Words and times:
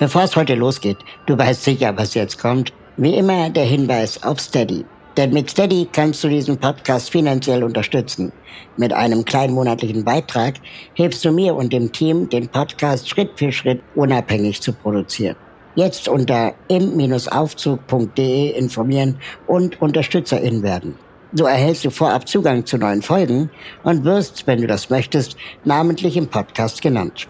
Bevor 0.00 0.22
es 0.22 0.34
heute 0.34 0.54
losgeht, 0.54 0.96
du 1.26 1.36
weißt 1.36 1.62
sicher, 1.62 1.94
was 1.94 2.14
jetzt 2.14 2.38
kommt. 2.38 2.72
Wie 2.96 3.16
immer 3.16 3.50
der 3.50 3.66
Hinweis 3.66 4.22
auf 4.22 4.40
Steady. 4.40 4.86
Denn 5.18 5.34
mit 5.34 5.50
Steady 5.50 5.86
kannst 5.92 6.24
du 6.24 6.28
diesen 6.30 6.56
Podcast 6.56 7.10
finanziell 7.10 7.62
unterstützen. 7.62 8.32
Mit 8.78 8.94
einem 8.94 9.26
kleinen 9.26 9.52
monatlichen 9.52 10.02
Beitrag 10.02 10.54
hilfst 10.94 11.22
du 11.22 11.32
mir 11.32 11.54
und 11.54 11.74
dem 11.74 11.92
Team, 11.92 12.30
den 12.30 12.48
Podcast 12.48 13.10
Schritt 13.10 13.32
für 13.36 13.52
Schritt 13.52 13.82
unabhängig 13.94 14.62
zu 14.62 14.72
produzieren. 14.72 15.36
Jetzt 15.74 16.08
unter 16.08 16.54
im-aufzug.de 16.68 18.52
informieren 18.52 19.18
und 19.46 19.82
Unterstützerin 19.82 20.62
werden. 20.62 20.94
So 21.34 21.44
erhältst 21.44 21.84
du 21.84 21.90
vorab 21.90 22.26
Zugang 22.26 22.64
zu 22.64 22.78
neuen 22.78 23.02
Folgen 23.02 23.50
und 23.82 24.06
wirst, 24.06 24.46
wenn 24.46 24.62
du 24.62 24.66
das 24.66 24.88
möchtest, 24.88 25.36
namentlich 25.64 26.16
im 26.16 26.28
Podcast 26.28 26.80
genannt. 26.80 27.28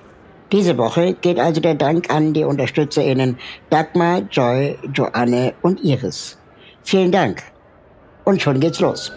Diese 0.53 0.77
Woche 0.79 1.15
geht 1.15 1.39
also 1.39 1.61
der 1.61 1.77
Dank 1.77 2.13
an 2.13 2.33
die 2.33 2.43
UnterstützerInnen 2.43 3.39
Dagmar, 3.71 4.23
Joy, 4.31 4.77
Joanne 4.93 5.55
und 5.63 5.83
Iris. 5.85 6.39
Vielen 6.83 7.13
Dank. 7.13 7.43
Und 8.25 8.43
schon 8.43 8.59
geht's 8.59 8.81
los. 8.81 9.13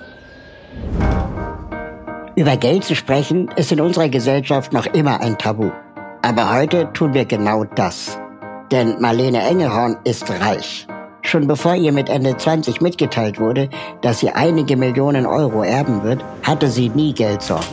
Über 2.36 2.56
Geld 2.58 2.84
zu 2.84 2.96
sprechen 2.96 3.50
ist 3.56 3.72
in 3.72 3.82
unserer 3.82 4.10
Gesellschaft 4.10 4.74
noch 4.74 4.86
immer 4.88 5.22
ein 5.22 5.38
Tabu. 5.38 5.72
Aber 6.22 6.54
heute 6.54 6.92
tun 6.94 7.14
wir 7.14 7.26
genau 7.26 7.64
das. 7.64 8.18
Denn 8.72 9.00
Marlene 9.00 9.42
Engelhorn 9.42 9.98
ist 10.04 10.30
reich. 10.30 10.88
Schon 11.22 11.48
bevor 11.48 11.76
ihr 11.76 11.92
mit 11.92 12.10
Ende 12.10 12.36
20 12.36 12.82
mitgeteilt 12.82 13.40
wurde, 13.40 13.70
dass 14.02 14.20
sie 14.20 14.30
einige 14.30 14.78
Millionen 14.78 15.26
Euro 15.26 15.64
erben 15.64 16.04
wird, 16.04 16.24
hatte 16.44 16.68
sie 16.68 16.90
nie 16.90 17.14
Geldsorgen. 17.14 17.66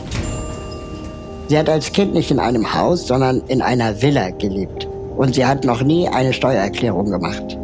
Sie 1.51 1.59
hat 1.59 1.67
als 1.67 1.91
Kind 1.91 2.13
nicht 2.13 2.31
in 2.31 2.39
einem 2.39 2.73
Haus, 2.73 3.07
sondern 3.07 3.41
in 3.49 3.61
einer 3.61 4.01
Villa 4.01 4.29
gelebt. 4.29 4.87
Und 5.17 5.35
sie 5.35 5.45
hat 5.45 5.65
noch 5.65 5.83
nie 5.83 6.07
eine 6.07 6.31
Steuererklärung 6.31 7.11
gemacht. 7.11 7.57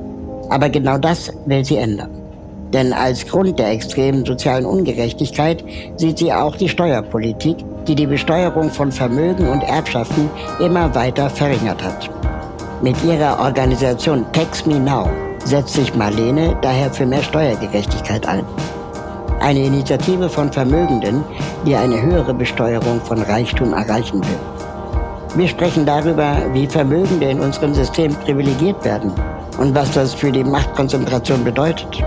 Aber 0.49 0.67
genau 0.67 0.97
das 0.97 1.31
will 1.45 1.63
sie 1.63 1.77
ändern. 1.77 2.09
Denn 2.73 2.91
als 2.91 3.25
Grund 3.25 3.57
der 3.57 3.71
extremen 3.71 4.25
sozialen 4.25 4.65
Ungerechtigkeit 4.65 5.63
sieht 5.95 6.17
sie 6.17 6.33
auch 6.33 6.57
die 6.57 6.67
Steuerpolitik, 6.67 7.55
die 7.87 7.95
die 7.95 8.07
Besteuerung 8.07 8.71
von 8.71 8.91
Vermögen 8.91 9.47
und 9.47 9.63
Erbschaften 9.63 10.29
immer 10.59 10.93
weiter 10.93 11.29
verringert 11.29 11.81
hat. 11.81 12.09
Mit 12.81 13.01
ihrer 13.05 13.39
Organisation 13.39 14.25
Tax 14.33 14.65
Me 14.65 14.81
Now 14.81 15.09
setzt 15.45 15.75
sich 15.75 15.95
Marlene 15.95 16.57
daher 16.61 16.91
für 16.91 17.05
mehr 17.05 17.23
Steuergerechtigkeit 17.23 18.27
ein. 18.27 18.43
Eine 19.39 19.65
Initiative 19.65 20.29
von 20.29 20.51
Vermögenden, 20.51 21.23
die 21.65 21.75
eine 21.75 22.01
höhere 22.01 22.33
Besteuerung 22.33 22.99
von 23.01 23.21
Reichtum 23.21 23.73
erreichen 23.73 24.21
will. 24.23 24.39
Wir 25.35 25.47
sprechen 25.47 25.85
darüber, 25.85 26.37
wie 26.53 26.67
Vermögende 26.67 27.29
in 27.29 27.39
unserem 27.39 27.73
System 27.73 28.15
privilegiert 28.15 28.83
werden 28.83 29.11
und 29.59 29.75
was 29.75 29.91
das 29.91 30.13
für 30.13 30.31
die 30.31 30.43
Machtkonzentration 30.43 31.43
bedeutet. 31.43 32.03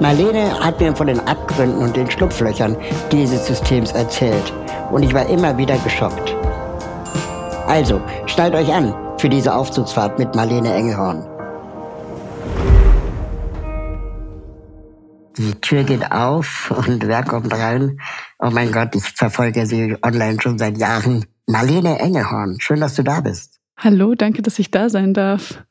Marlene 0.00 0.60
hat 0.60 0.78
mir 0.78 0.94
von 0.94 1.06
den 1.06 1.20
Abgründen 1.20 1.78
und 1.78 1.96
den 1.96 2.10
Schlupflöchern 2.10 2.76
dieses 3.10 3.46
Systems 3.46 3.92
erzählt 3.92 4.52
und 4.90 5.02
ich 5.02 5.14
war 5.14 5.26
immer 5.26 5.56
wieder 5.56 5.78
geschockt. 5.78 6.36
Also, 7.66 8.00
schnallt 8.26 8.54
euch 8.54 8.72
an 8.72 8.94
für 9.18 9.30
diese 9.30 9.54
Aufzugsfahrt 9.54 10.18
mit 10.18 10.34
Marlene 10.34 10.72
Engelhorn. 10.74 11.35
Die 15.38 15.54
Tür 15.60 15.84
geht 15.84 16.12
auf 16.12 16.70
und 16.70 17.06
wer 17.06 17.22
kommt 17.22 17.52
rein? 17.52 18.00
Oh 18.38 18.50
mein 18.50 18.72
Gott, 18.72 18.94
ich 18.94 19.04
verfolge 19.04 19.66
sie 19.66 19.96
online 20.02 20.40
schon 20.40 20.58
seit 20.58 20.78
Jahren. 20.78 21.26
Marlene 21.46 21.98
Engelhorn, 21.98 22.56
schön, 22.58 22.80
dass 22.80 22.94
du 22.94 23.02
da 23.02 23.20
bist. 23.20 23.60
Hallo, 23.76 24.14
danke, 24.14 24.40
dass 24.40 24.58
ich 24.58 24.70
da 24.70 24.88
sein 24.88 25.12
darf. 25.12 25.62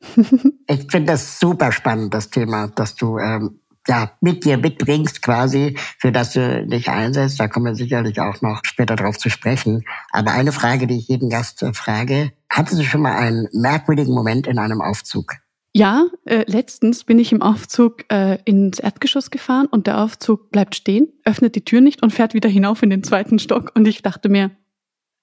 ich 0.66 0.90
finde 0.90 1.12
das 1.12 1.38
super 1.38 1.70
spannend, 1.70 2.12
das 2.12 2.30
Thema, 2.30 2.66
dass 2.68 2.96
du 2.96 3.18
ähm, 3.18 3.60
ja, 3.86 4.10
mit 4.20 4.44
dir 4.44 4.58
mitbringst 4.58 5.22
quasi, 5.22 5.76
für 5.98 6.10
das 6.10 6.32
du 6.32 6.66
dich 6.66 6.88
einsetzt. 6.88 7.38
Da 7.38 7.46
kommen 7.48 7.66
wir 7.66 7.74
sicherlich 7.74 8.20
auch 8.20 8.40
noch 8.42 8.60
später 8.64 8.96
drauf 8.96 9.18
zu 9.18 9.30
sprechen. 9.30 9.84
Aber 10.10 10.32
eine 10.32 10.52
Frage, 10.52 10.86
die 10.86 10.98
ich 10.98 11.08
jeden 11.08 11.30
Gast 11.30 11.62
äh, 11.62 11.72
frage, 11.72 12.32
hattest 12.50 12.80
du 12.80 12.84
schon 12.84 13.02
mal 13.02 13.16
einen 13.16 13.48
merkwürdigen 13.52 14.14
Moment 14.14 14.46
in 14.46 14.58
einem 14.58 14.80
Aufzug? 14.80 15.34
Ja, 15.76 16.06
äh, 16.24 16.44
letztens 16.46 17.02
bin 17.02 17.18
ich 17.18 17.32
im 17.32 17.42
Aufzug 17.42 18.04
äh, 18.08 18.38
ins 18.44 18.78
Erdgeschoss 18.78 19.32
gefahren 19.32 19.66
und 19.66 19.88
der 19.88 20.00
Aufzug 20.00 20.52
bleibt 20.52 20.76
stehen, 20.76 21.08
öffnet 21.24 21.56
die 21.56 21.64
Tür 21.64 21.80
nicht 21.80 22.00
und 22.00 22.12
fährt 22.12 22.32
wieder 22.32 22.48
hinauf 22.48 22.84
in 22.84 22.90
den 22.90 23.02
zweiten 23.02 23.40
Stock. 23.40 23.72
Und 23.74 23.88
ich 23.88 24.00
dachte 24.00 24.28
mir, 24.28 24.52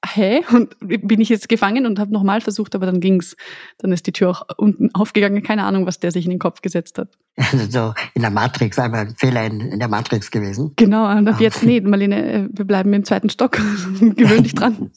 hä? 0.06 0.42
Und 0.52 0.76
bin 0.82 1.22
ich 1.22 1.30
jetzt 1.30 1.48
gefangen 1.48 1.86
und 1.86 2.00
habe 2.00 2.12
nochmal 2.12 2.42
versucht, 2.42 2.76
aber 2.76 2.86
dann 2.86 3.00
ging's. 3.00 3.38
Dann 3.78 3.94
ist 3.94 4.08
die 4.08 4.12
Tür 4.12 4.32
auch 4.32 4.46
unten 4.58 4.94
aufgegangen. 4.94 5.42
Keine 5.42 5.64
Ahnung, 5.64 5.86
was 5.86 6.00
der 6.00 6.12
sich 6.12 6.26
in 6.26 6.32
den 6.32 6.40
Kopf 6.40 6.62
gesetzt 6.62 6.98
hat. 6.98 7.18
so 7.70 7.94
in 8.14 8.22
der 8.22 8.32
Matrix, 8.32 8.78
einmal 8.78 9.08
ein 9.08 9.16
Fehler 9.16 9.46
in, 9.46 9.62
in 9.62 9.80
der 9.80 9.88
Matrix 9.88 10.32
gewesen. 10.32 10.74
Genau, 10.76 11.10
und 11.18 11.30
ab 11.30 11.40
jetzt, 11.40 11.64
nee, 11.64 11.80
Marlene, 11.80 12.34
äh, 12.34 12.50
wir 12.52 12.66
bleiben 12.66 12.92
im 12.92 13.06
zweiten 13.06 13.30
Stock. 13.30 13.54
Gewöhn 14.00 14.44
dich 14.44 14.56
dran. 14.56 14.92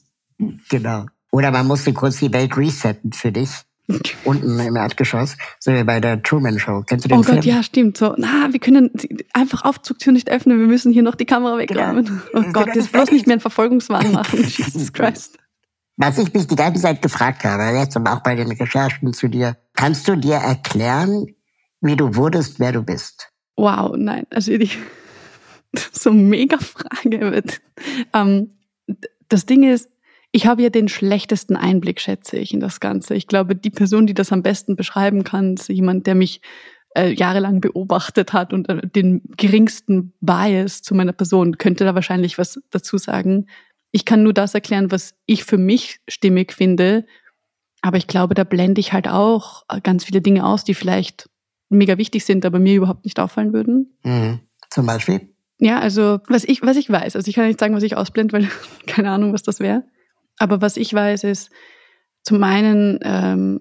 Genau. 0.69 1.07
Oder 1.31 1.53
man 1.53 1.69
musste 1.69 1.93
kurz 1.93 2.19
die 2.19 2.33
Welt 2.33 2.57
resetten 2.57 3.13
für 3.13 3.31
dich. 3.31 3.51
Unten 4.25 4.59
im 4.59 4.77
Erdgeschoss, 4.77 5.37
so 5.59 5.73
wie 5.73 5.85
bei 5.85 6.01
der 6.01 6.23
Truman 6.23 6.59
Show. 6.59 6.83
Kennst 6.87 7.05
du 7.05 7.09
den 7.09 7.19
oh 7.19 7.23
Film? 7.23 7.37
Gott, 7.37 7.45
ja, 7.45 7.63
stimmt. 7.63 7.97
So, 7.97 8.15
na, 8.17 8.49
wir 8.51 8.61
können 8.61 8.91
einfach 9.33 9.65
Aufzugtür 9.65 10.13
nicht 10.13 10.31
öffnen, 10.31 10.59
wir 10.59 10.67
müssen 10.67 10.93
hier 10.93 11.03
noch 11.03 11.15
die 11.15 11.27
Kamera 11.27 11.59
wegräumen. 11.59 12.05
Genau. 12.05 12.21
Oh 12.33 12.53
Gott, 12.53 12.67
genau. 12.67 12.77
jetzt 12.77 12.93
bloß 12.93 13.11
nicht 13.11 13.27
mehr 13.27 13.35
einen 13.35 13.41
Verfolgungswahn 13.41 14.13
machen. 14.13 14.43
Jesus 14.43 14.93
Christ. 14.93 15.39
Was 15.97 16.19
ich 16.19 16.33
mich 16.33 16.47
die 16.47 16.57
ganze 16.57 16.83
Zeit 16.83 17.03
gefragt 17.03 17.45
habe, 17.45 17.77
jetzt 17.77 17.97
und 17.97 18.09
auch 18.09 18.21
bei 18.21 18.35
den 18.35 18.51
Recherchen 18.51 19.13
zu 19.13 19.29
dir, 19.29 19.57
kannst 19.75 20.09
du 20.09 20.17
dir 20.17 20.37
erklären, 20.37 21.27
wie 21.81 21.95
du 21.95 22.17
wurdest, 22.17 22.59
wer 22.59 22.73
du 22.73 22.83
bist? 22.83 23.31
Wow, 23.57 23.95
nein, 23.97 24.27
also 24.31 24.57
die, 24.57 24.71
so 25.93 26.13
mega 26.13 26.59
Frage. 26.59 27.45
Ähm, 28.13 28.51
das 29.29 29.47
Ding 29.47 29.63
ist, 29.63 29.89
ich 30.35 30.47
habe 30.47 30.63
ja 30.63 30.69
den 30.69 30.89
schlechtesten 30.89 31.55
Einblick, 31.55 32.01
schätze 32.01 32.37
ich, 32.37 32.53
in 32.53 32.59
das 32.59 32.81
Ganze. 32.81 33.15
Ich 33.15 33.29
glaube, 33.29 33.55
die 33.55 33.71
Person, 33.71 34.09
die 34.09 34.15
das 34.15 34.33
am 34.33 34.43
besten 34.43 34.75
beschreiben 34.75 35.23
kann, 35.23 35.55
ist 35.55 35.69
jemand, 35.69 36.09
der 36.09 36.17
mich 36.17 36.41
äh, 36.97 37.13
jahrelang 37.13 37.61
beobachtet 37.61 38.33
hat 38.33 38.53
und 38.53 38.69
äh, 38.69 38.85
den 38.85 39.23
geringsten 39.37 40.13
Bias 40.21 40.83
zu 40.83 40.97
meiner 40.97 41.13
Person, 41.13 41.57
könnte 41.57 41.85
da 41.85 41.95
wahrscheinlich 41.95 42.37
was 42.37 42.61
dazu 42.71 42.99
sagen. 42.99 43.47
Ich 43.93 44.05
kann 44.05 44.25
nur 44.25 44.33
das 44.33 44.55
erklären, 44.55 44.91
was 44.91 45.15
ich 45.25 45.45
für 45.45 45.57
mich 45.57 46.01
stimmig 46.09 46.53
finde. 46.53 47.07
Aber 47.81 47.97
ich 47.97 48.09
glaube, 48.09 48.35
da 48.35 48.43
blende 48.43 48.81
ich 48.81 48.93
halt 48.93 49.07
auch 49.07 49.63
ganz 49.85 50.05
viele 50.05 50.21
Dinge 50.21 50.45
aus, 50.45 50.65
die 50.65 50.75
vielleicht 50.75 51.31
mega 51.69 51.97
wichtig 51.97 52.25
sind, 52.25 52.45
aber 52.45 52.59
mir 52.59 52.75
überhaupt 52.75 53.05
nicht 53.05 53.21
auffallen 53.21 53.53
würden. 53.53 53.97
Mhm. 54.03 54.41
Zum 54.69 54.85
Beispiel? 54.85 55.33
Ja, 55.61 55.79
also 55.79 56.19
was 56.27 56.43
ich, 56.43 56.61
was 56.63 56.77
ich 56.77 56.91
weiß, 56.91 57.15
also 57.15 57.29
ich 57.29 57.37
kann 57.37 57.47
nicht 57.47 57.61
sagen, 57.61 57.77
was 57.77 57.85
ich 57.85 57.97
ausblende, 57.97 58.33
weil 58.33 58.49
keine 58.89 59.11
Ahnung, 59.13 59.33
was 59.33 59.45
das 59.45 59.61
wäre. 59.61 59.85
Aber 60.39 60.61
was 60.61 60.77
ich 60.77 60.93
weiß, 60.93 61.25
ist, 61.25 61.51
zum 62.23 62.43
einen 62.43 62.99
ähm, 63.03 63.61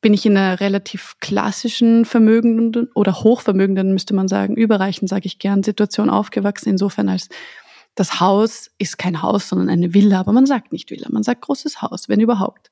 bin 0.00 0.14
ich 0.14 0.24
in 0.24 0.36
einer 0.36 0.60
relativ 0.60 1.16
klassischen 1.20 2.04
vermögenden 2.04 2.88
oder 2.94 3.22
hochvermögenden, 3.22 3.92
müsste 3.92 4.14
man 4.14 4.28
sagen, 4.28 4.56
überreichen, 4.56 5.06
sage 5.06 5.26
ich 5.26 5.38
gern, 5.38 5.62
Situation 5.62 6.08
aufgewachsen, 6.08 6.70
insofern 6.70 7.08
als 7.08 7.28
das 7.94 8.20
Haus 8.20 8.70
ist 8.78 8.98
kein 8.98 9.20
Haus, 9.20 9.48
sondern 9.48 9.68
eine 9.68 9.92
Villa, 9.92 10.20
aber 10.20 10.32
man 10.32 10.46
sagt 10.46 10.72
nicht 10.72 10.90
Villa, 10.90 11.08
man 11.10 11.22
sagt 11.22 11.42
großes 11.42 11.82
Haus, 11.82 12.08
wenn 12.08 12.20
überhaupt. 12.20 12.70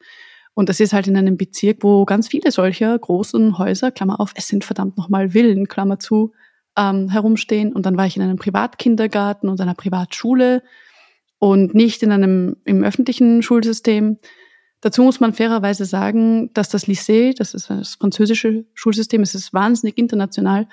Und 0.55 0.69
das 0.69 0.81
ist 0.81 0.93
halt 0.93 1.06
in 1.06 1.17
einem 1.17 1.37
Bezirk, 1.37 1.79
wo 1.82 2.05
ganz 2.05 2.29
viele 2.29 2.50
solcher 2.50 2.99
großen 2.99 3.58
Häuser, 3.58 3.91
Klammer 3.91 4.20
auf, 4.20 4.32
es 4.34 4.49
sind 4.49 4.64
verdammt 4.64 4.96
nochmal 4.96 5.31
Villen, 5.31 5.69
Klammer 5.69 5.99
zu, 5.99 6.32
ähm, 6.76 7.11
herumstehen. 7.11 7.73
Und 7.73 7.84
dann 7.87 7.96
war 7.96 8.06
ich 8.06 8.17
in 8.17 8.23
einem 8.23 8.38
Privatkindergarten 8.38 9.49
und 9.49 9.61
einer 9.61 9.75
Privatschule 9.75 10.62
und 11.38 11.75
nicht 11.75 12.02
in 12.02 12.12
einem 12.12 12.56
im 12.64 12.82
öffentlichen 12.82 13.43
Schulsystem. 13.43 14.19
Dazu 14.81 15.02
muss 15.02 15.20
man 15.20 15.32
fairerweise 15.32 15.85
sagen, 15.85 16.52
dass 16.55 16.69
das 16.69 16.87
Lycée, 16.87 17.37
das 17.37 17.55
ist 17.55 17.70
das 17.70 17.96
französische 17.96 18.64
Schulsystem, 18.75 19.23
es 19.23 19.35
ist 19.35 19.52
wahnsinnig 19.52 19.99
international 19.99 20.69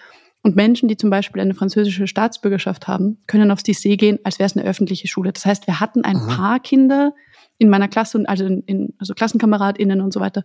Und 0.46 0.56
Menschen, 0.56 0.88
die 0.88 0.96
zum 0.96 1.10
Beispiel 1.10 1.42
eine 1.42 1.56
französische 1.56 2.06
Staatsbürgerschaft 2.06 2.88
haben, 2.88 3.18
können 3.26 3.50
aufs 3.50 3.64
Lycée 3.64 3.98
gehen, 3.98 4.20
als 4.24 4.38
wäre 4.38 4.46
es 4.46 4.56
eine 4.56 4.64
öffentliche 4.64 5.08
Schule. 5.08 5.34
Das 5.34 5.44
heißt, 5.44 5.66
wir 5.66 5.80
hatten 5.80 6.06
ein 6.06 6.18
mhm. 6.18 6.28
paar 6.28 6.60
Kinder 6.60 7.16
in 7.58 7.68
meiner 7.68 7.88
Klasse, 7.88 8.24
also, 8.28 8.46
in, 8.46 8.62
in, 8.68 8.94
also 9.00 9.16
KlassenkameradInnen 9.16 10.02
und 10.02 10.14
so 10.14 10.20
weiter, 10.20 10.44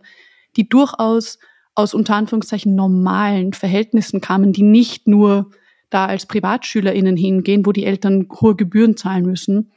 die 0.55 0.67
durchaus 0.67 1.37
aus 1.75 1.93
unter 1.93 2.15
Anführungszeichen 2.15 2.73
normalen 2.73 3.53
Verhältnissen 3.53 4.21
kamen, 4.21 4.53
die 4.53 4.63
nicht 4.63 5.07
nur 5.07 5.51
da 5.91 6.07
als 6.07 6.25
PrivatschülerInnen 6.25 7.15
hingehen, 7.15 7.63
wo 7.67 7.71
die 7.71 7.85
Eltern 7.85 8.27
hohe 8.41 8.55
Gebühren 8.55 8.97
zahlen 8.97 9.27
müssen. 9.27 9.71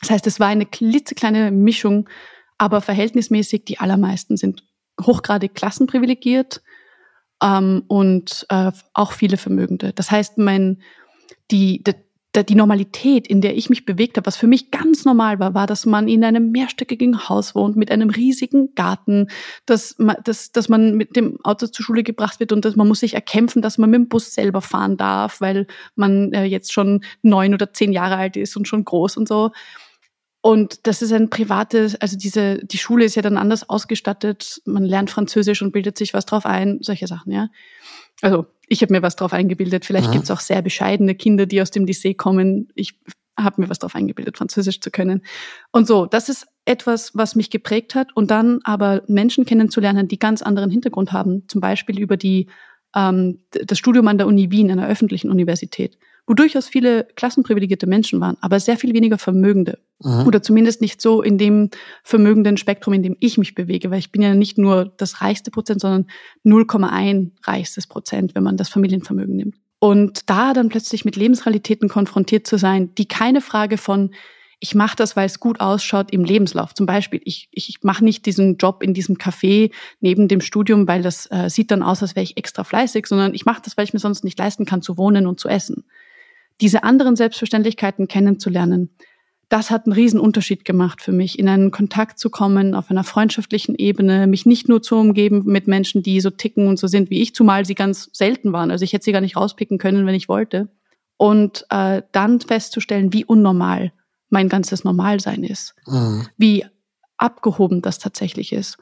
Das 0.00 0.10
heißt, 0.10 0.26
es 0.26 0.40
war 0.40 0.48
eine 0.48 0.66
klitzekleine 0.66 1.50
Mischung, 1.50 2.08
aber 2.58 2.80
verhältnismäßig 2.80 3.64
die 3.64 3.78
allermeisten 3.78 4.36
sind 4.36 4.62
hochgradig 5.00 5.54
klassenprivilegiert 5.54 6.62
ähm, 7.42 7.84
und 7.88 8.46
äh, 8.48 8.72
auch 8.94 9.12
viele 9.12 9.36
Vermögende. 9.36 9.92
Das 9.92 10.10
heißt, 10.10 10.38
mein, 10.38 10.82
die, 11.50 11.82
die 12.42 12.54
Normalität, 12.54 13.26
in 13.26 13.40
der 13.40 13.56
ich 13.56 13.70
mich 13.70 13.84
bewegt 13.84 14.16
habe, 14.16 14.26
was 14.26 14.36
für 14.36 14.46
mich 14.46 14.70
ganz 14.70 15.04
normal 15.04 15.38
war, 15.38 15.54
war, 15.54 15.66
dass 15.66 15.86
man 15.86 16.08
in 16.08 16.24
einem 16.24 16.50
mehrstöckigen 16.50 17.28
Haus 17.28 17.54
wohnt 17.54 17.76
mit 17.76 17.90
einem 17.90 18.10
riesigen 18.10 18.74
Garten, 18.74 19.28
dass 19.64 19.98
man, 19.98 20.16
dass, 20.24 20.52
dass 20.52 20.68
man 20.68 20.96
mit 20.96 21.16
dem 21.16 21.38
Auto 21.44 21.66
zur 21.66 21.84
Schule 21.84 22.02
gebracht 22.02 22.40
wird 22.40 22.52
und 22.52 22.64
dass 22.64 22.76
man 22.76 22.88
muss 22.88 23.00
sich 23.00 23.14
erkämpfen, 23.14 23.62
dass 23.62 23.78
man 23.78 23.90
mit 23.90 23.98
dem 23.98 24.08
Bus 24.08 24.34
selber 24.34 24.60
fahren 24.60 24.96
darf, 24.96 25.40
weil 25.40 25.66
man 25.94 26.32
äh, 26.32 26.44
jetzt 26.44 26.72
schon 26.72 27.02
neun 27.22 27.54
oder 27.54 27.72
zehn 27.72 27.92
Jahre 27.92 28.16
alt 28.16 28.36
ist 28.36 28.56
und 28.56 28.68
schon 28.68 28.84
groß 28.84 29.16
und 29.16 29.28
so. 29.28 29.52
Und 30.46 30.86
das 30.86 31.02
ist 31.02 31.12
ein 31.12 31.28
privates, 31.28 31.96
also 31.96 32.16
diese, 32.16 32.64
die 32.64 32.78
Schule 32.78 33.04
ist 33.04 33.16
ja 33.16 33.22
dann 33.22 33.36
anders 33.36 33.68
ausgestattet. 33.68 34.62
Man 34.64 34.84
lernt 34.84 35.10
Französisch 35.10 35.60
und 35.60 35.72
bildet 35.72 35.98
sich 35.98 36.14
was 36.14 36.24
drauf 36.24 36.46
ein, 36.46 36.78
solche 36.82 37.08
Sachen, 37.08 37.32
ja. 37.32 37.48
Also 38.22 38.46
ich 38.68 38.80
habe 38.80 38.92
mir 38.92 39.02
was 39.02 39.16
drauf 39.16 39.32
eingebildet. 39.32 39.84
Vielleicht 39.84 40.06
mhm. 40.06 40.12
gibt 40.12 40.24
es 40.26 40.30
auch 40.30 40.38
sehr 40.38 40.62
bescheidene 40.62 41.16
Kinder, 41.16 41.46
die 41.46 41.60
aus 41.60 41.72
dem 41.72 41.84
Lycée 41.84 42.16
kommen. 42.16 42.68
Ich 42.76 42.94
habe 43.36 43.60
mir 43.60 43.68
was 43.68 43.80
drauf 43.80 43.96
eingebildet, 43.96 44.38
Französisch 44.38 44.80
zu 44.80 44.92
können. 44.92 45.22
Und 45.72 45.88
so, 45.88 46.06
das 46.06 46.28
ist 46.28 46.46
etwas, 46.64 47.16
was 47.16 47.34
mich 47.34 47.50
geprägt 47.50 47.96
hat. 47.96 48.14
Und 48.14 48.30
dann 48.30 48.60
aber 48.62 49.02
Menschen 49.08 49.46
kennenzulernen, 49.46 50.06
die 50.06 50.20
ganz 50.20 50.42
anderen 50.42 50.70
Hintergrund 50.70 51.10
haben. 51.10 51.48
Zum 51.48 51.60
Beispiel 51.60 51.98
über 51.98 52.16
die, 52.16 52.46
ähm, 52.94 53.40
das 53.50 53.78
Studium 53.78 54.06
an 54.06 54.18
der 54.18 54.28
Uni 54.28 54.52
Wien, 54.52 54.70
einer 54.70 54.86
öffentlichen 54.86 55.28
Universität 55.28 55.98
wo 56.26 56.34
durchaus 56.34 56.66
viele 56.68 57.06
klassenprivilegierte 57.14 57.86
Menschen 57.86 58.20
waren, 58.20 58.36
aber 58.40 58.58
sehr 58.58 58.76
viel 58.76 58.92
weniger 58.94 59.18
Vermögende. 59.18 59.78
Mhm. 60.02 60.26
Oder 60.26 60.42
zumindest 60.42 60.80
nicht 60.80 61.00
so 61.00 61.22
in 61.22 61.38
dem 61.38 61.70
vermögenden 62.02 62.56
Spektrum, 62.56 62.94
in 62.94 63.02
dem 63.02 63.16
ich 63.20 63.38
mich 63.38 63.54
bewege, 63.54 63.90
weil 63.90 64.00
ich 64.00 64.12
bin 64.12 64.22
ja 64.22 64.34
nicht 64.34 64.58
nur 64.58 64.92
das 64.96 65.20
reichste 65.20 65.50
Prozent, 65.50 65.80
sondern 65.80 66.06
0,1 66.44 67.30
reichstes 67.44 67.86
Prozent, 67.86 68.34
wenn 68.34 68.42
man 68.42 68.56
das 68.56 68.68
Familienvermögen 68.68 69.36
nimmt. 69.36 69.56
Und 69.78 70.28
da 70.28 70.52
dann 70.52 70.68
plötzlich 70.68 71.04
mit 71.04 71.16
Lebensrealitäten 71.16 71.88
konfrontiert 71.88 72.46
zu 72.46 72.58
sein, 72.58 72.94
die 72.96 73.06
keine 73.06 73.40
Frage 73.40 73.78
von 73.78 74.10
ich 74.58 74.74
mache 74.74 74.96
das, 74.96 75.16
weil 75.16 75.26
es 75.26 75.38
gut 75.38 75.60
ausschaut 75.60 76.10
im 76.10 76.24
Lebenslauf. 76.24 76.72
Zum 76.72 76.86
Beispiel, 76.86 77.20
ich, 77.24 77.50
ich 77.52 77.80
mache 77.82 78.02
nicht 78.02 78.24
diesen 78.24 78.56
Job 78.56 78.82
in 78.82 78.94
diesem 78.94 79.16
Café 79.16 79.70
neben 80.00 80.28
dem 80.28 80.40
Studium, 80.40 80.88
weil 80.88 81.02
das 81.02 81.30
äh, 81.30 81.50
sieht 81.50 81.70
dann 81.70 81.82
aus, 81.82 82.00
als 82.00 82.16
wäre 82.16 82.24
ich 82.24 82.38
extra 82.38 82.64
fleißig, 82.64 83.06
sondern 83.06 83.34
ich 83.34 83.44
mache 83.44 83.60
das, 83.62 83.76
weil 83.76 83.84
ich 83.84 83.92
mir 83.92 84.00
sonst 84.00 84.24
nicht 84.24 84.38
leisten 84.38 84.64
kann, 84.64 84.80
zu 84.80 84.96
wohnen 84.96 85.26
und 85.26 85.38
zu 85.38 85.48
essen 85.48 85.84
diese 86.60 86.84
anderen 86.84 87.16
Selbstverständlichkeiten 87.16 88.08
kennenzulernen, 88.08 88.90
das 89.48 89.70
hat 89.70 89.86
einen 89.86 89.92
riesen 89.92 90.18
Unterschied 90.18 90.64
gemacht 90.64 91.00
für 91.00 91.12
mich, 91.12 91.38
in 91.38 91.48
einen 91.48 91.70
Kontakt 91.70 92.18
zu 92.18 92.30
kommen, 92.30 92.74
auf 92.74 92.90
einer 92.90 93.04
freundschaftlichen 93.04 93.76
Ebene, 93.76 94.26
mich 94.26 94.44
nicht 94.44 94.68
nur 94.68 94.82
zu 94.82 94.96
umgeben 94.96 95.42
mit 95.44 95.68
Menschen, 95.68 96.02
die 96.02 96.20
so 96.20 96.30
ticken 96.30 96.66
und 96.66 96.78
so 96.78 96.88
sind 96.88 97.10
wie 97.10 97.22
ich, 97.22 97.34
zumal 97.34 97.64
sie 97.64 97.76
ganz 97.76 98.10
selten 98.12 98.52
waren. 98.52 98.72
Also 98.72 98.84
ich 98.84 98.92
hätte 98.92 99.04
sie 99.04 99.12
gar 99.12 99.20
nicht 99.20 99.36
rauspicken 99.36 99.78
können, 99.78 100.04
wenn 100.04 100.16
ich 100.16 100.28
wollte. 100.28 100.68
Und 101.16 101.64
äh, 101.70 102.02
dann 102.12 102.40
festzustellen, 102.40 103.12
wie 103.12 103.24
unnormal 103.24 103.92
mein 104.28 104.48
ganzes 104.48 104.82
Normalsein 104.82 105.44
ist, 105.44 105.74
mhm. 105.86 106.26
wie 106.36 106.66
abgehoben 107.16 107.82
das 107.82 107.98
tatsächlich 107.98 108.52
ist. 108.52 108.76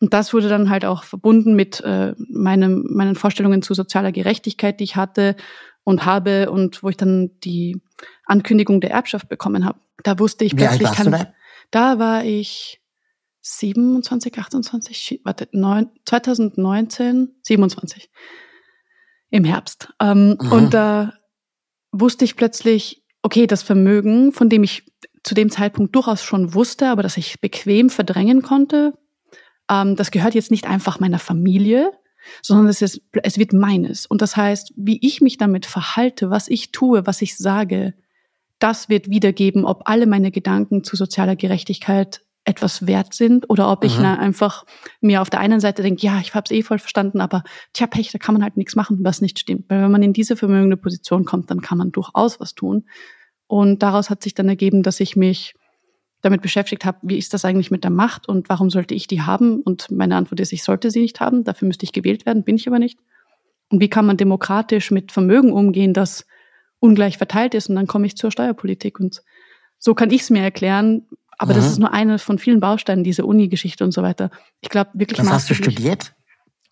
Und 0.00 0.14
das 0.14 0.34
wurde 0.34 0.48
dann 0.48 0.70
halt 0.70 0.84
auch 0.84 1.04
verbunden 1.04 1.54
mit 1.54 1.80
äh, 1.80 2.14
meinem, 2.18 2.86
meinen 2.90 3.14
Vorstellungen 3.14 3.62
zu 3.62 3.74
sozialer 3.74 4.12
Gerechtigkeit, 4.12 4.80
die 4.80 4.84
ich 4.84 4.96
hatte, 4.96 5.36
und 5.86 6.04
habe 6.04 6.50
und 6.50 6.82
wo 6.82 6.88
ich 6.88 6.96
dann 6.96 7.30
die 7.44 7.80
Ankündigung 8.24 8.80
der 8.80 8.90
Erbschaft 8.90 9.28
bekommen 9.28 9.64
habe. 9.64 9.78
Da 10.02 10.18
wusste 10.18 10.44
ich 10.44 10.52
Wie 10.52 10.56
plötzlich, 10.56 10.90
kann, 10.90 11.12
da? 11.12 11.32
da 11.70 11.98
war 12.00 12.24
ich 12.24 12.82
27, 13.42 14.36
28, 14.36 15.20
warte, 15.22 15.48
9, 15.52 15.88
2019, 16.04 17.36
27 17.40 18.10
im 19.30 19.44
Herbst. 19.44 19.92
Ähm, 20.00 20.36
mhm. 20.40 20.52
Und 20.52 20.74
da 20.74 21.12
wusste 21.92 22.24
ich 22.24 22.34
plötzlich, 22.34 23.04
okay, 23.22 23.46
das 23.46 23.62
Vermögen, 23.62 24.32
von 24.32 24.48
dem 24.48 24.64
ich 24.64 24.92
zu 25.22 25.36
dem 25.36 25.50
Zeitpunkt 25.50 25.94
durchaus 25.94 26.24
schon 26.24 26.52
wusste, 26.52 26.88
aber 26.88 27.04
das 27.04 27.16
ich 27.16 27.40
bequem 27.40 27.90
verdrängen 27.90 28.42
konnte, 28.42 28.94
ähm, 29.70 29.94
das 29.94 30.10
gehört 30.10 30.34
jetzt 30.34 30.50
nicht 30.50 30.66
einfach 30.66 30.98
meiner 30.98 31.20
Familie, 31.20 31.92
sondern 32.42 32.68
es, 32.68 32.82
ist, 32.82 33.00
es 33.22 33.38
wird 33.38 33.52
meines. 33.52 34.06
Und 34.06 34.22
das 34.22 34.36
heißt, 34.36 34.72
wie 34.76 34.98
ich 35.00 35.20
mich 35.20 35.36
damit 35.38 35.66
verhalte, 35.66 36.30
was 36.30 36.48
ich 36.48 36.72
tue, 36.72 37.06
was 37.06 37.22
ich 37.22 37.36
sage, 37.36 37.94
das 38.58 38.88
wird 38.88 39.10
wiedergeben, 39.10 39.64
ob 39.64 39.82
alle 39.84 40.06
meine 40.06 40.30
Gedanken 40.30 40.82
zu 40.82 40.96
sozialer 40.96 41.36
Gerechtigkeit 41.36 42.22
etwas 42.46 42.86
wert 42.86 43.12
sind 43.12 43.50
oder 43.50 43.70
ob 43.70 43.84
ich 43.84 43.98
mhm. 43.98 44.04
einfach 44.04 44.64
mir 45.00 45.20
auf 45.20 45.30
der 45.30 45.40
einen 45.40 45.58
Seite 45.58 45.82
denke, 45.82 46.06
ja, 46.06 46.20
ich 46.20 46.32
habe 46.32 46.44
es 46.44 46.52
eh 46.52 46.62
voll 46.62 46.78
verstanden, 46.78 47.20
aber 47.20 47.42
tja, 47.72 47.88
Pech, 47.88 48.12
da 48.12 48.18
kann 48.18 48.34
man 48.34 48.42
halt 48.44 48.56
nichts 48.56 48.76
machen, 48.76 48.98
was 49.02 49.20
nicht 49.20 49.40
stimmt. 49.40 49.64
Weil 49.68 49.82
wenn 49.82 49.90
man 49.90 50.02
in 50.02 50.12
diese 50.12 50.36
vermögende 50.36 50.76
Position 50.76 51.24
kommt, 51.24 51.50
dann 51.50 51.60
kann 51.60 51.76
man 51.76 51.90
durchaus 51.90 52.38
was 52.38 52.54
tun. 52.54 52.84
Und 53.48 53.82
daraus 53.82 54.10
hat 54.10 54.22
sich 54.22 54.34
dann 54.34 54.48
ergeben, 54.48 54.84
dass 54.84 55.00
ich 55.00 55.16
mich 55.16 55.54
damit 56.26 56.42
beschäftigt 56.42 56.84
habe, 56.84 56.98
wie 57.02 57.16
ist 57.16 57.32
das 57.32 57.44
eigentlich 57.44 57.70
mit 57.70 57.84
der 57.84 57.90
Macht 57.90 58.28
und 58.28 58.48
warum 58.48 58.68
sollte 58.68 58.94
ich 58.94 59.06
die 59.06 59.22
haben? 59.22 59.60
Und 59.62 59.90
meine 59.90 60.16
Antwort 60.16 60.40
ist, 60.40 60.52
ich 60.52 60.64
sollte 60.64 60.90
sie 60.90 61.00
nicht 61.00 61.20
haben, 61.20 61.44
dafür 61.44 61.68
müsste 61.68 61.84
ich 61.84 61.92
gewählt 61.92 62.26
werden, 62.26 62.42
bin 62.42 62.56
ich 62.56 62.66
aber 62.66 62.78
nicht. 62.78 62.98
Und 63.70 63.80
wie 63.80 63.88
kann 63.88 64.06
man 64.06 64.16
demokratisch 64.16 64.90
mit 64.90 65.12
Vermögen 65.12 65.52
umgehen, 65.52 65.92
das 65.92 66.26
ungleich 66.80 67.16
verteilt 67.16 67.54
ist? 67.54 67.68
Und 67.68 67.76
dann 67.76 67.86
komme 67.86 68.06
ich 68.06 68.16
zur 68.16 68.30
Steuerpolitik. 68.30 68.98
Und 68.98 69.22
so 69.78 69.94
kann 69.94 70.10
ich 70.10 70.22
es 70.22 70.30
mir 70.30 70.42
erklären. 70.42 71.06
Aber 71.38 71.52
mhm. 71.52 71.56
das 71.58 71.66
ist 71.66 71.78
nur 71.78 71.92
eine 71.92 72.18
von 72.18 72.38
vielen 72.38 72.60
Bausteinen, 72.60 73.04
diese 73.04 73.24
Uni-Geschichte 73.24 73.84
und 73.84 73.92
so 73.92 74.02
weiter. 74.02 74.30
Ich 74.60 74.68
glaube 74.68 74.90
wirklich. 74.94 75.20
Was 75.20 75.30
hast 75.30 75.50
du 75.50 75.54
studiert? 75.54 76.15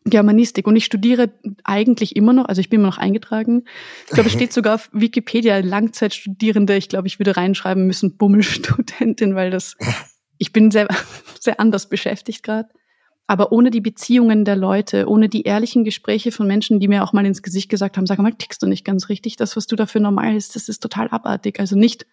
Germanistik 0.05 0.67
und 0.67 0.77
ich 0.77 0.85
studiere 0.85 1.33
eigentlich 1.65 2.15
immer 2.15 2.35
noch, 2.35 2.45
also 2.47 2.61
ich 2.61 2.69
bin 2.69 2.81
immer 2.81 2.89
noch 2.89 2.99
eingetragen. 2.99 3.65
Ich 4.07 4.13
glaube, 4.13 4.29
es 4.29 4.33
steht 4.35 4.53
sogar 4.53 4.75
auf 4.75 4.91
Wikipedia 4.93 5.59
Langzeitstudierende. 5.59 6.77
Ich 6.77 6.89
glaube, 6.89 7.09
ich 7.09 7.19
würde 7.19 7.37
reinschreiben 7.37 7.87
müssen 7.87 8.17
Bummelstudentin, 8.17 9.35
weil 9.35 9.51
das 9.51 9.77
ich 10.39 10.53
bin 10.53 10.71
sehr 10.71 10.89
sehr 11.41 11.59
anders 11.59 11.89
beschäftigt 11.89 12.43
gerade. 12.43 12.69
Aber 13.27 13.53
ohne 13.53 13.71
die 13.71 13.81
Beziehungen 13.81 14.45
der 14.45 14.57
Leute, 14.57 15.09
ohne 15.09 15.31
die 15.31 15.45
ehrlichen 15.45 15.83
Gespräche 15.85 16.31
von 16.31 16.47
Menschen, 16.47 16.79
die 16.79 16.89
mir 16.89 17.03
auch 17.03 17.15
mal 17.15 17.25
ins 17.25 17.43
Gesicht 17.43 17.71
gesagt 17.71 17.97
haben, 17.97 18.07
sag 18.07 18.19
mal, 18.19 18.35
tickst 18.35 18.63
du 18.63 18.67
nicht 18.67 18.85
ganz 18.85 19.09
richtig, 19.09 19.37
das, 19.37 19.57
was 19.57 19.67
du 19.67 19.77
dafür 19.77 20.03
normal 20.03 20.37
ist, 20.37 20.55
das 20.57 20.69
ist 20.69 20.81
total 20.81 21.09
abartig. 21.09 21.59
Also 21.59 21.75
nicht 21.75 22.07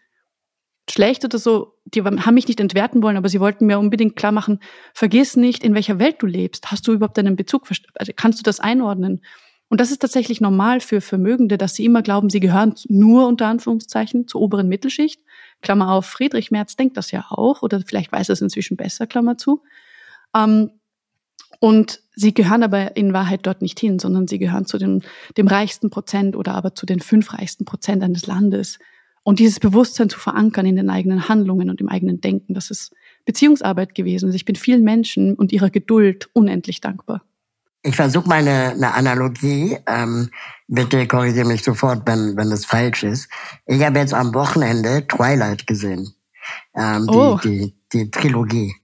schlecht 0.90 1.24
oder 1.24 1.38
so, 1.38 1.76
die 1.86 2.04
haben 2.04 2.34
mich 2.34 2.48
nicht 2.48 2.60
entwerten 2.60 3.04
wollen, 3.04 3.18
aber 3.18 3.30
sie 3.30 3.40
wollten 3.40 3.66
mir 3.66 3.80
unbedingt 3.80 4.16
klar 4.16 4.32
machen, 4.32 4.60
vergiss 4.94 5.36
nicht, 5.36 5.64
in 5.64 5.74
welcher 5.74 6.00
Welt 6.00 6.18
du 6.20 6.26
lebst. 6.26 6.72
Hast 6.72 6.88
du 6.88 6.94
überhaupt 6.94 7.18
einen 7.20 7.36
Bezug? 7.36 7.68
Also 7.96 8.12
kannst 8.16 8.40
du 8.40 8.44
das 8.44 8.60
einordnen? 8.60 9.22
Und 9.70 9.80
das 9.80 9.92
ist 9.92 10.00
tatsächlich 10.00 10.42
normal 10.42 10.82
für 10.82 11.00
Vermögende, 11.00 11.58
dass 11.58 11.76
sie 11.76 11.86
immer 11.86 12.02
glauben, 12.02 12.30
sie 12.30 12.42
gehören 12.42 12.76
nur 12.90 13.26
unter 13.28 13.48
Anführungszeichen 13.48 14.28
zur 14.28 14.42
oberen 14.42 14.68
Mittelschicht. 14.68 15.22
Klammer 15.62 15.92
auf, 15.92 16.06
Friedrich 16.08 16.52
Merz 16.52 16.76
denkt 16.76 16.98
das 16.98 17.12
ja 17.12 17.26
auch, 17.30 17.62
oder 17.62 17.80
vielleicht 17.80 18.12
weiß 18.12 18.30
er 18.30 18.34
es 18.34 18.42
inzwischen 18.42 18.76
besser, 18.76 19.08
Klammer 19.08 19.38
zu. 19.38 19.64
Ähm, 20.36 20.72
und 21.60 22.02
sie 22.16 22.34
gehören 22.34 22.64
aber 22.64 22.98
in 22.98 23.14
Wahrheit 23.14 23.42
dort 23.44 23.62
nicht 23.62 23.80
hin, 23.80 24.00
sondern 24.00 24.28
sie 24.28 24.40
gehören 24.40 24.66
zu 24.66 24.78
dem, 24.78 25.04
dem 25.38 25.48
reichsten 25.48 25.90
Prozent 25.90 26.36
oder 26.36 26.54
aber 26.56 26.76
zu 26.76 26.86
den 26.86 27.00
fünf 27.00 27.34
reichsten 27.34 27.64
Prozent 27.64 28.04
eines 28.04 28.26
Landes. 28.26 28.80
Und 29.24 29.40
dieses 29.40 29.60
Bewusstsein 29.60 30.10
zu 30.10 30.20
verankern 30.20 30.66
in 30.66 30.76
den 30.76 30.90
eigenen 30.90 31.30
Handlungen 31.30 31.70
und 31.70 31.80
im 31.80 31.90
eigenen 31.90 32.22
Denken, 32.22 32.54
das 32.54 32.72
ist 32.72 32.92
Beziehungsarbeit 33.26 33.94
gewesen. 33.94 34.26
Also 34.26 34.36
ich 34.36 34.46
bin 34.46 34.56
vielen 34.56 34.84
Menschen 34.84 35.36
und 35.36 35.52
ihrer 35.52 35.70
Geduld 35.70 36.30
unendlich 36.34 36.82
dankbar. 36.82 37.24
Ich 37.84 37.96
versuche 37.96 38.28
mal 38.28 38.40
eine, 38.40 38.72
eine 38.72 38.94
Analogie. 38.94 39.78
Ähm, 39.88 40.30
bitte 40.68 41.08
korrigiere 41.08 41.48
mich 41.48 41.64
sofort, 41.64 42.04
wenn, 42.06 42.36
wenn 42.38 42.52
es 42.52 42.66
falsch 42.66 43.04
ist. 43.04 43.30
Ich 43.66 43.84
habe 43.84 44.00
jetzt 44.00 44.14
am 44.14 44.34
Wochenende 44.34 45.08
Twilight 45.08 45.66
gesehen. 45.68 46.14
Ähm, 46.76 47.08
die, 47.08 47.16
oh. 47.16 47.40
die, 47.44 47.76
die 47.94 48.12
Trilogie. 48.12 48.76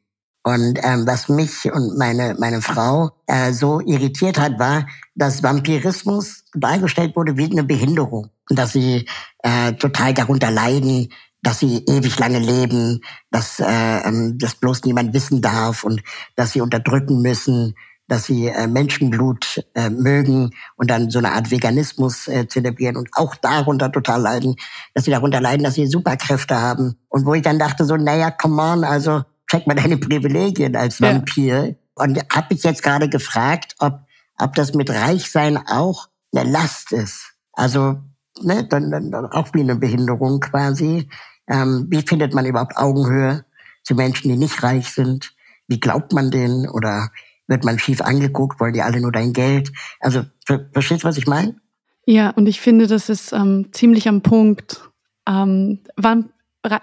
Und 0.44 0.80
ähm, 0.82 1.06
was 1.06 1.30
mich 1.30 1.72
und 1.72 1.98
meine, 1.98 2.36
meine 2.40 2.62
Frau 2.62 3.12
äh, 3.26 3.52
so 3.52 3.82
irritiert 3.82 4.40
hat, 4.40 4.58
war, 4.58 4.88
dass 5.14 5.44
Vampirismus 5.44 6.46
dargestellt 6.60 7.16
wurde 7.16 7.38
wie 7.38 7.50
eine 7.52 7.64
Behinderung. 7.64 8.30
Und 8.50 8.60
dass 8.60 8.74
sie 8.74 9.06
äh, 9.44 9.74
total 9.74 10.14
darunter 10.14 10.52
leiden, 10.52 11.10
dass 11.42 11.60
sie 11.60 11.84
ewig 11.88 12.18
lange 12.20 12.40
leben, 12.40 13.02
dass 13.32 13.60
äh, 13.60 13.66
ähm, 13.66 14.38
das 14.38 14.56
bloß 14.56 14.84
niemand 14.86 15.14
wissen 15.14 15.42
darf 15.42 15.84
und 15.84 16.02
dass 16.36 16.54
sie 16.54 16.62
unterdrücken 16.62 17.22
müssen 17.22 17.76
dass 18.08 18.26
sie 18.26 18.48
äh, 18.48 18.68
Menschenblut 18.68 19.64
äh, 19.76 19.90
mögen 19.90 20.52
und 20.78 20.90
dann 20.90 21.10
so 21.10 21.20
eine 21.20 21.34
Art 21.34 21.52
Veganismus 21.52 22.28
äh, 22.28 22.48
zelebrieren 22.48 22.96
und 22.96 23.10
auch 23.14 23.36
darunter 23.36 23.92
total 23.92 24.22
leiden, 24.22 24.56
dass 24.94 25.06
sie 25.06 25.12
darunter 25.12 25.42
leiden, 25.42 25.64
dass 25.64 25.76
sie 25.76 25.88
Superkräfte 25.88 26.56
haben. 26.56 26.98
Und 27.10 27.26
wo 27.26 27.34
ich 27.34 27.42
dann 27.42 27.60
dachte 27.60 27.86
so, 27.86 27.98
naja, 27.98 28.32
come 28.32 28.62
on, 28.62 28.84
also 28.84 29.24
check 29.50 29.68
mal 29.68 29.76
deine 29.76 29.98
Privilegien 29.98 30.76
als 30.76 31.02
Vampir. 31.02 31.66
Ja. 31.66 31.74
Und 31.96 32.20
habe 32.34 32.54
mich 32.54 32.64
jetzt 32.64 32.84
gerade 32.84 33.10
gefragt, 33.10 33.76
ob, 33.80 34.00
ob 34.38 34.56
das 34.56 34.74
mit 34.74 34.90
Reichsein 34.90 35.58
auch 35.58 36.08
eine 36.38 36.52
Last 36.52 36.92
ist. 36.92 37.34
Also 37.54 37.98
ne, 38.42 38.66
dann, 38.68 38.92
dann, 38.92 39.12
dann 39.12 39.26
auch 39.28 39.54
wie 39.54 39.62
eine 39.62 39.76
Behinderung 39.76 40.40
quasi. 40.40 41.10
Ähm, 41.48 41.88
wie 41.90 42.02
findet 42.02 42.34
man 42.34 42.46
überhaupt 42.46 42.78
Augenhöhe 42.78 43.46
zu 43.84 43.96
Menschen, 43.96 44.30
die 44.30 44.38
nicht 44.38 44.64
reich 44.64 44.92
sind? 44.92 45.34
Wie 45.68 45.80
glaubt 45.80 46.14
man 46.14 46.32
denen? 46.32 46.70
Oder 46.70 47.10
wird 47.48 47.64
man 47.64 47.80
schief 47.80 48.02
angeguckt, 48.02 48.60
wollen 48.60 48.74
die 48.74 48.82
alle 48.82 49.00
nur 49.00 49.12
dein 49.12 49.34
Geld? 49.34 49.72
Also, 50.00 50.24
ver 50.46 50.70
verstehst 50.74 51.04
du, 51.04 51.08
was 51.08 51.18
ich 51.18 51.28
meine? 51.28 51.56
Ja, 52.06 52.30
und 52.32 52.48
ich 52.48 52.62
finde, 52.62 52.88
das 52.88 53.10
ist 53.10 53.34
ähm, 53.34 53.70
ziemlich 53.72 54.08
am 54.08 54.22
Punkt. 54.22 54.90
Ähm, 55.28 55.80
wann 55.96 56.30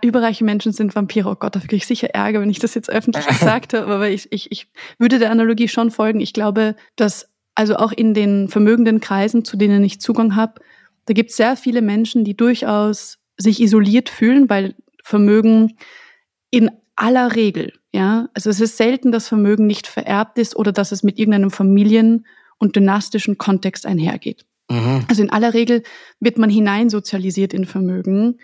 überreiche 0.03 0.45
Menschen 0.45 0.73
sind 0.73 0.95
Vampire. 0.95 1.29
Oh 1.29 1.35
Gott, 1.35 1.55
da 1.55 1.61
kriege 1.61 1.77
ich 1.77 1.87
sicher 1.87 2.11
Ärger, 2.11 2.41
wenn 2.41 2.51
ich 2.51 2.59
das 2.59 2.75
jetzt 2.75 2.91
öffentlich 2.91 3.27
gesagt 3.39 3.75
habe, 3.75 3.87
aber 3.93 4.09
ich, 4.09 4.31
ich, 4.33 4.51
ich 4.51 4.69
würde 4.99 5.19
der 5.19 5.31
Analogie 5.31 5.69
schon 5.69 5.91
folgen. 5.91 6.21
Ich 6.21 6.33
glaube, 6.33 6.77
dass 6.97 7.29
also 7.55 7.77
auch 7.77 7.93
in 7.93 8.15
den 8.15 8.49
vermögenden 8.49 9.01
Kreisen, 9.01 9.45
zu 9.45 9.57
denen 9.57 9.85
ich 9.85 10.01
Zugang 10.01 10.37
habe, 10.37 10.61
da 11.07 11.15
gibt 11.15 11.31
es 11.31 11.37
sehr 11.37 11.57
viele 11.57 11.83
Menschen, 11.83 12.25
die 12.25 12.37
durchaus 12.37 13.19
sich 13.37 13.61
isoliert 13.61 14.09
fühlen, 14.09 14.49
weil 14.49 14.75
Vermögen 15.03 15.77
in 16.51 16.71
aller 16.97 17.35
Regel, 17.35 17.73
ja, 17.93 18.29
also 18.35 18.51
es 18.51 18.61
ist 18.61 18.77
selten, 18.77 19.13
dass 19.13 19.29
Vermögen 19.29 19.67
nicht 19.67 19.87
vererbt 19.87 20.39
ist 20.39 20.57
oder 20.57 20.73
dass 20.73 20.93
es 20.93 21.03
mit 21.03 21.19
irgendeinem 21.19 21.51
Familien- 21.51 22.27
und 22.59 22.77
dynastischen 22.77 23.37
Kontext 23.37 23.87
einhergeht. 23.87 24.47
Mhm. 24.71 25.05
Also 25.09 25.23
in 25.23 25.31
aller 25.31 25.55
Regel 25.55 25.83
wird 26.21 26.39
man 26.39 26.51
hineinsozialisiert 26.51 27.53
in 27.53 27.67
Vermögen 27.67 28.39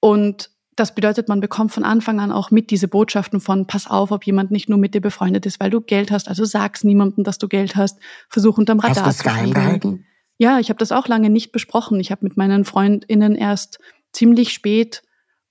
und 0.00 0.50
das 0.76 0.94
bedeutet, 0.94 1.28
man 1.28 1.40
bekommt 1.40 1.72
von 1.72 1.84
Anfang 1.84 2.18
an 2.20 2.32
auch 2.32 2.50
mit 2.50 2.70
diese 2.70 2.88
Botschaften 2.88 3.40
von, 3.40 3.66
pass 3.66 3.88
auf, 3.88 4.10
ob 4.10 4.24
jemand 4.24 4.50
nicht 4.50 4.68
nur 4.68 4.78
mit 4.78 4.94
dir 4.94 5.00
befreundet 5.00 5.44
ist, 5.44 5.60
weil 5.60 5.70
du 5.70 5.80
Geld 5.80 6.10
hast. 6.10 6.28
Also 6.28 6.44
sag's 6.44 6.82
niemandem, 6.82 7.24
dass 7.24 7.38
du 7.38 7.48
Geld 7.48 7.76
hast. 7.76 7.98
Versuch 8.28 8.58
unterm 8.58 8.80
Radar 8.80 9.06
hast 9.06 9.18
zu 9.18 9.24
geheim 9.24 9.52
gehalten. 9.52 10.06
Ja, 10.38 10.58
ich 10.58 10.70
habe 10.70 10.78
das 10.78 10.92
auch 10.92 11.08
lange 11.08 11.30
nicht 11.30 11.52
besprochen. 11.52 12.00
Ich 12.00 12.10
habe 12.10 12.24
mit 12.24 12.36
meinen 12.36 12.64
FreundInnen 12.64 13.34
erst 13.34 13.78
ziemlich 14.12 14.52
spät 14.52 15.02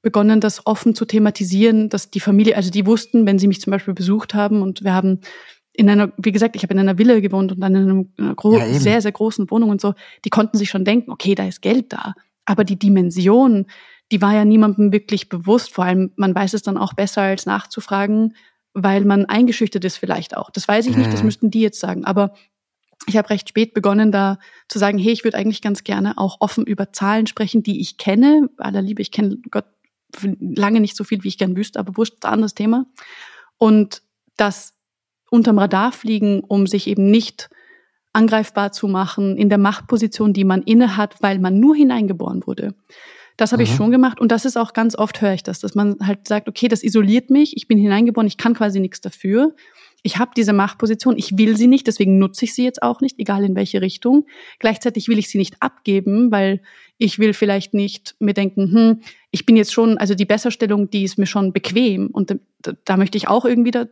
begonnen, 0.02 0.42
das 0.42 0.66
offen 0.66 0.96
zu 0.96 1.06
thematisieren, 1.06 1.90
dass 1.90 2.10
die 2.10 2.20
Familie, 2.20 2.56
also 2.56 2.72
die 2.72 2.88
wussten, 2.88 3.28
wenn 3.28 3.38
sie 3.38 3.48
mich 3.48 3.62
zum 3.62 3.72
Beispiel 3.72 3.94
besucht 3.94 4.34
haben 4.34 4.62
und 4.64 4.84
wir 4.84 4.94
haben 4.94 5.22
in 5.74 5.90
einer, 5.90 6.12
wie 6.18 6.32
gesagt, 6.32 6.56
ich 6.56 6.64
habe 6.64 6.74
in 6.74 6.80
einer 6.80 6.98
Villa 6.98 7.20
gewohnt 7.20 7.52
und 7.52 7.62
dann 7.62 7.76
in 7.76 7.90
einer 8.18 8.36
ja, 8.44 8.80
sehr, 8.80 9.02
sehr 9.02 9.12
großen 9.12 9.50
Wohnung 9.52 9.70
und 9.70 9.80
so, 9.80 9.94
die 10.26 10.30
konnten 10.30 10.58
sich 10.58 10.70
schon 10.70 10.84
denken, 10.84 11.12
okay, 11.12 11.36
da 11.36 11.48
ist 11.48 11.62
Geld 11.62 11.94
da. 11.94 12.14
Aber 12.46 12.64
die 12.64 12.78
Dimension, 12.78 13.68
die 14.12 14.22
war 14.22 14.34
ja 14.34 14.46
niemandem 14.46 14.92
wirklich 14.92 15.30
bewusst. 15.30 15.74
Vor 15.74 15.86
allem, 15.86 16.12
man 16.16 16.36
weiß 16.36 16.54
es 16.54 16.62
dann 16.62 16.78
auch 16.78 16.94
besser 16.94 17.22
als 17.22 17.46
nachzufragen, 17.46 18.36
weil 18.74 19.06
man 19.06 19.26
eingeschüchtert 19.26 19.84
ist 19.86 19.98
vielleicht 19.98 20.36
auch. 20.36 20.50
Das 20.50 20.68
weiß 20.68 20.86
ich 20.88 20.96
nicht, 20.98 21.12
das 21.12 21.22
mhm. 21.22 21.26
müssten 21.26 21.52
die 21.52 21.62
jetzt 21.62 21.80
sagen. 21.80 22.06
Aber 22.06 22.34
ich 23.08 23.18
habe 23.18 23.30
recht 23.30 23.50
spät 23.50 23.74
begonnen, 23.74 24.12
da 24.12 24.38
zu 24.68 24.80
sagen, 24.80 24.98
hey, 24.98 25.12
ich 25.12 25.24
würde 25.24 25.38
eigentlich 25.38 25.62
ganz 25.62 25.84
gerne 25.84 26.18
auch 26.18 26.38
offen 26.40 26.66
über 26.66 26.94
Zahlen 26.94 27.26
sprechen, 27.26 27.64
die 27.64 27.82
ich 27.82 27.98
kenne. 27.98 28.50
Aller 28.58 28.82
Liebe, 28.82 29.02
ich 29.02 29.12
kenne 29.12 29.38
Gott 29.50 29.66
lange 30.40 30.82
nicht 30.82 30.96
so 30.96 31.04
viel, 31.04 31.24
wie 31.24 31.30
ich 31.30 31.38
gern 31.38 31.56
wüsste, 31.56 31.80
aber 31.80 31.96
wurscht, 31.98 32.26
anderes 32.26 32.54
Thema. 32.54 32.86
Und 33.58 34.04
das 34.38 34.74
unterm 35.30 35.58
Radar 35.58 35.94
fliegen, 35.94 36.42
um 36.42 36.68
sich 36.68 36.88
eben 36.88 37.10
nicht 37.10 37.50
angreifbar 38.14 38.74
zu 38.74 38.88
machen 38.88 39.38
in 39.38 39.48
der 39.48 39.58
Machtposition, 39.58 40.34
die 40.34 40.44
man 40.44 40.62
inne 40.64 40.98
hat, 40.98 41.24
weil 41.24 41.40
man 41.40 41.60
nur 41.60 41.76
hineingeboren 41.76 42.46
wurde. 42.46 42.76
Das 43.38 43.52
habe 43.52 43.64
ich 43.64 43.74
schon 43.74 43.92
gemacht 43.92 44.20
und 44.20 44.32
das 44.32 44.46
ist 44.46 44.58
auch 44.58 44.74
ganz 44.74 44.96
oft 44.96 45.22
höre 45.22 45.34
ich 45.34 45.44
das, 45.44 45.60
dass 45.60 45.74
man 45.74 45.96
halt 46.06 46.28
sagt, 46.28 46.48
okay, 46.48 46.68
das 46.68 46.84
isoliert 46.84 47.30
mich, 47.30 47.56
ich 47.58 47.68
bin 47.68 47.78
hineingeboren, 47.78 48.28
ich 48.28 48.38
kann 48.38 48.54
quasi 48.54 48.80
nichts 48.80 49.02
dafür. 49.02 49.56
Ich 50.04 50.18
habe 50.18 50.32
diese 50.36 50.54
Machtposition, 50.54 51.16
ich 51.18 51.38
will 51.38 51.56
sie 51.56 51.68
nicht, 51.68 51.86
deswegen 51.86 52.18
nutze 52.18 52.46
ich 52.46 52.56
sie 52.56 52.64
jetzt 52.64 52.82
auch 52.82 53.02
nicht, 53.02 53.20
egal 53.20 53.44
in 53.44 53.56
welche 53.56 53.82
Richtung. 53.82 54.26
Gleichzeitig 54.58 55.08
will 55.08 55.20
ich 55.20 55.30
sie 55.30 55.38
nicht 55.38 55.62
abgeben, 55.62 56.32
weil 56.32 56.62
ich 56.98 57.20
will 57.20 57.34
vielleicht 57.34 57.74
nicht 57.74 58.16
mir 58.20 58.34
denken, 58.34 58.72
hm, 58.72 59.02
ich 59.30 59.46
bin 59.46 59.58
jetzt 59.58 59.74
schon, 59.74 59.98
also 59.98 60.16
die 60.16 60.26
Besserstellung, 60.26 60.90
die 60.90 61.04
ist 61.04 61.18
mir 61.18 61.26
schon 61.26 61.54
bequem 61.54 62.08
und 62.08 62.36
da, 62.62 62.74
da 62.86 62.98
möchte 62.98 63.18
ich 63.18 63.28
auch 63.28 63.46
irgendwie, 63.46 63.72
da, 63.72 63.86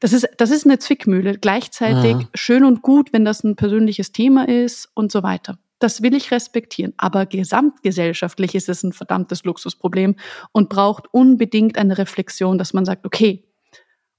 das 0.00 0.12
ist, 0.12 0.28
das 0.36 0.50
ist 0.50 0.64
eine 0.64 0.78
Zwickmühle. 0.78 1.38
Gleichzeitig 1.38 2.12
ja. 2.12 2.28
schön 2.34 2.64
und 2.64 2.82
gut, 2.82 3.12
wenn 3.12 3.24
das 3.24 3.42
ein 3.42 3.56
persönliches 3.56 4.12
Thema 4.12 4.48
ist 4.48 4.88
und 4.94 5.10
so 5.10 5.22
weiter. 5.22 5.58
Das 5.78 6.02
will 6.02 6.14
ich 6.14 6.30
respektieren. 6.30 6.94
Aber 6.96 7.26
gesamtgesellschaftlich 7.26 8.54
ist 8.54 8.68
es 8.68 8.82
ein 8.82 8.92
verdammtes 8.92 9.44
Luxusproblem 9.44 10.16
und 10.52 10.68
braucht 10.68 11.12
unbedingt 11.12 11.76
eine 11.76 11.98
Reflexion, 11.98 12.58
dass 12.58 12.72
man 12.72 12.84
sagt, 12.84 13.04
okay, 13.04 13.44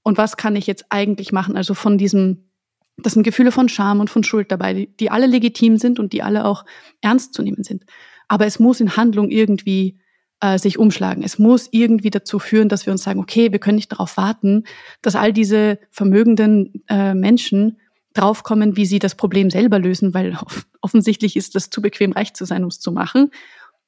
und 0.02 0.16
was 0.16 0.36
kann 0.36 0.56
ich 0.56 0.66
jetzt 0.66 0.86
eigentlich 0.90 1.32
machen? 1.32 1.56
Also 1.56 1.74
von 1.74 1.98
diesem, 1.98 2.50
das 2.96 3.14
sind 3.14 3.24
Gefühle 3.24 3.52
von 3.52 3.68
Scham 3.68 4.00
und 4.00 4.08
von 4.08 4.24
Schuld 4.24 4.50
dabei, 4.50 4.72
die, 4.72 4.96
die 4.96 5.10
alle 5.10 5.26
legitim 5.26 5.76
sind 5.76 5.98
und 5.98 6.12
die 6.12 6.22
alle 6.22 6.44
auch 6.44 6.64
ernst 7.00 7.34
zu 7.34 7.42
nehmen 7.42 7.64
sind. 7.64 7.84
Aber 8.28 8.46
es 8.46 8.58
muss 8.58 8.80
in 8.80 8.96
Handlung 8.96 9.30
irgendwie 9.30 9.98
äh, 10.40 10.58
sich 10.58 10.78
umschlagen. 10.78 11.22
Es 11.22 11.38
muss 11.38 11.68
irgendwie 11.72 12.10
dazu 12.10 12.38
führen, 12.38 12.68
dass 12.68 12.86
wir 12.86 12.92
uns 12.92 13.02
sagen, 13.02 13.20
okay, 13.20 13.50
wir 13.50 13.58
können 13.58 13.76
nicht 13.76 13.92
darauf 13.92 14.16
warten, 14.16 14.64
dass 15.02 15.16
all 15.16 15.32
diese 15.32 15.78
vermögenden 15.90 16.84
äh, 16.88 17.14
Menschen 17.14 17.78
draufkommen, 18.14 18.76
wie 18.76 18.86
sie 18.86 18.98
das 18.98 19.14
Problem 19.14 19.50
selber 19.50 19.78
lösen, 19.78 20.14
weil 20.14 20.38
offensichtlich 20.80 21.36
ist 21.36 21.54
das 21.54 21.70
zu 21.70 21.82
bequem, 21.82 22.12
reich 22.12 22.34
zu 22.34 22.44
sein, 22.44 22.62
um 22.62 22.68
es 22.68 22.80
zu 22.80 22.92
machen. 22.92 23.30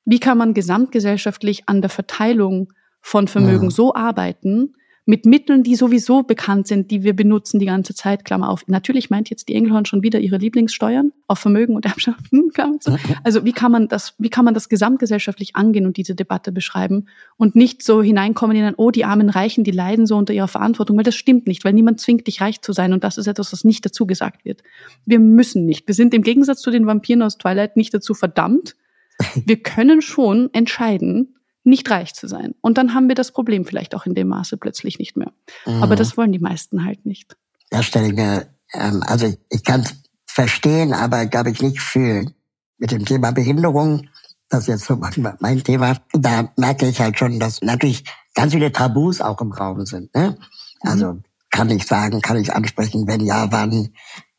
Wie 0.05 0.21
kann 0.21 0.39
man 0.39 0.55
gesamtgesellschaftlich 0.55 1.69
an 1.69 1.81
der 1.81 1.91
Verteilung 1.91 2.73
von 3.01 3.29
Vermögen 3.29 3.65
ja. 3.67 3.71
so 3.71 3.95
arbeiten, 3.95 4.75
mit 5.11 5.27
Mitteln, 5.27 5.65
die 5.65 5.75
sowieso 5.75 6.23
bekannt 6.23 6.69
sind, 6.69 6.93
die 6.93 7.03
wir 7.03 7.15
benutzen 7.15 7.59
die 7.59 7.67
ganze 7.67 7.95
Zeit, 7.95 8.25
Klammer 8.25 8.49
auf. 8.49 8.63
Natürlich 8.69 9.11
meint 9.11 9.29
jetzt 9.29 9.49
die 9.49 9.57
Engelhorn 9.57 9.85
schon 9.85 10.05
wieder 10.05 10.21
ihre 10.21 10.37
Lieblingssteuern 10.37 11.13
auf 11.27 11.41
Vermögen 11.41 11.75
und 11.75 11.85
Erbschaften, 11.85 12.51
Klammer. 12.55 12.79
Also 13.25 13.45
wie 13.45 13.53
kann 13.53 13.73
man 13.73 13.89
das, 13.89 14.15
wie 14.19 14.31
kann 14.31 14.45
man 14.45 14.55
das 14.55 14.69
gesamtgesellschaftlich 14.69 15.57
angehen 15.57 15.85
und 15.85 15.97
diese 15.97 16.15
Debatte 16.15 16.53
beschreiben 16.53 17.09
und 17.37 17.57
nicht 17.57 17.83
so 17.83 18.03
hineinkommen 18.03 18.57
in 18.57 18.63
ein, 18.63 18.75
oh, 18.77 18.93
die 18.93 19.05
armen 19.05 19.31
Reichen, 19.31 19.65
die 19.65 19.73
leiden 19.73 20.07
so 20.07 20.17
unter 20.17 20.33
ihrer 20.33 20.47
Verantwortung, 20.47 20.97
weil 20.97 21.03
das 21.03 21.17
stimmt 21.17 21.49
nicht, 21.49 21.65
weil 21.65 21.73
niemand 21.73 22.01
zwingt 22.01 22.29
dich 22.29 22.41
reich 22.41 22.63
zu 22.63 22.73
sein 22.73 22.93
und 22.93 23.03
das 23.03 23.19
ist 23.19 23.27
etwas, 23.27 23.53
was 23.53 23.65
nicht 23.65 23.85
dazu 23.85 24.07
gesagt 24.07 24.45
wird. 24.45 24.63
Wir 25.07 25.19
müssen 25.19 25.67
nicht. 25.67 25.89
Wir 25.89 25.95
sind 25.97 26.15
im 26.15 26.23
Gegensatz 26.23 26.61
zu 26.61 26.71
den 26.71 26.87
Vampiren 26.87 27.23
aus 27.23 27.37
Twilight 27.37 27.77
nicht 27.77 27.93
dazu 27.93 28.15
verdammt. 28.15 28.77
Wir 29.45 29.61
können 29.61 30.03
schon 30.03 30.51
entscheiden, 30.53 31.35
nicht 31.65 31.91
reich 31.91 32.15
zu 32.15 32.27
sein. 32.27 32.55
Und 32.61 32.79
dann 32.79 32.95
haben 32.95 33.09
wir 33.09 33.15
das 33.15 33.33
Problem 33.33 33.65
vielleicht 33.65 33.95
auch 33.95 34.07
in 34.07 34.15
dem 34.15 34.29
Maße 34.29 34.57
plötzlich 34.57 34.99
nicht 34.99 35.17
mehr. 35.17 35.33
Mhm. 35.67 35.83
Aber 35.83 35.97
das 35.97 36.17
wollen 36.17 36.33
die 36.33 36.39
meisten 36.39 36.85
halt 36.85 37.05
nicht. 37.05 37.37
Das 37.71 37.87
stelle 37.87 38.09
ich 38.09 38.15
mir, 38.15 38.47
ähm, 38.73 39.03
also 39.07 39.33
ich, 39.51 39.65
kann 39.65 39.83
es 39.83 39.95
verstehen, 40.27 40.93
aber 40.93 41.27
glaube 41.27 41.51
ich 41.51 41.63
nicht 41.63 41.81
fühlen. 41.81 42.35
Mit 42.79 42.93
dem 42.93 43.05
Thema 43.05 43.31
Behinderung, 43.31 44.09
das 44.49 44.63
ist 44.63 44.69
jetzt 44.69 44.85
so 44.87 44.97
mein 45.41 45.63
Thema, 45.63 45.97
da 46.13 46.51
merke 46.57 46.89
ich 46.89 47.01
halt 47.01 47.19
schon, 47.19 47.39
dass 47.39 47.61
natürlich 47.63 48.05
ganz 48.35 48.53
viele 48.53 48.73
Tabus 48.73 49.21
auch 49.21 49.41
im 49.41 49.53
Raum 49.53 49.85
sind. 49.85 50.15
Ne? 50.15 50.37
Also 50.81 51.15
mhm. 51.15 51.23
kann 51.51 51.71
ich 51.71 51.87
sagen, 51.87 52.21
kann 52.21 52.39
ich 52.39 52.53
ansprechen, 52.53 53.07
wenn 53.07 53.21
ja, 53.21 53.53
wann, 53.53 53.91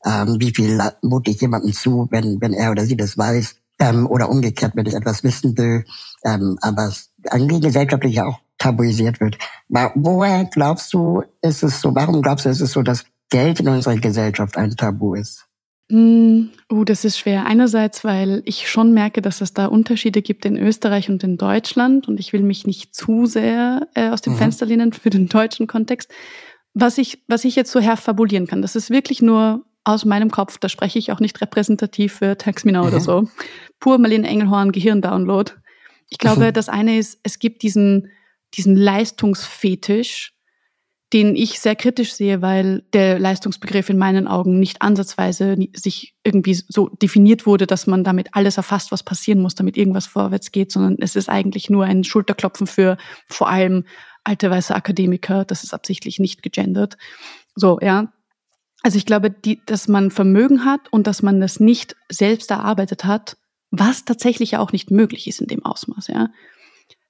ähm, 0.06 0.38
wie 0.40 0.54
viel 0.54 0.82
mute 1.04 1.32
ich 1.32 1.42
jemandem 1.42 1.74
zu, 1.74 2.08
wenn, 2.10 2.42
wenn 2.42 2.54
er 2.54 2.72
oder 2.72 2.86
sie 2.86 2.98
das 2.98 3.18
weiß 3.18 3.56
ähm, 3.80 4.08
oder 4.08 4.30
umgekehrt, 4.30 4.74
wenn 4.76 4.86
ich 4.86 4.96
etwas 4.96 5.24
wissen 5.24 5.58
will, 5.58 5.86
ähm, 6.24 6.58
aber 6.62 6.92
eigentlich 7.30 7.62
gesellschaftlich 7.62 8.22
auch 8.22 8.40
tabuisiert 8.58 9.20
wird. 9.20 9.38
Woher 9.70 10.46
glaubst 10.46 10.94
du, 10.94 11.24
ist 11.42 11.64
es 11.64 11.82
so, 11.82 11.94
warum 11.96 12.22
glaubst 12.22 12.46
du, 12.46 12.50
ist 12.50 12.62
es 12.62 12.72
so, 12.72 12.82
dass 12.82 13.06
Geld 13.30 13.60
in 13.60 13.68
unserer 13.68 13.96
Gesellschaft 13.96 14.58
ein 14.58 14.76
Tabu 14.76 15.16
ist? 15.16 15.48
Oh, 15.94 16.86
das 16.86 17.04
ist 17.04 17.18
schwer. 17.18 17.46
Einerseits, 17.46 18.06
weil 18.06 18.44
ich 18.46 18.70
schon 18.70 18.94
merke, 18.94 19.22
dass 19.22 19.42
es 19.42 19.54
da 19.54 19.66
Unterschiede 19.66 20.22
gibt 20.22 20.46
in 20.46 20.56
Österreich 20.56 21.10
und 21.10 21.22
in 21.24 21.36
Deutschland 21.38 22.08
und 22.08 22.20
ich 22.20 22.32
will 22.32 22.44
mich 22.44 22.66
nicht 22.66 22.96
zu 22.96 23.26
sehr 23.26 23.88
äh, 23.94 24.10
aus 24.10 24.22
dem 24.22 24.34
mhm. 24.34 24.38
Fenster 24.38 24.66
lehnen 24.66 24.94
für 24.94 25.10
den 25.10 25.28
deutschen 25.28 25.68
Kontext. 25.68 26.10
Was 26.74 26.98
ich, 26.98 27.24
was 27.28 27.44
ich 27.44 27.58
jetzt 27.58 27.72
so 27.72 27.82
herfabulieren 27.82 28.48
kann, 28.48 28.62
das 28.62 28.78
ist 28.78 28.90
wirklich 28.90 29.22
nur 29.22 29.66
aus 29.84 30.06
meinem 30.06 30.32
Kopf, 30.32 30.58
da 30.60 30.70
spreche 30.70 30.98
ich 30.98 31.12
auch 31.12 31.20
nicht 31.20 31.42
repräsentativ 31.42 32.14
für 32.14 32.38
Taxmina 32.38 32.82
mhm. 32.82 32.88
oder 32.88 33.00
so. 33.02 33.28
Pur 33.82 33.98
Marlene 33.98 34.28
Engelhorn 34.28 34.72
Gehirndownload. 34.72 35.52
Ich 36.12 36.20
glaube, 36.20 36.52
das 36.54 36.70
eine 36.70 37.00
ist, 37.00 37.20
es 37.24 37.40
gibt 37.40 37.64
diesen, 37.64 38.12
diesen 38.54 38.76
Leistungsfetisch, 38.76 40.34
den 41.14 41.36
ich 41.36 41.60
sehr 41.60 41.76
kritisch 41.76 42.14
sehe, 42.14 42.42
weil 42.42 42.84
der 42.94 43.20
Leistungsbegriff 43.20 43.90
in 43.90 43.98
meinen 43.98 44.28
Augen 44.28 44.60
nicht 44.60 44.82
ansatzweise 44.82 45.58
sich 45.74 46.16
irgendwie 46.24 46.54
so 46.54 46.88
definiert 46.88 47.46
wurde, 47.46 47.68
dass 47.68 47.86
man 47.86 48.06
damit 48.06 48.30
alles 48.32 48.56
erfasst, 48.58 48.92
was 48.92 49.04
passieren 49.04 49.42
muss, 49.42 49.56
damit 49.56 49.76
irgendwas 49.76 50.08
vorwärts 50.08 50.52
geht, 50.52 50.72
sondern 50.72 50.96
es 51.00 51.18
ist 51.18 51.28
eigentlich 51.28 51.70
nur 51.70 51.84
ein 51.84 52.06
Schulterklopfen 52.06 52.66
für 52.66 52.98
vor 53.28 53.50
allem 53.50 53.84
alte 54.24 54.50
weiße 54.50 54.74
Akademiker. 54.74 55.44
Das 55.44 55.64
ist 55.64 55.74
absichtlich 55.74 56.20
nicht 56.20 56.44
gegendert. 56.44 56.98
So, 57.56 57.78
ja. 57.82 58.14
Also 58.82 58.98
ich 58.98 59.06
glaube, 59.06 59.30
die, 59.30 59.62
dass 59.66 59.88
man 59.88 60.12
Vermögen 60.12 60.64
hat 60.66 60.82
und 60.92 61.08
dass 61.08 61.22
man 61.22 61.42
das 61.42 61.60
nicht 61.60 61.96
selbst 62.10 62.52
erarbeitet 62.52 63.04
hat, 63.04 63.38
was 63.72 64.06
tatsächlich 64.06 64.58
auch 64.58 64.72
nicht 64.72 64.92
möglich 64.92 65.28
ist 65.28 65.42
in 65.42 65.48
dem 65.48 65.66
Ausmaß, 65.66 66.08
ja. 66.08 66.30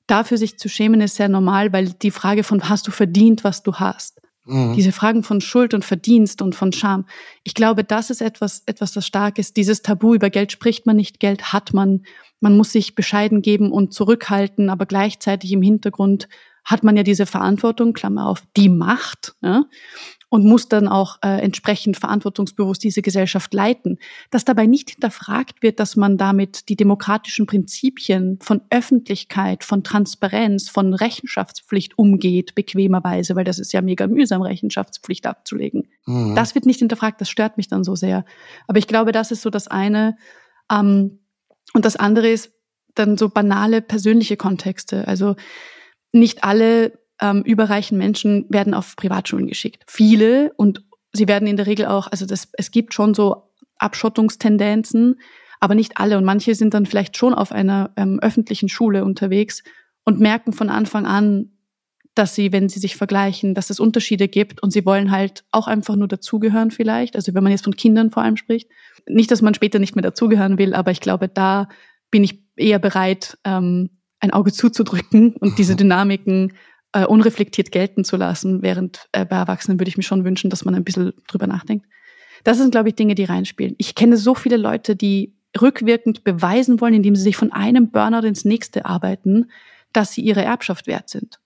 Dafür 0.08 0.38
sich 0.38 0.58
zu 0.58 0.68
schämen 0.68 1.02
ist 1.02 1.16
sehr 1.16 1.30
normal, 1.30 1.72
weil 1.74 1.94
die 1.94 2.12
Frage 2.12 2.44
von 2.44 2.68
hast 2.70 2.88
du 2.88 2.92
verdient, 2.92 3.44
was 3.44 3.64
du 3.64 3.76
hast. 3.76 4.22
Mhm. 4.46 4.74
Diese 4.74 4.92
Fragen 4.92 5.24
von 5.24 5.40
Schuld 5.42 5.74
und 5.74 5.86
Verdienst 5.86 6.42
und 6.42 6.56
von 6.56 6.74
Scham. 6.74 7.06
Ich 7.44 7.54
glaube, 7.54 7.84
das 7.84 8.10
ist 8.10 8.22
etwas, 8.22 8.64
etwas, 8.66 8.92
das 8.92 9.06
stark 9.06 9.38
ist. 9.38 9.58
Dieses 9.58 9.82
Tabu 9.82 10.14
über 10.14 10.30
Geld 10.30 10.52
spricht 10.52 10.86
man 10.86 10.96
nicht, 10.96 11.20
Geld 11.20 11.54
hat 11.54 11.74
man. 11.74 12.04
Man 12.40 12.58
muss 12.58 12.72
sich 12.72 12.96
bescheiden 12.96 13.42
geben 13.42 13.72
und 13.72 13.94
zurückhalten, 13.94 14.70
aber 14.70 14.86
gleichzeitig 14.86 15.52
im 15.52 15.62
Hintergrund 15.62 16.28
hat 16.66 16.84
man 16.84 16.98
ja 16.98 17.04
diese 17.04 17.26
Verantwortung, 17.26 17.94
Klammer 17.94 18.28
auf, 18.28 18.44
die 18.58 18.70
Macht. 18.70 19.36
Ja? 19.42 19.66
Und 20.32 20.46
muss 20.46 20.70
dann 20.70 20.88
auch 20.88 21.18
äh, 21.22 21.42
entsprechend 21.42 21.98
verantwortungsbewusst 21.98 22.82
diese 22.82 23.02
Gesellschaft 23.02 23.54
leiten. 23.54 24.00
Dass 24.30 24.46
dabei 24.46 24.66
nicht 24.66 24.92
hinterfragt 24.92 25.62
wird, 25.62 25.78
dass 25.82 25.98
man 25.98 26.18
damit 26.18 26.70
die 26.70 26.78
demokratischen 26.78 27.48
Prinzipien 27.48 28.40
von 28.42 28.62
Öffentlichkeit, 28.70 29.66
von 29.66 29.84
Transparenz, 29.84 30.70
von 30.70 30.94
Rechenschaftspflicht 30.94 32.00
umgeht, 32.00 32.56
bequemerweise, 32.56 33.36
weil 33.36 33.44
das 33.44 33.60
ist 33.60 33.74
ja 33.74 33.82
mega 33.82 34.08
mühsam, 34.08 34.42
Rechenschaftspflicht 34.42 35.28
abzulegen. 35.28 35.90
Mhm. 36.06 36.34
Das 36.34 36.56
wird 36.56 36.66
nicht 36.66 36.80
hinterfragt, 36.80 37.20
das 37.20 37.30
stört 37.30 37.58
mich 37.58 37.68
dann 37.68 37.84
so 37.84 37.96
sehr. 37.96 38.24
Aber 38.70 38.80
ich 38.80 38.88
glaube, 38.88 39.12
das 39.12 39.32
ist 39.32 39.42
so 39.42 39.50
das 39.50 39.68
eine. 39.68 40.16
Ähm, 40.72 41.20
und 41.74 41.84
das 41.84 41.98
andere 41.98 42.30
ist 42.30 42.54
dann 42.96 43.18
so 43.18 43.28
banale 43.28 43.82
persönliche 43.82 44.38
Kontexte. 44.38 45.10
Also 45.10 45.36
nicht 46.14 46.46
alle 46.46 47.01
ähm, 47.22 47.44
überreichen 47.44 47.98
Menschen 47.98 48.46
werden 48.50 48.74
auf 48.74 48.96
Privatschulen 48.96 49.48
geschickt. 49.48 49.84
Viele 49.88 50.52
und 50.58 50.84
sie 51.14 51.28
werden 51.28 51.48
in 51.48 51.58
der 51.58 51.68
Regel 51.68 51.86
auch, 51.86 52.08
also 52.08 52.26
das, 52.26 52.50
es 52.54 52.72
gibt 52.72 52.94
schon 52.94 53.14
so 53.14 53.44
Abschottungstendenzen, 53.78 55.20
aber 55.60 55.76
nicht 55.76 55.98
alle. 55.98 56.18
Und 56.18 56.26
manche 56.26 56.56
sind 56.56 56.74
dann 56.74 56.86
vielleicht 56.86 57.18
schon 57.18 57.34
auf 57.34 57.52
einer 57.52 57.92
ähm, 57.96 58.20
öffentlichen 58.22 58.70
Schule 58.70 59.06
unterwegs 59.06 59.64
und 60.04 60.20
merken 60.20 60.54
von 60.54 60.70
Anfang 60.70 61.06
an, 61.06 61.52
dass 62.16 62.36
sie, 62.36 62.52
wenn 62.52 62.68
sie 62.68 62.80
sich 62.80 62.98
vergleichen, 62.98 63.54
dass 63.54 63.70
es 63.70 63.80
Unterschiede 63.80 64.28
gibt 64.28 64.62
und 64.62 64.72
sie 64.72 64.86
wollen 64.86 65.12
halt 65.12 65.46
auch 65.52 65.68
einfach 65.68 65.96
nur 65.96 66.08
dazugehören 66.08 66.72
vielleicht. 66.72 67.16
Also 67.16 67.34
wenn 67.34 67.44
man 67.44 67.52
jetzt 67.52 67.64
von 67.64 67.76
Kindern 67.76 68.12
vor 68.12 68.24
allem 68.24 68.38
spricht. 68.38 68.70
Nicht, 69.08 69.32
dass 69.32 69.42
man 69.42 69.54
später 69.54 69.80
nicht 69.80 69.96
mehr 69.96 70.04
dazugehören 70.04 70.58
will, 70.58 70.74
aber 70.74 70.92
ich 70.92 71.00
glaube, 71.00 71.30
da 71.30 71.70
bin 72.10 72.24
ich 72.24 72.44
eher 72.58 72.80
bereit, 72.80 73.38
ähm, 73.46 73.90
ein 74.20 74.32
Auge 74.32 74.52
zuzudrücken 74.52 75.36
und 75.38 75.58
diese 75.58 75.76
Dynamiken 75.78 76.54
äh, 76.94 77.06
unreflektiert 77.06 77.72
gelten 77.72 78.04
zu 78.04 78.18
lassen, 78.18 78.62
während 78.62 79.08
äh, 79.12 79.26
bei 79.26 79.38
Erwachsenen 79.38 79.80
würde 79.80 79.90
ich 79.90 79.98
mir 79.98 80.04
schon 80.04 80.26
wünschen, 80.26 80.50
dass 80.50 80.66
man 80.66 80.76
ein 80.76 80.84
bisschen 80.84 81.14
drüber 81.28 81.48
nachdenkt. 81.48 81.86
Das 82.44 82.58
sind, 82.58 82.72
glaube 82.72 82.90
ich, 82.90 82.96
Dinge, 82.96 83.16
die 83.16 83.24
reinspielen. 83.24 83.76
Ich 83.78 83.96
kenne 83.96 84.18
so 84.18 84.36
viele 84.36 84.58
Leute, 84.58 84.96
die 84.96 85.34
rückwirkend 85.60 86.24
beweisen 86.24 86.82
wollen, 86.82 86.94
indem 86.94 87.16
sie 87.16 87.24
sich 87.24 87.36
von 87.36 87.52
einem 87.52 87.92
Burnout 87.92 88.26
ins 88.26 88.46
nächste 88.46 88.86
arbeiten, 88.86 89.52
dass 89.94 90.14
sie 90.14 90.22
ihre 90.22 90.44
Erbschaft 90.44 90.88
wert 90.88 91.10
sind. 91.10 91.40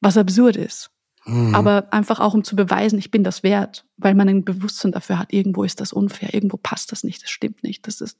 Was 0.00 0.18
absurd 0.18 0.56
ist. 0.56 0.90
Mhm. 1.24 1.54
Aber 1.54 1.92
einfach 1.92 2.20
auch, 2.20 2.34
um 2.34 2.44
zu 2.44 2.56
beweisen, 2.56 2.98
ich 2.98 3.10
bin 3.10 3.24
das 3.24 3.42
wert, 3.42 3.86
weil 3.96 4.14
man 4.14 4.28
ein 4.28 4.44
Bewusstsein 4.44 4.92
dafür 4.92 5.18
hat, 5.18 5.32
irgendwo 5.32 5.64
ist 5.64 5.80
das 5.80 5.92
unfair, 5.92 6.34
irgendwo 6.34 6.56
passt 6.56 6.92
das 6.92 7.04
nicht, 7.04 7.22
das 7.22 7.30
stimmt 7.30 7.62
nicht, 7.62 7.86
das 7.86 8.00
ist 8.00 8.18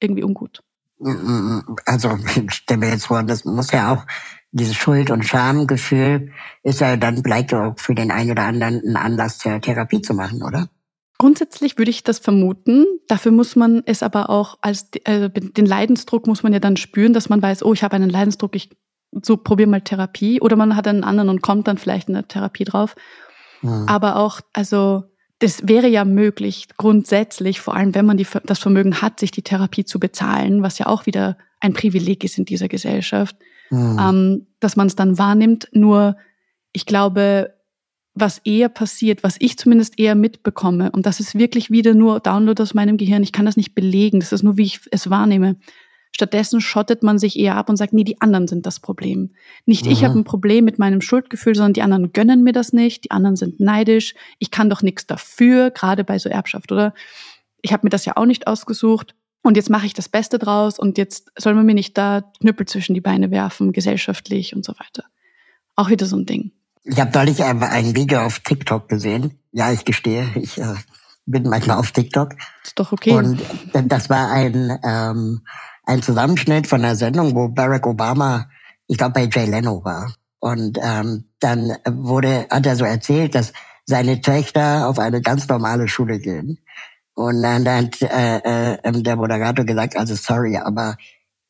irgendwie 0.00 0.24
ungut. 0.24 0.62
Also, 1.86 2.18
ich 2.36 2.52
stelle 2.52 2.80
mir 2.80 2.90
jetzt 2.90 3.06
vor, 3.06 3.22
das 3.22 3.44
muss 3.44 3.70
ja 3.70 3.92
auch 3.92 4.06
dieses 4.52 4.74
Schuld- 4.74 5.10
und 5.10 5.24
Schamgefühl 5.24 6.32
ist 6.62 6.80
ja 6.80 6.96
dann 6.96 7.22
vielleicht 7.22 7.54
auch 7.54 7.74
für 7.78 7.94
den 7.94 8.10
einen 8.10 8.32
oder 8.32 8.42
anderen 8.42 8.82
ein 8.84 8.96
Anlass 8.96 9.38
zur 9.38 9.60
Therapie 9.60 10.02
zu 10.02 10.14
machen, 10.14 10.42
oder? 10.42 10.68
Grundsätzlich 11.18 11.78
würde 11.78 11.90
ich 11.90 12.02
das 12.02 12.18
vermuten. 12.18 12.86
Dafür 13.06 13.30
muss 13.30 13.54
man 13.54 13.82
es 13.84 14.02
aber 14.02 14.30
auch 14.30 14.58
als 14.62 14.88
also 15.04 15.28
den 15.28 15.66
Leidensdruck 15.66 16.26
muss 16.26 16.42
man 16.42 16.52
ja 16.52 16.60
dann 16.60 16.76
spüren, 16.78 17.12
dass 17.12 17.28
man 17.28 17.42
weiß, 17.42 17.62
oh, 17.62 17.74
ich 17.74 17.82
habe 17.82 17.94
einen 17.94 18.10
Leidensdruck, 18.10 18.56
ich 18.56 18.70
so 19.22 19.36
probiere 19.36 19.68
mal 19.68 19.82
Therapie 19.82 20.40
oder 20.40 20.56
man 20.56 20.76
hat 20.76 20.88
einen 20.88 21.04
anderen 21.04 21.28
und 21.28 21.42
kommt 21.42 21.68
dann 21.68 21.78
vielleicht 21.78 22.08
in 22.08 22.14
der 22.14 22.26
Therapie 22.26 22.64
drauf. 22.64 22.94
Hm. 23.60 23.86
Aber 23.86 24.16
auch 24.16 24.40
also 24.52 25.04
das 25.40 25.66
wäre 25.66 25.88
ja 25.88 26.04
möglich 26.04 26.68
grundsätzlich, 26.76 27.60
vor 27.60 27.74
allem 27.74 27.94
wenn 27.94 28.06
man 28.06 28.16
die, 28.16 28.26
das 28.44 28.58
Vermögen 28.58 29.02
hat, 29.02 29.20
sich 29.20 29.30
die 29.30 29.42
Therapie 29.42 29.84
zu 29.84 29.98
bezahlen, 29.98 30.62
was 30.62 30.78
ja 30.78 30.86
auch 30.86 31.06
wieder 31.06 31.36
ein 31.60 31.72
Privileg 31.72 32.24
ist 32.24 32.38
in 32.38 32.44
dieser 32.44 32.68
Gesellschaft 32.68 33.36
mhm. 33.70 33.98
ähm, 33.98 34.46
dass 34.60 34.76
man 34.76 34.88
es 34.88 34.96
dann 34.96 35.18
wahrnimmt. 35.18 35.68
Nur 35.72 36.16
ich 36.72 36.86
glaube, 36.86 37.54
was 38.14 38.38
eher 38.38 38.68
passiert, 38.68 39.22
was 39.22 39.36
ich 39.38 39.56
zumindest 39.56 39.98
eher 39.98 40.14
mitbekomme, 40.14 40.90
und 40.90 41.06
das 41.06 41.20
ist 41.20 41.36
wirklich 41.36 41.70
wieder 41.70 41.94
nur 41.94 42.20
Download 42.20 42.60
aus 42.62 42.74
meinem 42.74 42.96
Gehirn, 42.96 43.22
ich 43.22 43.32
kann 43.32 43.46
das 43.46 43.56
nicht 43.56 43.74
belegen, 43.74 44.20
das 44.20 44.32
ist 44.32 44.42
nur, 44.42 44.56
wie 44.56 44.64
ich 44.64 44.80
es 44.90 45.08
wahrnehme. 45.08 45.56
Stattdessen 46.20 46.60
schottet 46.60 47.02
man 47.02 47.18
sich 47.18 47.38
eher 47.38 47.56
ab 47.56 47.70
und 47.70 47.78
sagt, 47.78 47.94
nee, 47.94 48.04
die 48.04 48.20
anderen 48.20 48.46
sind 48.46 48.66
das 48.66 48.78
Problem. 48.78 49.30
Nicht 49.64 49.86
mhm. 49.86 49.92
ich 49.92 50.04
habe 50.04 50.18
ein 50.18 50.24
Problem 50.24 50.66
mit 50.66 50.78
meinem 50.78 51.00
Schuldgefühl, 51.00 51.54
sondern 51.54 51.72
die 51.72 51.80
anderen 51.80 52.12
gönnen 52.12 52.42
mir 52.42 52.52
das 52.52 52.74
nicht, 52.74 53.04
die 53.04 53.10
anderen 53.10 53.36
sind 53.36 53.58
neidisch, 53.58 54.14
ich 54.38 54.50
kann 54.50 54.68
doch 54.68 54.82
nichts 54.82 55.06
dafür, 55.06 55.70
gerade 55.70 56.04
bei 56.04 56.18
so 56.18 56.28
Erbschaft, 56.28 56.72
oder? 56.72 56.92
Ich 57.62 57.72
habe 57.72 57.86
mir 57.86 57.88
das 57.90 58.04
ja 58.04 58.18
auch 58.18 58.26
nicht 58.26 58.46
ausgesucht. 58.46 59.14
Und 59.42 59.56
jetzt 59.56 59.70
mache 59.70 59.86
ich 59.86 59.94
das 59.94 60.10
Beste 60.10 60.38
draus 60.38 60.78
und 60.78 60.98
jetzt 60.98 61.32
soll 61.38 61.54
man 61.54 61.64
mir 61.64 61.72
nicht 61.72 61.96
da 61.96 62.22
Knüppel 62.42 62.66
zwischen 62.66 62.92
die 62.92 63.00
Beine 63.00 63.30
werfen, 63.30 63.72
gesellschaftlich 63.72 64.54
und 64.54 64.62
so 64.62 64.74
weiter. 64.74 65.04
Auch 65.74 65.88
wieder 65.88 66.04
so 66.04 66.16
ein 66.16 66.26
Ding. 66.26 66.52
Ich 66.84 67.00
habe 67.00 67.12
neulich 67.14 67.42
ein 67.42 67.96
Video 67.96 68.20
auf 68.20 68.40
TikTok 68.40 68.90
gesehen. 68.90 69.38
Ja, 69.52 69.72
ich 69.72 69.86
gestehe, 69.86 70.28
ich 70.34 70.58
äh, 70.58 70.74
bin 71.24 71.44
manchmal 71.44 71.78
auf 71.78 71.92
TikTok. 71.92 72.34
Ist 72.62 72.78
doch 72.78 72.92
okay. 72.92 73.12
Und 73.12 73.40
das 73.72 74.10
war 74.10 74.30
ein, 74.30 74.78
ähm, 74.84 75.40
ein 75.90 76.02
Zusammenschnitt 76.02 76.66
von 76.66 76.84
einer 76.84 76.96
Sendung, 76.96 77.34
wo 77.34 77.48
Barack 77.48 77.86
Obama, 77.86 78.48
ich 78.86 78.96
glaube, 78.96 79.12
bei 79.12 79.28
Jay 79.30 79.46
Leno 79.46 79.84
war. 79.84 80.14
Und 80.38 80.78
ähm, 80.82 81.24
dann 81.40 81.76
wurde, 81.88 82.46
hat 82.50 82.64
er 82.64 82.76
so 82.76 82.84
erzählt, 82.84 83.34
dass 83.34 83.52
seine 83.86 84.20
Töchter 84.20 84.88
auf 84.88 84.98
eine 84.98 85.20
ganz 85.20 85.48
normale 85.48 85.88
Schule 85.88 86.18
gehen 86.20 86.58
und 87.14 87.42
dann 87.42 87.68
hat 87.68 88.00
äh, 88.00 88.76
äh, 88.78 89.02
der 89.02 89.16
Moderator 89.16 89.64
gesagt, 89.64 89.96
also 89.96 90.14
sorry, 90.14 90.56
aber 90.56 90.96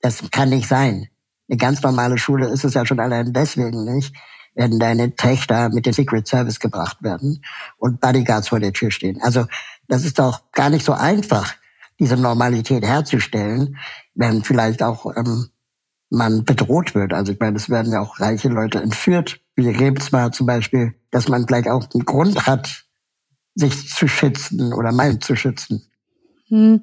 das 0.01 0.23
kann 0.31 0.49
nicht 0.49 0.67
sein. 0.67 1.07
Eine 1.49 1.59
ganz 1.59 1.83
normale 1.83 2.19
Schule 2.19 2.49
ist 2.49 2.65
es 2.65 2.75
ja 2.75 2.85
schon 2.85 2.99
allein 2.99 3.33
deswegen 3.33 3.85
nicht, 3.85 4.15
wenn 4.55 4.81
deine 4.81 5.15
Töchter 5.15 5.69
mit 5.69 5.87
dem 5.87 5.93
Secret 5.93 6.27
Service 6.27 6.59
gebracht 6.59 7.03
werden 7.03 7.45
und 7.79 8.01
Bodyguards 8.01 8.49
vor 8.49 8.59
der 8.59 8.73
Tür 8.73 8.91
stehen. 8.91 9.21
Also 9.23 9.47
das 9.87 10.05
ist 10.05 10.19
doch 10.19 10.51
gar 10.53 10.71
nicht 10.71 10.85
so 10.85 10.93
einfach, 10.93 11.55
diese 12.01 12.17
Normalität 12.17 12.85
herzustellen, 12.85 13.77
wenn 14.15 14.43
vielleicht 14.43 14.83
auch 14.83 15.17
ähm, 15.17 15.51
man 16.11 16.45
bedroht 16.45 16.95
wird. 16.95 17.13
Also 17.13 17.33
ich 17.33 17.39
meine, 17.39 17.57
es 17.57 17.71
werden 17.71 17.93
ja 17.93 18.01
auch 18.01 18.21
reiche 18.21 18.49
Leute 18.49 18.81
entführt, 18.81 19.41
wie 19.55 19.69
Rebsmar 19.69 20.33
zum 20.33 20.47
Beispiel, 20.47 20.95
dass 21.11 21.29
man 21.29 21.47
vielleicht 21.47 21.69
auch 21.69 21.89
einen 21.95 22.05
Grund 22.05 22.47
hat, 22.47 22.85
sich 23.55 23.89
zu 23.89 24.09
schützen 24.09 24.73
oder 24.73 24.93
meint 24.93 25.25
zu 25.25 25.37
schützen. 25.37 25.87
Hm. 26.49 26.83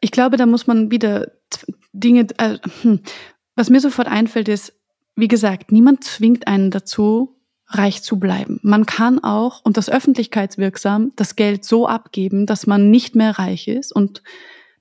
Ich 0.00 0.10
glaube, 0.10 0.36
da 0.36 0.46
muss 0.46 0.66
man 0.66 0.90
wieder 0.90 1.32
Dinge, 1.92 2.26
äh, 2.38 2.58
hm. 2.82 3.00
was 3.54 3.70
mir 3.70 3.80
sofort 3.80 4.08
einfällt, 4.08 4.48
ist, 4.48 4.72
wie 5.16 5.28
gesagt, 5.28 5.72
niemand 5.72 6.04
zwingt 6.04 6.46
einen 6.46 6.70
dazu, 6.70 7.36
reich 7.66 8.02
zu 8.02 8.18
bleiben. 8.18 8.58
Man 8.62 8.86
kann 8.86 9.22
auch, 9.22 9.64
und 9.64 9.76
das 9.76 9.90
öffentlichkeitswirksam, 9.90 11.12
das 11.16 11.36
Geld 11.36 11.64
so 11.64 11.86
abgeben, 11.86 12.46
dass 12.46 12.66
man 12.66 12.90
nicht 12.90 13.14
mehr 13.14 13.38
reich 13.38 13.68
ist 13.68 13.92
und 13.92 14.22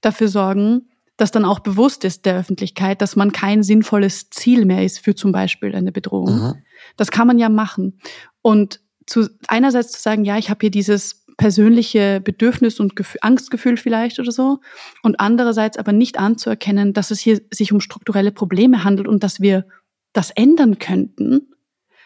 dafür 0.01 0.27
sorgen, 0.27 0.89
dass 1.19 1.31
dann 1.31 1.45
auch 1.45 1.59
bewusst 1.59 2.05
ist 2.05 2.25
der 2.25 2.37
Öffentlichkeit, 2.37 3.01
dass 3.01 3.15
man 3.15 3.31
kein 3.31 3.61
sinnvolles 3.61 4.29
Ziel 4.29 4.65
mehr 4.65 4.85
ist 4.85 4.99
für 4.99 5.15
zum 5.15 5.31
Beispiel 5.31 5.75
eine 5.75 5.91
Bedrohung. 5.91 6.41
Mhm. 6.41 6.55
Das 6.95 7.11
kann 7.11 7.27
man 7.27 7.37
ja 7.37 7.49
machen. 7.49 7.99
Und 8.41 8.79
zu, 9.05 9.27
einerseits 9.47 9.91
zu 9.91 10.01
sagen, 10.01 10.23
ja, 10.23 10.37
ich 10.37 10.49
habe 10.49 10.59
hier 10.61 10.71
dieses 10.71 11.25
persönliche 11.35 12.21
Bedürfnis 12.21 12.79
und 12.79 12.95
Gefühl, 12.95 13.19
Angstgefühl 13.21 13.77
vielleicht 13.77 14.19
oder 14.19 14.31
so, 14.31 14.59
und 15.03 15.19
andererseits 15.19 15.77
aber 15.77 15.91
nicht 15.91 16.19
anzuerkennen, 16.19 16.93
dass 16.93 17.11
es 17.11 17.19
hier 17.19 17.41
sich 17.51 17.71
um 17.71 17.81
strukturelle 17.81 18.31
Probleme 18.31 18.83
handelt 18.83 19.07
und 19.07 19.23
dass 19.23 19.41
wir 19.41 19.65
das 20.13 20.31
ändern 20.31 20.79
könnten. 20.79 21.53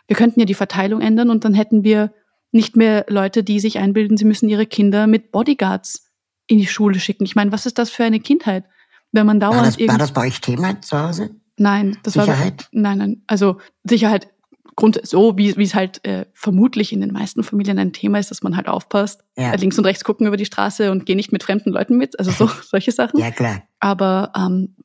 Wir 0.07 0.15
könnten 0.15 0.39
ja 0.39 0.45
die 0.45 0.53
Verteilung 0.53 1.01
ändern 1.01 1.29
und 1.29 1.45
dann 1.45 1.53
hätten 1.53 1.83
wir 1.83 2.13
nicht 2.51 2.75
mehr 2.75 3.05
Leute, 3.09 3.43
die 3.43 3.59
sich 3.59 3.79
einbilden, 3.79 4.17
sie 4.17 4.25
müssen 4.25 4.49
ihre 4.49 4.65
Kinder 4.65 5.07
mit 5.07 5.31
Bodyguards 5.31 6.11
in 6.47 6.57
die 6.57 6.67
Schule 6.67 6.99
schicken. 6.99 7.25
Ich 7.25 7.35
meine, 7.35 7.51
was 7.51 7.65
ist 7.65 7.77
das 7.77 7.89
für 7.89 8.03
eine 8.03 8.19
Kindheit, 8.19 8.65
wenn 9.13 9.25
man 9.25 9.39
dauernd 9.39 9.57
war 9.57 9.65
das, 9.65 9.79
war 9.79 9.97
das 9.97 10.11
bei 10.11 10.27
euch 10.27 10.41
Thema 10.41 10.81
zu 10.81 10.99
Hause? 10.99 11.29
Nein, 11.57 11.97
das 12.03 12.13
Sicherheit? 12.13 12.63
war 12.63 12.81
nein, 12.81 12.97
nein. 12.97 13.23
Also 13.27 13.59
Sicherheit 13.83 14.27
Grund 14.75 14.99
so, 15.03 15.37
wie 15.37 15.55
wie 15.55 15.63
es 15.63 15.75
halt 15.75 16.03
äh, 16.03 16.25
vermutlich 16.33 16.91
in 16.91 17.01
den 17.01 17.13
meisten 17.13 17.43
Familien 17.43 17.77
ein 17.77 17.93
Thema 17.93 18.17
ist, 18.17 18.31
dass 18.31 18.41
man 18.41 18.57
halt 18.57 18.67
aufpasst, 18.67 19.23
ja. 19.37 19.49
Halt 19.49 19.61
links 19.61 19.77
und 19.77 19.85
rechts 19.85 20.03
gucken 20.03 20.25
über 20.25 20.37
die 20.37 20.45
Straße 20.45 20.91
und 20.91 21.05
geh 21.05 21.15
nicht 21.15 21.31
mit 21.31 21.43
fremden 21.43 21.71
Leuten 21.71 21.97
mit, 21.97 22.17
also 22.17 22.31
so 22.31 22.49
solche 22.63 22.91
Sachen. 22.91 23.19
Ja 23.19 23.31
klar. 23.31 23.61
Aber 23.79 24.31
ähm, 24.35 24.75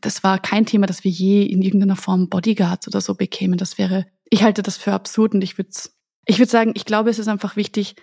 das 0.00 0.24
war 0.24 0.40
kein 0.40 0.66
Thema, 0.66 0.86
dass 0.86 1.04
wir 1.04 1.10
je 1.10 1.44
in 1.44 1.62
irgendeiner 1.62 1.96
Form 1.96 2.28
Bodyguards 2.28 2.88
oder 2.88 3.00
so 3.00 3.14
bekämen. 3.14 3.56
Das 3.56 3.78
wäre, 3.78 4.06
ich 4.28 4.42
halte 4.42 4.62
das 4.62 4.76
für 4.76 4.92
absurd 4.92 5.34
und 5.34 5.42
ich 5.42 5.58
würde, 5.58 5.70
ich 6.26 6.38
würde 6.38 6.50
sagen, 6.50 6.72
ich 6.74 6.84
glaube, 6.84 7.10
es 7.10 7.20
ist 7.20 7.28
einfach 7.28 7.54
wichtig, 7.54 7.94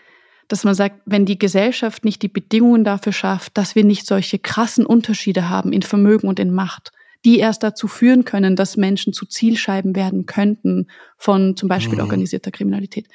dass 0.47 0.63
man 0.63 0.75
sagt, 0.75 1.01
wenn 1.05 1.25
die 1.25 1.39
Gesellschaft 1.39 2.05
nicht 2.05 2.21
die 2.21 2.29
Bedingungen 2.29 2.83
dafür 2.83 3.11
schafft, 3.11 3.57
dass 3.57 3.75
wir 3.75 3.83
nicht 3.83 4.07
solche 4.07 4.39
krassen 4.39 4.85
Unterschiede 4.85 5.49
haben 5.49 5.73
in 5.73 5.81
Vermögen 5.81 6.27
und 6.27 6.39
in 6.39 6.53
Macht, 6.53 6.91
die 7.25 7.39
erst 7.39 7.63
dazu 7.63 7.87
führen 7.87 8.23
können, 8.23 8.55
dass 8.55 8.77
Menschen 8.77 9.11
zu 9.11 9.25
Zielscheiben 9.25 9.95
werden 9.95 10.25
könnten 10.25 10.87
von 11.17 11.57
zum 11.57 11.67
Beispiel 11.67 11.95
mhm. 11.95 12.03
organisierter 12.03 12.51
Kriminalität. 12.51 13.07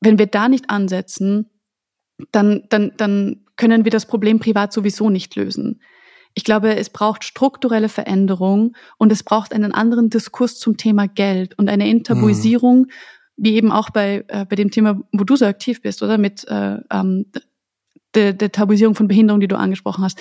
Wenn 0.00 0.18
wir 0.18 0.26
da 0.26 0.48
nicht 0.48 0.70
ansetzen, 0.70 1.50
dann, 2.32 2.64
dann, 2.70 2.92
dann 2.96 3.44
können 3.56 3.84
wir 3.84 3.90
das 3.90 4.06
Problem 4.06 4.38
privat 4.38 4.72
sowieso 4.72 5.10
nicht 5.10 5.36
lösen. 5.36 5.80
Ich 6.34 6.44
glaube, 6.44 6.76
es 6.76 6.90
braucht 6.90 7.24
strukturelle 7.24 7.88
Veränderung 7.88 8.76
und 8.96 9.10
es 9.12 9.22
braucht 9.22 9.52
einen 9.52 9.72
anderen 9.72 10.08
Diskurs 10.08 10.58
zum 10.58 10.76
Thema 10.76 11.08
Geld 11.08 11.58
und 11.58 11.68
eine 11.68 11.88
Enttabuisierung, 11.88 12.82
mhm. 12.82 12.90
Wie 13.38 13.54
eben 13.54 13.72
auch 13.72 13.90
bei, 13.90 14.24
äh, 14.28 14.44
bei 14.44 14.56
dem 14.56 14.70
Thema, 14.70 15.00
wo 15.12 15.24
du 15.24 15.36
so 15.36 15.46
aktiv 15.46 15.80
bist, 15.80 16.02
oder? 16.02 16.18
Mit 16.18 16.46
äh, 16.48 16.76
ähm, 16.90 17.26
der, 18.14 18.34
der 18.34 18.52
Tabuisierung 18.52 18.94
von 18.94 19.08
Behinderung, 19.08 19.40
die 19.40 19.48
du 19.48 19.56
angesprochen 19.56 20.04
hast 20.04 20.20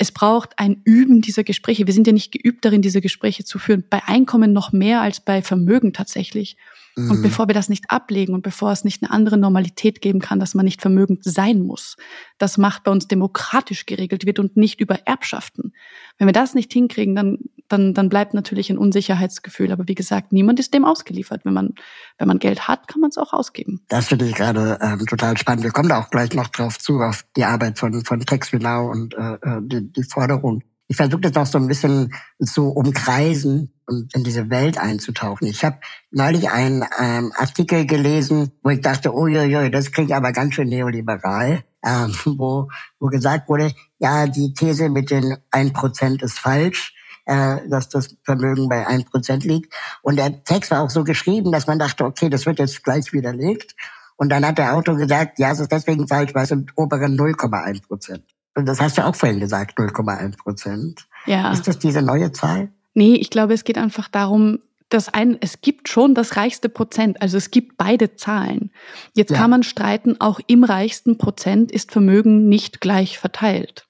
es 0.00 0.12
braucht 0.12 0.58
ein 0.58 0.80
Üben 0.84 1.20
dieser 1.20 1.44
Gespräche. 1.44 1.86
Wir 1.86 1.92
sind 1.92 2.06
ja 2.06 2.14
nicht 2.14 2.32
geübt 2.32 2.64
darin, 2.64 2.80
diese 2.80 3.02
Gespräche 3.02 3.44
zu 3.44 3.58
führen. 3.58 3.84
Bei 3.90 4.02
Einkommen 4.06 4.54
noch 4.54 4.72
mehr 4.72 5.02
als 5.02 5.20
bei 5.20 5.42
Vermögen 5.42 5.92
tatsächlich. 5.92 6.56
Mhm. 6.96 7.10
Und 7.10 7.22
bevor 7.22 7.48
wir 7.48 7.54
das 7.54 7.68
nicht 7.68 7.90
ablegen 7.90 8.34
und 8.34 8.42
bevor 8.42 8.72
es 8.72 8.84
nicht 8.84 9.02
eine 9.02 9.10
andere 9.10 9.38
Normalität 9.38 10.00
geben 10.00 10.20
kann, 10.20 10.40
dass 10.40 10.54
man 10.54 10.64
nicht 10.64 10.80
vermögend 10.80 11.24
sein 11.24 11.60
muss, 11.60 11.96
dass 12.38 12.58
Macht 12.58 12.84
bei 12.84 12.90
uns 12.90 13.08
demokratisch 13.08 13.86
geregelt 13.86 14.26
wird 14.26 14.38
und 14.38 14.56
nicht 14.56 14.80
über 14.80 15.06
Erbschaften. 15.06 15.72
Wenn 16.18 16.28
wir 16.28 16.32
das 16.32 16.54
nicht 16.54 16.72
hinkriegen, 16.72 17.14
dann, 17.14 17.38
dann, 17.68 17.94
dann 17.94 18.08
bleibt 18.08 18.34
natürlich 18.34 18.70
ein 18.70 18.78
Unsicherheitsgefühl. 18.78 19.72
Aber 19.72 19.88
wie 19.88 19.94
gesagt, 19.94 20.32
niemand 20.32 20.60
ist 20.60 20.74
dem 20.74 20.84
ausgeliefert. 20.84 21.44
Wenn 21.44 21.54
man, 21.54 21.74
wenn 22.18 22.28
man 22.28 22.38
Geld 22.38 22.68
hat, 22.68 22.88
kann 22.88 23.00
man 23.00 23.10
es 23.10 23.18
auch 23.18 23.32
ausgeben. 23.32 23.80
Das 23.88 24.08
finde 24.08 24.26
ich 24.26 24.34
gerade 24.34 24.78
ähm, 24.80 25.06
total 25.06 25.36
spannend. 25.36 25.64
Wir 25.64 25.70
kommen 25.70 25.88
da 25.88 26.00
auch 26.00 26.10
gleich 26.10 26.34
noch 26.34 26.48
drauf 26.48 26.78
zu, 26.78 27.00
auf 27.00 27.24
die 27.36 27.44
Arbeit 27.44 27.78
von, 27.78 28.04
von 28.04 28.20
Tex 28.20 28.52
Now 28.52 28.90
und 28.90 29.14
äh, 29.14 29.34
äh, 29.34 29.60
die, 29.62 29.92
die 29.92 30.02
Forderung. 30.02 30.62
Ich 30.90 30.96
versuche 30.96 31.20
das 31.20 31.36
auch 31.36 31.46
so 31.46 31.56
ein 31.56 31.68
bisschen 31.68 32.12
zu 32.44 32.70
umkreisen 32.70 33.72
und 33.86 34.12
in 34.12 34.24
diese 34.24 34.50
Welt 34.50 34.76
einzutauchen. 34.76 35.46
Ich 35.46 35.64
habe 35.64 35.78
neulich 36.10 36.50
einen 36.50 36.84
ähm, 37.00 37.32
Artikel 37.36 37.86
gelesen, 37.86 38.50
wo 38.64 38.70
ich 38.70 38.80
dachte, 38.80 39.14
uiuiui, 39.14 39.70
das 39.70 39.92
klingt 39.92 40.10
aber 40.10 40.32
ganz 40.32 40.54
schön 40.54 40.68
neoliberal, 40.68 41.62
ähm, 41.84 42.12
wo, 42.24 42.68
wo 42.98 43.06
gesagt 43.06 43.48
wurde, 43.48 43.72
ja, 44.00 44.26
die 44.26 44.52
These 44.52 44.88
mit 44.88 45.12
den 45.12 45.36
1% 45.52 46.24
ist 46.24 46.40
falsch, 46.40 46.92
äh, 47.24 47.58
dass 47.68 47.88
das 47.88 48.16
Vermögen 48.24 48.68
bei 48.68 48.84
1% 48.84 49.46
liegt. 49.46 49.72
Und 50.02 50.16
der 50.16 50.42
Text 50.42 50.72
war 50.72 50.82
auch 50.82 50.90
so 50.90 51.04
geschrieben, 51.04 51.52
dass 51.52 51.68
man 51.68 51.78
dachte, 51.78 52.04
okay, 52.04 52.28
das 52.28 52.46
wird 52.46 52.58
jetzt 52.58 52.82
gleich 52.82 53.12
widerlegt. 53.12 53.76
Und 54.16 54.30
dann 54.30 54.44
hat 54.44 54.58
der 54.58 54.74
Autor 54.74 54.96
gesagt, 54.96 55.38
ja, 55.38 55.52
es 55.52 55.60
ist 55.60 55.70
deswegen 55.70 56.08
falsch, 56.08 56.34
weil 56.34 56.42
es 56.42 56.48
sind 56.48 56.72
obere 56.74 57.04
0,1 57.04 57.86
Prozent. 57.86 58.24
Und 58.54 58.66
das 58.66 58.80
hast 58.80 58.98
du 58.98 59.04
auch 59.04 59.14
vorhin 59.14 59.40
gesagt, 59.40 59.78
0,1 59.78 60.36
Prozent. 60.38 61.06
Ja. 61.26 61.52
Ist 61.52 61.68
das 61.68 61.78
diese 61.78 62.02
neue 62.02 62.32
Zahl? 62.32 62.70
Nee, 62.94 63.14
ich 63.14 63.30
glaube, 63.30 63.54
es 63.54 63.64
geht 63.64 63.78
einfach 63.78 64.08
darum, 64.08 64.58
dass 64.88 65.08
ein, 65.08 65.38
es 65.40 65.60
gibt 65.60 65.88
schon 65.88 66.14
das 66.14 66.36
reichste 66.36 66.68
Prozent, 66.68 67.22
also 67.22 67.36
es 67.36 67.50
gibt 67.50 67.78
beide 67.78 68.16
Zahlen. 68.16 68.72
Jetzt 69.14 69.30
ja. 69.30 69.38
kann 69.38 69.50
man 69.50 69.62
streiten, 69.62 70.20
auch 70.20 70.40
im 70.48 70.64
reichsten 70.64 71.16
Prozent 71.16 71.70
ist 71.70 71.92
Vermögen 71.92 72.48
nicht 72.48 72.80
gleich 72.80 73.18
verteilt, 73.18 73.86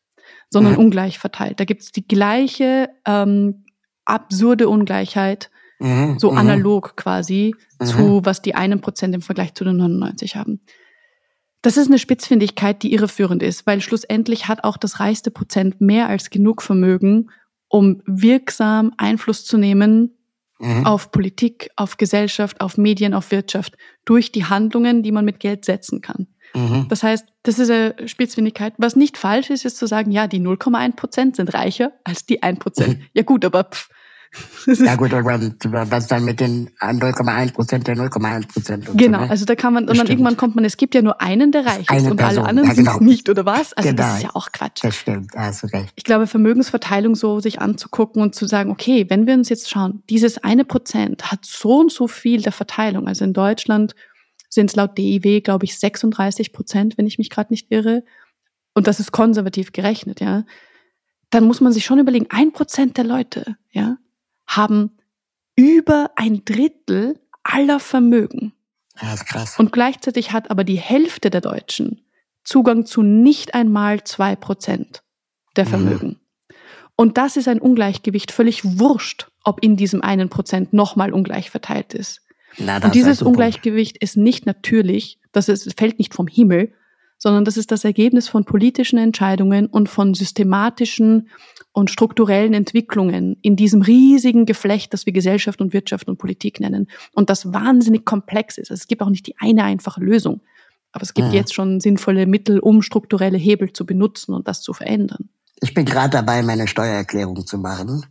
sondern 0.51 0.75
mhm. 0.75 0.81
ungleich 0.81 1.19
verteilt. 1.19 1.59
Da 1.59 1.65
gibt 1.65 1.83
es 1.83 1.93
die 1.93 2.07
gleiche 2.07 2.91
ähm, 3.07 3.65
absurde 4.05 4.69
Ungleichheit, 4.69 5.51
mhm. 5.79 6.19
so 6.19 6.33
mhm. 6.33 6.39
analog 6.39 6.97
quasi 6.97 7.55
mhm. 7.81 7.87
zu, 7.87 8.21
was 8.25 8.43
die 8.43 8.55
einen 8.55 8.83
Prozent 8.83 9.15
im 9.15 9.23
Vergleich 9.23 9.55
zu 9.55 9.65
den 9.65 9.79
99 9.79 10.37
haben. 10.37 10.61
Das 11.63 11.77
ist 11.77 11.89
eine 11.89 11.99
Spitzfindigkeit, 11.99 12.83
die 12.83 12.93
irreführend 12.93 13.43
ist, 13.43 13.67
weil 13.67 13.81
schlussendlich 13.81 14.49
hat 14.49 14.65
auch 14.65 14.77
das 14.77 14.99
reichste 15.01 15.31
Prozent 15.31 15.81
mehr 15.81 16.09
als 16.09 16.31
genug 16.31 16.63
Vermögen, 16.63 17.31
um 17.69 18.03
wirksam 18.07 18.93
Einfluss 18.97 19.45
zu 19.45 19.59
nehmen 19.59 20.17
mhm. 20.59 20.87
auf 20.87 21.11
Politik, 21.11 21.71
auf 21.77 21.97
Gesellschaft, 21.97 22.61
auf 22.61 22.79
Medien, 22.79 23.15
auf 23.15 23.31
Wirtschaft 23.31 23.77
durch 24.05 24.33
die 24.33 24.47
Handlungen, 24.47 25.03
die 25.03 25.13
man 25.13 25.25
mit 25.25 25.41
Geld 25.41 25.65
setzen 25.65 26.01
kann. 26.01 26.29
Mhm. 26.55 26.87
Das 26.89 27.03
heißt, 27.03 27.27
das 27.43 27.59
ist 27.59 27.71
eine 27.71 28.09
Spitzfindigkeit. 28.09 28.75
Was 28.79 28.97
nicht 28.97 29.17
falsch 29.17 29.51
ist, 29.51 29.65
ist 29.65 29.77
zu 29.77 29.87
sagen, 29.87 30.11
ja, 30.11 30.27
die 30.27 30.41
0,1 30.41 30.97
Prozent 30.97 31.37
sind 31.37 31.55
reicher 31.55 31.93
als 32.05 32.27
die 32.27 32.43
1 32.43 32.59
Prozent. 32.59 32.99
Mhm. 32.99 33.05
Ja 33.13 33.23
gut, 33.23 33.45
aber 33.45 33.65
pff, 33.65 33.89
ja 34.67 34.95
gut, 34.97 35.13
was 35.13 36.07
dann 36.07 36.25
mit 36.25 36.41
den 36.41 36.71
0,1 36.81 37.53
Prozent 37.53 37.87
der 37.87 37.97
0,1 37.97 38.49
Prozent. 38.49 38.89
Genau, 38.95 39.19
so, 39.19 39.25
ne? 39.25 39.31
also 39.31 39.45
da 39.45 39.55
kann 39.55 39.75
man, 39.75 39.89
und 39.89 39.99
dann 39.99 40.07
irgendwann 40.07 40.37
kommt 40.37 40.55
man, 40.55 40.65
es 40.65 40.77
gibt 40.77 40.95
ja 40.95 41.03
nur 41.03 41.21
einen, 41.21 41.53
der 41.53 41.67
reich 41.67 41.91
ist 41.91 42.07
und 42.07 42.17
Person. 42.17 42.21
alle 42.21 42.49
anderen 42.49 42.69
ja, 42.69 42.75
genau. 42.75 42.93
sind 42.95 43.07
nicht, 43.07 43.29
oder 43.29 43.45
was? 43.45 43.73
Also 43.73 43.89
genau. 43.89 44.03
das 44.03 44.17
ist 44.17 44.23
ja 44.23 44.31
auch 44.35 44.53
Quatsch. 44.53 44.85
Das 44.85 44.97
stimmt, 44.97 45.35
da 45.35 45.47
hast 45.47 45.63
du 45.63 45.67
recht. 45.69 45.93
Ich 45.97 46.05
glaube, 46.05 46.27
Vermögensverteilung 46.27 47.15
so 47.15 47.41
sich 47.41 47.61
anzugucken 47.61 48.23
und 48.23 48.35
zu 48.35 48.47
sagen, 48.47 48.71
okay, 48.71 49.07
wenn 49.09 49.27
wir 49.27 49.35
uns 49.35 49.49
jetzt 49.49 49.69
schauen, 49.69 50.03
dieses 50.09 50.39
eine 50.39 50.65
Prozent 50.65 51.33
hat 51.33 51.45
so 51.45 51.81
und 51.81 51.93
so 51.93 52.07
viel 52.07 52.43
der 52.43 52.53
Verteilung. 52.53 53.09
Also 53.09 53.25
in 53.25 53.33
Deutschland 53.33 53.95
sind 54.49 54.71
es 54.71 54.77
laut 54.77 54.97
DIW, 54.97 55.41
glaube 55.41 55.65
ich, 55.65 55.79
36 55.79 56.53
Prozent, 56.53 56.99
wenn 56.99 57.07
ich 57.07 57.19
mich 57.19 57.31
gerade 57.31 57.53
nicht 57.53 57.71
irre. 57.71 58.05
Und 58.75 58.87
das 58.87 59.01
ist 59.01 59.13
konservativ 59.13 59.73
gerechnet, 59.73 60.21
ja. 60.21 60.45
Dann 61.31 61.45
muss 61.45 61.61
man 61.61 61.73
sich 61.73 61.85
schon 61.85 62.01
überlegen, 62.01 62.27
ein 62.31 62.53
Prozent 62.53 62.97
der 62.97 63.05
Leute, 63.05 63.57
ja, 63.71 63.97
haben 64.57 64.99
über 65.57 66.11
ein 66.17 66.45
Drittel 66.45 67.21
aller 67.43 67.81
Vermögen. 67.81 68.53
Ja, 69.01 69.15
ist 69.15 69.27
krass. 69.27 69.59
Und 69.59 69.73
gleichzeitig 69.73 70.33
hat 70.33 70.51
aber 70.51 70.65
die 70.65 70.79
Hälfte 70.79 71.31
der 71.31 71.41
Deutschen 71.41 72.03
Zugang 72.43 72.87
zu 72.87 73.03
nicht 73.03 73.55
einmal 73.55 74.03
zwei 74.05 74.35
Prozent 74.35 75.03
der 75.57 75.67
mhm. 75.67 75.69
Vermögen. 75.69 76.09
Mhm. 76.09 76.57
Und 76.97 77.17
das 77.17 77.37
ist 77.37 77.49
ein 77.49 77.61
Ungleichgewicht, 77.61 78.31
völlig 78.31 78.79
wurscht, 78.79 79.29
ob 79.45 79.63
in 79.63 79.77
diesem 79.77 80.03
einen 80.03 80.29
Prozent 80.29 80.73
nochmal 80.73 81.13
ungleich 81.13 81.51
verteilt 81.51 81.95
ist. 81.95 82.23
Na, 82.59 82.83
und 82.83 82.95
dieses 82.95 83.23
Ungleichgewicht 83.23 83.97
ist 83.99 84.17
nicht 84.17 84.45
natürlich, 84.45 85.19
das 85.33 85.49
ist, 85.49 85.79
fällt 85.79 85.99
nicht 85.99 86.13
vom 86.13 86.27
Himmel, 86.27 86.75
sondern 87.21 87.45
das 87.45 87.59
ist 87.59 87.71
das 87.71 87.85
Ergebnis 87.85 88.29
von 88.29 88.45
politischen 88.45 88.99
Entscheidungen 88.99 89.67
und 89.67 89.91
von 89.91 90.15
systematischen 90.15 91.29
und 91.73 91.91
strukturellen 91.91 92.55
Entwicklungen 92.55 93.37
in 93.43 93.57
diesem 93.57 93.83
riesigen 93.83 94.47
Geflecht, 94.47 94.95
das 94.95 95.05
wir 95.05 95.13
Gesellschaft 95.13 95.61
und 95.61 95.75
Wirtschaft 95.75 96.09
und 96.09 96.17
Politik 96.17 96.61
nennen. 96.61 96.89
Und 97.13 97.29
das 97.29 97.53
wahnsinnig 97.53 98.07
komplex 98.07 98.57
ist. 98.57 98.71
Also 98.71 98.81
es 98.81 98.89
gibt 98.89 99.03
auch 99.03 99.11
nicht 99.11 99.27
die 99.27 99.37
eine 99.39 99.65
einfache 99.65 100.01
Lösung. 100.01 100.41
Aber 100.93 101.03
es 101.03 101.13
gibt 101.13 101.29
ja. 101.29 101.35
jetzt 101.35 101.55
schon 101.55 101.79
sinnvolle 101.79 102.27
Mittel, 102.27 102.59
um 102.59 102.81
strukturelle 102.81 103.39
Hebel 103.39 103.73
zu 103.73 103.85
benutzen 103.85 104.35
und 104.35 104.49
das 104.49 104.63
zu 104.63 104.73
verändern. 104.73 105.29
Ich 105.61 105.75
bin 105.75 105.85
gerade 105.85 106.11
dabei, 106.11 106.43
meine 106.43 106.67
Steuererklärung 106.67 107.47
zu 107.47 107.59
machen. 107.59 108.07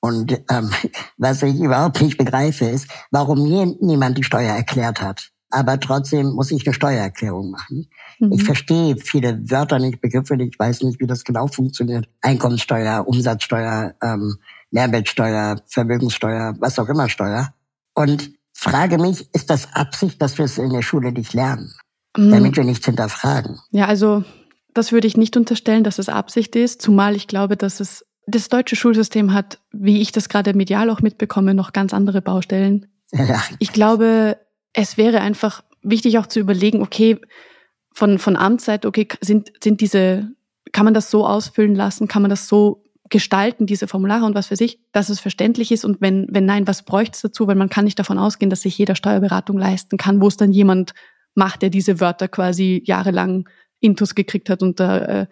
Und 0.00 0.32
ähm, 0.50 0.70
was 1.16 1.44
ich 1.44 1.60
überhaupt 1.60 2.02
nicht 2.02 2.18
begreife, 2.18 2.64
ist, 2.64 2.88
warum 3.12 3.44
niemand 3.80 4.18
die 4.18 4.24
Steuer 4.24 4.52
erklärt 4.52 5.00
hat 5.00 5.30
aber 5.50 5.80
trotzdem 5.80 6.30
muss 6.30 6.50
ich 6.50 6.66
eine 6.66 6.74
Steuererklärung 6.74 7.50
machen. 7.50 7.88
Mhm. 8.18 8.32
Ich 8.32 8.44
verstehe 8.44 8.96
viele 8.96 9.50
Wörter 9.50 9.78
nicht, 9.78 10.00
Begriffe 10.00 10.36
nicht, 10.36 10.54
ich 10.54 10.58
weiß 10.58 10.82
nicht, 10.82 11.00
wie 11.00 11.06
das 11.06 11.24
genau 11.24 11.46
funktioniert. 11.46 12.08
Einkommenssteuer, 12.20 13.06
Umsatzsteuer, 13.06 13.94
ähm, 14.02 14.36
Mehrwertsteuer, 14.70 15.56
Vermögenssteuer, 15.66 16.54
was 16.58 16.78
auch 16.78 16.88
immer 16.88 17.08
Steuer. 17.08 17.54
Und 17.94 18.32
frage 18.52 18.98
mich, 18.98 19.28
ist 19.34 19.50
das 19.50 19.72
Absicht, 19.74 20.20
dass 20.20 20.36
wir 20.36 20.44
es 20.44 20.58
in 20.58 20.70
der 20.70 20.82
Schule 20.82 21.12
nicht 21.12 21.32
lernen, 21.32 21.72
mhm. 22.16 22.30
damit 22.30 22.56
wir 22.56 22.64
nichts 22.64 22.84
hinterfragen? 22.84 23.58
Ja, 23.70 23.86
also 23.86 24.24
das 24.74 24.92
würde 24.92 25.06
ich 25.06 25.16
nicht 25.16 25.36
unterstellen, 25.36 25.84
dass 25.84 25.98
es 25.98 26.08
Absicht 26.08 26.54
ist, 26.56 26.82
zumal 26.82 27.16
ich 27.16 27.26
glaube, 27.26 27.56
dass 27.56 27.80
es 27.80 28.04
das 28.26 28.50
deutsche 28.50 28.76
Schulsystem 28.76 29.32
hat, 29.32 29.58
wie 29.72 30.02
ich 30.02 30.12
das 30.12 30.28
gerade 30.28 30.52
medial 30.52 30.90
auch 30.90 31.00
mitbekomme, 31.00 31.54
noch 31.54 31.72
ganz 31.72 31.94
andere 31.94 32.22
Baustellen. 32.22 32.86
Ja. 33.10 33.42
Ich 33.58 33.72
glaube, 33.72 34.36
es 34.72 34.96
wäre 34.96 35.20
einfach 35.20 35.62
wichtig 35.82 36.18
auch 36.18 36.26
zu 36.26 36.40
überlegen, 36.40 36.82
okay, 36.82 37.18
von, 37.92 38.18
von 38.18 38.36
Amtsseite, 38.36 38.86
okay, 38.86 39.08
sind, 39.20 39.52
sind 39.62 39.80
diese, 39.80 40.30
kann 40.72 40.84
man 40.84 40.94
das 40.94 41.10
so 41.10 41.26
ausfüllen 41.26 41.74
lassen, 41.74 42.08
kann 42.08 42.22
man 42.22 42.30
das 42.30 42.46
so 42.48 42.84
gestalten, 43.10 43.66
diese 43.66 43.88
Formulare? 43.88 44.24
Und 44.24 44.34
was 44.34 44.48
für 44.48 44.56
sich, 44.56 44.78
dass 44.92 45.08
es 45.08 45.20
verständlich 45.20 45.72
ist 45.72 45.84
und 45.84 46.00
wenn, 46.00 46.26
wenn 46.30 46.44
nein, 46.44 46.66
was 46.66 46.84
bräuchte 46.84 47.16
es 47.16 47.22
dazu, 47.22 47.46
weil 47.46 47.56
man 47.56 47.70
kann 47.70 47.84
nicht 47.84 47.98
davon 47.98 48.18
ausgehen, 48.18 48.50
dass 48.50 48.62
sich 48.62 48.76
jeder 48.78 48.94
Steuerberatung 48.94 49.58
leisten 49.58 49.96
kann, 49.96 50.20
wo 50.20 50.28
es 50.28 50.36
dann 50.36 50.52
jemand 50.52 50.92
macht, 51.34 51.62
der 51.62 51.70
diese 51.70 52.00
Wörter 52.00 52.28
quasi 52.28 52.82
jahrelang 52.84 53.48
intus 53.80 54.14
gekriegt 54.14 54.50
hat 54.50 54.62
und 54.62 54.80
da 54.80 54.98
äh, 54.98 55.26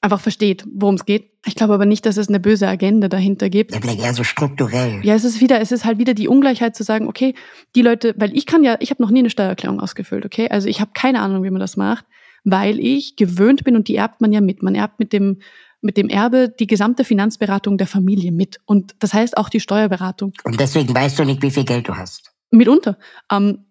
einfach 0.00 0.20
versteht, 0.20 0.64
worum 0.72 0.94
es 0.94 1.04
geht. 1.04 1.30
Ich 1.44 1.54
glaube 1.54 1.74
aber 1.74 1.86
nicht, 1.86 2.06
dass 2.06 2.16
es 2.16 2.28
eine 2.28 2.40
böse 2.40 2.68
Agenda 2.68 3.08
dahinter 3.08 3.50
gibt. 3.50 3.72
Ja, 3.72 3.80
vielleicht 3.80 4.00
eher 4.00 4.14
so 4.14 4.24
strukturell. 4.24 5.00
Ja, 5.02 5.14
es 5.14 5.24
ist 5.24 5.40
wieder, 5.40 5.60
es 5.60 5.72
ist 5.72 5.84
halt 5.84 5.98
wieder 5.98 6.14
die 6.14 6.28
Ungleichheit 6.28 6.76
zu 6.76 6.82
sagen, 6.82 7.06
okay, 7.08 7.34
die 7.74 7.82
Leute, 7.82 8.14
weil 8.16 8.36
ich 8.36 8.46
kann 8.46 8.64
ja, 8.64 8.76
ich 8.80 8.90
habe 8.90 9.02
noch 9.02 9.10
nie 9.10 9.20
eine 9.20 9.30
Steuererklärung 9.30 9.80
ausgefüllt, 9.80 10.24
okay? 10.24 10.48
Also 10.48 10.68
ich 10.68 10.80
habe 10.80 10.90
keine 10.94 11.20
Ahnung, 11.20 11.42
wie 11.42 11.50
man 11.50 11.60
das 11.60 11.76
macht, 11.76 12.04
weil 12.44 12.78
ich 12.78 13.16
gewöhnt 13.16 13.64
bin 13.64 13.76
und 13.76 13.88
die 13.88 13.96
erbt 13.96 14.20
man 14.20 14.32
ja 14.32 14.40
mit. 14.40 14.62
Man 14.62 14.74
erbt 14.74 14.98
mit 14.98 15.12
dem 15.12 15.40
mit 15.82 15.96
dem 15.96 16.10
Erbe 16.10 16.50
die 16.50 16.66
gesamte 16.66 17.04
Finanzberatung 17.04 17.78
der 17.78 17.86
Familie 17.86 18.32
mit 18.32 18.60
und 18.66 18.94
das 18.98 19.14
heißt 19.14 19.38
auch 19.38 19.48
die 19.48 19.60
Steuerberatung. 19.60 20.34
Und 20.44 20.60
deswegen 20.60 20.94
weißt 20.94 21.18
du 21.18 21.24
nicht, 21.24 21.42
wie 21.42 21.50
viel 21.50 21.64
Geld 21.64 21.88
du 21.88 21.96
hast. 21.96 22.32
Mitunter. 22.50 22.98
Ähm, 23.32 23.64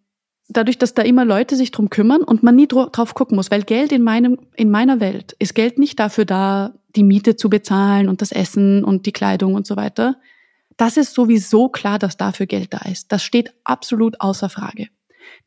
dadurch, 0.49 0.77
dass 0.77 0.93
da 0.93 1.03
immer 1.03 1.25
Leute 1.25 1.55
sich 1.55 1.71
drum 1.71 1.89
kümmern 1.89 2.21
und 2.21 2.43
man 2.43 2.55
nie 2.55 2.67
drauf 2.67 3.13
gucken 3.13 3.35
muss, 3.35 3.51
weil 3.51 3.63
Geld 3.63 3.91
in 3.91 4.03
meinem, 4.03 4.39
in 4.55 4.69
meiner 4.69 4.99
Welt 4.99 5.35
ist 5.39 5.55
Geld 5.55 5.77
nicht 5.77 5.99
dafür 5.99 6.25
da, 6.25 6.73
die 6.95 7.03
Miete 7.03 7.35
zu 7.35 7.49
bezahlen 7.49 8.09
und 8.09 8.21
das 8.21 8.31
Essen 8.31 8.83
und 8.83 9.05
die 9.05 9.11
Kleidung 9.11 9.53
und 9.53 9.67
so 9.67 9.75
weiter. 9.75 10.17
Das 10.75 10.97
ist 10.97 11.13
sowieso 11.13 11.69
klar, 11.69 11.99
dass 11.99 12.17
dafür 12.17 12.47
Geld 12.47 12.73
da 12.73 12.79
ist. 12.89 13.11
Das 13.11 13.23
steht 13.23 13.53
absolut 13.63 14.19
außer 14.21 14.49
Frage. 14.49 14.87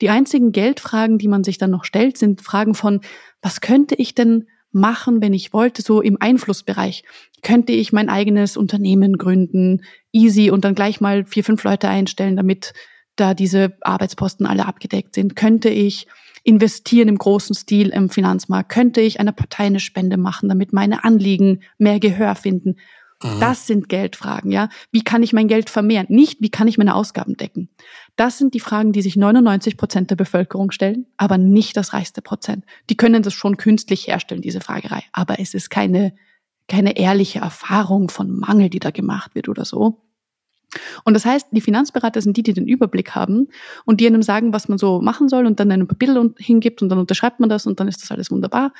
Die 0.00 0.08
einzigen 0.08 0.52
Geldfragen, 0.52 1.18
die 1.18 1.28
man 1.28 1.42
sich 1.42 1.58
dann 1.58 1.70
noch 1.70 1.84
stellt, 1.84 2.16
sind 2.16 2.40
Fragen 2.40 2.74
von, 2.74 3.00
was 3.40 3.60
könnte 3.60 3.94
ich 3.96 4.14
denn 4.14 4.46
machen, 4.70 5.20
wenn 5.20 5.34
ich 5.34 5.52
wollte, 5.52 5.82
so 5.82 6.00
im 6.00 6.16
Einflussbereich. 6.20 7.02
Könnte 7.42 7.72
ich 7.72 7.92
mein 7.92 8.08
eigenes 8.08 8.56
Unternehmen 8.56 9.18
gründen, 9.18 9.82
easy 10.12 10.50
und 10.50 10.64
dann 10.64 10.74
gleich 10.74 11.00
mal 11.00 11.24
vier, 11.24 11.44
fünf 11.44 11.64
Leute 11.64 11.88
einstellen, 11.88 12.36
damit 12.36 12.72
da 13.16 13.34
diese 13.34 13.76
Arbeitsposten 13.80 14.46
alle 14.46 14.66
abgedeckt 14.66 15.14
sind? 15.14 15.36
Könnte 15.36 15.68
ich 15.68 16.06
investieren 16.44 17.08
im 17.08 17.18
großen 17.18 17.54
Stil 17.54 17.90
im 17.90 18.10
Finanzmarkt? 18.10 18.70
Könnte 18.70 19.00
ich 19.00 19.20
einer 19.20 19.32
Partei 19.32 19.64
eine 19.64 19.80
Spende 19.80 20.16
machen, 20.16 20.48
damit 20.48 20.72
meine 20.72 21.04
Anliegen 21.04 21.60
mehr 21.78 22.00
Gehör 22.00 22.34
finden? 22.34 22.76
Mhm. 23.22 23.40
Das 23.40 23.66
sind 23.66 23.88
Geldfragen, 23.88 24.50
ja. 24.50 24.68
Wie 24.90 25.02
kann 25.02 25.22
ich 25.22 25.32
mein 25.32 25.48
Geld 25.48 25.70
vermehren? 25.70 26.06
Nicht, 26.08 26.40
wie 26.40 26.50
kann 26.50 26.68
ich 26.68 26.78
meine 26.78 26.94
Ausgaben 26.94 27.36
decken? 27.36 27.68
Das 28.16 28.38
sind 28.38 28.54
die 28.54 28.60
Fragen, 28.60 28.92
die 28.92 29.02
sich 29.02 29.16
99 29.16 29.76
Prozent 29.76 30.10
der 30.10 30.16
Bevölkerung 30.16 30.70
stellen, 30.70 31.06
aber 31.16 31.38
nicht 31.38 31.76
das 31.76 31.92
reichste 31.92 32.22
Prozent. 32.22 32.64
Die 32.90 32.96
können 32.96 33.22
das 33.22 33.34
schon 33.34 33.56
künstlich 33.56 34.08
herstellen, 34.08 34.42
diese 34.42 34.60
Fragerei. 34.60 35.02
Aber 35.12 35.38
es 35.38 35.54
ist 35.54 35.70
keine, 35.70 36.14
keine 36.68 36.96
ehrliche 36.96 37.40
Erfahrung 37.40 38.08
von 38.08 38.36
Mangel, 38.36 38.68
die 38.68 38.80
da 38.80 38.90
gemacht 38.90 39.34
wird 39.34 39.48
oder 39.48 39.64
so. 39.64 40.02
Und 41.04 41.14
das 41.14 41.24
heißt, 41.24 41.48
die 41.50 41.60
Finanzberater 41.60 42.20
sind 42.20 42.36
die, 42.36 42.42
die 42.42 42.54
den 42.54 42.66
Überblick 42.66 43.14
haben 43.14 43.48
und 43.84 44.00
die 44.00 44.06
einem 44.06 44.22
sagen, 44.22 44.52
was 44.52 44.68
man 44.68 44.78
so 44.78 45.00
machen 45.00 45.28
soll 45.28 45.46
und 45.46 45.60
dann 45.60 45.70
ein 45.70 45.86
Papier 45.86 46.32
hingibt 46.38 46.82
und 46.82 46.88
dann 46.88 46.98
unterschreibt 46.98 47.40
man 47.40 47.48
das 47.48 47.66
und 47.66 47.80
dann 47.80 47.88
ist 47.88 48.02
das 48.02 48.10
alles 48.10 48.30
wunderbar. 48.30 48.72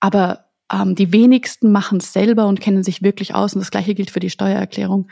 Aber 0.00 0.46
ähm, 0.72 0.94
die 0.94 1.12
wenigsten 1.12 1.72
machen 1.72 1.98
es 1.98 2.12
selber 2.12 2.46
und 2.46 2.60
kennen 2.60 2.82
sich 2.82 3.02
wirklich 3.02 3.34
aus 3.34 3.54
und 3.54 3.60
das 3.60 3.70
gleiche 3.70 3.94
gilt 3.94 4.10
für 4.10 4.20
die 4.20 4.30
Steuererklärung. 4.30 5.08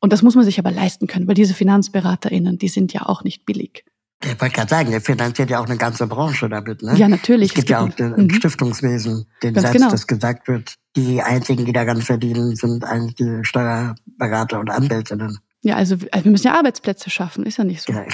Und 0.00 0.12
das 0.12 0.22
muss 0.22 0.34
man 0.34 0.44
sich 0.44 0.58
aber 0.58 0.70
leisten 0.70 1.06
können, 1.06 1.28
weil 1.28 1.34
diese 1.34 1.54
FinanzberaterInnen, 1.54 2.58
die 2.58 2.68
sind 2.68 2.92
ja 2.92 3.06
auch 3.06 3.22
nicht 3.22 3.46
billig. 3.46 3.84
Ich 4.24 4.40
wollte 4.40 4.54
gerade 4.54 4.70
sagen, 4.70 4.92
ihr 4.92 5.00
finanziert 5.00 5.50
ja 5.50 5.60
auch 5.60 5.66
eine 5.66 5.76
ganze 5.76 6.06
Branche 6.06 6.48
damit, 6.48 6.82
ne? 6.82 6.96
Ja, 6.96 7.08
natürlich. 7.08 7.50
Es 7.50 7.54
gibt, 7.54 7.70
es 7.70 7.76
gibt 7.76 8.00
ja 8.00 8.06
auch 8.06 8.14
den, 8.16 8.26
mhm. 8.26 8.30
Stiftungswesen, 8.30 9.26
den 9.42 9.54
Satz, 9.54 9.72
genau. 9.72 9.90
dass 9.90 10.06
gesagt 10.06 10.46
wird, 10.46 10.76
die 10.96 11.22
einzigen, 11.22 11.64
die 11.64 11.72
daran 11.72 12.02
verdienen, 12.02 12.54
sind 12.54 12.84
eigentlich 12.84 13.16
die 13.16 13.44
Steuerberater 13.44 14.60
und 14.60 14.70
Anwältinnen. 14.70 15.38
Ja, 15.62 15.76
also, 15.76 15.96
also 16.10 16.24
wir 16.24 16.32
müssen 16.32 16.48
ja 16.48 16.54
Arbeitsplätze 16.54 17.08
schaffen, 17.08 17.46
ist 17.46 17.58
ja 17.58 17.64
nicht 17.64 17.82
so. 17.82 17.92
Ja. 17.92 18.04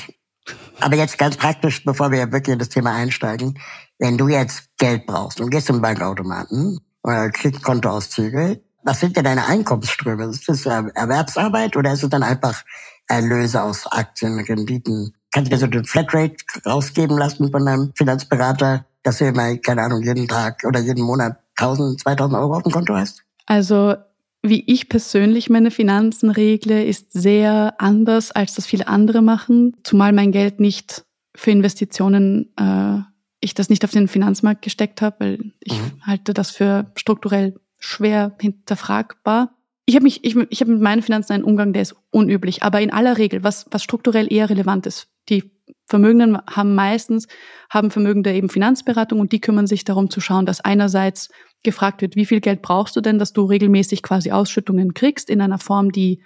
Aber 0.81 0.97
jetzt 0.97 1.19
ganz 1.19 1.37
praktisch, 1.37 1.85
bevor 1.85 2.11
wir 2.11 2.31
wirklich 2.33 2.53
in 2.53 2.59
das 2.59 2.69
Thema 2.69 2.95
einsteigen, 2.95 3.59
wenn 3.99 4.17
du 4.17 4.29
jetzt 4.29 4.69
Geld 4.79 5.07
brauchst 5.07 5.41
und 5.41 5.51
gehst 5.51 5.67
zum 5.67 5.81
Bankautomaten 5.83 6.79
oder 7.03 7.31
kriegst 7.31 7.63
Kontoauszüge, 7.63 8.61
was 8.85 9.01
sind 9.01 9.17
denn 9.17 9.25
deine 9.25 9.47
Einkommensströme? 9.47 10.27
Ist 10.27 10.49
das 10.49 10.65
Erwerbsarbeit 10.65 11.77
oder 11.77 11.93
ist 11.93 12.03
es 12.03 12.11
dann 12.11 12.23
einfach 12.23 12.63
Erlöse 13.07 13.63
aus 13.63 13.87
Aktien, 13.87 14.39
Renditen? 14.39 15.15
Kannst 15.33 15.51
du 15.51 15.57
dir 15.57 15.61
so 15.61 15.67
eine 15.67 15.85
Flatrate 15.85 16.37
rausgeben 16.65 17.19
lassen 17.19 17.51
von 17.51 17.67
deinem 17.67 17.93
Finanzberater, 17.95 18.87
dass 19.03 19.19
du 19.19 19.27
immer, 19.27 19.57
keine 19.57 19.83
Ahnung, 19.83 20.03
jeden 20.03 20.29
Tag 20.29 20.63
oder 20.65 20.81
jeden 20.81 21.05
Monat 21.05 21.39
1000, 21.57 22.01
2000 22.01 22.39
Euro 22.39 22.57
auf 22.57 22.63
dem 22.63 22.73
Konto 22.73 22.95
hast? 22.95 23.25
Also 23.47 23.97
wie 24.43 24.65
ich 24.67 24.89
persönlich 24.89 25.51
meine 25.51 25.71
Finanzen 25.71 26.31
regle, 26.31 26.85
ist 26.85 27.13
sehr 27.13 27.75
anders, 27.79 28.31
als 28.31 28.55
das 28.55 28.67
viele 28.67 28.87
andere 28.87 29.23
machen, 29.23 29.77
zumal 29.83 30.13
mein 30.13 30.33
Geld 30.33 30.61
nicht 30.61 31.05
für 31.35 31.51
Investitionen, 31.51 32.53
äh, 32.57 33.01
ich 33.41 33.55
das 33.55 33.71
nicht 33.71 33.85
auf 33.85 33.91
den 33.91 34.09
Finanzmarkt 34.09 34.63
gesteckt 34.63 35.03
habe, 35.03 35.17
weil 35.21 35.53
ich 35.61 35.75
mhm. 35.75 36.05
halte 36.05 36.35
das 36.35 36.51
für 36.51 36.91
strukturell 36.97 37.61
schwer 37.79 38.37
hinterfragbar. 38.41 39.55
Ich 39.87 39.95
habe 39.95 40.05
mich, 40.05 40.25
ich, 40.25 40.37
ich 40.51 40.61
habe 40.61 40.73
mit 40.73 40.83
meinen 40.83 41.03
Finanzen 41.03 41.33
einen 41.33 41.45
Umgang, 41.45 41.73
der 41.73 41.83
ist 41.83 41.97
unüblich, 42.11 42.63
aber 42.63 42.81
in 42.81 42.93
aller 42.93 43.17
Regel, 43.17 43.45
was, 43.45 43.67
was 43.71 43.83
strukturell 43.83 44.33
eher 44.33 44.51
relevant 44.51 44.87
ist, 44.87 45.09
die 45.29 45.51
Vermögenden 45.87 46.39
haben 46.51 46.75
meistens, 46.75 47.27
haben 47.71 47.91
Vermögende 47.91 48.33
eben 48.33 48.51
Finanzberatung 48.51 49.21
und 49.21 49.33
die 49.33 49.41
kümmern 49.41 49.67
sich 49.67 49.85
darum 49.85 50.11
zu 50.11 50.21
schauen, 50.21 50.45
dass 50.45 50.61
einerseits 50.61 51.31
gefragt 51.63 52.03
wird, 52.03 52.17
wie 52.17 52.27
viel 52.27 52.41
Geld 52.41 52.63
brauchst 52.63 52.97
du 52.97 53.01
denn, 53.01 53.19
dass 53.19 53.33
du 53.33 53.45
regelmäßig 53.45 54.03
quasi 54.03 54.31
Ausschüttungen 54.31 54.95
kriegst 54.95 55.29
in 55.29 55.41
einer 55.41 55.59
Form, 55.59 55.93
die, 55.93 56.23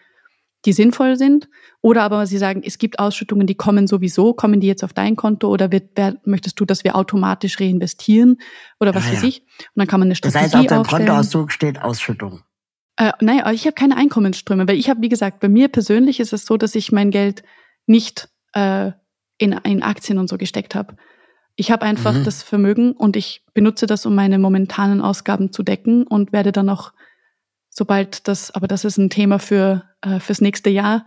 die 0.64 0.72
sinnvoll 0.72 1.16
sind. 1.16 1.48
Oder 1.80 2.02
aber 2.02 2.26
sie 2.26 2.38
sagen, 2.38 2.62
es 2.64 2.78
gibt 2.78 2.98
Ausschüttungen, 2.98 3.46
die 3.46 3.54
kommen 3.54 3.86
sowieso, 3.86 4.34
kommen 4.34 4.60
die 4.60 4.66
jetzt 4.66 4.84
auf 4.84 4.92
dein 4.92 5.16
Konto 5.16 5.48
oder 5.48 5.72
wird, 5.72 5.90
wer, 5.96 6.16
möchtest 6.24 6.60
du, 6.60 6.64
dass 6.64 6.84
wir 6.84 6.96
automatisch 6.96 7.58
reinvestieren 7.60 8.38
oder 8.78 8.94
was 8.94 9.06
ah, 9.06 9.12
weiß 9.12 9.22
ja. 9.22 9.28
ich. 9.28 9.40
Und 9.40 9.76
dann 9.76 9.86
kann 9.86 10.00
man 10.00 10.08
eine 10.08 10.14
Strategie 10.16 10.44
Das 10.44 10.54
heißt, 10.54 10.56
auf 10.56 10.66
deinem 10.66 10.84
Kontoauszug 10.84 11.50
steht 11.50 11.80
Ausschüttung. 11.80 12.42
Äh, 12.96 13.12
nein, 13.20 13.42
ich 13.54 13.64
habe 13.64 13.74
keine 13.74 13.96
Einkommensströme, 13.96 14.68
weil 14.68 14.76
ich 14.76 14.90
habe, 14.90 15.00
wie 15.00 15.08
gesagt, 15.08 15.40
bei 15.40 15.48
mir 15.48 15.68
persönlich 15.68 16.20
ist 16.20 16.32
es 16.32 16.44
so, 16.44 16.56
dass 16.56 16.74
ich 16.74 16.92
mein 16.92 17.10
Geld 17.10 17.42
nicht 17.86 18.28
äh, 18.52 18.92
in, 19.38 19.52
in 19.64 19.82
Aktien 19.82 20.18
und 20.18 20.28
so 20.28 20.36
gesteckt 20.36 20.74
habe. 20.74 20.96
Ich 21.56 21.70
habe 21.70 21.84
einfach 21.84 22.14
mhm. 22.14 22.24
das 22.24 22.42
Vermögen 22.42 22.92
und 22.92 23.16
ich 23.16 23.44
benutze 23.54 23.86
das, 23.86 24.06
um 24.06 24.14
meine 24.14 24.38
momentanen 24.38 25.00
Ausgaben 25.00 25.52
zu 25.52 25.62
decken 25.62 26.06
und 26.06 26.32
werde 26.32 26.52
dann 26.52 26.68
auch, 26.68 26.92
sobald 27.68 28.26
das, 28.28 28.50
aber 28.50 28.66
das 28.66 28.84
ist 28.84 28.98
ein 28.98 29.10
Thema 29.10 29.38
für 29.38 29.84
äh, 30.00 30.18
fürs 30.18 30.40
nächste 30.40 30.70
Jahr, 30.70 31.06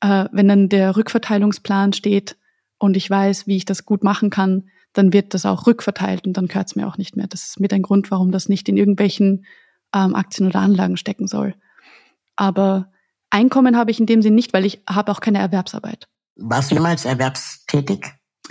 äh, 0.00 0.26
wenn 0.32 0.48
dann 0.48 0.68
der 0.68 0.96
Rückverteilungsplan 0.96 1.92
steht 1.92 2.36
und 2.78 2.96
ich 2.96 3.08
weiß, 3.08 3.46
wie 3.46 3.56
ich 3.56 3.64
das 3.64 3.84
gut 3.84 4.02
machen 4.02 4.30
kann, 4.30 4.68
dann 4.92 5.12
wird 5.12 5.34
das 5.34 5.46
auch 5.46 5.66
rückverteilt 5.66 6.26
und 6.26 6.36
dann 6.36 6.48
gehört 6.48 6.68
es 6.68 6.76
mir 6.76 6.86
auch 6.86 6.98
nicht 6.98 7.16
mehr. 7.16 7.26
Das 7.26 7.44
ist 7.44 7.60
mit 7.60 7.72
ein 7.72 7.82
Grund, 7.82 8.10
warum 8.10 8.32
das 8.32 8.48
nicht 8.48 8.68
in 8.68 8.76
irgendwelchen 8.76 9.46
ähm, 9.94 10.14
Aktien 10.14 10.48
oder 10.48 10.60
Anlagen 10.60 10.96
stecken 10.96 11.26
soll. 11.26 11.54
Aber 12.34 12.90
Einkommen 13.30 13.76
habe 13.76 13.90
ich 13.90 14.00
in 14.00 14.06
dem 14.06 14.22
Sinn 14.22 14.34
nicht, 14.34 14.52
weil 14.52 14.64
ich 14.64 14.80
habe 14.88 15.10
auch 15.12 15.20
keine 15.20 15.38
Erwerbsarbeit. 15.38 16.08
Warst 16.36 16.70
du 16.70 16.76
jemals 16.76 17.04
erwerbstätig? 17.04 18.06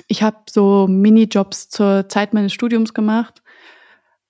Ich 0.08 0.24
habe 0.24 0.38
so 0.50 0.88
Minijobs 0.88 1.70
zur 1.70 2.08
Zeit 2.10 2.34
meines 2.34 2.54
Studiums 2.54 2.94
gemacht, 2.94 3.42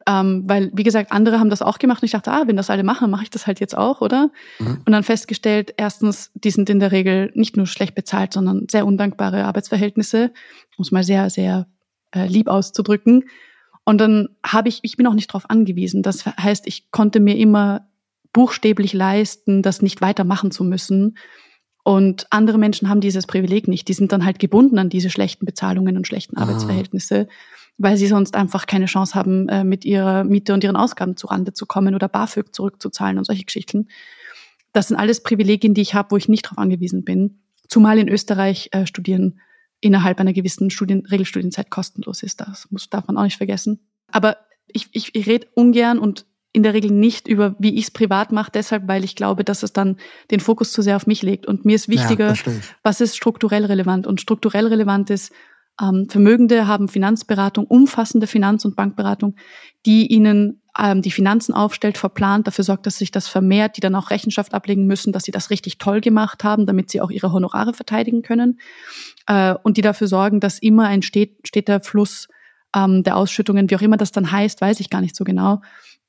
ähm, 0.07 0.43
weil, 0.45 0.71
wie 0.73 0.83
gesagt, 0.83 1.11
andere 1.11 1.39
haben 1.39 1.49
das 1.49 1.63
auch 1.63 1.79
gemacht 1.79 2.01
und 2.01 2.05
ich 2.05 2.11
dachte, 2.11 2.31
ah, 2.31 2.43
wenn 2.45 2.57
das 2.57 2.69
alle 2.69 2.83
machen, 2.83 3.09
mache 3.09 3.23
ich 3.23 3.31
das 3.31 3.47
halt 3.47 3.59
jetzt 3.59 3.75
auch, 3.75 4.01
oder? 4.01 4.29
Mhm. 4.59 4.81
Und 4.85 4.91
dann 4.91 5.03
festgestellt, 5.03 5.73
erstens, 5.77 6.31
die 6.35 6.51
sind 6.51 6.69
in 6.69 6.79
der 6.79 6.91
Regel 6.91 7.31
nicht 7.33 7.57
nur 7.57 7.65
schlecht 7.65 7.95
bezahlt, 7.95 8.33
sondern 8.33 8.67
sehr 8.69 8.85
undankbare 8.85 9.45
Arbeitsverhältnisse, 9.45 10.31
um 10.77 10.83
es 10.83 10.91
mal 10.91 11.03
sehr, 11.03 11.29
sehr 11.31 11.67
äh, 12.11 12.27
lieb 12.27 12.47
auszudrücken. 12.47 13.25
Und 13.83 13.99
dann 13.99 14.29
habe 14.45 14.69
ich, 14.69 14.79
ich 14.83 14.95
bin 14.95 15.07
auch 15.07 15.13
nicht 15.13 15.31
darauf 15.31 15.49
angewiesen. 15.49 16.03
Das 16.03 16.25
heißt, 16.25 16.67
ich 16.67 16.91
konnte 16.91 17.19
mir 17.19 17.37
immer 17.37 17.87
buchstäblich 18.31 18.93
leisten, 18.93 19.61
das 19.63 19.81
nicht 19.81 20.01
weitermachen 20.01 20.51
zu 20.51 20.63
müssen 20.63 21.15
und 21.87 22.25
andere 22.31 22.57
Menschen 22.57 22.89
haben 22.89 22.99
dieses 22.99 23.27
Privileg 23.27 23.67
nicht. 23.67 23.87
Die 23.87 23.93
sind 23.93 24.11
dann 24.11 24.25
halt 24.25 24.39
gebunden 24.39 24.79
an 24.79 24.89
diese 24.89 25.11
schlechten 25.11 25.45
Bezahlungen 25.45 25.95
und 25.97 26.07
schlechten 26.07 26.35
ah. 26.35 26.41
Arbeitsverhältnisse, 26.41 27.27
weil 27.77 27.95
sie 27.95 28.07
sonst 28.07 28.35
einfach 28.35 28.65
keine 28.65 28.87
Chance 28.87 29.13
haben, 29.13 29.47
äh, 29.49 29.63
mit 29.63 29.85
ihrer 29.85 30.23
Miete 30.23 30.55
und 30.55 30.63
ihren 30.63 30.77
Ausgaben 30.77 31.15
zu 31.15 31.27
Rande 31.27 31.53
zu 31.53 31.67
kommen 31.67 31.93
oder 31.93 32.07
BAföG 32.07 32.55
zurückzuzahlen 32.55 33.19
und 33.19 33.25
solche 33.25 33.45
Geschichten. 33.45 33.89
Das 34.73 34.87
sind 34.87 34.97
alles 34.97 35.21
Privilegien, 35.21 35.75
die 35.75 35.81
ich 35.81 35.93
habe, 35.93 36.09
wo 36.09 36.17
ich 36.17 36.27
nicht 36.27 36.45
darauf 36.45 36.57
angewiesen 36.57 37.03
bin. 37.03 37.41
Zumal 37.67 37.99
in 37.99 38.09
Österreich 38.09 38.69
äh, 38.71 38.87
Studieren 38.87 39.39
innerhalb 39.79 40.19
einer 40.19 40.33
gewissen 40.33 40.71
Studien 40.71 41.05
Regelstudienzeit 41.05 41.69
kostenlos 41.69 42.23
ist. 42.23 42.41
Das 42.41 42.67
muss, 42.71 42.89
darf 42.89 43.05
man 43.05 43.15
auch 43.15 43.23
nicht 43.23 43.37
vergessen. 43.37 43.79
Aber 44.11 44.37
ich, 44.65 44.89
ich, 44.93 45.13
ich 45.13 45.27
rede 45.27 45.45
ungern 45.53 45.99
und 45.99 46.25
in 46.55 46.63
der 46.63 46.73
Regel 46.73 46.91
nicht 46.91 47.27
über, 47.27 47.55
wie 47.59 47.75
ich 47.75 47.85
es 47.85 47.91
privat 47.91 48.31
mache, 48.31 48.51
deshalb, 48.53 48.87
weil 48.87 49.03
ich 49.03 49.15
glaube, 49.15 49.43
dass 49.43 49.61
es 49.61 49.73
dann 49.73 49.97
den 50.31 50.39
Fokus 50.39 50.71
zu 50.71 50.81
sehr 50.81 50.95
auf 50.95 51.05
mich 51.05 51.21
legt. 51.21 51.45
Und 51.45 51.65
mir 51.65 51.75
ist 51.75 51.89
wichtiger, 51.89 52.33
ja, 52.33 52.53
was 52.81 53.01
ist 53.01 53.17
strukturell 53.17 53.65
relevant. 53.65 54.07
Und 54.07 54.21
strukturell 54.21 54.67
relevant 54.67 55.09
ist, 55.09 55.33
ähm, 55.81 56.07
Vermögende 56.09 56.67
haben 56.67 56.87
Finanzberatung, 56.87 57.65
umfassende 57.65 58.27
Finanz- 58.27 58.63
und 58.63 58.75
Bankberatung, 58.75 59.35
die 59.85 60.07
ihnen 60.07 60.61
ähm, 60.79 61.01
die 61.01 61.11
Finanzen 61.11 61.53
aufstellt, 61.53 61.97
verplant, 61.97 62.47
dafür 62.47 62.63
sorgt, 62.63 62.85
dass 62.85 62.97
sich 62.97 63.11
das 63.11 63.27
vermehrt, 63.27 63.75
die 63.77 63.81
dann 63.81 63.95
auch 63.95 64.09
Rechenschaft 64.09 64.53
ablegen 64.53 64.87
müssen, 64.87 65.11
dass 65.11 65.23
sie 65.23 65.31
das 65.31 65.49
richtig 65.49 65.77
toll 65.77 66.01
gemacht 66.01 66.43
haben, 66.43 66.65
damit 66.65 66.89
sie 66.89 67.01
auch 67.01 67.11
ihre 67.11 67.31
Honorare 67.31 67.73
verteidigen 67.73 68.21
können. 68.21 68.59
Äh, 69.27 69.55
und 69.63 69.77
die 69.77 69.81
dafür 69.81 70.07
sorgen, 70.07 70.39
dass 70.39 70.59
immer 70.59 70.87
ein 70.87 71.01
stet 71.01 71.47
steter 71.47 71.81
Fluss 71.81 72.29
ähm, 72.75 73.03
der 73.03 73.17
Ausschüttungen, 73.17 73.69
wie 73.69 73.75
auch 73.75 73.81
immer 73.81 73.97
das 73.97 74.11
dann 74.11 74.31
heißt, 74.31 74.61
weiß 74.61 74.79
ich 74.79 74.89
gar 74.89 75.01
nicht 75.01 75.15
so 75.15 75.23
genau, 75.23 75.61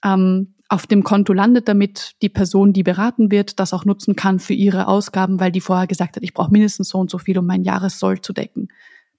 ähm, 0.04 0.54
auf 0.68 0.86
dem 0.86 1.04
Konto 1.04 1.32
landet, 1.32 1.68
damit 1.68 2.16
die 2.22 2.28
Person, 2.28 2.72
die 2.72 2.82
beraten 2.82 3.30
wird, 3.30 3.60
das 3.60 3.72
auch 3.72 3.84
nutzen 3.84 4.16
kann 4.16 4.40
für 4.40 4.54
ihre 4.54 4.88
Ausgaben, 4.88 5.38
weil 5.38 5.52
die 5.52 5.60
vorher 5.60 5.86
gesagt 5.86 6.16
hat, 6.16 6.22
ich 6.22 6.34
brauche 6.34 6.50
mindestens 6.50 6.88
so 6.88 6.98
und 6.98 7.10
so 7.10 7.18
viel, 7.18 7.38
um 7.38 7.46
mein 7.46 7.62
Jahressoll 7.62 8.20
zu 8.20 8.32
decken. 8.32 8.68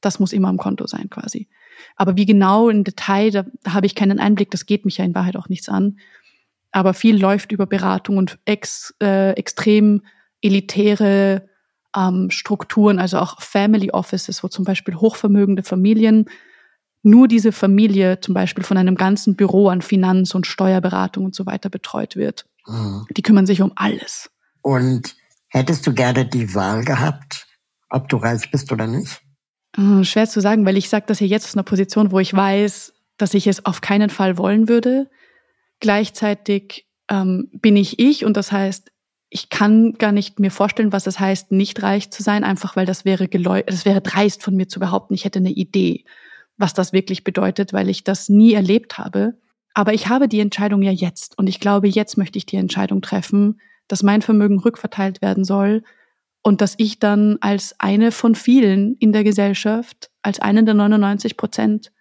Das 0.01 0.19
muss 0.19 0.33
immer 0.33 0.49
am 0.49 0.57
Konto 0.57 0.87
sein 0.87 1.09
quasi. 1.09 1.47
Aber 1.95 2.17
wie 2.17 2.25
genau 2.25 2.69
im 2.69 2.83
Detail, 2.83 3.31
da, 3.31 3.45
da 3.63 3.73
habe 3.73 3.85
ich 3.85 3.95
keinen 3.95 4.19
Einblick, 4.19 4.51
das 4.51 4.65
geht 4.65 4.83
mich 4.83 4.97
ja 4.97 5.05
in 5.05 5.15
Wahrheit 5.15 5.37
auch 5.37 5.47
nichts 5.47 5.69
an. 5.69 5.99
Aber 6.71 6.93
viel 6.93 7.19
läuft 7.19 7.51
über 7.51 7.65
Beratung 7.65 8.17
und 8.17 8.39
ex, 8.45 8.93
äh, 9.01 9.31
extrem 9.31 10.03
elitäre 10.41 11.47
ähm, 11.95 12.29
Strukturen, 12.29 12.99
also 12.99 13.19
auch 13.19 13.41
Family 13.41 13.91
Offices, 13.91 14.43
wo 14.43 14.47
zum 14.49 14.65
Beispiel 14.65 14.95
hochvermögende 14.95 15.63
Familien 15.63 16.25
nur 17.03 17.27
diese 17.27 17.51
Familie 17.51 18.19
zum 18.19 18.33
Beispiel 18.33 18.63
von 18.63 18.77
einem 18.77 18.95
ganzen 18.95 19.35
Büro 19.35 19.69
an 19.69 19.81
Finanz- 19.81 20.35
und 20.35 20.47
Steuerberatung 20.47 21.25
und 21.25 21.35
so 21.35 21.45
weiter 21.45 21.69
betreut 21.69 22.15
wird. 22.15 22.45
Mhm. 22.67 23.05
Die 23.15 23.21
kümmern 23.21 23.45
sich 23.45 23.61
um 23.61 23.71
alles. 23.75 24.29
Und 24.61 25.15
hättest 25.47 25.87
du 25.87 25.93
gerne 25.93 26.25
die 26.25 26.53
Wahl 26.53 26.83
gehabt, 26.83 27.47
ob 27.89 28.09
du 28.09 28.17
reich 28.17 28.51
bist 28.51 28.71
oder 28.71 28.87
nicht? 28.87 29.21
Äh, 29.77 30.03
schwer 30.03 30.27
zu 30.27 30.41
sagen, 30.41 30.65
weil 30.65 30.77
ich 30.77 30.89
sage 30.89 31.05
das 31.07 31.19
ja 31.19 31.27
jetzt 31.27 31.45
aus 31.45 31.55
einer 31.55 31.63
Position, 31.63 32.11
wo 32.11 32.19
ich 32.19 32.33
weiß, 32.33 32.93
dass 33.17 33.33
ich 33.33 33.47
es 33.47 33.65
auf 33.65 33.81
keinen 33.81 34.09
Fall 34.09 34.37
wollen 34.37 34.67
würde. 34.67 35.09
Gleichzeitig 35.79 36.87
ähm, 37.09 37.49
bin 37.53 37.75
ich 37.75 37.99
ich 37.99 38.25
und 38.25 38.35
das 38.35 38.51
heißt, 38.51 38.91
ich 39.29 39.49
kann 39.49 39.93
gar 39.93 40.11
nicht 40.11 40.39
mir 40.39 40.51
vorstellen, 40.51 40.93
was 40.93 41.05
es 41.05 41.19
heißt, 41.19 41.51
nicht 41.51 41.83
reich 41.83 42.11
zu 42.11 42.23
sein, 42.23 42.43
einfach 42.43 42.75
weil 42.75 42.85
das 42.85 43.03
wäre 43.03 43.27
das 43.27 43.85
wäre 43.85 44.01
dreist 44.01 44.41
von 44.41 44.55
mir 44.55 44.67
zu 44.67 44.79
behaupten, 44.79 45.13
ich 45.13 45.25
hätte 45.25 45.39
eine 45.39 45.51
Idee, 45.51 46.05
was 46.57 46.73
das 46.73 46.93
wirklich 46.93 47.23
bedeutet, 47.23 47.73
weil 47.73 47.89
ich 47.89 48.03
das 48.03 48.29
nie 48.29 48.53
erlebt 48.53 48.97
habe. 48.97 49.35
Aber 49.73 49.93
ich 49.93 50.09
habe 50.09 50.27
die 50.27 50.39
Entscheidung 50.39 50.81
ja 50.81 50.91
jetzt 50.91 51.37
und 51.37 51.47
ich 51.47 51.59
glaube, 51.59 51.87
jetzt 51.87 52.17
möchte 52.17 52.37
ich 52.37 52.45
die 52.45 52.55
Entscheidung 52.57 53.01
treffen, 53.01 53.59
dass 53.87 54.03
mein 54.03 54.21
Vermögen 54.21 54.59
rückverteilt 54.59 55.21
werden 55.21 55.43
soll 55.43 55.83
und 56.41 56.61
dass 56.61 56.75
ich 56.77 56.99
dann 56.99 57.37
als 57.41 57.75
eine 57.79 58.11
von 58.11 58.35
vielen 58.35 58.95
in 58.95 59.13
der 59.13 59.23
Gesellschaft, 59.23 60.09
als 60.21 60.39
eine 60.39 60.63
der 60.63 60.73
99 60.73 61.37
Prozent 61.37 61.91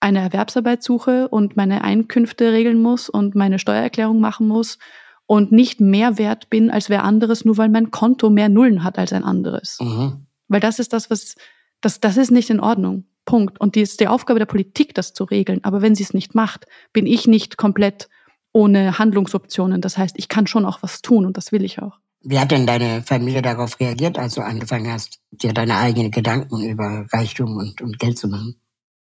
eine 0.00 0.20
Erwerbsarbeit 0.20 0.82
suche 0.82 1.28
und 1.28 1.56
meine 1.56 1.84
Einkünfte 1.84 2.52
regeln 2.52 2.80
muss 2.80 3.08
und 3.10 3.34
meine 3.34 3.58
Steuererklärung 3.58 4.18
machen 4.18 4.48
muss 4.48 4.78
und 5.26 5.52
nicht 5.52 5.80
mehr 5.80 6.18
wert 6.18 6.48
bin 6.50 6.70
als 6.70 6.88
wer 6.88 7.04
anderes, 7.04 7.44
nur 7.44 7.58
weil 7.58 7.68
mein 7.68 7.90
Konto 7.90 8.30
mehr 8.30 8.48
Nullen 8.48 8.82
hat 8.82 8.98
als 8.98 9.12
ein 9.12 9.24
anderes. 9.24 9.78
Mhm. 9.80 10.26
Weil 10.48 10.60
das 10.60 10.78
ist 10.78 10.92
das, 10.92 11.10
was, 11.10 11.36
das, 11.80 12.00
das 12.00 12.16
ist 12.16 12.30
nicht 12.30 12.50
in 12.50 12.60
Ordnung. 12.60 13.04
Punkt. 13.24 13.60
Und 13.60 13.74
die 13.74 13.80
ist 13.80 14.00
die 14.00 14.08
Aufgabe 14.08 14.38
der 14.38 14.46
Politik, 14.46 14.94
das 14.94 15.12
zu 15.12 15.24
regeln. 15.24 15.60
Aber 15.62 15.82
wenn 15.82 15.94
sie 15.94 16.02
es 16.02 16.14
nicht 16.14 16.34
macht, 16.34 16.66
bin 16.92 17.06
ich 17.06 17.26
nicht 17.26 17.56
komplett 17.56 18.08
ohne 18.52 18.98
Handlungsoptionen. 18.98 19.80
Das 19.80 19.96
heißt, 19.96 20.16
ich 20.18 20.28
kann 20.28 20.46
schon 20.46 20.64
auch 20.64 20.82
was 20.82 21.02
tun 21.02 21.26
und 21.26 21.36
das 21.36 21.52
will 21.52 21.64
ich 21.64 21.80
auch. 21.80 21.98
Wie 22.22 22.38
hat 22.38 22.50
denn 22.50 22.66
deine 22.66 23.02
Familie 23.02 23.40
darauf 23.40 23.80
reagiert, 23.80 24.18
als 24.18 24.34
du 24.34 24.42
angefangen 24.42 24.92
hast, 24.92 25.20
dir 25.30 25.54
deine 25.54 25.76
eigenen 25.76 26.10
Gedanken 26.10 26.62
über 26.62 27.06
Reichtum 27.12 27.56
und, 27.56 27.80
und 27.80 27.98
Geld 27.98 28.18
zu 28.18 28.28
machen? 28.28 28.60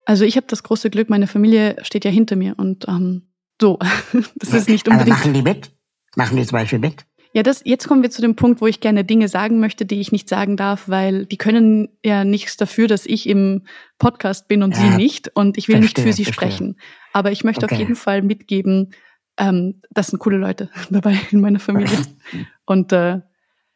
Also 0.06 0.26
ich 0.26 0.36
habe 0.36 0.48
das 0.48 0.64
große 0.64 0.90
Glück, 0.90 1.10
meine 1.10 1.28
Familie 1.28 1.78
steht 1.84 2.06
ja 2.06 2.12
hinter 2.12 2.36
mir 2.36 2.56
und 2.58 2.88
ähm, 2.88 3.34
so, 3.62 3.78
das 4.36 4.54
ist 4.54 4.70
nicht 4.70 4.88
unbedingt. 4.88 5.12
Aber 5.12 5.20
machen 5.20 5.34
die 5.34 5.44
mit? 5.44 5.72
Machen 6.16 6.38
die 6.38 6.46
zum 6.46 6.58
Beispiel 6.58 6.80
mit? 6.80 7.06
Ja, 7.36 7.42
das, 7.42 7.62
jetzt 7.66 7.88
kommen 7.88 8.04
wir 8.04 8.12
zu 8.12 8.22
dem 8.22 8.36
Punkt, 8.36 8.62
wo 8.62 8.68
ich 8.68 8.80
gerne 8.80 9.04
Dinge 9.04 9.28
sagen 9.28 9.60
möchte, 9.60 9.88
die 9.88 10.00
ich 10.00 10.12
nicht 10.12 10.30
sagen 10.30 10.56
darf, 10.56 10.88
weil 10.88 11.26
die 11.26 11.38
können 11.38 11.90
ja 12.04 12.24
nichts 12.24 12.58
dafür, 12.58 12.88
dass 12.88 13.08
ich 13.08 13.28
im 13.28 13.64
Podcast 13.98 14.48
bin 14.48 14.62
und 14.62 14.76
ja, 14.76 14.82
sie 14.82 14.98
nicht. 14.98 15.36
Und 15.36 15.58
ich 15.58 15.68
will 15.68 15.78
verstehe, 15.78 16.06
nicht 16.06 16.10
für 16.10 16.14
sie 16.14 16.26
verstehe. 16.26 16.52
sprechen. 16.52 16.80
Aber 17.12 17.32
ich 17.32 17.44
möchte 17.44 17.66
okay. 17.66 17.74
auf 17.74 17.80
jeden 17.80 17.96
Fall 17.96 18.22
mitgeben, 18.22 18.94
ähm, 19.38 19.82
das 19.90 20.08
sind 20.08 20.20
coole 20.20 20.38
Leute 20.38 20.70
dabei 20.92 21.20
in 21.32 21.42
meiner 21.42 21.60
Familie. 21.60 21.98
und 22.66 22.92
äh, 22.94 23.22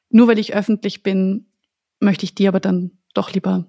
nur 0.10 0.28
weil 0.28 0.38
ich 0.38 0.54
öffentlich 0.54 1.02
bin, 1.02 1.48
möchte 2.00 2.26
ich 2.26 2.36
die 2.36 2.48
aber 2.48 2.60
dann 2.60 2.92
doch 3.16 3.34
lieber 3.34 3.66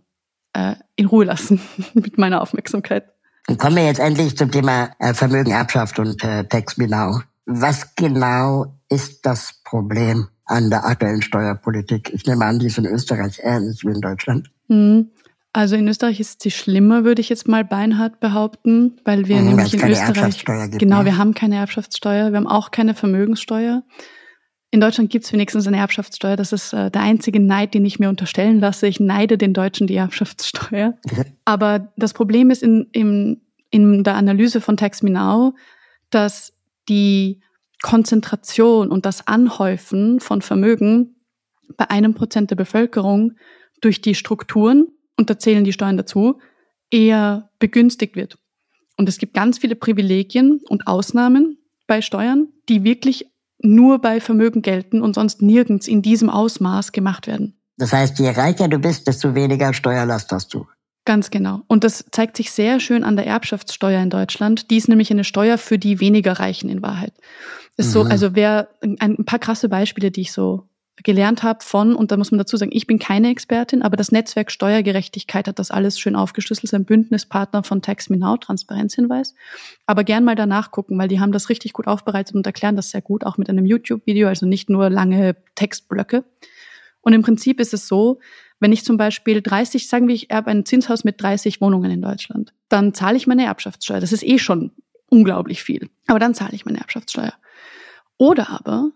äh, 0.53 0.75
in 0.97 1.07
Ruhe 1.07 1.25
lassen 1.25 1.61
mit 1.95 2.19
meiner 2.19 2.43
Aufmerksamkeit. 2.43 3.11
Dann 3.47 3.57
kommen 3.57 3.77
wir 3.77 3.87
jetzt 3.87 4.01
endlich 4.01 4.37
zum 4.37 4.51
Thema 4.51 4.91
äh, 4.99 5.15
Vermögen 5.15 5.55
abschafft 5.55 5.99
und 5.99 6.23
äh, 6.23 6.45
Tax 6.45 6.77
Me 6.77 6.87
Now. 6.87 7.23
Was 7.47 7.95
genau 7.95 8.79
ist 8.91 9.25
das 9.25 9.58
Problem 9.69 10.29
an 10.47 10.71
der 10.71 10.85
aktuellen 10.85 11.23
Steuerpolitik? 11.23 12.11
Ich 12.15 12.27
nehme 12.27 12.45
an, 12.45 12.59
die 12.59 12.67
ist 12.67 12.79
in 12.79 12.87
Österreich 12.87 13.41
ähnlich 13.43 13.85
wie 13.85 13.91
in 13.91 14.01
Deutschland. 14.01 14.51
Hm. 14.69 15.11
Also 15.53 15.77
in 15.77 15.89
Österreich 15.89 16.21
ist 16.21 16.43
sie 16.43 16.51
schlimmer, 16.51 17.05
würde 17.05 17.21
ich 17.21 17.29
jetzt 17.29 17.49
mal 17.49 17.65
beinhart 17.65 18.21
behaupten, 18.21 19.01
weil 19.05 19.29
wir 19.29 19.39
mhm, 19.39 19.49
nämlich 19.49 19.75
in 19.75 19.91
Österreich 19.91 20.45
gibt, 20.45 20.79
genau, 20.79 21.01
ne? 21.01 21.07
wir 21.07 21.19
haben 21.19 21.35
keine 21.35 21.57
Erbschaftssteuer, 21.57 22.31
wir 22.31 22.37
haben 22.37 22.47
auch 22.47 22.71
keine 22.71 22.95
Vermögenssteuer. 22.95 23.83
In 24.71 24.81
Deutschland 24.81 25.11
gibt 25.11 25.25
es 25.25 25.33
wenigstens 25.33 25.67
eine 25.67 25.79
Erbschaftssteuer. 25.79 26.37
Das 26.37 26.53
ist 26.53 26.75
äh, 26.75 26.91
der 26.91 27.01
einzige 27.01 27.41
Neid, 27.41 27.73
den 27.73 27.87
ich 27.87 27.99
mir 27.99 28.11
unterstellen 28.11 28.61
lasse. 28.61 28.87
Ich 28.87 29.01
neide 29.01 29.39
den 29.39 29.55
Deutschen 29.55 29.87
die 29.87 29.97
Erbschaftssteuer. 29.97 30.95
Aber 31.47 31.93
das 31.97 32.13
Problem 32.13 32.51
ist 32.51 32.63
in, 32.63 32.87
in, 32.93 33.41
in 33.71 34.05
der 34.05 34.15
Analyse 34.17 34.61
von 34.61 34.77
Tax 34.77 35.03
Me 35.03 35.11
Now, 35.11 35.55
dass 36.11 36.53
die 36.91 37.41
Konzentration 37.83 38.91
und 38.91 39.07
das 39.07 39.27
Anhäufen 39.27 40.21
von 40.21 40.43
Vermögen 40.43 41.17
bei 41.77 41.91
einem 41.91 42.15
Prozent 42.15 42.51
der 42.51 42.57
Bevölkerung 42.57 43.33
durch 43.81 44.01
die 44.01 44.15
Strukturen, 44.15 44.89
und 45.17 45.31
da 45.31 45.39
zählen 45.39 45.65
die 45.65 45.73
Steuern 45.73 45.97
dazu, 45.97 46.41
eher 46.91 47.51
begünstigt 47.59 48.17
wird. 48.17 48.39
Und 48.97 49.09
es 49.09 49.19
gibt 49.19 49.35
ganz 49.35 49.59
viele 49.59 49.77
Privilegien 49.77 50.61
und 50.69 50.87
Ausnahmen 50.87 51.59
bei 51.87 52.03
Steuern, 52.03 52.49
die 52.69 52.83
wirklich 52.85 53.27
nur 53.61 54.01
bei 54.01 54.21
Vermögen 54.21 54.63
gelten 54.63 55.03
und 55.03 55.15
sonst 55.15 55.43
nirgends 55.43 55.89
in 55.89 56.03
diesem 56.03 56.31
Ausmaß 56.31 56.93
gemacht 56.93 57.27
werden. 57.27 57.61
Das 57.77 57.93
heißt, 57.93 58.19
je 58.19 58.31
reicher 58.31 58.69
du 58.69 58.79
bist, 58.79 59.07
desto 59.07 59.35
weniger 59.35 59.73
Steuerlast 59.73 60.33
hast 60.33 60.53
du. 60.55 60.67
Ganz 61.09 61.31
genau. 61.31 61.63
Und 61.69 61.85
das 61.85 62.05
zeigt 62.11 62.37
sich 62.37 62.51
sehr 62.51 62.81
schön 62.81 63.03
an 63.03 63.17
der 63.17 63.27
Erbschaftssteuer 63.27 64.03
in 64.03 64.11
Deutschland. 64.11 64.71
Die 64.71 64.77
ist 64.77 64.91
nämlich 64.91 65.11
eine 65.11 65.25
Steuer 65.25 65.57
für 65.57 65.79
die 65.79 66.01
weniger 66.01 66.35
Reichen 66.35 66.69
in 66.69 66.83
Wahrheit. 66.83 67.15
Ist 67.79 67.87
mhm. 67.87 67.93
so, 67.93 68.03
also 68.03 68.35
wer 68.35 68.69
ein 68.83 69.25
paar 69.25 69.39
krasse 69.39 69.71
Beispiele, 69.71 70.11
die 70.11 70.21
ich 70.21 70.33
so 70.33 70.69
gelernt 71.03 71.43
habe 71.43 71.65
von, 71.65 71.97
und 71.97 72.13
da 72.13 72.19
muss 72.19 72.31
man 72.31 72.37
dazu 72.37 72.59
sagen, 72.59 72.73
ich 72.75 72.87
bin 72.87 72.99
keine 72.99 73.31
Expertin, 73.31 73.81
aber 73.81 73.97
das 73.97 74.13
Netzwerk 74.13 74.51
Steuergerechtigkeit 74.51 75.49
hat 75.49 75.59
das 75.59 75.71
alles 75.71 75.99
schön 75.99 76.15
aufgeschlüsselt, 76.15 76.75
ein 76.75 76.85
Bündnispartner 76.85 77.63
von 77.63 77.81
Tax 77.81 78.11
Me 78.11 78.19
Now, 78.19 78.37
Transparenzhinweis. 78.37 79.35
Aber 79.87 80.05
gern 80.05 80.25
mal 80.25 80.37
danach 80.37 80.73
gucken, 80.73 80.99
weil 80.99 81.09
die 81.09 81.21
haben 81.21 81.33
das 81.33 81.49
richtig 81.49 81.73
gut 81.73 81.87
aufbereitet 81.87 82.35
und 82.35 82.47
erklären 82.47 82.77
das 82.77 82.91
sehr 82.91 83.01
gut, 83.01 83.25
auch 83.25 83.39
mit 83.39 83.49
einem 83.49 83.65
YouTube-Video, 83.65 84.29
also 84.29 84.45
nicht 84.45 84.69
nur 84.69 84.91
lange 84.91 85.37
Textblöcke. 85.55 86.25
Und 87.01 87.15
im 87.15 87.23
Prinzip 87.23 87.61
ist 87.61 87.73
es 87.73 87.89
so, 87.89 88.19
wenn 88.61 88.73
ich 88.73 88.85
zum 88.85 88.97
Beispiel 88.97 89.43
30, 89.43 89.89
sagen 89.89 90.09
wir, 90.09 90.15
ich 90.15 90.31
erbe 90.31 90.51
ein 90.51 90.65
Zinshaus 90.65 91.05
mit 91.05 91.21
30 91.23 91.61
Wohnungen 91.61 91.91
in 91.91 92.03
Deutschland, 92.03 92.53
dann 92.69 92.95
zahle 92.95 93.17
ich 93.17 93.27
meine 93.27 93.45
Erbschaftssteuer. 93.45 94.01
Das 94.01 94.13
ist 94.13 94.25
eh 94.25 94.39
schon 94.39 94.73
unglaublich 95.09 95.63
viel. 95.63 95.89
Aber 96.07 96.19
dann 96.19 96.35
zahle 96.35 96.55
ich 96.55 96.65
meine 96.65 96.79
Erbschaftssteuer. 96.79 97.35
Oder 98.17 98.51
aber 98.51 98.91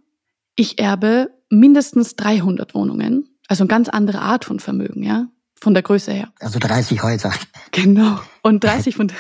ich 0.56 0.78
erbe 0.78 1.30
mindestens 1.48 2.16
300 2.16 2.74
Wohnungen, 2.74 3.28
also 3.48 3.62
eine 3.62 3.68
ganz 3.68 3.88
andere 3.88 4.20
Art 4.20 4.44
von 4.44 4.58
Vermögen, 4.58 5.02
ja, 5.02 5.28
von 5.54 5.74
der 5.74 5.82
Größe 5.82 6.12
her. 6.12 6.32
Also 6.40 6.58
30 6.58 7.02
Häuser. 7.02 7.32
Genau. 7.70 8.20
Und 8.42 8.64
30 8.64 8.96
von, 8.96 9.10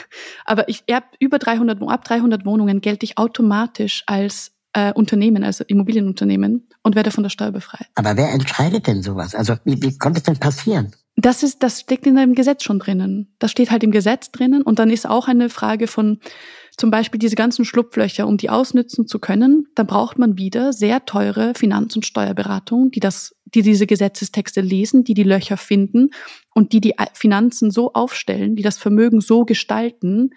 aber 0.44 0.68
ich 0.68 0.82
erbe 0.86 1.06
über 1.20 1.38
300, 1.38 1.80
ab 1.82 2.04
300 2.04 2.44
Wohnungen 2.44 2.80
gelte 2.80 3.04
ich 3.04 3.16
automatisch 3.16 4.02
als 4.06 4.52
äh, 4.72 4.92
Unternehmen, 4.92 5.44
also 5.44 5.64
Immobilienunternehmen 5.66 6.68
und 6.82 6.96
werde 6.96 7.10
von 7.10 7.22
der 7.22 7.30
Steuer 7.30 7.50
befreit. 7.50 7.86
Aber 7.94 8.16
wer 8.16 8.32
entscheidet 8.32 8.86
denn 8.86 9.02
sowas? 9.02 9.34
Also 9.34 9.54
wie, 9.64 9.80
wie 9.82 9.98
konnte 9.98 10.18
es 10.18 10.24
denn 10.24 10.38
passieren? 10.38 10.92
Das 11.16 11.42
ist, 11.42 11.62
das 11.62 11.80
steckt 11.80 12.06
in 12.06 12.16
einem 12.16 12.34
Gesetz 12.34 12.64
schon 12.64 12.78
drinnen. 12.78 13.34
Das 13.38 13.50
steht 13.50 13.70
halt 13.70 13.84
im 13.84 13.90
Gesetz 13.90 14.30
drinnen 14.30 14.62
und 14.62 14.78
dann 14.78 14.88
ist 14.88 15.06
auch 15.06 15.28
eine 15.28 15.50
Frage 15.50 15.86
von 15.86 16.20
zum 16.76 16.90
Beispiel 16.90 17.18
diese 17.18 17.36
ganzen 17.36 17.66
Schlupflöcher, 17.66 18.26
um 18.26 18.38
die 18.38 18.48
ausnützen 18.48 19.06
zu 19.06 19.18
können, 19.18 19.66
dann 19.74 19.86
braucht 19.86 20.18
man 20.18 20.38
wieder 20.38 20.72
sehr 20.72 21.04
teure 21.04 21.52
Finanz- 21.54 21.94
und 21.96 22.06
Steuerberatung, 22.06 22.90
die 22.90 23.00
das, 23.00 23.36
die 23.44 23.60
diese 23.60 23.86
Gesetzestexte 23.86 24.62
lesen, 24.62 25.04
die 25.04 25.12
die 25.12 25.22
Löcher 25.22 25.58
finden 25.58 26.10
und 26.54 26.72
die 26.72 26.80
die 26.80 26.94
Finanzen 27.12 27.70
so 27.70 27.92
aufstellen, 27.92 28.56
die 28.56 28.62
das 28.62 28.78
Vermögen 28.78 29.20
so 29.20 29.44
gestalten, 29.44 30.30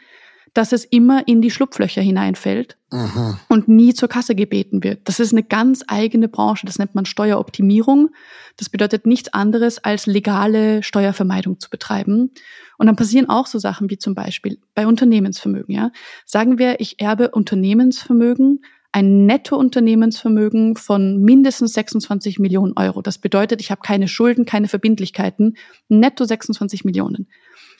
dass 0.55 0.71
es 0.71 0.85
immer 0.85 1.27
in 1.27 1.41
die 1.41 1.51
Schlupflöcher 1.51 2.01
hineinfällt 2.01 2.77
Aha. 2.89 3.39
und 3.49 3.67
nie 3.67 3.93
zur 3.93 4.07
Kasse 4.07 4.35
gebeten 4.35 4.83
wird. 4.83 5.01
Das 5.03 5.19
ist 5.19 5.33
eine 5.33 5.43
ganz 5.43 5.83
eigene 5.87 6.29
Branche, 6.29 6.65
das 6.65 6.79
nennt 6.79 6.95
man 6.95 7.05
Steueroptimierung. 7.05 8.09
Das 8.55 8.69
bedeutet 8.69 9.05
nichts 9.05 9.33
anderes, 9.33 9.83
als 9.83 10.05
legale 10.05 10.81
Steuervermeidung 10.81 11.59
zu 11.59 11.69
betreiben. 11.69 12.31
Und 12.77 12.87
dann 12.87 12.95
passieren 12.95 13.29
auch 13.29 13.47
so 13.47 13.59
Sachen 13.59 13.89
wie 13.89 13.97
zum 13.97 14.15
Beispiel 14.15 14.57
bei 14.73 14.87
Unternehmensvermögen. 14.87 15.75
Ja? 15.75 15.91
Sagen 16.25 16.57
wir, 16.57 16.79
ich 16.79 17.01
erbe 17.01 17.31
Unternehmensvermögen, 17.31 18.61
ein 18.93 19.25
Nettounternehmensvermögen 19.25 20.77
von 20.77 21.21
mindestens 21.21 21.73
26 21.73 22.39
Millionen 22.39 22.71
Euro. 22.77 23.01
Das 23.01 23.17
bedeutet, 23.17 23.59
ich 23.59 23.71
habe 23.71 23.81
keine 23.81 24.07
Schulden, 24.07 24.45
keine 24.45 24.69
Verbindlichkeiten, 24.69 25.57
netto 25.89 26.23
26 26.23 26.85
Millionen. 26.85 27.27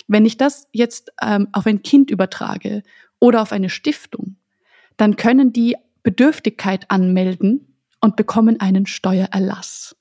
Wenn 0.08 0.26
ich 0.26 0.38
das 0.38 0.68
jetzt 0.72 1.12
ähm, 1.22 1.48
auf 1.52 1.66
ein 1.66 1.82
Kind 1.82 2.12
übertrage 2.12 2.84
oder 3.20 3.42
auf 3.42 3.52
eine 3.52 3.70
Stiftung, 3.70 4.38
dann 4.98 5.16
können 5.16 5.52
die 5.52 5.76
Bedürftigkeit 6.04 6.90
anmelden 6.90 7.76
und 8.02 8.16
bekommen 8.16 8.60
einen 8.60 8.86
Steuererlass 8.86 9.96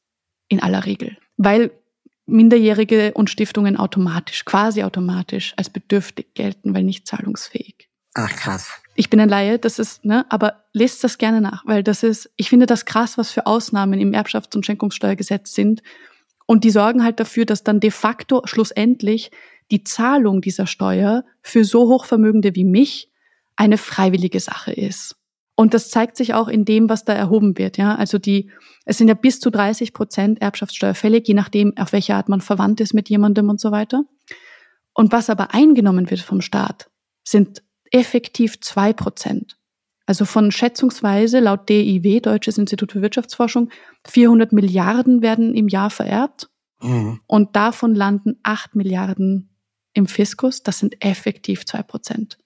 in 0.48 0.62
aller 0.62 0.84
Regel, 0.84 1.16
weil 1.36 1.70
Minderjährige 2.26 3.12
und 3.14 3.28
Stiftungen 3.30 3.76
automatisch, 3.76 4.44
quasi 4.44 4.82
automatisch 4.82 5.54
als 5.56 5.70
bedürftig 5.70 6.34
gelten, 6.34 6.74
weil 6.74 6.84
nicht 6.84 7.06
zahlungsfähig. 7.06 7.88
Ach 8.14 8.30
krass. 8.30 8.70
Ich 8.94 9.10
bin 9.10 9.20
ein 9.20 9.28
Laie, 9.28 9.58
das 9.58 9.78
ist, 9.78 10.04
ne, 10.04 10.24
aber 10.28 10.64
lest 10.72 11.02
das 11.02 11.18
gerne 11.18 11.40
nach, 11.40 11.66
weil 11.66 11.82
das 11.82 12.02
ist, 12.02 12.30
ich 12.36 12.48
finde 12.48 12.66
das 12.66 12.84
krass, 12.84 13.18
was 13.18 13.32
für 13.32 13.46
Ausnahmen 13.46 13.98
im 13.98 14.12
Erbschafts- 14.12 14.54
und 14.54 14.64
Schenkungssteuergesetz 14.64 15.54
sind 15.54 15.82
Und 16.46 16.64
die 16.64 16.70
sorgen 16.70 17.02
halt 17.02 17.20
dafür, 17.20 17.46
dass 17.46 17.64
dann 17.64 17.80
de 17.80 17.90
facto 17.90 18.42
schlussendlich 18.44 19.30
die 19.70 19.84
Zahlung 19.84 20.40
dieser 20.40 20.66
Steuer 20.66 21.24
für 21.42 21.64
so 21.64 21.88
Hochvermögende 21.88 22.54
wie 22.54 22.64
mich 22.64 23.10
eine 23.56 23.78
freiwillige 23.78 24.40
Sache 24.40 24.72
ist. 24.72 25.16
Und 25.56 25.72
das 25.72 25.88
zeigt 25.88 26.16
sich 26.16 26.34
auch 26.34 26.48
in 26.48 26.64
dem, 26.64 26.88
was 26.88 27.04
da 27.04 27.12
erhoben 27.12 27.56
wird. 27.58 27.76
Ja, 27.76 27.94
also 27.94 28.18
die, 28.18 28.50
es 28.84 28.98
sind 28.98 29.08
ja 29.08 29.14
bis 29.14 29.38
zu 29.38 29.50
30 29.50 29.92
Prozent 29.92 30.42
Erbschaftssteuer 30.42 30.94
fällig, 30.94 31.28
je 31.28 31.34
nachdem, 31.34 31.76
auf 31.76 31.92
welche 31.92 32.16
Art 32.16 32.28
man 32.28 32.40
verwandt 32.40 32.80
ist 32.80 32.92
mit 32.92 33.08
jemandem 33.08 33.48
und 33.48 33.60
so 33.60 33.70
weiter. 33.70 34.04
Und 34.94 35.12
was 35.12 35.30
aber 35.30 35.54
eingenommen 35.54 36.10
wird 36.10 36.20
vom 36.20 36.40
Staat, 36.40 36.90
sind 37.22 37.62
effektiv 37.90 38.60
zwei 38.60 38.92
Prozent. 38.92 39.56
Also 40.06 40.24
von 40.24 40.50
schätzungsweise 40.50 41.40
laut 41.40 41.68
DIW, 41.68 42.20
Deutsches 42.20 42.58
Institut 42.58 42.92
für 42.92 43.00
Wirtschaftsforschung, 43.00 43.70
400 44.06 44.52
Milliarden 44.52 45.22
werden 45.22 45.54
im 45.54 45.68
Jahr 45.68 45.90
vererbt. 45.90 46.50
Mhm. 46.82 47.20
Und 47.26 47.56
davon 47.56 47.94
landen 47.94 48.38
8 48.42 48.74
Milliarden 48.74 49.53
im 49.94 50.06
Fiskus. 50.06 50.62
Das 50.62 50.78
sind 50.78 51.02
effektiv 51.02 51.64
zwei 51.64 51.82
Prozent. 51.82 52.38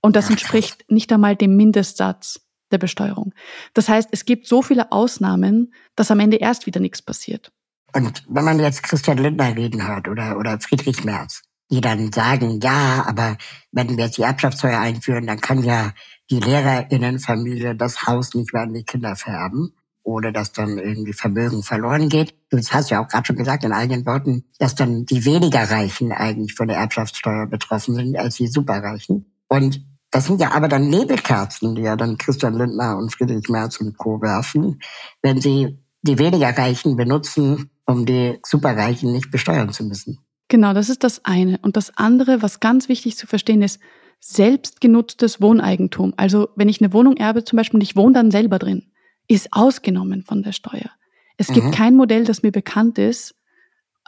Und 0.00 0.16
das 0.16 0.28
entspricht 0.28 0.84
nicht 0.90 1.12
einmal 1.12 1.36
dem 1.36 1.56
Mindestsatz 1.56 2.40
der 2.70 2.78
Besteuerung. 2.78 3.32
Das 3.72 3.88
heißt, 3.88 4.08
es 4.12 4.24
gibt 4.24 4.46
so 4.46 4.60
viele 4.60 4.90
Ausnahmen, 4.92 5.72
dass 5.96 6.10
am 6.10 6.20
Ende 6.20 6.36
erst 6.36 6.66
wieder 6.66 6.80
nichts 6.80 7.00
passiert. 7.00 7.52
Und 7.94 8.24
wenn 8.28 8.44
man 8.44 8.58
jetzt 8.58 8.82
Christian 8.82 9.18
Lindner 9.18 9.54
reden 9.54 9.86
hört 9.86 10.08
oder, 10.08 10.36
oder 10.36 10.58
Friedrich 10.60 11.04
Merz, 11.04 11.42
die 11.70 11.80
dann 11.80 12.12
sagen, 12.12 12.60
ja, 12.60 13.04
aber 13.06 13.38
wenn 13.70 13.96
wir 13.96 14.06
jetzt 14.06 14.18
die 14.18 14.22
Erbschaftssteuer 14.22 14.80
einführen, 14.80 15.26
dann 15.26 15.40
kann 15.40 15.62
ja 15.62 15.92
die 16.30 16.40
Lehrerinnenfamilie 16.40 17.76
das 17.76 18.06
Haus 18.06 18.34
nicht 18.34 18.52
mehr 18.52 18.62
an 18.62 18.74
die 18.74 18.84
Kinder 18.84 19.14
vererben 19.16 19.74
oder 20.04 20.30
dass 20.30 20.52
dann 20.52 20.78
irgendwie 20.78 21.12
Vermögen 21.12 21.62
verloren 21.62 22.08
geht. 22.08 22.34
Das 22.50 22.72
hast 22.72 22.90
du 22.90 22.94
ja 22.94 23.02
auch 23.02 23.08
gerade 23.08 23.26
schon 23.26 23.36
gesagt 23.36 23.64
in 23.64 23.72
eigenen 23.72 24.06
Worten, 24.06 24.44
dass 24.58 24.74
dann 24.74 25.06
die 25.06 25.24
weniger 25.24 25.70
Reichen 25.70 26.12
eigentlich 26.12 26.54
von 26.54 26.68
der 26.68 26.76
Erbschaftssteuer 26.76 27.46
betroffen 27.46 27.94
sind 27.94 28.16
als 28.16 28.36
die 28.36 28.46
Superreichen. 28.46 29.26
Und 29.48 29.84
das 30.10 30.26
sind 30.26 30.40
ja 30.40 30.52
aber 30.52 30.68
dann 30.68 30.90
Nebelkerzen, 30.90 31.74
die 31.74 31.82
ja 31.82 31.96
dann 31.96 32.18
Christian 32.18 32.54
Lindner 32.54 32.96
und 32.96 33.12
Friedrich 33.12 33.48
Merz 33.48 33.80
und 33.80 33.98
Co. 33.98 34.20
werfen, 34.22 34.80
wenn 35.22 35.40
sie 35.40 35.78
die 36.02 36.18
weniger 36.18 36.56
Reichen 36.56 36.96
benutzen, 36.96 37.70
um 37.86 38.06
die 38.06 38.38
Superreichen 38.44 39.10
nicht 39.10 39.30
besteuern 39.30 39.72
zu 39.72 39.84
müssen. 39.84 40.18
Genau, 40.48 40.74
das 40.74 40.88
ist 40.88 41.02
das 41.02 41.24
eine. 41.24 41.58
Und 41.62 41.76
das 41.76 41.96
andere, 41.96 42.42
was 42.42 42.60
ganz 42.60 42.88
wichtig 42.88 43.16
zu 43.16 43.26
verstehen 43.26 43.62
ist, 43.62 43.80
selbstgenutztes 44.20 45.40
Wohneigentum. 45.40 46.14
Also 46.16 46.48
wenn 46.56 46.68
ich 46.68 46.80
eine 46.80 46.92
Wohnung 46.92 47.16
erbe 47.16 47.44
zum 47.44 47.56
Beispiel 47.56 47.78
und 47.78 47.82
ich 47.82 47.96
wohne 47.96 48.14
dann 48.14 48.30
selber 48.30 48.58
drin, 48.58 48.84
ist 49.28 49.48
ausgenommen 49.52 50.22
von 50.22 50.42
der 50.42 50.52
Steuer. 50.52 50.90
Es 51.36 51.48
mhm. 51.48 51.54
gibt 51.54 51.72
kein 51.72 51.96
Modell, 51.96 52.24
das 52.24 52.42
mir 52.42 52.52
bekannt 52.52 52.98
ist, 52.98 53.34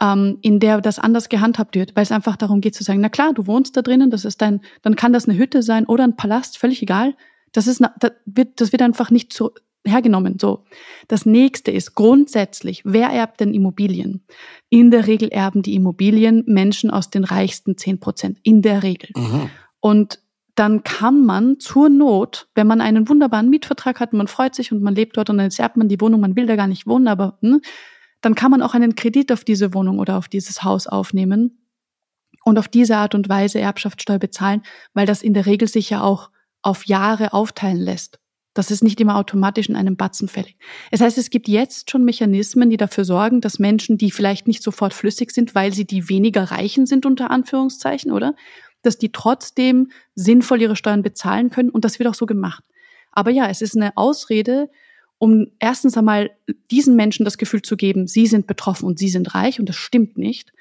ähm, 0.01 0.37
in 0.41 0.59
der 0.59 0.81
das 0.81 0.99
anders 0.99 1.29
gehandhabt 1.29 1.75
wird, 1.75 1.95
weil 1.95 2.03
es 2.03 2.11
einfach 2.11 2.35
darum 2.35 2.61
geht 2.61 2.75
zu 2.75 2.83
sagen, 2.83 3.01
na 3.01 3.09
klar, 3.09 3.33
du 3.33 3.47
wohnst 3.47 3.75
da 3.75 3.81
drinnen, 3.81 4.11
das 4.11 4.25
ist 4.25 4.41
dein, 4.41 4.61
dann 4.81 4.95
kann 4.95 5.13
das 5.13 5.27
eine 5.27 5.37
Hütte 5.37 5.63
sein 5.63 5.85
oder 5.85 6.03
ein 6.03 6.15
Palast, 6.15 6.57
völlig 6.57 6.81
egal. 6.81 7.15
Das 7.51 7.67
ist, 7.67 7.81
das 7.99 8.11
wird, 8.25 8.61
das 8.61 8.71
wird 8.71 8.81
einfach 8.81 9.09
nicht 9.09 9.33
so 9.33 9.51
hergenommen. 9.85 10.37
So. 10.39 10.65
Das 11.07 11.25
nächste 11.25 11.71
ist 11.71 11.95
grundsätzlich, 11.95 12.81
wer 12.85 13.09
erbt 13.09 13.39
denn 13.39 13.53
Immobilien? 13.53 14.23
In 14.69 14.91
der 14.91 15.07
Regel 15.07 15.29
erben 15.29 15.61
die 15.61 15.75
Immobilien 15.75 16.43
Menschen 16.45 16.91
aus 16.91 17.09
den 17.09 17.23
reichsten 17.23 17.77
zehn 17.77 17.99
Prozent. 17.99 18.37
In 18.43 18.61
der 18.61 18.83
Regel. 18.83 19.09
Mhm. 19.15 19.49
Und 19.79 20.19
dann 20.57 20.83
kann 20.83 21.23
man 21.23 21.59
zur 21.59 21.87
Not, 21.87 22.47
wenn 22.55 22.65
man 22.65 22.81
einen 22.81 23.07
wunderbaren 23.07 23.47
Mietvertrag 23.47 23.99
hat, 23.99 24.11
man 24.13 24.27
freut 24.27 24.55
sich 24.55 24.71
und 24.71 24.81
man 24.81 24.95
lebt 24.95 25.15
dort 25.15 25.29
und 25.29 25.37
dann 25.37 25.51
erbt 25.55 25.77
man 25.77 25.87
die 25.87 26.01
Wohnung, 26.01 26.19
man 26.19 26.35
will 26.35 26.47
da 26.47 26.55
gar 26.55 26.67
nicht 26.67 26.87
wohnen, 26.87 27.07
aber 27.07 27.37
ne, 27.41 27.61
dann 28.21 28.33
kann 28.33 28.49
man 28.49 28.63
auch 28.63 28.73
einen 28.73 28.95
Kredit 28.95 29.31
auf 29.31 29.43
diese 29.43 29.75
Wohnung 29.75 29.99
oder 29.99 30.17
auf 30.17 30.27
dieses 30.27 30.63
Haus 30.63 30.87
aufnehmen 30.87 31.59
und 32.43 32.57
auf 32.57 32.67
diese 32.67 32.97
Art 32.97 33.13
und 33.13 33.29
Weise 33.29 33.59
Erbschaftssteuer 33.59 34.17
bezahlen, 34.17 34.63
weil 34.95 35.05
das 35.05 35.21
in 35.21 35.35
der 35.35 35.45
Regel 35.45 35.67
sich 35.67 35.91
ja 35.91 36.01
auch 36.01 36.31
auf 36.63 36.87
Jahre 36.87 37.33
aufteilen 37.33 37.77
lässt. 37.77 38.19
Das 38.55 38.71
ist 38.71 38.83
nicht 38.83 38.99
immer 38.99 39.17
automatisch 39.17 39.69
in 39.69 39.75
einem 39.75 39.95
Batzen 39.95 40.27
fällig. 40.27 40.57
Das 40.89 41.01
heißt, 41.01 41.19
es 41.19 41.29
gibt 41.29 41.47
jetzt 41.47 41.91
schon 41.91 42.03
Mechanismen, 42.03 42.71
die 42.71 42.77
dafür 42.77 43.05
sorgen, 43.05 43.41
dass 43.41 43.59
Menschen, 43.59 43.99
die 43.99 44.09
vielleicht 44.09 44.47
nicht 44.47 44.63
sofort 44.63 44.95
flüssig 44.95 45.29
sind, 45.29 45.53
weil 45.53 45.71
sie 45.71 45.85
die 45.85 46.09
weniger 46.09 46.45
Reichen 46.45 46.87
sind, 46.87 47.05
unter 47.05 47.29
Anführungszeichen, 47.29 48.11
oder? 48.11 48.33
Dass 48.87 48.97
die 48.97 49.11
trotzdem 49.11 49.91
sinnvoll 50.15 50.61
ihre 50.61 50.77
Steuern 50.77 51.03
bezahlen 51.03 51.49
können 51.49 51.69
und 51.69 51.83
das 51.83 51.99
wird 51.99 52.07
auch 52.07 52.15
so 52.15 52.25
gemacht. 52.25 52.63
Aber 53.11 53.31
ja, 53.31 53.49
es 53.49 53.61
ist 53.61 53.75
eine 53.75 53.97
Ausrede, 53.97 54.69
um 55.17 55.47
erstens 55.59 55.97
einmal 55.97 56.31
diesen 56.71 56.95
Menschen 56.95 57.25
das 57.25 57.37
Gefühl 57.37 57.61
zu 57.61 57.75
geben, 57.75 58.07
sie 58.07 58.27
sind 58.27 58.47
betroffen 58.47 58.85
und 58.85 58.97
sie 58.97 59.09
sind 59.09 59.35
reich 59.35 59.59
und 59.59 59.67
das 59.67 59.75
stimmt 59.75 60.17
nicht. 60.17 60.53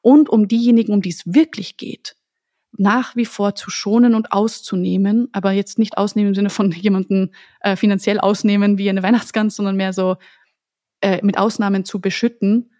Und 0.00 0.28
um 0.28 0.46
diejenigen, 0.46 0.92
um 0.92 1.02
die 1.02 1.10
es 1.10 1.22
wirklich 1.26 1.76
geht, 1.76 2.14
nach 2.78 3.16
wie 3.16 3.24
vor 3.24 3.56
zu 3.56 3.70
schonen 3.70 4.14
und 4.14 4.30
auszunehmen, 4.30 5.28
aber 5.32 5.50
jetzt 5.50 5.78
nicht 5.78 5.98
ausnehmen 5.98 6.28
im 6.28 6.34
Sinne 6.36 6.50
von 6.50 6.70
jemanden 6.72 7.32
äh, 7.60 7.74
finanziell 7.74 8.20
ausnehmen 8.20 8.78
wie 8.78 8.88
eine 8.88 9.02
Weihnachtsgans, 9.02 9.56
sondern 9.56 9.76
mehr 9.76 9.92
so 9.92 10.16
äh, 11.00 11.20
mit 11.24 11.36
Ausnahmen 11.36 11.84
zu 11.84 12.00
beschütten, 12.00 12.70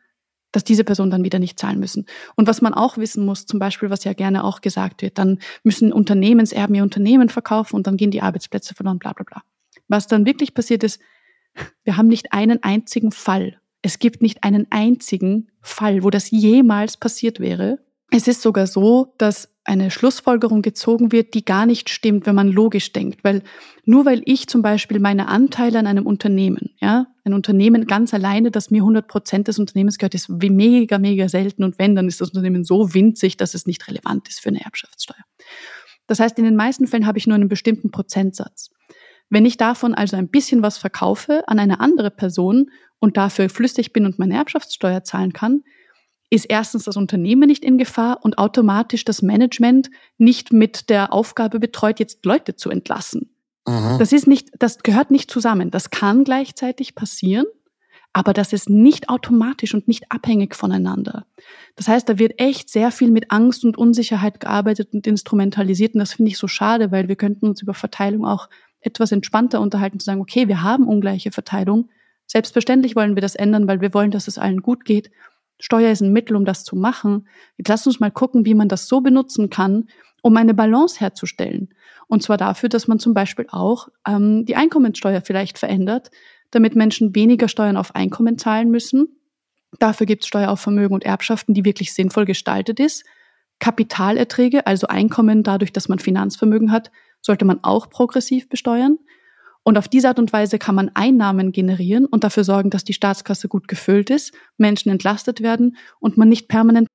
dass 0.53 0.65
diese 0.65 0.85
Personen 0.85 1.11
dann 1.11 1.25
wieder 1.25 1.39
nicht 1.39 1.59
zahlen 1.59 1.81
müssen. 1.81 2.07
Und 2.37 2.47
was 2.47 2.63
man 2.63 2.75
auch 2.75 2.99
wissen 2.99 3.25
muss, 3.25 3.47
zum 3.47 3.59
Beispiel, 3.59 3.91
was 3.91 4.05
ja 4.05 4.13
gerne 4.13 4.45
auch 4.45 4.61
gesagt 4.61 5.03
wird, 5.03 5.19
dann 5.19 5.39
müssen 5.65 5.93
Unternehmenserben 5.93 6.75
ihr 6.75 6.83
Unternehmen 6.83 7.29
verkaufen 7.29 7.77
und 7.77 7.87
dann 7.87 7.97
gehen 7.97 8.11
die 8.11 8.23
Arbeitsplätze 8.23 8.75
verloren, 8.75 8.99
bla 8.99 9.13
bla 9.13 9.25
bla. 9.25 9.43
Was 9.89 10.07
dann 10.07 10.27
wirklich 10.27 10.55
passiert 10.55 10.85
ist, 10.85 11.01
wir 11.85 11.97
haben 11.97 12.09
nicht 12.09 12.33
einen 12.33 12.63
einzigen 12.63 13.13
Fall. 13.13 13.61
Es 13.83 13.99
gibt 13.99 14.23
nicht 14.23 14.45
einen 14.45 14.67
einzigen 14.71 15.51
Fall, 15.61 16.03
wo 16.05 16.11
das 16.11 16.31
jemals 16.31 16.97
passiert 16.97 17.41
wäre. 17.41 17.79
Es 18.11 18.29
ist 18.29 18.43
sogar 18.43 18.67
so, 18.67 19.15
dass 19.19 19.52
eine 19.65 19.91
Schlussfolgerung 19.91 20.63
gezogen 20.63 21.13
wird, 21.13 21.35
die 21.35 21.45
gar 21.45 21.67
nicht 21.67 21.89
stimmt, 21.89 22.27
wenn 22.27 22.35
man 22.35 22.49
logisch 22.49 22.93
denkt. 22.93 23.23
Weil 23.23 23.43
nur 23.85 24.05
weil 24.05 24.23
ich 24.25 24.49
zum 24.49 24.63
Beispiel 24.63 24.99
meine 24.99 25.29
Anteile 25.29 25.79
an 25.79 25.87
einem 25.87 26.07
Unternehmen, 26.07 26.71
ja, 26.81 27.07
ein 27.25 27.33
Unternehmen 27.33 27.87
ganz 27.87 28.13
alleine, 28.13 28.51
das 28.51 28.71
mir 28.71 28.83
100 28.83 29.07
Prozent 29.07 29.49
des 29.49 29.59
Unternehmens 29.59 29.99
gehört, 29.99 30.15
ist 30.15 30.29
wie 30.29 30.51
mega, 30.51 30.99
mega 30.99 31.29
selten. 31.29 31.63
Und 31.63 31.79
wenn, 31.79 31.95
dann 31.95 32.09
ist 32.09 32.21
das 32.21 32.31
Unternehmen 32.31 32.65
so 32.65 32.95
winzig, 32.95 33.37
dass 33.37 33.55
es 33.55 33.67
nicht 33.67 33.87
relevant 33.87 34.29
ist 34.29 34.41
für 34.41 34.49
eine 34.49 34.65
Erbschaftssteuer. 34.65 35.25
Das 36.09 36.19
heißt, 36.19 36.39
in 36.39 36.45
den 36.45 36.57
meisten 36.57 36.89
Fällen 36.89 37.07
habe 37.07 37.19
ich 37.19 37.29
nur 37.29 37.37
einen 37.37 37.49
bestimmten 37.49 37.93
Prozentsatz. 37.93 38.71
Wenn 39.31 39.47
ich 39.47 39.57
davon 39.57 39.95
also 39.95 40.17
ein 40.17 40.29
bisschen 40.29 40.63
was 40.63 40.77
verkaufe 40.77 41.45
an 41.47 41.59
eine 41.59 41.81
andere 41.81 42.11
Person 42.11 42.71
und 42.99 43.17
dafür 43.17 43.49
flüssig 43.49 43.93
bin 43.93 44.05
und 44.05 44.19
meine 44.19 44.35
Erbschaftssteuer 44.35 45.05
zahlen 45.05 45.33
kann, 45.33 45.63
ist 46.33 46.47
erstens 46.47 46.85
das 46.85 46.97
Unternehmen 46.97 47.47
nicht 47.47 47.63
in 47.63 47.77
Gefahr 47.77 48.21
und 48.23 48.39
automatisch 48.39 49.05
das 49.05 49.21
Management 49.21 49.91
nicht 50.17 50.51
mit 50.51 50.89
der 50.89 51.13
Aufgabe 51.13 51.61
betreut, 51.61 52.01
jetzt 52.01 52.25
Leute 52.25 52.57
zu 52.57 52.71
entlassen. 52.71 53.35
Mhm. 53.69 53.99
Das 53.99 54.13
ist 54.13 54.27
nicht, 54.27 54.49
das 54.59 54.79
gehört 54.79 55.11
nicht 55.11 55.31
zusammen. 55.31 55.71
Das 55.71 55.91
kann 55.91 56.25
gleichzeitig 56.25 56.95
passieren, 56.95 57.45
aber 58.15 58.33
das 58.33 58.55
ist 58.55 58.71
nicht 58.71 59.11
automatisch 59.11 59.75
und 59.75 59.89
nicht 59.89 60.11
abhängig 60.11 60.55
voneinander. 60.55 61.27
Das 61.77 61.87
heißt, 61.87 62.09
da 62.09 62.19
wird 62.19 62.41
echt 62.41 62.71
sehr 62.71 62.93
viel 62.93 63.11
mit 63.11 63.31
Angst 63.31 63.63
und 63.67 63.77
Unsicherheit 63.77 64.41
gearbeitet 64.41 64.95
und 64.95 65.07
instrumentalisiert 65.07 65.93
und 65.93 66.01
das 66.01 66.15
finde 66.15 66.31
ich 66.31 66.39
so 66.39 66.49
schade, 66.49 66.91
weil 66.91 67.09
wir 67.09 67.17
könnten 67.17 67.47
uns 67.47 67.61
über 67.61 67.75
Verteilung 67.75 68.25
auch 68.25 68.49
etwas 68.81 69.13
entspannter 69.13 69.61
unterhalten, 69.61 70.01
zu 70.01 70.07
sagen, 70.07 70.23
okay, 70.23 70.49
wir 70.49 70.63
haben 70.63 70.89
ungleiche 70.89 71.31
Verteilung. 71.31 71.91
Selbstverständlich 72.27 72.97
wollen 72.97 73.17
wir 73.17 73.21
das 73.21 73.35
ändern, 73.35 73.69
weil 73.69 73.83
wir 73.83 73.93
wollen, 73.93 74.11
dass 74.11 74.29
es 74.29 74.39
allen 74.39 74.63
gut 74.63 74.87
geht. 74.87 75.11
Steuer 75.63 75.93
ist 75.93 76.01
ein 76.01 76.13
Mittel, 76.13 76.35
um 76.35 76.45
das 76.45 76.65
zu 76.65 76.75
machen. 76.75 77.29
Jetzt 77.57 77.69
lasst 77.69 77.87
uns 77.87 78.01
mal 78.01 78.11
gucken, 78.11 78.45
wie 78.45 78.55
man 78.55 78.67
das 78.67 78.89
so 78.89 79.01
benutzen 79.01 79.49
kann, 79.49 79.87
um 80.21 80.37
eine 80.37 80.55
Balance 80.55 80.99
herzustellen. 80.99 81.69
Und 82.09 82.25
zwar 82.25 82.37
dafür, 82.37 82.69
dass 82.69 82.89
man 82.89 82.99
zum 82.99 83.15
Beispiel 83.15 83.47
auch 83.49 83.87
ähm, 84.05 84.45
die 84.45 84.57
Einkommenssteuer 84.57 85.21
vielleicht 85.21 85.59
verändert, 85.59 86.11
damit 86.51 86.75
Menschen 86.75 87.15
weniger 87.15 87.47
Steuern 87.47 87.77
auf 87.77 87.95
Einkommen 87.95 88.39
zahlen 88.39 88.73
müssen. 88.73 89.21
Dafür 89.79 90.05
gibt 90.05 90.25
es 90.25 90.29
Steuer 90.29 90.51
auf 90.51 90.61
Vermögen 90.61 90.95
und 90.95 91.05
Erbschaften, 91.05 91.55
die 91.55 91.65
wirklich 91.65 91.95
sinnvoll 91.95 92.25
gestaltet 92.25 92.81
ist. 92.81 93.05
Kapitalerträge, 93.61 94.67
also 94.67 94.89
Einkommen 94.89 95.45
dadurch, 95.45 95.73
dass 95.73 95.89
man 95.89 96.01
Finanzvermögen 96.01 96.73
hat, 96.73 96.91
sollte 97.21 97.45
man 97.45 97.63
auch 97.63 97.89
progressiv 97.89 98.49
besteuern. 98.49 98.99
Und 99.65 99.79
auf 99.79 99.89
diese 99.89 100.09
Art 100.09 100.19
und 100.19 100.33
Weise 100.33 100.59
kann 100.59 100.75
man 100.75 100.91
Einnahmen 100.95 101.53
generieren 101.53 102.07
und 102.07 102.25
dafür 102.25 102.45
sorgen, 102.45 102.71
dass 102.71 102.85
die 102.85 102.95
Staatskasse 102.95 103.49
gut 103.49 103.69
gefüllt 103.69 104.11
ist, 104.11 104.33
Menschen 104.59 104.91
entlastet 104.91 105.41
werden 105.41 105.77
und 106.01 106.17
man 106.17 106.29
nicht 106.29 106.49
permanent 106.49 106.89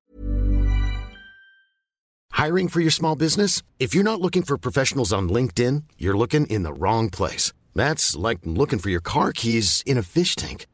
Hiring 2.34 2.68
for 2.70 2.82
your 2.82 2.92
small 2.92 3.16
business? 3.16 3.64
If 3.80 3.96
you're 3.96 4.04
not 4.04 4.22
looking 4.22 4.44
for 4.44 4.60
professionals 4.60 5.12
on 5.12 5.28
LinkedIn, 5.28 5.86
you're 5.98 6.16
looking 6.16 6.46
in 6.46 6.62
the 6.62 6.72
wrong 6.72 7.10
place. 7.10 7.52
That's 7.74 8.16
like 8.16 8.40
looking 8.44 8.78
for 8.78 8.92
your 8.92 9.02
car 9.02 9.34
keys 9.34 9.82
in 9.88 9.98
a 9.98 10.04
fish 10.04 10.36
tank. 10.36 10.68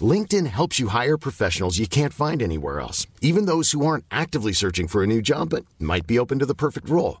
LinkedIn 0.00 0.46
helps 0.46 0.78
you 0.78 0.88
hire 0.88 1.18
professionals 1.18 1.78
you 1.78 1.88
can't 1.88 2.12
find 2.12 2.40
anywhere 2.40 2.78
else, 2.78 3.08
even 3.20 3.46
those 3.46 3.72
who 3.72 3.84
aren't 3.84 4.04
actively 4.12 4.52
searching 4.52 4.86
for 4.86 5.02
a 5.02 5.08
new 5.08 5.20
job 5.20 5.50
but 5.50 5.64
might 5.80 6.06
be 6.06 6.20
open 6.20 6.38
to 6.38 6.46
the 6.46 6.54
perfect 6.54 6.88
role. 6.88 7.20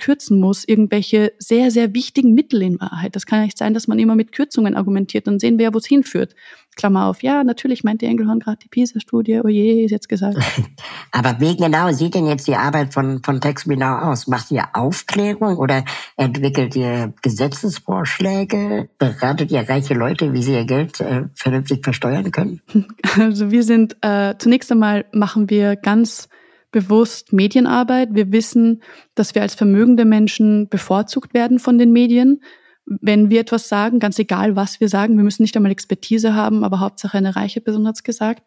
Kürzen 0.00 0.40
muss, 0.40 0.66
irgendwelche 0.66 1.32
sehr, 1.38 1.70
sehr 1.70 1.94
wichtigen 1.94 2.34
Mittel 2.34 2.62
in 2.62 2.80
Wahrheit. 2.80 3.14
Das 3.14 3.26
kann 3.26 3.42
nicht 3.42 3.56
sein, 3.56 3.74
dass 3.74 3.86
man 3.86 4.00
immer 4.00 4.16
mit 4.16 4.32
Kürzungen 4.32 4.74
argumentiert. 4.74 5.28
Dann 5.28 5.38
sehen 5.38 5.58
wir 5.58 5.66
ja, 5.66 5.74
wo 5.74 5.78
es 5.78 5.86
hinführt. 5.86 6.34
Klammer 6.76 7.06
auf, 7.06 7.22
ja, 7.22 7.44
natürlich 7.44 7.84
meint 7.84 8.00
die 8.00 8.06
Engelhorn 8.06 8.40
gerade 8.40 8.58
die 8.62 8.68
PISA-Studie, 8.68 9.40
oh 9.44 9.48
je, 9.48 9.84
ist 9.84 9.90
jetzt 9.90 10.08
gesagt. 10.08 10.38
Aber 11.12 11.36
wie 11.38 11.56
genau 11.56 11.92
sieht 11.92 12.14
denn 12.14 12.26
jetzt 12.26 12.46
die 12.46 12.56
Arbeit 12.56 12.94
von, 12.94 13.22
von 13.22 13.40
TextMeNow 13.40 14.02
aus? 14.02 14.26
Macht 14.28 14.50
ihr 14.50 14.64
Aufklärung 14.72 15.58
oder 15.58 15.84
entwickelt 16.16 16.74
ihr 16.76 17.12
Gesetzesvorschläge? 17.22 18.88
Beratet 18.98 19.50
ihr 19.50 19.68
reiche 19.68 19.94
Leute, 19.94 20.32
wie 20.32 20.42
sie 20.42 20.54
ihr 20.54 20.64
Geld 20.64 21.00
äh, 21.00 21.24
vernünftig 21.34 21.84
versteuern 21.84 22.30
können? 22.32 22.60
Also 23.18 23.50
wir 23.50 23.64
sind, 23.64 23.96
äh, 24.02 24.34
zunächst 24.38 24.70
einmal 24.70 25.04
machen 25.12 25.50
wir 25.50 25.76
ganz 25.76 26.29
bewusst 26.70 27.32
Medienarbeit. 27.32 28.10
Wir 28.12 28.32
wissen, 28.32 28.82
dass 29.14 29.34
wir 29.34 29.42
als 29.42 29.54
vermögende 29.54 30.04
Menschen 30.04 30.68
bevorzugt 30.68 31.34
werden 31.34 31.58
von 31.58 31.78
den 31.78 31.92
Medien 31.92 32.40
wenn 32.86 33.30
wir 33.30 33.40
etwas 33.40 33.68
sagen, 33.68 34.00
ganz 34.00 34.18
egal, 34.18 34.56
was 34.56 34.80
wir 34.80 34.88
sagen, 34.88 35.16
wir 35.16 35.22
müssen 35.22 35.42
nicht 35.42 35.56
einmal 35.56 35.70
Expertise 35.70 36.34
haben, 36.34 36.64
aber 36.64 36.80
Hauptsache 36.80 37.18
eine 37.18 37.36
reiche 37.36 37.60
Person 37.60 37.86
hat's 37.86 38.02
gesagt. 38.02 38.42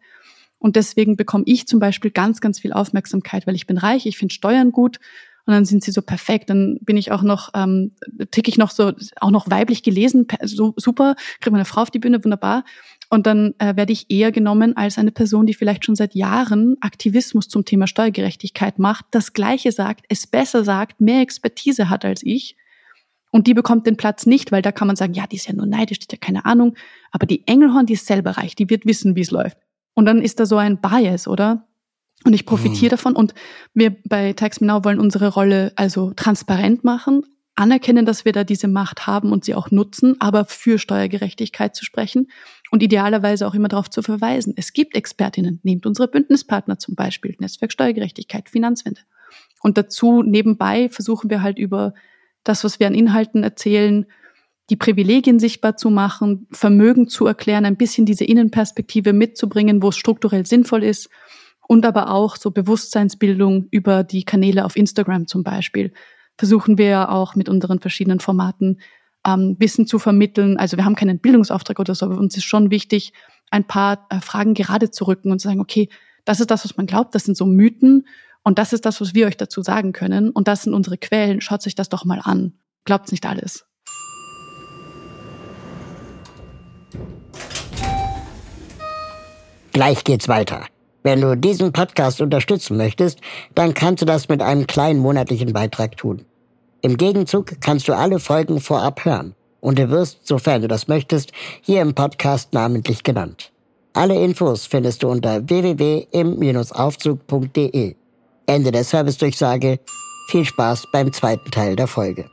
Und 0.58 0.76
deswegen 0.76 1.16
bekomme 1.16 1.44
ich 1.46 1.66
zum 1.66 1.78
Beispiel 1.78 2.10
ganz, 2.10 2.40
ganz 2.40 2.60
viel 2.60 2.72
Aufmerksamkeit, 2.72 3.46
weil 3.46 3.54
ich 3.54 3.66
bin 3.66 3.78
reich, 3.78 4.06
ich 4.06 4.18
finde 4.18 4.34
Steuern 4.34 4.70
gut 4.70 4.98
und 5.46 5.52
dann 5.52 5.64
sind 5.64 5.82
sie 5.82 5.92
so 5.92 6.02
perfekt. 6.02 6.50
Dann 6.50 6.78
bin 6.80 6.96
ich 6.96 7.12
auch 7.12 7.22
noch, 7.22 7.50
ähm, 7.54 7.92
tick 8.30 8.48
ich 8.48 8.58
noch 8.58 8.70
so, 8.70 8.92
auch 9.20 9.30
noch 9.30 9.50
weiblich 9.50 9.82
gelesen, 9.82 10.26
so 10.42 10.74
super, 10.76 11.16
kriege 11.40 11.52
meine 11.52 11.64
Frau 11.64 11.82
auf 11.82 11.90
die 11.90 11.98
Bühne, 11.98 12.22
wunderbar. 12.22 12.64
Und 13.14 13.28
dann 13.28 13.54
äh, 13.58 13.76
werde 13.76 13.92
ich 13.92 14.10
eher 14.10 14.32
genommen 14.32 14.76
als 14.76 14.98
eine 14.98 15.12
Person, 15.12 15.46
die 15.46 15.54
vielleicht 15.54 15.84
schon 15.84 15.94
seit 15.94 16.16
Jahren 16.16 16.76
Aktivismus 16.80 17.46
zum 17.46 17.64
Thema 17.64 17.86
Steuergerechtigkeit 17.86 18.80
macht, 18.80 19.06
das 19.12 19.32
Gleiche 19.32 19.70
sagt, 19.70 20.04
es 20.08 20.26
besser 20.26 20.64
sagt, 20.64 21.00
mehr 21.00 21.20
Expertise 21.20 21.88
hat 21.88 22.04
als 22.04 22.24
ich 22.24 22.56
und 23.30 23.46
die 23.46 23.54
bekommt 23.54 23.86
den 23.86 23.96
Platz 23.96 24.26
nicht, 24.26 24.50
weil 24.50 24.62
da 24.62 24.72
kann 24.72 24.88
man 24.88 24.96
sagen, 24.96 25.14
ja, 25.14 25.28
die 25.28 25.36
ist 25.36 25.46
ja 25.46 25.54
nur 25.54 25.66
neidisch, 25.66 26.00
die 26.00 26.06
hat 26.06 26.12
ja 26.12 26.18
keine 26.18 26.44
Ahnung. 26.44 26.74
Aber 27.12 27.24
die 27.24 27.46
Engelhorn, 27.46 27.86
die 27.86 27.92
ist 27.92 28.06
selber 28.06 28.32
reich, 28.32 28.56
die 28.56 28.68
wird 28.68 28.84
wissen, 28.84 29.14
wie 29.14 29.20
es 29.20 29.30
läuft. 29.30 29.58
Und 29.94 30.06
dann 30.06 30.20
ist 30.20 30.40
da 30.40 30.46
so 30.46 30.56
ein 30.56 30.80
Bias, 30.80 31.28
oder? 31.28 31.68
Und 32.24 32.32
ich 32.32 32.46
profitiere 32.46 32.86
mhm. 32.86 32.96
davon. 32.96 33.16
Und 33.16 33.32
wir 33.74 33.94
bei 34.04 34.32
Tax 34.32 34.60
Me 34.60 34.66
Now 34.66 34.84
wollen 34.84 34.98
unsere 34.98 35.28
Rolle 35.28 35.72
also 35.76 36.12
transparent 36.14 36.82
machen, 36.82 37.22
anerkennen, 37.54 38.06
dass 38.06 38.24
wir 38.24 38.32
da 38.32 38.44
diese 38.44 38.68
Macht 38.68 39.06
haben 39.06 39.32
und 39.32 39.44
sie 39.44 39.54
auch 39.54 39.70
nutzen, 39.70 40.20
aber 40.20 40.44
für 40.44 40.78
Steuergerechtigkeit 40.78 41.76
zu 41.76 41.84
sprechen 41.84 42.28
und 42.74 42.82
idealerweise 42.82 43.46
auch 43.46 43.54
immer 43.54 43.68
darauf 43.68 43.88
zu 43.88 44.02
verweisen. 44.02 44.52
Es 44.56 44.72
gibt 44.72 44.96
Expertinnen, 44.96 45.60
nehmt 45.62 45.86
unsere 45.86 46.08
Bündnispartner 46.08 46.76
zum 46.76 46.96
Beispiel, 46.96 47.36
Netzwerk 47.38 47.70
Steuergerechtigkeit, 47.70 48.50
Finanzwende. 48.50 49.00
Und 49.62 49.78
dazu 49.78 50.24
nebenbei 50.24 50.88
versuchen 50.88 51.30
wir 51.30 51.40
halt 51.40 51.56
über 51.56 51.94
das, 52.42 52.64
was 52.64 52.80
wir 52.80 52.88
an 52.88 52.96
Inhalten 52.96 53.44
erzählen, 53.44 54.06
die 54.70 54.76
Privilegien 54.76 55.38
sichtbar 55.38 55.76
zu 55.76 55.88
machen, 55.88 56.48
Vermögen 56.50 57.06
zu 57.06 57.28
erklären, 57.28 57.64
ein 57.64 57.76
bisschen 57.76 58.06
diese 58.06 58.24
Innenperspektive 58.24 59.12
mitzubringen, 59.12 59.80
wo 59.80 59.90
es 59.90 59.96
strukturell 59.96 60.44
sinnvoll 60.44 60.82
ist 60.82 61.10
und 61.68 61.86
aber 61.86 62.10
auch 62.10 62.34
so 62.34 62.50
Bewusstseinsbildung 62.50 63.68
über 63.70 64.02
die 64.02 64.24
Kanäle 64.24 64.64
auf 64.64 64.74
Instagram 64.74 65.28
zum 65.28 65.44
Beispiel. 65.44 65.92
Versuchen 66.36 66.76
wir 66.76 67.12
auch 67.12 67.36
mit 67.36 67.48
unseren 67.48 67.78
verschiedenen 67.78 68.18
Formaten 68.18 68.80
ähm, 69.26 69.56
Wissen 69.58 69.86
zu 69.86 69.98
vermitteln. 69.98 70.56
Also 70.56 70.76
wir 70.76 70.84
haben 70.84 70.94
keinen 70.94 71.18
Bildungsauftrag 71.18 71.78
oder 71.78 71.94
so, 71.94 72.06
aber 72.06 72.18
uns 72.18 72.36
ist 72.36 72.44
schon 72.44 72.70
wichtig, 72.70 73.12
ein 73.50 73.64
paar 73.64 74.06
äh, 74.10 74.20
Fragen 74.20 74.54
gerade 74.54 74.90
zu 74.90 75.04
rücken 75.04 75.30
und 75.30 75.40
zu 75.40 75.48
sagen, 75.48 75.60
okay, 75.60 75.88
das 76.24 76.40
ist 76.40 76.50
das, 76.50 76.64
was 76.64 76.76
man 76.76 76.86
glaubt, 76.86 77.14
das 77.14 77.24
sind 77.24 77.36
so 77.36 77.46
Mythen 77.46 78.06
und 78.42 78.58
das 78.58 78.72
ist 78.72 78.84
das, 78.84 79.00
was 79.00 79.14
wir 79.14 79.26
euch 79.26 79.36
dazu 79.36 79.62
sagen 79.62 79.92
können. 79.92 80.30
Und 80.30 80.48
das 80.48 80.62
sind 80.62 80.74
unsere 80.74 80.98
Quellen. 80.98 81.40
Schaut 81.40 81.66
euch 81.66 81.74
das 81.74 81.88
doch 81.88 82.04
mal 82.04 82.20
an. 82.22 82.52
Glaubt's 82.84 83.10
nicht 83.10 83.24
alles. 83.26 83.66
Gleich 89.72 90.04
geht's 90.04 90.28
weiter. 90.28 90.66
Wenn 91.02 91.20
du 91.20 91.36
diesen 91.36 91.72
Podcast 91.72 92.20
unterstützen 92.20 92.76
möchtest, 92.76 93.20
dann 93.54 93.74
kannst 93.74 94.02
du 94.02 94.06
das 94.06 94.28
mit 94.28 94.40
einem 94.40 94.66
kleinen 94.66 95.00
monatlichen 95.00 95.52
Beitrag 95.52 95.96
tun. 95.96 96.24
Im 96.84 96.96
Gegenzug 96.98 97.62
kannst 97.62 97.88
du 97.88 97.96
alle 97.96 98.20
Folgen 98.20 98.60
vorab 98.60 99.06
hören 99.06 99.34
und 99.60 99.78
du 99.78 99.88
wirst, 99.88 100.26
sofern 100.26 100.60
du 100.60 100.68
das 100.68 100.86
möchtest, 100.86 101.32
hier 101.62 101.80
im 101.80 101.94
Podcast 101.94 102.52
namentlich 102.52 103.02
genannt. 103.02 103.52
Alle 103.94 104.22
Infos 104.22 104.66
findest 104.66 105.02
du 105.02 105.08
unter 105.08 105.48
www.im-aufzug.de. 105.48 107.96
Ende 108.44 108.70
der 108.70 108.84
Servicedurchsage. 108.84 109.80
Viel 110.28 110.44
Spaß 110.44 110.88
beim 110.92 111.10
zweiten 111.10 111.50
Teil 111.50 111.74
der 111.74 111.86
Folge. 111.86 112.26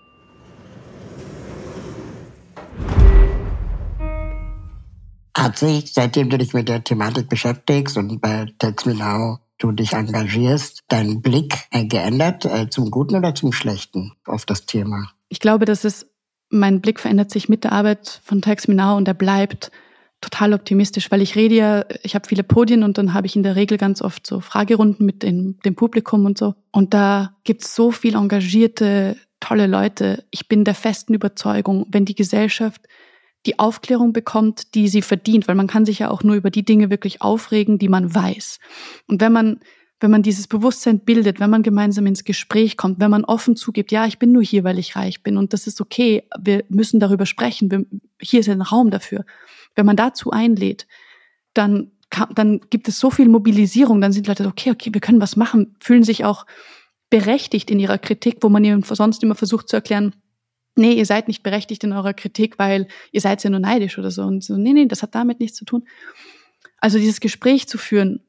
Hat 5.33 5.57
sich, 5.57 5.93
seitdem 5.93 6.29
du 6.29 6.37
dich 6.37 6.53
mit 6.53 6.67
der 6.67 6.83
Thematik 6.83 7.29
beschäftigst 7.29 7.95
und 7.95 8.19
bei 8.19 8.47
TextMeNow 8.59 9.39
du 9.63 9.71
dich 9.71 9.93
engagierst, 9.93 10.83
dein 10.87 11.21
Blick 11.21 11.55
äh, 11.71 11.85
geändert, 11.85 12.45
äh, 12.45 12.69
zum 12.69 12.91
Guten 12.91 13.15
oder 13.15 13.35
zum 13.35 13.53
Schlechten 13.53 14.13
auf 14.25 14.45
das 14.45 14.65
Thema? 14.65 15.11
Ich 15.29 15.39
glaube, 15.39 15.65
dass 15.65 15.83
es, 15.83 16.07
mein 16.49 16.81
Blick 16.81 16.99
verändert 16.99 17.31
sich 17.31 17.49
mit 17.49 17.63
der 17.63 17.71
Arbeit 17.71 18.21
von 18.23 18.41
TextMeNow 18.41 18.97
und 18.97 19.07
er 19.07 19.13
bleibt 19.13 19.71
total 20.21 20.53
optimistisch, 20.53 21.09
weil 21.11 21.21
ich 21.21 21.35
rede 21.35 21.55
ja, 21.55 21.85
ich 22.03 22.13
habe 22.15 22.27
viele 22.27 22.43
Podien 22.43 22.83
und 22.83 22.97
dann 22.97 23.13
habe 23.13 23.25
ich 23.25 23.35
in 23.35 23.43
der 23.43 23.55
Regel 23.55 23.77
ganz 23.77 24.01
oft 24.01 24.25
so 24.25 24.39
Fragerunden 24.39 25.05
mit 25.05 25.23
dem, 25.23 25.59
dem 25.65 25.75
Publikum 25.75 26.25
und 26.25 26.37
so. 26.37 26.53
Und 26.71 26.93
da 26.93 27.35
gibt's 27.43 27.75
so 27.75 27.91
viel 27.91 28.15
engagierte, 28.15 29.17
tolle 29.39 29.65
Leute. 29.65 30.23
Ich 30.29 30.47
bin 30.47 30.63
der 30.63 30.75
festen 30.75 31.15
Überzeugung, 31.15 31.87
wenn 31.89 32.05
die 32.05 32.15
Gesellschaft 32.15 32.81
die 33.45 33.59
Aufklärung 33.59 34.13
bekommt, 34.13 34.75
die 34.75 34.87
sie 34.87 35.01
verdient, 35.01 35.47
weil 35.47 35.55
man 35.55 35.67
kann 35.67 35.85
sich 35.85 35.99
ja 35.99 36.09
auch 36.09 36.23
nur 36.23 36.35
über 36.35 36.51
die 36.51 36.63
Dinge 36.63 36.89
wirklich 36.89 37.21
aufregen, 37.21 37.79
die 37.79 37.89
man 37.89 38.13
weiß. 38.13 38.59
Und 39.07 39.21
wenn 39.21 39.33
man 39.33 39.59
wenn 40.01 40.11
man 40.11 40.23
dieses 40.23 40.47
Bewusstsein 40.47 40.99
bildet, 40.99 41.39
wenn 41.39 41.51
man 41.51 41.61
gemeinsam 41.61 42.07
ins 42.07 42.23
Gespräch 42.23 42.75
kommt, 42.75 42.99
wenn 42.99 43.11
man 43.11 43.23
offen 43.23 43.55
zugibt, 43.55 43.91
ja, 43.91 44.07
ich 44.07 44.17
bin 44.17 44.31
nur 44.31 44.41
hier, 44.41 44.63
weil 44.63 44.79
ich 44.79 44.95
reich 44.95 45.21
bin 45.21 45.37
und 45.37 45.53
das 45.53 45.67
ist 45.67 45.79
okay, 45.79 46.23
wir 46.39 46.65
müssen 46.69 46.99
darüber 46.99 47.27
sprechen, 47.27 47.69
wir, 47.69 47.85
hier 48.19 48.39
ist 48.39 48.49
ein 48.49 48.63
Raum 48.63 48.89
dafür, 48.89 49.23
wenn 49.75 49.85
man 49.85 49.95
dazu 49.95 50.31
einlädt, 50.31 50.87
dann, 51.53 51.91
dann 52.33 52.61
gibt 52.71 52.87
es 52.87 52.99
so 52.99 53.11
viel 53.11 53.29
Mobilisierung, 53.29 54.01
dann 54.01 54.11
sind 54.11 54.25
Leute, 54.25 54.47
okay, 54.47 54.71
okay, 54.71 54.89
wir 54.91 55.01
können 55.01 55.21
was 55.21 55.35
machen, 55.35 55.75
fühlen 55.79 56.03
sich 56.03 56.25
auch 56.25 56.47
berechtigt 57.11 57.69
in 57.69 57.79
ihrer 57.79 57.99
Kritik, 57.99 58.37
wo 58.41 58.49
man 58.49 58.63
ihnen 58.63 58.81
sonst 58.81 59.21
immer 59.21 59.35
versucht 59.35 59.69
zu 59.69 59.75
erklären, 59.75 60.15
nee, 60.75 60.93
ihr 60.93 61.05
seid 61.05 61.27
nicht 61.27 61.43
berechtigt 61.43 61.83
in 61.83 61.93
eurer 61.93 62.13
Kritik, 62.13 62.59
weil 62.59 62.87
ihr 63.11 63.21
seid 63.21 63.43
ja 63.43 63.49
nur 63.49 63.59
neidisch 63.59 63.97
oder 63.97 64.11
so. 64.11 64.23
Und 64.23 64.43
so, 64.43 64.57
nee, 64.57 64.73
nee, 64.73 64.85
das 64.85 65.03
hat 65.03 65.15
damit 65.15 65.39
nichts 65.39 65.57
zu 65.57 65.65
tun. 65.65 65.83
Also 66.77 66.97
dieses 66.97 67.19
Gespräch 67.19 67.67
zu 67.67 67.77
führen 67.77 68.21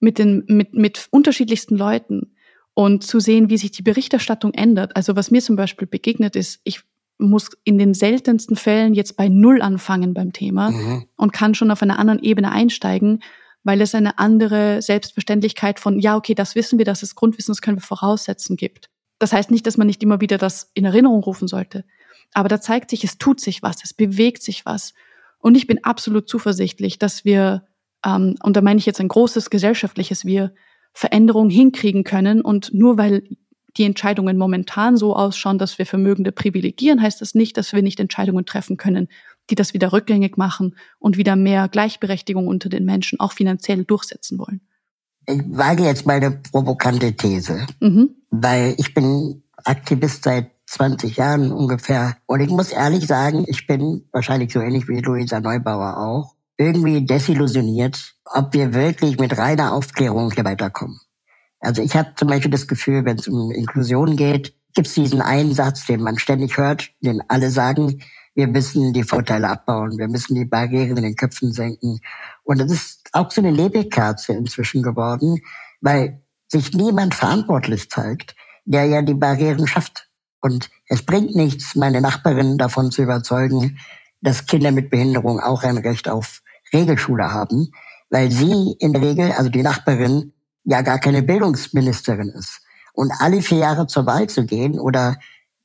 mit 0.00 0.18
den, 0.18 0.44
mit, 0.46 0.74
mit 0.74 1.08
unterschiedlichsten 1.10 1.76
Leuten 1.76 2.34
und 2.74 3.04
zu 3.04 3.20
sehen, 3.20 3.48
wie 3.48 3.56
sich 3.56 3.70
die 3.70 3.82
Berichterstattung 3.82 4.52
ändert. 4.52 4.94
Also 4.96 5.16
was 5.16 5.30
mir 5.30 5.40
zum 5.40 5.56
Beispiel 5.56 5.88
begegnet 5.88 6.36
ist, 6.36 6.60
ich 6.64 6.82
muss 7.18 7.48
in 7.64 7.78
den 7.78 7.94
seltensten 7.94 8.56
Fällen 8.56 8.94
jetzt 8.94 9.16
bei 9.16 9.28
Null 9.28 9.62
anfangen 9.62 10.12
beim 10.12 10.32
Thema 10.32 10.70
mhm. 10.70 11.06
und 11.16 11.32
kann 11.32 11.54
schon 11.54 11.70
auf 11.70 11.82
einer 11.82 11.98
anderen 11.98 12.22
Ebene 12.22 12.52
einsteigen, 12.52 13.22
weil 13.64 13.80
es 13.80 13.94
eine 13.94 14.18
andere 14.18 14.82
Selbstverständlichkeit 14.82 15.80
von, 15.80 15.98
ja, 15.98 16.16
okay, 16.16 16.34
das 16.34 16.54
wissen 16.54 16.78
wir, 16.78 16.84
das 16.84 17.02
ist 17.02 17.14
Grundwissen, 17.14 17.52
das 17.52 17.62
können 17.62 17.78
wir 17.78 17.82
voraussetzen 17.82 18.56
gibt. 18.56 18.90
Das 19.18 19.32
heißt 19.32 19.50
nicht, 19.50 19.66
dass 19.66 19.76
man 19.76 19.86
nicht 19.86 20.02
immer 20.02 20.20
wieder 20.20 20.38
das 20.38 20.70
in 20.74 20.84
Erinnerung 20.84 21.22
rufen 21.22 21.48
sollte. 21.48 21.84
Aber 22.34 22.48
da 22.48 22.60
zeigt 22.60 22.90
sich, 22.90 23.04
es 23.04 23.18
tut 23.18 23.40
sich 23.40 23.62
was, 23.62 23.82
es 23.82 23.94
bewegt 23.94 24.42
sich 24.42 24.66
was. 24.66 24.94
Und 25.38 25.56
ich 25.56 25.66
bin 25.66 25.84
absolut 25.84 26.28
zuversichtlich, 26.28 26.98
dass 26.98 27.24
wir, 27.24 27.66
ähm, 28.04 28.36
und 28.42 28.56
da 28.56 28.60
meine 28.60 28.78
ich 28.78 28.86
jetzt 28.86 29.00
ein 29.00 29.08
großes 29.08 29.50
gesellschaftliches 29.50 30.24
Wir, 30.24 30.52
Veränderungen 30.92 31.50
hinkriegen 31.50 32.04
können. 32.04 32.40
Und 32.40 32.72
nur 32.72 32.96
weil 32.98 33.22
die 33.76 33.84
Entscheidungen 33.84 34.38
momentan 34.38 34.96
so 34.96 35.14
ausschauen, 35.14 35.58
dass 35.58 35.78
wir 35.78 35.86
Vermögende 35.86 36.32
privilegieren, 36.32 37.02
heißt 37.02 37.20
das 37.20 37.34
nicht, 37.34 37.56
dass 37.56 37.72
wir 37.72 37.82
nicht 37.82 38.00
Entscheidungen 38.00 38.46
treffen 38.46 38.76
können, 38.76 39.08
die 39.50 39.54
das 39.54 39.74
wieder 39.74 39.92
rückgängig 39.92 40.36
machen 40.36 40.74
und 40.98 41.18
wieder 41.18 41.36
mehr 41.36 41.68
Gleichberechtigung 41.68 42.48
unter 42.48 42.68
den 42.68 42.84
Menschen 42.84 43.20
auch 43.20 43.32
finanziell 43.32 43.84
durchsetzen 43.84 44.38
wollen. 44.38 44.62
Ich 45.26 45.42
wage 45.48 45.84
jetzt 45.84 46.06
mal 46.06 46.14
eine 46.14 46.30
provokante 46.30 47.12
These, 47.12 47.66
mhm. 47.80 48.10
weil 48.30 48.74
ich 48.78 48.94
bin 48.94 49.42
Aktivist 49.64 50.24
seit 50.24 50.50
20 50.66 51.16
Jahren 51.16 51.52
ungefähr. 51.52 52.16
Und 52.26 52.40
ich 52.40 52.50
muss 52.50 52.70
ehrlich 52.70 53.06
sagen, 53.06 53.44
ich 53.48 53.66
bin 53.66 54.08
wahrscheinlich 54.12 54.52
so 54.52 54.60
ähnlich 54.60 54.88
wie 54.88 55.00
Luisa 55.00 55.40
Neubauer 55.40 55.96
auch, 55.98 56.34
irgendwie 56.56 57.04
desillusioniert, 57.04 58.14
ob 58.24 58.52
wir 58.54 58.74
wirklich 58.74 59.18
mit 59.18 59.36
reiner 59.36 59.72
Aufklärung 59.72 60.30
hier 60.32 60.44
weiterkommen. 60.44 61.00
Also 61.60 61.82
ich 61.82 61.96
habe 61.96 62.12
zum 62.16 62.28
Beispiel 62.28 62.50
das 62.50 62.66
Gefühl, 62.68 63.04
wenn 63.04 63.18
es 63.18 63.28
um 63.28 63.50
Inklusion 63.50 64.16
geht, 64.16 64.54
gibt 64.74 64.88
es 64.88 64.94
diesen 64.94 65.22
einen 65.22 65.54
Satz, 65.54 65.86
den 65.86 66.02
man 66.02 66.18
ständig 66.18 66.56
hört, 66.58 66.90
den 67.00 67.22
alle 67.28 67.50
sagen, 67.50 68.02
wir 68.34 68.46
müssen 68.46 68.92
die 68.92 69.02
Vorteile 69.02 69.48
abbauen, 69.48 69.96
wir 69.96 70.08
müssen 70.08 70.34
die 70.34 70.44
Barrieren 70.44 70.98
in 70.98 71.02
den 71.02 71.16
Köpfen 71.16 71.52
senken. 71.52 72.00
Und 72.44 72.60
das 72.60 72.70
ist 72.70 73.05
auch 73.12 73.30
so 73.30 73.40
eine 73.40 73.52
Nebelkerze 73.52 74.32
inzwischen 74.32 74.82
geworden, 74.82 75.40
weil 75.80 76.22
sich 76.48 76.72
niemand 76.72 77.14
verantwortlich 77.14 77.90
zeigt, 77.90 78.34
der 78.64 78.84
ja 78.84 79.02
die 79.02 79.14
Barrieren 79.14 79.66
schafft. 79.66 80.08
Und 80.40 80.70
es 80.88 81.02
bringt 81.02 81.34
nichts, 81.34 81.74
meine 81.74 82.00
Nachbarin 82.00 82.58
davon 82.58 82.90
zu 82.90 83.02
überzeugen, 83.02 83.78
dass 84.20 84.46
Kinder 84.46 84.70
mit 84.70 84.90
Behinderung 84.90 85.40
auch 85.40 85.62
ein 85.62 85.78
Recht 85.78 86.08
auf 86.08 86.42
Regelschule 86.72 87.32
haben, 87.32 87.70
weil 88.10 88.30
sie 88.30 88.76
in 88.78 88.92
der 88.92 89.02
Regel, 89.02 89.32
also 89.32 89.50
die 89.50 89.62
Nachbarin, 89.62 90.32
ja 90.64 90.82
gar 90.82 90.98
keine 90.98 91.22
Bildungsministerin 91.22 92.28
ist. 92.30 92.60
Und 92.92 93.12
alle 93.18 93.42
vier 93.42 93.58
Jahre 93.58 93.86
zur 93.86 94.06
Wahl 94.06 94.28
zu 94.28 94.44
gehen 94.44 94.78
oder, 94.78 95.16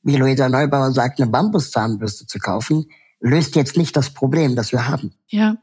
wie 0.02 0.16
Luisa 0.16 0.48
Neubauer 0.48 0.92
sagt, 0.92 1.20
eine 1.20 1.30
Bambuszahnbürste 1.30 2.26
zu 2.26 2.38
kaufen, 2.38 2.86
löst 3.20 3.56
jetzt 3.56 3.76
nicht 3.76 3.96
das 3.96 4.10
Problem, 4.10 4.54
das 4.56 4.72
wir 4.72 4.88
haben. 4.88 5.14
Ja, 5.28 5.56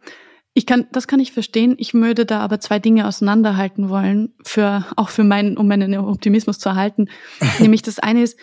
ich 0.59 0.65
kann, 0.65 0.87
das 0.91 1.07
kann 1.07 1.21
ich 1.21 1.31
verstehen. 1.31 1.75
Ich 1.77 1.93
würde 1.93 2.25
da 2.25 2.41
aber 2.41 2.59
zwei 2.59 2.79
Dinge 2.79 3.07
auseinanderhalten 3.07 3.87
wollen, 3.87 4.33
für, 4.43 4.85
auch 4.97 5.07
für 5.07 5.23
meinen, 5.23 5.55
um 5.55 5.69
meinen 5.69 5.95
Optimismus 5.95 6.59
zu 6.59 6.67
erhalten. 6.67 7.07
Nämlich 7.59 7.81
das 7.81 7.97
eine 7.97 8.23
ist, 8.23 8.37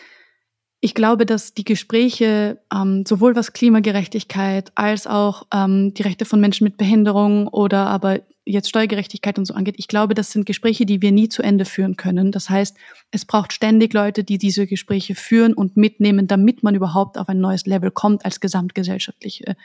ich 0.81 0.95
glaube, 0.95 1.27
dass 1.27 1.53
die 1.53 1.65
Gespräche, 1.65 2.63
ähm, 2.73 3.05
sowohl 3.07 3.37
was 3.37 3.53
Klimagerechtigkeit 3.53 4.73
als 4.77 5.07
auch 5.07 5.47
ähm, 5.53 5.93
die 5.93 6.03
Rechte 6.05 6.25
von 6.25 6.41
Menschen 6.41 6.65
mit 6.65 6.79
Behinderung 6.79 7.49
oder 7.49 7.87
aber 7.87 8.21
jetzt 8.47 8.71
Steuergerechtigkeit 8.71 9.39
und 9.39 9.45
so 9.45 9.53
angeht, 9.53 9.75
ich 9.77 9.89
glaube, 9.89 10.15
das 10.15 10.31
sind 10.31 10.47
Gespräche, 10.47 10.87
die 10.87 11.03
wir 11.03 11.13
nie 11.13 11.29
zu 11.29 11.43
Ende 11.43 11.67
führen 11.67 11.99
können. 11.99 12.33
Das 12.33 12.49
heißt, 12.49 12.79
es 13.11 13.27
braucht 13.27 13.53
ständig 13.53 13.93
Leute, 13.93 14.25
die 14.25 14.39
diese 14.39 14.67
Gespräche 14.67 15.15
führen 15.15 15.53
und 15.53 15.77
mitnehmen, 15.77 16.29
damit 16.29 16.63
man 16.63 16.75
überhaupt 16.75 17.19
auf 17.19 17.29
ein 17.29 17.41
neues 17.41 17.67
Level 17.67 17.91
kommt 17.91 18.25
als 18.25 18.41
gesamtgesellschaftliche 18.41 19.57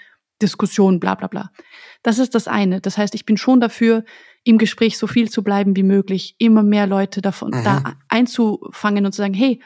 Diskussion, 0.42 1.00
bla 1.00 1.16
bla 1.16 1.28
bla. 1.28 1.52
Das 2.04 2.20
ist 2.20 2.36
das 2.36 2.48
eine. 2.48 2.82
Das 2.82 2.98
heißt, 2.98 3.16
ich 3.16 3.26
bin 3.26 3.38
schon 3.38 3.62
dafür, 3.62 4.04
im 4.44 4.58
Gespräch 4.58 4.98
so 4.98 5.08
viel 5.08 5.30
zu 5.30 5.44
bleiben 5.44 5.76
wie 5.76 5.84
möglich, 5.84 6.36
immer 6.40 6.64
mehr 6.64 6.88
Leute 6.88 7.22
davon 7.22 7.52
mhm. 7.52 7.64
da 7.64 7.94
einzufangen 8.10 9.06
und 9.06 9.12
zu 9.12 9.18
sagen, 9.18 9.34
hey, 9.34 9.62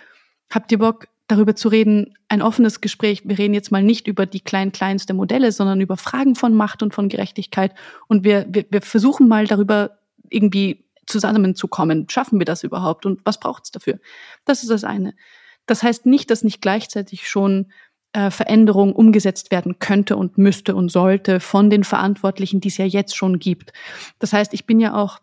habt 0.49 0.71
ihr 0.71 0.79
Bock, 0.79 1.07
darüber 1.27 1.55
zu 1.55 1.69
reden, 1.69 2.13
ein 2.27 2.41
offenes 2.41 2.81
Gespräch. 2.81 3.23
Wir 3.25 3.37
reden 3.37 3.53
jetzt 3.53 3.71
mal 3.71 3.81
nicht 3.81 4.07
über 4.07 4.25
die 4.25 4.41
klein 4.41 4.71
kleinste 4.71 5.13
Modelle, 5.13 5.51
sondern 5.51 5.81
über 5.81 5.97
Fragen 5.97 6.35
von 6.35 6.53
Macht 6.53 6.83
und 6.83 6.93
von 6.93 7.09
Gerechtigkeit. 7.09 7.73
Und 8.07 8.23
wir, 8.23 8.45
wir, 8.49 8.65
wir 8.69 8.81
versuchen 8.81 9.27
mal 9.27 9.47
darüber 9.47 9.97
irgendwie 10.29 10.85
zusammenzukommen. 11.07 12.07
Schaffen 12.09 12.39
wir 12.39 12.45
das 12.45 12.63
überhaupt? 12.63 13.05
Und 13.05 13.21
was 13.25 13.39
braucht 13.39 13.65
es 13.65 13.71
dafür? 13.71 13.99
Das 14.45 14.61
ist 14.61 14.69
das 14.69 14.83
eine. 14.83 15.15
Das 15.65 15.81
heißt 15.81 16.05
nicht, 16.05 16.29
dass 16.29 16.43
nicht 16.43 16.61
gleichzeitig 16.61 17.27
schon 17.27 17.71
äh, 18.15 18.31
Veränderung 18.31 18.93
umgesetzt 18.93 19.51
werden 19.51 19.77
könnte 19.79 20.15
und 20.15 20.37
müsste 20.37 20.73
und 20.73 20.89
sollte 20.89 21.41
von 21.41 21.69
den 21.69 21.83
Verantwortlichen, 21.83 22.61
die 22.61 22.69
es 22.69 22.77
ja 22.77 22.85
jetzt 22.85 23.15
schon 23.15 23.39
gibt. 23.39 23.73
Das 24.19 24.31
heißt, 24.31 24.53
ich 24.53 24.65
bin 24.65 24.79
ja 24.79 24.95
auch 24.95 25.19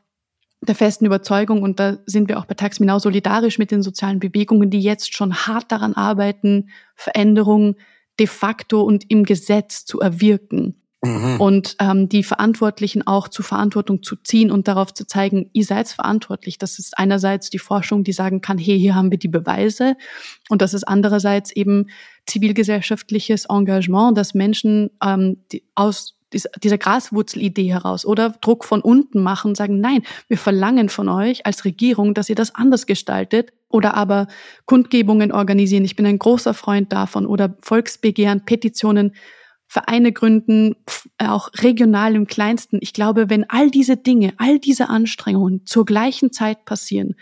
der 0.60 0.74
festen 0.74 1.06
Überzeugung, 1.06 1.62
und 1.62 1.80
da 1.80 1.96
sind 2.04 2.28
wir 2.28 2.38
auch 2.38 2.44
bei 2.44 2.54
Taxminau 2.54 2.98
solidarisch 2.98 3.58
mit 3.58 3.70
den 3.70 3.82
sozialen 3.82 4.20
Bewegungen, 4.20 4.68
die 4.68 4.80
jetzt 4.80 5.14
schon 5.14 5.34
hart 5.34 5.72
daran 5.72 5.94
arbeiten, 5.94 6.68
Veränderungen 6.94 7.76
de 8.20 8.26
facto 8.26 8.82
und 8.82 9.10
im 9.10 9.24
Gesetz 9.24 9.86
zu 9.86 10.00
erwirken. 10.00 10.81
Mhm. 11.04 11.40
Und 11.40 11.76
ähm, 11.80 12.08
die 12.08 12.22
Verantwortlichen 12.22 13.04
auch 13.06 13.26
zur 13.26 13.44
Verantwortung 13.44 14.04
zu 14.04 14.14
ziehen 14.16 14.52
und 14.52 14.68
darauf 14.68 14.94
zu 14.94 15.04
zeigen, 15.04 15.50
ihr 15.52 15.64
seid 15.64 15.88
verantwortlich. 15.88 16.58
Das 16.58 16.78
ist 16.78 16.96
einerseits 16.96 17.50
die 17.50 17.58
Forschung, 17.58 18.04
die 18.04 18.12
sagen 18.12 18.40
kann, 18.40 18.56
hey, 18.56 18.78
hier 18.78 18.94
haben 18.94 19.10
wir 19.10 19.18
die 19.18 19.28
Beweise. 19.28 19.96
Und 20.48 20.62
das 20.62 20.74
ist 20.74 20.84
andererseits 20.84 21.50
eben 21.50 21.88
zivilgesellschaftliches 22.26 23.46
Engagement, 23.46 24.16
dass 24.16 24.32
Menschen 24.32 24.90
ähm, 25.02 25.38
die 25.50 25.64
aus 25.74 26.14
dieser 26.62 26.78
Graswurzelidee 26.78 27.70
heraus 27.70 28.06
oder 28.06 28.30
Druck 28.40 28.64
von 28.64 28.80
unten 28.80 29.22
machen, 29.22 29.54
sagen, 29.54 29.80
nein, 29.80 30.02
wir 30.28 30.38
verlangen 30.38 30.88
von 30.88 31.10
euch 31.10 31.44
als 31.44 31.66
Regierung, 31.66 32.14
dass 32.14 32.30
ihr 32.30 32.34
das 32.34 32.54
anders 32.54 32.86
gestaltet 32.86 33.52
oder 33.68 33.94
aber 33.94 34.28
Kundgebungen 34.64 35.32
organisieren. 35.32 35.84
Ich 35.84 35.96
bin 35.96 36.06
ein 36.06 36.18
großer 36.18 36.54
Freund 36.54 36.92
davon 36.92 37.26
oder 37.26 37.54
Volksbegehren, 37.60 38.46
Petitionen, 38.46 39.12
Vereine 39.72 40.12
gründen, 40.12 40.76
auch 41.16 41.48
regional 41.62 42.14
im 42.14 42.26
kleinsten. 42.26 42.76
Ich 42.82 42.92
glaube, 42.92 43.30
wenn 43.30 43.48
all 43.48 43.70
diese 43.70 43.96
Dinge, 43.96 44.34
all 44.36 44.58
diese 44.58 44.90
Anstrengungen 44.90 45.64
zur 45.64 45.86
gleichen 45.86 46.30
Zeit 46.30 46.66
passieren, 46.66 47.14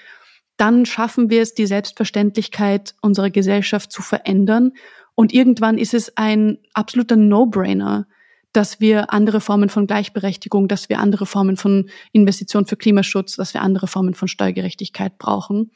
dann 0.56 0.84
schaffen 0.84 1.30
wir 1.30 1.42
es, 1.42 1.54
die 1.54 1.66
Selbstverständlichkeit 1.66 2.96
unserer 3.02 3.30
Gesellschaft 3.30 3.92
zu 3.92 4.02
verändern. 4.02 4.72
Und 5.14 5.32
irgendwann 5.32 5.78
ist 5.78 5.94
es 5.94 6.16
ein 6.16 6.58
absoluter 6.74 7.14
No-Brainer, 7.14 8.08
dass 8.52 8.80
wir 8.80 9.12
andere 9.12 9.40
Formen 9.40 9.68
von 9.68 9.86
Gleichberechtigung, 9.86 10.66
dass 10.66 10.88
wir 10.88 10.98
andere 10.98 11.26
Formen 11.26 11.56
von 11.56 11.88
Investition 12.10 12.66
für 12.66 12.76
Klimaschutz, 12.76 13.36
dass 13.36 13.54
wir 13.54 13.62
andere 13.62 13.86
Formen 13.86 14.14
von 14.14 14.26
Steuergerechtigkeit 14.26 15.18
brauchen. 15.18 15.70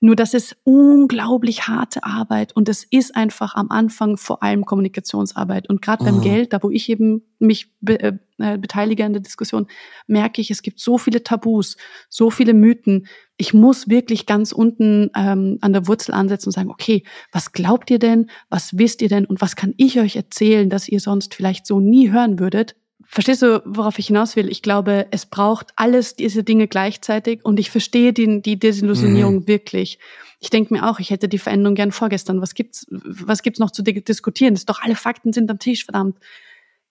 Nur 0.00 0.14
das 0.14 0.32
ist 0.32 0.56
unglaublich 0.62 1.66
harte 1.66 2.04
Arbeit 2.04 2.54
und 2.54 2.68
es 2.68 2.84
ist 2.84 3.16
einfach 3.16 3.56
am 3.56 3.70
Anfang 3.70 4.16
vor 4.16 4.44
allem 4.44 4.64
Kommunikationsarbeit. 4.64 5.68
Und 5.68 5.82
gerade 5.82 6.04
mhm. 6.04 6.08
beim 6.08 6.20
Geld, 6.20 6.52
da 6.52 6.62
wo 6.62 6.70
ich 6.70 6.88
eben 6.88 7.22
mich 7.40 7.72
be 7.80 8.00
äh, 8.00 8.12
äh, 8.38 8.58
beteilige 8.58 9.04
an 9.04 9.12
der 9.12 9.22
Diskussion, 9.22 9.66
merke 10.06 10.40
ich, 10.40 10.52
es 10.52 10.62
gibt 10.62 10.78
so 10.78 10.98
viele 10.98 11.24
Tabus, 11.24 11.76
so 12.08 12.30
viele 12.30 12.54
Mythen. 12.54 13.08
Ich 13.36 13.52
muss 13.54 13.88
wirklich 13.88 14.26
ganz 14.26 14.52
unten 14.52 15.10
ähm, 15.16 15.58
an 15.62 15.72
der 15.72 15.88
Wurzel 15.88 16.14
ansetzen 16.14 16.50
und 16.50 16.52
sagen, 16.52 16.70
okay, 16.70 17.02
was 17.32 17.50
glaubt 17.50 17.90
ihr 17.90 17.98
denn, 17.98 18.30
was 18.50 18.78
wisst 18.78 19.02
ihr 19.02 19.08
denn 19.08 19.24
und 19.24 19.40
was 19.40 19.56
kann 19.56 19.74
ich 19.78 19.98
euch 19.98 20.14
erzählen, 20.14 20.70
dass 20.70 20.88
ihr 20.88 21.00
sonst 21.00 21.34
vielleicht 21.34 21.66
so 21.66 21.80
nie 21.80 22.12
hören 22.12 22.38
würdet? 22.38 22.76
Verstehst 23.10 23.40
du, 23.40 23.62
worauf 23.64 23.98
ich 23.98 24.08
hinaus 24.08 24.36
will? 24.36 24.50
Ich 24.50 24.60
glaube, 24.60 25.06
es 25.10 25.24
braucht 25.24 25.68
alles 25.76 26.14
diese 26.14 26.44
Dinge 26.44 26.68
gleichzeitig 26.68 27.42
und 27.42 27.58
ich 27.58 27.70
verstehe 27.70 28.12
die, 28.12 28.42
die 28.42 28.58
Desillusionierung 28.58 29.36
mhm. 29.36 29.48
wirklich. 29.48 29.98
Ich 30.40 30.50
denke 30.50 30.74
mir 30.74 30.88
auch, 30.88 31.00
ich 31.00 31.08
hätte 31.08 31.26
die 31.26 31.38
Veränderung 31.38 31.74
gern 31.74 31.90
vorgestern. 31.90 32.42
Was 32.42 32.54
gibt's, 32.54 32.86
was 32.90 33.42
gibt's 33.42 33.60
noch 33.60 33.70
zu 33.70 33.82
diskutieren? 33.82 34.52
Das 34.52 34.60
ist 34.60 34.68
doch 34.68 34.82
alle 34.82 34.94
Fakten 34.94 35.32
sind 35.32 35.50
am 35.50 35.58
Tisch, 35.58 35.86
verdammt. 35.86 36.18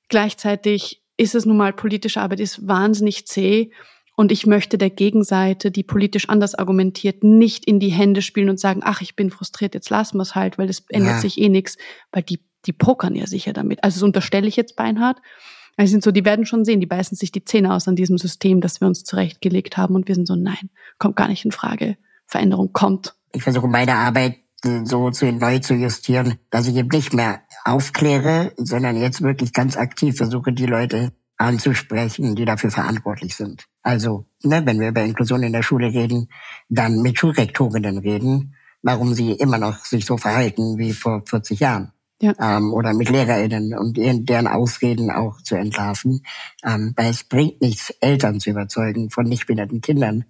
Gleichzeitig 0.10 1.04
ist 1.18 1.36
es 1.36 1.46
nun 1.46 1.56
mal 1.56 1.72
politische 1.72 2.20
Arbeit, 2.20 2.40
ist 2.40 2.68
wahnsinnig 2.68 3.28
zäh. 3.28 3.72
Und 4.16 4.32
ich 4.32 4.48
möchte 4.48 4.80
der 4.80 4.90
Gegenseite, 4.90 5.70
die 5.70 5.84
politisch 5.84 6.30
anders 6.30 6.56
argumentiert, 6.56 7.24
nicht 7.24 7.66
in 7.66 7.80
die 7.80 7.90
Hände 7.90 8.24
spielen 8.24 8.50
und 8.50 8.60
sagen, 8.60 8.82
ach, 8.84 9.02
ich 9.02 9.16
bin 9.16 9.30
frustriert, 9.30 9.76
jetzt 9.76 9.92
lassen 9.92 10.18
wir 10.18 10.24
es 10.24 10.34
halt, 10.34 10.58
weil 10.58 10.66
das 10.66 10.84
ändert 10.90 11.18
ja. 11.18 11.20
sich 11.20 11.40
eh 11.40 11.50
nichts, 11.50 11.78
weil 12.12 12.24
die, 12.24 12.40
die 12.66 12.74
pokern 12.74 13.14
ja 13.14 13.28
sicher 13.28 13.54
damit. 13.54 13.84
Also 13.84 13.98
das 13.98 14.04
unterstelle 14.04 14.48
ich 14.48 14.56
jetzt 14.56 14.76
beinhart. 14.76 15.20
Also 15.78 15.92
sind 15.92 16.04
so, 16.04 16.12
die 16.12 16.26
werden 16.26 16.46
schon 16.46 16.66
sehen, 16.66 16.80
die 16.80 16.88
beißen 16.88 17.16
sich 17.16 17.32
die 17.32 17.46
Zähne 17.46 17.74
aus 17.74 17.88
an 17.88 17.96
diesem 17.96 18.18
System, 18.18 18.62
das 18.62 18.82
wir 18.82 18.88
uns 18.88 19.04
zurechtgelegt 19.04 19.78
haben 19.78 19.94
und 19.94 20.08
wir 20.08 20.16
sind 20.16 20.28
so, 20.28 20.36
nein, 20.36 20.70
kommt 20.98 21.16
gar 21.16 21.28
nicht 21.28 21.46
in 21.46 21.52
Frage. 21.52 21.98
Veränderung 22.26 22.74
kommt. 22.74 23.16
Ich 23.32 23.44
versuche 23.44 23.68
meine 23.68 23.94
Arbeit 23.94 24.38
äh, 24.64 24.84
so 24.84 25.12
zu 25.12 25.32
neu 25.32 25.60
zu 25.60 25.76
justieren, 25.76 26.40
dass 26.50 26.68
ich 26.68 26.76
eben 26.76 26.90
nicht 26.90 27.14
mehr 27.14 27.42
aufkläre, 27.64 28.54
sondern 28.58 28.98
jetzt 28.98 29.22
wirklich 29.22 29.54
ganz 29.54 29.78
aktiv 29.78 30.18
versuche, 30.18 30.52
die 30.52 30.66
Leute 30.66 31.14
anzusprechen, 31.38 32.36
die 32.36 32.46
dafür 32.46 32.72
verantwortlich 32.72 33.36
sind. 33.36 33.66
Also, 33.84 34.26
ne, 34.44 34.66
wenn 34.66 34.80
wir 34.80 34.90
über 34.90 35.04
Inklusion 35.04 35.44
in 35.44 35.54
der 35.54 35.62
Schule 35.62 35.94
reden, 35.94 36.30
dann 36.70 37.02
mit 37.02 37.20
Schulrektorinnen 37.20 38.00
reden, 38.00 38.56
warum 38.82 39.14
sie 39.14 39.34
immer 39.34 39.60
noch 39.60 39.86
sich 39.86 40.06
so 40.06 40.18
verhalten 40.18 40.80
wie 40.80 40.94
vor 40.94 41.22
40 41.26 41.60
Jahren 41.60 41.94
ja. 42.22 42.34
ähm, 42.40 42.74
oder 42.74 42.94
mit 42.94 43.10
LehrerInnen 43.10 43.78
und 43.78 43.98
deren 43.98 44.48
Ausreden 44.48 45.12
auch 45.12 45.42
zu 45.42 45.56
entlarven. 45.56 46.24
Ähm, 46.64 46.94
weil 46.96 47.12
es 47.12 47.24
bringt 47.24 47.62
nichts, 47.62 47.92
Eltern 48.02 48.40
zu 48.40 48.50
überzeugen 48.50 49.10
von 49.10 49.26
nicht 49.26 49.46
behinderten 49.48 49.82
Kindern, 49.82 50.26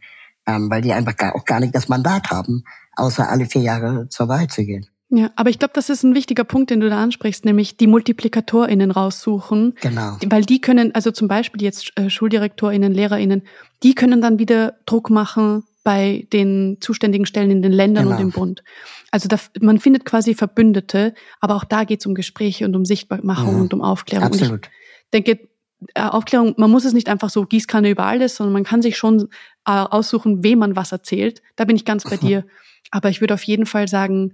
ähm, 0.46 0.70
weil 0.70 0.82
die 0.82 0.94
einfach 0.94 1.16
gar, 1.16 1.36
auch 1.36 1.46
gar 1.46 1.60
nicht 1.60 1.76
das 1.76 1.90
Mandat 1.90 2.30
haben, 2.32 2.64
außer 2.96 3.30
alle 3.30 3.46
vier 3.46 3.62
Jahre 3.62 4.08
zur 4.10 4.28
Wahl 4.28 4.48
zu 4.48 4.64
gehen. 4.64 4.88
Ja, 5.10 5.32
aber 5.38 5.50
ich 5.50 5.58
glaube, 5.58 5.72
das 5.74 5.90
ist 5.90 6.04
ein 6.04 6.16
wichtiger 6.16 6.44
Punkt, 6.44 6.70
den 6.70 6.82
du 6.82 6.90
da 6.90 7.02
ansprichst, 7.02 7.46
nämlich 7.46 7.78
die 7.78 7.88
MultiplikatorInnen 7.88 8.92
raussuchen. 8.92 9.76
Genau. 9.80 10.18
Weil 10.26 10.44
die 10.44 10.60
können, 10.60 10.94
also 10.96 11.12
zum 11.12 11.30
Beispiel 11.30 11.62
jetzt 11.62 11.94
äh, 11.98 12.10
SchuldirektorInnen, 12.10 12.94
LehrerInnen, 12.94 13.44
die 13.84 13.96
können 13.96 14.22
dann 14.22 14.38
wieder 14.38 14.76
Druck 14.86 15.10
machen 15.10 15.64
bei 15.88 16.28
den 16.34 16.80
zuständigen 16.82 17.26
Stellen 17.26 17.50
in 17.50 17.62
den 17.62 17.72
Ländern 17.72 18.08
genau. 18.08 18.18
und 18.18 18.22
im 18.22 18.32
Bund. 18.32 18.62
Also 19.10 19.30
da, 19.30 19.38
man 19.62 19.80
findet 19.80 20.04
quasi 20.04 20.36
Verbündete, 20.36 21.14
aber 21.40 21.56
auch 21.56 21.64
da 21.64 21.86
geht 21.86 22.02
es 22.02 22.06
um 22.06 22.14
Gespräche 22.14 22.66
und 22.66 22.76
um 22.76 22.84
Sichtbarmachung 22.84 23.56
mhm. 23.56 23.62
und 23.62 23.74
um 23.74 23.82
Aufklärung. 23.82 24.28
Absolut. 24.28 24.70
Ich 25.06 25.12
denke, 25.14 25.48
äh, 25.94 26.02
Aufklärung, 26.02 26.56
man 26.58 26.70
muss 26.70 26.84
es 26.84 26.92
nicht 26.92 27.08
einfach 27.08 27.30
so 27.30 27.46
Gießkanne 27.46 27.90
über 27.90 28.04
alles, 28.04 28.36
sondern 28.36 28.52
man 28.52 28.66
kann 28.66 28.82
sich 28.82 28.98
schon 28.98 29.30
äh, 29.66 29.72
aussuchen, 29.72 30.44
wem 30.44 30.60
man 30.60 30.76
was 30.76 30.92
erzählt. 30.92 31.42
Da 31.56 31.64
bin 31.64 31.78
ich 31.78 31.86
ganz 31.86 32.04
bei 32.04 32.18
dir. 32.22 32.46
Aber 32.92 33.08
ich 33.08 33.22
würde 33.22 33.36
auf 33.36 33.44
jeden 33.44 33.66
Fall 33.66 33.88
sagen, 33.88 34.34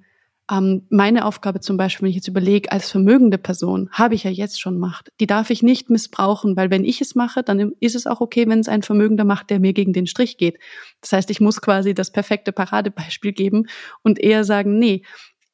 ähm, 0.52 0.86
meine 0.90 1.26
Aufgabe 1.26 1.62
zum 1.62 1.78
Beispiel, 1.78 2.04
wenn 2.04 2.10
ich 2.10 2.18
jetzt 2.18 2.28
überlege, 2.28 2.72
als 2.72 2.92
vermögende 2.92 3.38
Person 3.38 3.90
habe 3.92 4.16
ich 4.16 4.24
ja 4.24 4.32
jetzt 4.32 4.60
schon 4.60 4.78
Macht. 4.78 5.10
Die 5.20 5.28
darf 5.28 5.50
ich 5.50 5.64
nicht 5.64 5.90
missbrauchen, 5.90 6.58
weil 6.58 6.70
wenn 6.70 6.84
ich 6.84 7.00
es 7.02 7.16
mache, 7.16 7.44
dann 7.44 7.74
ist 7.80 7.96
es 7.96 8.08
auch 8.08 8.20
okay, 8.20 8.48
wenn 8.48 8.60
es 8.60 8.68
ein 8.68 8.84
Vermögender 8.84 9.24
macht, 9.24 9.50
der 9.50 9.60
mir 9.60 9.74
gegen 9.74 9.94
den 9.94 10.08
Strich 10.08 10.38
geht. 10.38 10.60
Das 11.02 11.14
heißt, 11.14 11.30
ich 11.30 11.40
muss 11.40 11.62
quasi 11.62 11.94
das 11.94 12.12
perfekte 12.12 12.52
Paradebeispiel 12.52 13.32
geben 13.32 13.68
und 14.04 14.20
eher 14.20 14.44
sagen, 14.44 14.78
nee, 14.80 15.04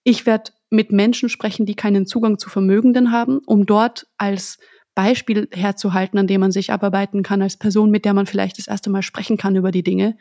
ich 0.04 0.26
werde 0.26 0.52
mit 0.72 0.92
Menschen 0.92 1.30
sprechen, 1.30 1.66
die 1.66 1.76
keinen 1.76 2.06
Zugang 2.06 2.40
zu 2.40 2.50
Vermögenden 2.50 3.12
haben, 3.12 3.40
um 3.46 3.66
dort 3.66 4.08
als 4.18 4.58
Beispiel 4.96 5.48
herzuhalten, 5.54 6.18
an 6.20 6.28
dem 6.28 6.42
man 6.42 6.52
sich 6.52 6.74
abarbeiten 6.74 7.24
kann 7.24 7.42
als 7.42 7.58
Person, 7.58 7.90
mit 7.90 8.06
der 8.06 8.14
man 8.14 8.26
vielleicht 8.26 8.58
das 8.58 8.68
erste 8.68 8.90
Mal 8.90 9.02
sprechen 9.02 9.38
kann 9.38 9.56
über 9.56 9.72
die 9.72 9.84
Dinge. 9.84 10.18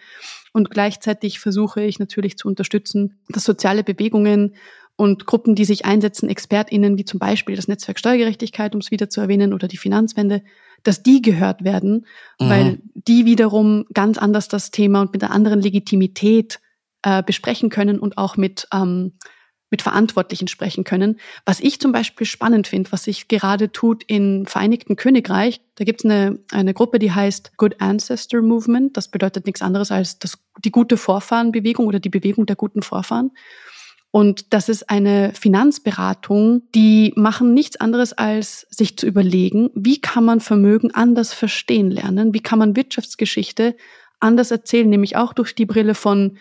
Und 0.58 0.72
gleichzeitig 0.72 1.38
versuche 1.38 1.82
ich 1.82 2.00
natürlich 2.00 2.36
zu 2.36 2.48
unterstützen, 2.48 3.20
dass 3.28 3.44
soziale 3.44 3.84
Bewegungen 3.84 4.56
und 4.96 5.24
Gruppen, 5.24 5.54
die 5.54 5.64
sich 5.64 5.84
einsetzen, 5.84 6.28
ExpertInnen 6.28 6.98
wie 6.98 7.04
zum 7.04 7.20
Beispiel 7.20 7.54
das 7.54 7.68
Netzwerk 7.68 8.00
Steuergerechtigkeit, 8.00 8.74
um 8.74 8.80
es 8.80 8.90
wieder 8.90 9.08
zu 9.08 9.20
erwähnen, 9.20 9.54
oder 9.54 9.68
die 9.68 9.76
Finanzwende, 9.76 10.42
dass 10.82 11.04
die 11.04 11.22
gehört 11.22 11.62
werden, 11.62 12.06
mhm. 12.40 12.48
weil 12.48 12.78
die 12.94 13.24
wiederum 13.24 13.84
ganz 13.94 14.18
anders 14.18 14.48
das 14.48 14.72
Thema 14.72 15.02
und 15.02 15.12
mit 15.12 15.22
einer 15.22 15.32
anderen 15.32 15.60
Legitimität 15.60 16.58
äh, 17.04 17.22
besprechen 17.22 17.70
können 17.70 18.00
und 18.00 18.18
auch 18.18 18.36
mit 18.36 18.66
ähm, 18.74 19.12
mit 19.70 19.82
Verantwortlichen 19.82 20.48
sprechen 20.48 20.84
können. 20.84 21.20
Was 21.44 21.60
ich 21.60 21.80
zum 21.80 21.92
Beispiel 21.92 22.26
spannend 22.26 22.68
finde, 22.68 22.90
was 22.92 23.04
sich 23.04 23.28
gerade 23.28 23.70
tut 23.70 24.04
im 24.06 24.46
Vereinigten 24.46 24.96
Königreich, 24.96 25.60
da 25.74 25.84
gibt 25.84 26.00
es 26.00 26.04
eine, 26.04 26.38
eine 26.52 26.74
Gruppe, 26.74 26.98
die 26.98 27.12
heißt 27.12 27.56
Good 27.56 27.80
Ancestor 27.80 28.42
Movement. 28.42 28.96
Das 28.96 29.08
bedeutet 29.08 29.46
nichts 29.46 29.62
anderes 29.62 29.90
als 29.90 30.18
das, 30.18 30.38
die 30.64 30.70
gute 30.70 30.96
Vorfahrenbewegung 30.96 31.86
oder 31.86 32.00
die 32.00 32.08
Bewegung 32.08 32.46
der 32.46 32.56
guten 32.56 32.82
Vorfahren. 32.82 33.30
Und 34.10 34.54
das 34.54 34.70
ist 34.70 34.88
eine 34.88 35.32
Finanzberatung, 35.34 36.62
die 36.74 37.12
machen 37.14 37.52
nichts 37.52 37.78
anderes 37.78 38.14
als 38.14 38.66
sich 38.70 38.96
zu 38.96 39.06
überlegen, 39.06 39.70
wie 39.74 40.00
kann 40.00 40.24
man 40.24 40.40
Vermögen 40.40 40.94
anders 40.94 41.34
verstehen 41.34 41.90
lernen, 41.90 42.32
wie 42.32 42.40
kann 42.40 42.58
man 42.58 42.74
Wirtschaftsgeschichte 42.74 43.76
anders 44.18 44.50
erzählen, 44.50 44.88
nämlich 44.88 45.16
auch 45.16 45.34
durch 45.34 45.54
die 45.54 45.66
Brille 45.66 45.94
von 45.94 46.38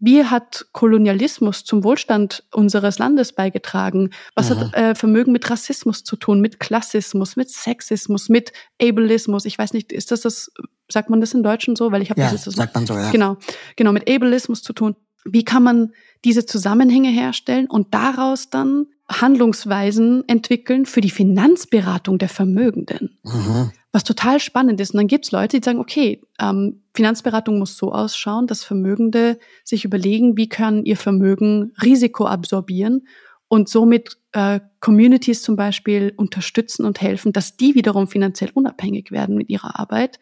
wie 0.00 0.24
hat 0.24 0.66
Kolonialismus 0.72 1.64
zum 1.64 1.84
Wohlstand 1.84 2.42
unseres 2.52 2.98
Landes 2.98 3.34
beigetragen? 3.34 4.10
Was 4.34 4.50
Aha. 4.50 4.60
hat 4.60 4.74
äh, 4.74 4.94
Vermögen 4.94 5.30
mit 5.30 5.48
Rassismus 5.50 6.04
zu 6.04 6.16
tun, 6.16 6.40
mit 6.40 6.58
Klassismus, 6.58 7.36
mit 7.36 7.50
Sexismus, 7.50 8.30
mit 8.30 8.52
Ableismus? 8.80 9.44
Ich 9.44 9.58
weiß 9.58 9.74
nicht, 9.74 9.92
ist 9.92 10.10
das 10.10 10.22
das, 10.22 10.50
sagt 10.90 11.10
man 11.10 11.20
das 11.20 11.34
in 11.34 11.42
Deutschen 11.42 11.76
so? 11.76 11.92
Weil 11.92 12.00
ich 12.00 12.10
habe 12.10 12.20
ja, 12.20 12.32
das, 12.32 12.44
sagt 12.44 12.74
man 12.74 12.86
so, 12.86 12.94
ja. 12.94 13.10
Genau, 13.10 13.36
genau, 13.76 13.92
mit 13.92 14.10
Ableismus 14.10 14.62
zu 14.62 14.72
tun. 14.72 14.96
Wie 15.26 15.44
kann 15.44 15.62
man 15.62 15.92
diese 16.24 16.46
Zusammenhänge 16.46 17.10
herstellen 17.10 17.66
und 17.68 17.92
daraus 17.92 18.48
dann 18.48 18.86
Handlungsweisen 19.06 20.26
entwickeln 20.28 20.86
für 20.86 21.02
die 21.02 21.10
Finanzberatung 21.10 22.16
der 22.16 22.30
Vermögenden? 22.30 23.18
Mhm 23.22 23.70
was 23.92 24.04
total 24.04 24.38
spannend 24.38 24.80
ist. 24.80 24.92
Und 24.94 24.98
dann 24.98 25.06
gibt's 25.08 25.32
Leute, 25.32 25.58
die 25.58 25.64
sagen, 25.64 25.80
okay, 25.80 26.20
ähm, 26.40 26.82
Finanzberatung 26.94 27.58
muss 27.58 27.76
so 27.76 27.92
ausschauen, 27.92 28.46
dass 28.46 28.62
Vermögende 28.62 29.38
sich 29.64 29.84
überlegen, 29.84 30.36
wie 30.36 30.48
können 30.48 30.84
ihr 30.84 30.96
Vermögen 30.96 31.72
Risiko 31.82 32.26
absorbieren 32.26 33.06
und 33.48 33.68
somit 33.68 34.16
äh, 34.32 34.60
Communities 34.78 35.42
zum 35.42 35.56
Beispiel 35.56 36.12
unterstützen 36.16 36.84
und 36.84 37.00
helfen, 37.00 37.32
dass 37.32 37.56
die 37.56 37.74
wiederum 37.74 38.06
finanziell 38.06 38.50
unabhängig 38.54 39.10
werden 39.10 39.36
mit 39.36 39.50
ihrer 39.50 39.78
Arbeit, 39.78 40.20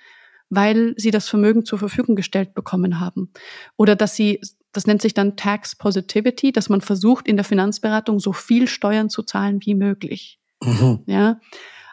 weil 0.48 0.94
sie 0.96 1.10
das 1.10 1.28
Vermögen 1.28 1.66
zur 1.66 1.78
Verfügung 1.78 2.16
gestellt 2.16 2.54
bekommen 2.54 3.00
haben. 3.00 3.30
Oder 3.76 3.96
dass 3.96 4.16
sie, 4.16 4.40
das 4.72 4.86
nennt 4.86 5.02
sich 5.02 5.12
dann 5.12 5.36
Tax 5.36 5.76
Positivity, 5.76 6.52
dass 6.52 6.70
man 6.70 6.80
versucht, 6.80 7.28
in 7.28 7.36
der 7.36 7.44
Finanzberatung 7.44 8.18
so 8.18 8.32
viel 8.32 8.66
Steuern 8.66 9.10
zu 9.10 9.22
zahlen 9.22 9.60
wie 9.62 9.74
möglich. 9.74 10.40
Mhm. 10.62 11.00
Ja. 11.04 11.38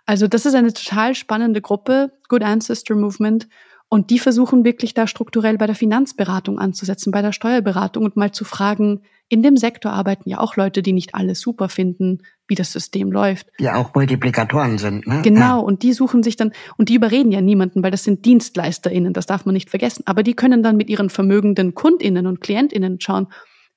Also 0.05 0.27
das 0.27 0.45
ist 0.45 0.55
eine 0.55 0.73
total 0.73 1.15
spannende 1.15 1.61
Gruppe, 1.61 2.11
Good 2.29 2.43
Ancestor 2.43 2.95
Movement. 2.95 3.47
Und 3.87 4.09
die 4.09 4.19
versuchen 4.19 4.65
wirklich 4.65 4.93
da 4.93 5.05
strukturell 5.07 5.57
bei 5.57 5.67
der 5.67 5.75
Finanzberatung 5.75 6.59
anzusetzen, 6.59 7.11
bei 7.11 7.21
der 7.21 7.31
Steuerberatung 7.31 8.03
und 8.03 8.17
mal 8.17 8.31
zu 8.31 8.43
fragen, 8.43 9.01
in 9.29 9.41
dem 9.41 9.57
Sektor 9.57 9.91
arbeiten 9.91 10.29
ja 10.29 10.39
auch 10.39 10.55
Leute, 10.55 10.81
die 10.83 10.93
nicht 10.93 11.15
alles 11.15 11.39
super 11.39 11.69
finden, 11.69 12.19
wie 12.47 12.55
das 12.55 12.71
System 12.71 13.11
läuft. 13.11 13.47
Die 13.59 13.69
auch 13.69 13.93
Multiplikatoren 13.95 14.77
sind, 14.77 15.07
ne? 15.07 15.21
Genau, 15.23 15.39
ja. 15.39 15.55
und 15.55 15.81
die 15.81 15.93
suchen 15.93 16.21
sich 16.21 16.35
dann, 16.35 16.51
und 16.77 16.89
die 16.89 16.95
überreden 16.95 17.31
ja 17.31 17.41
niemanden, 17.41 17.81
weil 17.81 17.91
das 17.91 18.03
sind 18.03 18.25
DienstleisterInnen, 18.25 19.13
das 19.13 19.25
darf 19.25 19.45
man 19.45 19.53
nicht 19.53 19.69
vergessen. 19.69 20.03
Aber 20.05 20.21
die 20.21 20.35
können 20.35 20.61
dann 20.61 20.77
mit 20.77 20.89
ihren 20.89 21.09
vermögenden 21.09 21.73
KundInnen 21.73 22.27
und 22.27 22.41
KlientInnen 22.41 22.99
schauen, 22.99 23.27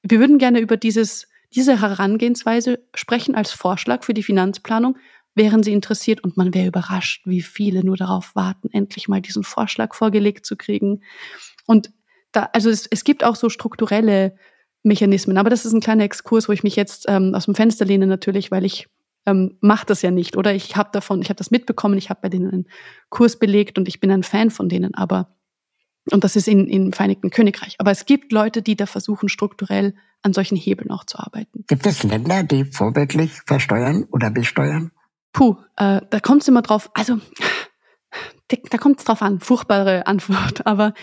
wir 0.03 0.21
würden 0.21 0.39
gerne 0.39 0.61
über 0.61 0.77
dieses, 0.77 1.29
diese 1.55 1.81
Herangehensweise 1.81 2.81
sprechen 2.95 3.35
als 3.35 3.51
Vorschlag 3.51 4.05
für 4.05 4.15
die 4.15 4.23
Finanzplanung 4.23 4.97
wären 5.39 5.63
sie 5.63 5.73
interessiert 5.73 6.23
und 6.23 6.37
man 6.37 6.53
wäre 6.53 6.69
überrascht, 6.69 7.27
wie 7.27 7.41
viele 7.41 7.83
nur 7.85 7.97
darauf 7.97 8.35
warten, 8.35 8.69
endlich 8.73 9.09
mal 9.09 9.23
diesen 9.23 9.45
Vorschlag 9.45 9.95
vorgelegt 9.95 10.45
zu 10.45 10.57
kriegen. 10.57 11.03
Und 11.67 11.91
da, 12.33 12.51
also 12.53 12.69
es, 12.69 12.87
es 12.87 13.05
gibt 13.05 13.25
auch 13.25 13.37
so 13.37 13.49
strukturelle 13.49 14.37
Mechanismen, 14.83 15.39
aber 15.39 15.51
das 15.51 15.65
ist 15.65 15.73
ein 15.73 15.81
kleiner 15.81 16.05
Exkurs, 16.05 16.49
wo 16.49 16.53
ich 16.53 16.63
mich 16.63 16.77
jetzt 16.77 17.07
ähm, 17.09 17.35
aus 17.35 17.47
dem 17.47 17.55
Fenster 17.55 17.85
lehne 17.85 18.07
natürlich, 18.07 18.51
weil 18.51 18.65
ich 18.65 18.89
ähm, 19.27 19.57
mache 19.61 19.87
das 19.87 20.03
ja 20.03 20.11
nicht 20.11 20.37
oder 20.37 20.55
ich 20.55 20.77
habe 20.77 20.91
davon, 20.93 21.23
ich 21.23 21.29
habe 21.29 21.39
das 21.39 21.51
mitbekommen, 21.51 21.99
ich 21.99 22.11
habe 22.11 22.21
bei 22.23 22.29
denen 22.29 22.51
einen 22.51 22.69
Kurs 23.09 23.39
belegt 23.39 23.79
und 23.79 23.89
ich 23.89 24.01
bin 24.01 24.11
ein 24.11 24.23
Fan 24.23 24.51
von 24.51 24.69
denen, 24.69 24.95
aber 24.95 25.35
und 26.11 26.25
das 26.25 26.37
ist 26.37 26.49
in, 26.49 26.67
in 26.69 26.93
Vereinigten 26.93 27.29
Königreich. 27.29 27.77
Aber 27.79 27.91
es 27.91 28.07
gibt 28.07 28.33
Leute, 28.33 28.63
die 28.63 28.77
da 28.77 28.87
versuchen, 28.87 29.29
strukturell 29.29 29.95
an 30.23 30.33
solchen 30.33 30.57
Hebeln 30.57 30.91
auch 30.91 31.05
zu 31.05 31.19
arbeiten. 31.19 31.65
Gibt 31.69 31.87
es 31.87 32.03
Länder, 32.03 32.43
die 32.43 32.65
vorbildlich 32.65 33.33
versteuern 33.47 34.07
oder 34.11 34.31
besteuern? 34.31 34.91
Puh, 35.33 35.57
äh, 35.77 36.01
da 36.09 36.21
kommt 36.21 36.43
es 36.43 36.49
immer 36.49 36.63
drauf, 36.63 36.91
also 36.95 37.19
da 38.49 38.79
kommt 38.79 38.99
es 38.99 39.05
drauf 39.05 39.23
an, 39.23 39.41
furchtbare 39.41 40.07
Antwort. 40.07 40.67
Aber 40.67 40.95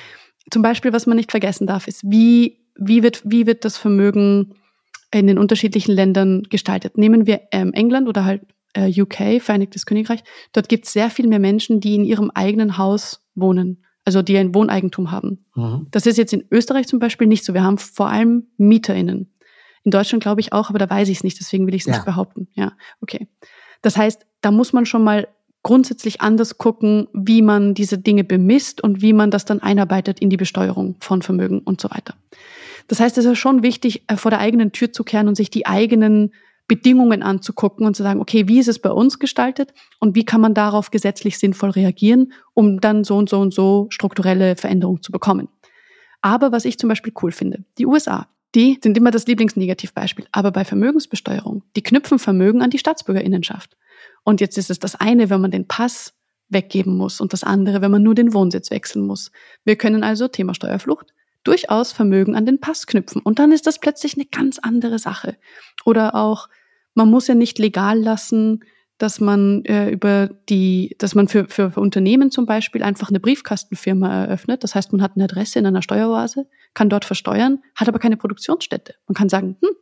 zum 0.51 0.61
Beispiel, 0.61 0.93
was 0.93 1.05
man 1.05 1.17
nicht 1.17 1.32
vergessen 1.32 1.67
darf, 1.67 1.88
ist, 1.88 2.03
wie, 2.03 2.65
wie, 2.76 3.03
wird, 3.03 3.21
wie 3.26 3.47
wird 3.47 3.65
das 3.65 3.78
Vermögen 3.78 4.55
in 5.11 5.28
den 5.28 5.38
unterschiedlichen 5.38 5.93
Ländern 5.93 6.43
gestaltet? 6.43 6.97
Nehmen 6.97 7.26
wir 7.26 7.41
ähm, 7.51 7.73
England 7.73 8.07
oder 8.07 8.26
halt 8.26 8.41
äh, 8.73 8.89
UK, 9.01 9.41
Vereinigtes 9.41 9.86
Königreich. 9.86 10.23
Dort 10.53 10.69
gibt 10.69 10.86
es 10.86 10.93
sehr 10.93 11.09
viel 11.09 11.28
mehr 11.28 11.39
Menschen, 11.39 11.80
die 11.80 11.95
in 11.95 12.03
ihrem 12.03 12.32
eigenen 12.32 12.78
Haus 12.78 13.26
wohnen, 13.34 13.84
also 14.03 14.21
die 14.21 14.38
ein 14.38 14.53
Wohneigentum 14.53 15.11
haben. 15.11 15.45
Mhm. 15.55 15.88
Das 15.91 16.05
ist 16.05 16.17
jetzt 16.17 16.34
in 16.34 16.45
Österreich 16.51 16.88
zum 16.88 16.99
Beispiel 16.99 17.28
nicht 17.28 17.45
so. 17.45 17.53
Wir 17.53 17.63
haben 17.63 17.78
vor 17.78 18.09
allem 18.09 18.47
MieterInnen. 18.57 19.32
In 19.84 19.91
Deutschland 19.91 20.23
glaube 20.23 20.41
ich 20.41 20.51
auch, 20.51 20.69
aber 20.69 20.80
da 20.80 20.89
weiß 20.89 21.09
ich 21.09 21.17
es 21.17 21.23
nicht, 21.23 21.39
deswegen 21.39 21.67
will 21.67 21.76
ich 21.76 21.84
es 21.84 21.88
ja. 21.88 21.93
nicht 21.93 22.05
behaupten. 22.05 22.47
Ja, 22.53 22.73
okay. 23.01 23.28
Das 23.86 23.98
heißt, 23.98 24.26
da 24.42 24.50
muss 24.50 24.74
man 24.74 24.88
schon 24.88 25.04
mal 25.04 25.28
grundsätzlich 25.62 26.20
anders 26.20 26.58
gucken, 26.58 27.08
wie 27.14 27.44
man 27.44 27.76
diese 27.76 28.00
Dinge 28.00 28.24
bemisst 28.24 28.82
und 28.82 29.04
wie 29.04 29.14
man 29.14 29.30
das 29.30 29.46
dann 29.46 29.62
einarbeitet 29.62 30.20
in 30.20 30.32
die 30.32 30.38
Besteuerung 30.38 30.96
von 31.02 31.22
Vermögen 31.22 31.60
und 31.60 31.80
so 31.80 31.92
weiter. 31.92 32.16
Das 32.88 33.00
heißt, 33.00 33.16
es 33.20 33.26
ist 33.26 33.38
schon 33.38 33.62
wichtig, 33.62 34.04
äh, 34.08 34.18
vor 34.18 34.32
der 34.32 34.40
eigenen 34.40 34.72
Tür 34.72 34.92
zu 34.92 35.04
kehren 35.04 35.28
und 35.28 35.36
sich 35.36 35.52
die 35.52 35.68
eigenen 35.68 36.34
Bedingungen 36.68 37.22
anzugucken 37.22 37.86
und 37.86 37.96
zu 37.96 38.02
sagen, 38.02 38.22
okay, 38.22 38.48
wie 38.48 38.58
ist 38.58 38.70
es 38.70 38.80
bei 38.80 38.90
uns 38.90 39.20
gestaltet 39.20 39.72
und 40.00 40.16
wie 40.16 40.26
kann 40.26 40.42
man 40.42 40.56
darauf 40.56 40.90
gesetzlich 40.90 41.38
sinnvoll 41.38 41.70
reagieren, 41.70 42.34
um 42.56 42.82
dann 42.82 43.04
so 43.04 43.18
und 43.18 43.30
so 43.30 43.40
und 43.40 43.54
so 43.54 43.86
strukturelle 43.92 44.56
Veränderungen 44.56 45.04
zu 45.04 45.12
bekommen. 45.12 45.48
Aber 46.22 46.52
was 46.52 46.66
ich 46.66 46.80
zum 46.80 46.90
Beispiel 46.90 47.14
cool 47.22 47.32
finde, 47.32 47.66
die 47.78 47.86
USA, 47.86 48.28
die 48.56 48.80
sind 48.82 48.97
immer 48.97 49.12
das 49.12 49.28
Lieblingsnegativbeispiel. 49.28 50.26
Aber 50.32 50.51
bei 50.51 50.66
Vermögensbesteuerung, 50.66 51.64
die 51.76 51.84
knüpfen 51.84 52.20
Vermögen 52.20 52.62
an 52.62 52.70
die 52.70 52.80
Staatsbürgerinnenschaft. 52.80 53.76
Und 54.24 54.41
jetzt 54.41 54.58
ist 54.58 54.70
es 54.70 54.80
das 54.80 54.95
eine, 54.95 55.30
wenn 55.30 55.41
man 55.41 55.51
den 55.51 55.68
Pass 55.68 56.14
weggeben 56.49 56.95
muss 56.95 57.22
und 57.22 57.34
das 57.34 57.43
andere, 57.43 57.82
wenn 57.82 57.91
man 57.91 58.03
nur 58.03 58.16
den 58.16 58.34
Wohnsitz 58.34 58.72
wechseln 58.72 59.06
muss. 59.06 59.32
Wir 59.64 59.76
können 59.76 60.03
also 60.03 60.28
Thema 60.28 60.53
Steuerflucht 60.53 61.14
durchaus 61.43 61.91
Vermögen 61.91 62.36
an 62.36 62.45
den 62.45 62.60
Pass 62.60 62.88
knüpfen. 62.88 63.22
Und 63.22 63.39
dann 63.39 63.51
ist 63.51 63.68
das 63.68 63.80
plötzlich 63.80 64.16
eine 64.16 64.26
ganz 64.26 64.58
andere 64.58 64.99
Sache. 64.99 65.38
Oder 65.84 66.16
auch, 66.16 66.49
man 66.93 67.10
muss 67.10 67.28
ja 67.28 67.36
nicht 67.36 67.60
legal 67.60 67.99
lassen, 67.99 68.64
dass 68.98 69.20
man 69.20 69.64
äh, 69.66 69.89
über 69.89 70.30
die, 70.50 70.96
dass 71.00 71.16
man 71.16 71.28
für, 71.28 71.48
für, 71.48 71.72
Unternehmen 71.76 72.32
zum 72.32 72.46
Beispiel 72.46 72.82
einfach 72.84 73.10
eine 73.10 73.20
Briefkastenfirma 73.20 74.26
eröffnet. 74.26 74.64
Das 74.64 74.74
heißt, 74.74 74.93
man 74.93 75.02
hat 75.02 75.14
eine 75.16 75.26
Adresse 75.26 75.60
in 75.60 75.66
einer 75.66 75.82
Steueroase, 75.82 76.48
kann 76.74 76.89
dort 76.89 77.06
versteuern, 77.06 77.60
hat 77.76 77.89
aber 77.89 78.00
keine 78.00 78.18
Produktionsstätte. 78.18 78.96
Man 79.08 79.16
kann 79.16 79.30
sagen, 79.30 79.58
hm, 79.62 79.76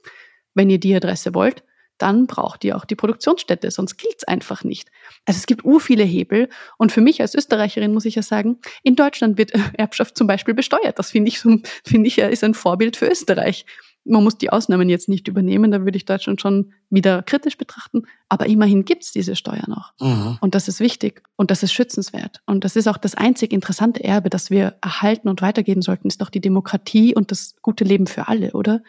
wenn 0.56 0.70
ihr 0.70 0.80
die 0.80 0.96
Adresse 0.96 1.34
wollt, 1.36 1.64
dann 2.00 2.26
braucht 2.26 2.64
ihr 2.64 2.76
auch 2.76 2.86
die 2.86 2.96
Produktionsstätte, 2.96 3.70
sonst 3.70 3.98
gilt's 3.98 4.24
einfach 4.24 4.64
nicht. 4.64 4.90
Also 5.26 5.38
es 5.38 5.46
gibt 5.46 5.64
ur 5.64 5.80
viele 5.80 6.04
Hebel 6.04 6.50
und 6.78 6.92
für 6.92 7.02
mich 7.02 7.22
als 7.22 7.36
Österreicherin 7.36 7.94
muss 7.94 8.06
ich 8.06 8.16
ja 8.16 8.24
sagen, 8.24 8.60
in 8.82 8.96
Deutschland 8.96 9.38
wird 9.38 9.52
Erbschaft 9.78 10.18
zum 10.18 10.26
Beispiel 10.28 10.56
besteuert. 10.56 10.98
Das 10.98 11.12
finde 11.12 11.30
ich, 11.30 11.40
finde 11.40 12.08
ich, 12.08 12.18
ist 12.18 12.44
ein 12.44 12.56
Vorbild 12.56 12.98
für 12.98 13.08
Österreich 13.08 13.66
man 14.06 14.24
muss 14.24 14.38
die 14.38 14.50
Ausnahmen 14.50 14.90
jetzt 14.90 15.08
nicht 15.08 15.28
übernehmen, 15.28 15.72
da 15.72 15.82
würde 15.86 15.98
ich 15.98 16.06
Deutschland 16.06 16.42
schon 16.42 16.74
wieder 16.90 17.24
kritisch 17.24 17.58
betrachten. 17.58 18.04
Aber 18.30 18.48
immerhin 18.48 18.86
gibt's 18.86 19.12
diese 19.12 19.36
Steuer 19.36 19.64
noch. 19.68 19.94
Mhm. 20.00 20.38
Und 20.42 20.56
das 20.56 20.68
ist 20.68 20.80
wichtig 20.80 21.24
und 21.36 21.52
das 21.52 21.64
ist 21.64 21.74
schützenswert. 21.74 22.42
Und 22.46 22.64
das 22.64 22.76
ist 22.76 22.88
auch 22.88 22.98
das 22.98 23.16
einzig 23.16 23.54
interessante 23.54 24.04
Erbe, 24.04 24.30
das 24.30 24.50
wir 24.50 24.76
erhalten 24.82 25.30
und 25.30 25.42
weitergeben 25.42 25.82
sollten, 25.82 26.08
ist 26.08 26.22
doch 26.22 26.30
die 26.30 26.42
Demokratie 26.42 27.16
und 27.16 27.32
das 27.32 27.56
gute 27.62 27.84
Leben 27.84 28.08
für 28.08 28.28
alle, 28.28 28.52
oder? 28.52 28.82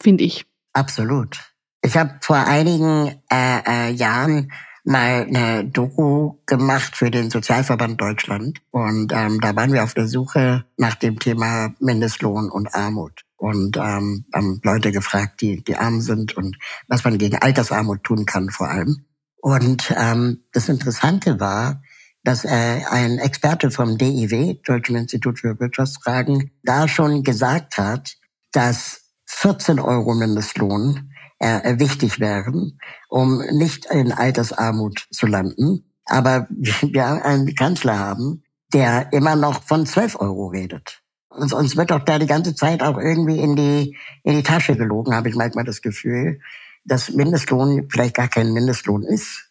Finde 0.00 0.24
ich. 0.24 0.46
Absolut. 0.72 1.38
Ich 1.82 1.96
habe 1.96 2.18
vor 2.20 2.36
einigen 2.36 3.20
äh, 3.30 3.88
äh, 3.88 3.90
Jahren 3.92 4.50
mal 4.84 5.26
eine 5.26 5.64
Doku 5.64 6.34
gemacht 6.46 6.96
für 6.96 7.10
den 7.10 7.30
Sozialverband 7.30 8.00
Deutschland. 8.00 8.60
Und 8.70 9.12
ähm, 9.12 9.40
da 9.40 9.56
waren 9.56 9.72
wir 9.72 9.82
auf 9.82 9.94
der 9.94 10.06
Suche 10.06 10.64
nach 10.76 10.94
dem 10.94 11.18
Thema 11.18 11.74
Mindestlohn 11.80 12.50
und 12.50 12.74
Armut. 12.74 13.22
Und 13.36 13.76
ähm, 13.76 14.26
haben 14.32 14.60
Leute 14.62 14.92
gefragt, 14.92 15.40
die, 15.40 15.64
die 15.64 15.76
arm 15.76 16.00
sind 16.00 16.36
und 16.36 16.56
was 16.88 17.04
man 17.04 17.18
gegen 17.18 17.36
Altersarmut 17.36 18.04
tun 18.04 18.26
kann 18.26 18.50
vor 18.50 18.68
allem. 18.68 19.04
Und 19.40 19.92
ähm, 19.96 20.44
das 20.52 20.68
Interessante 20.68 21.40
war, 21.40 21.82
dass 22.22 22.44
äh, 22.44 22.80
ein 22.88 23.18
Experte 23.18 23.70
vom 23.70 23.98
DIW, 23.98 24.54
Deutschen 24.64 24.96
Institut 24.96 25.40
für 25.40 25.58
Wirtschaftsfragen, 25.60 26.50
da 26.62 26.88
schon 26.88 27.22
gesagt 27.22 27.76
hat, 27.76 28.16
dass 28.52 29.02
14 29.26 29.78
Euro 29.80 30.14
Mindestlohn 30.14 31.10
äh, 31.44 31.78
wichtig 31.78 32.20
wären, 32.20 32.78
um 33.08 33.38
nicht 33.52 33.86
in 33.86 34.12
Altersarmut 34.12 35.06
zu 35.10 35.26
landen. 35.26 35.84
Aber 36.06 36.46
wir 36.50 37.24
einen 37.24 37.54
Kanzler 37.54 37.98
haben, 37.98 38.42
der 38.72 39.12
immer 39.12 39.36
noch 39.36 39.62
von 39.62 39.86
12 39.86 40.20
Euro 40.20 40.48
redet. 40.48 41.02
Und 41.28 41.52
uns 41.52 41.76
wird 41.76 41.90
doch 41.90 42.04
da 42.04 42.18
die 42.18 42.26
ganze 42.26 42.54
Zeit 42.54 42.82
auch 42.82 42.96
irgendwie 42.96 43.38
in 43.38 43.56
die, 43.56 43.96
in 44.22 44.36
die 44.36 44.42
Tasche 44.42 44.76
gelogen, 44.76 45.14
habe 45.14 45.28
ich 45.28 45.34
manchmal 45.34 45.64
das 45.64 45.82
Gefühl, 45.82 46.40
dass 46.84 47.10
Mindestlohn 47.10 47.88
vielleicht 47.90 48.14
gar 48.14 48.28
kein 48.28 48.52
Mindestlohn 48.52 49.02
ist, 49.02 49.50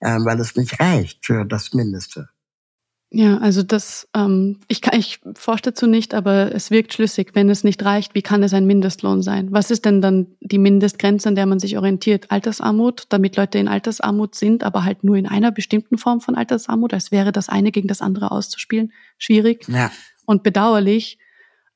äh, 0.00 0.18
weil 0.20 0.38
es 0.40 0.56
nicht 0.56 0.78
reicht 0.78 1.24
für 1.24 1.44
das 1.44 1.72
Mindeste. 1.72 2.28
Ja, 3.14 3.36
also 3.38 3.62
das, 3.62 4.08
ähm, 4.14 4.60
ich, 4.68 4.80
kann, 4.80 4.98
ich 4.98 5.20
forsche 5.34 5.64
dazu 5.64 5.86
nicht, 5.86 6.14
aber 6.14 6.54
es 6.54 6.70
wirkt 6.70 6.94
schlüssig. 6.94 7.32
Wenn 7.34 7.50
es 7.50 7.62
nicht 7.62 7.84
reicht, 7.84 8.14
wie 8.14 8.22
kann 8.22 8.42
es 8.42 8.54
ein 8.54 8.66
Mindestlohn 8.66 9.20
sein? 9.20 9.48
Was 9.52 9.70
ist 9.70 9.84
denn 9.84 10.00
dann 10.00 10.28
die 10.40 10.56
Mindestgrenze, 10.56 11.28
an 11.28 11.34
der 11.34 11.44
man 11.44 11.58
sich 11.58 11.76
orientiert? 11.76 12.30
Altersarmut, 12.30 13.04
damit 13.10 13.36
Leute 13.36 13.58
in 13.58 13.68
Altersarmut 13.68 14.34
sind, 14.34 14.64
aber 14.64 14.84
halt 14.84 15.04
nur 15.04 15.16
in 15.16 15.26
einer 15.26 15.52
bestimmten 15.52 15.98
Form 15.98 16.22
von 16.22 16.36
Altersarmut, 16.36 16.94
als 16.94 17.12
wäre 17.12 17.32
das 17.32 17.50
eine 17.50 17.70
gegen 17.70 17.86
das 17.86 18.00
andere 18.00 18.30
auszuspielen, 18.30 18.92
schwierig 19.18 19.68
ja. 19.68 19.92
und 20.24 20.42
bedauerlich. 20.42 21.18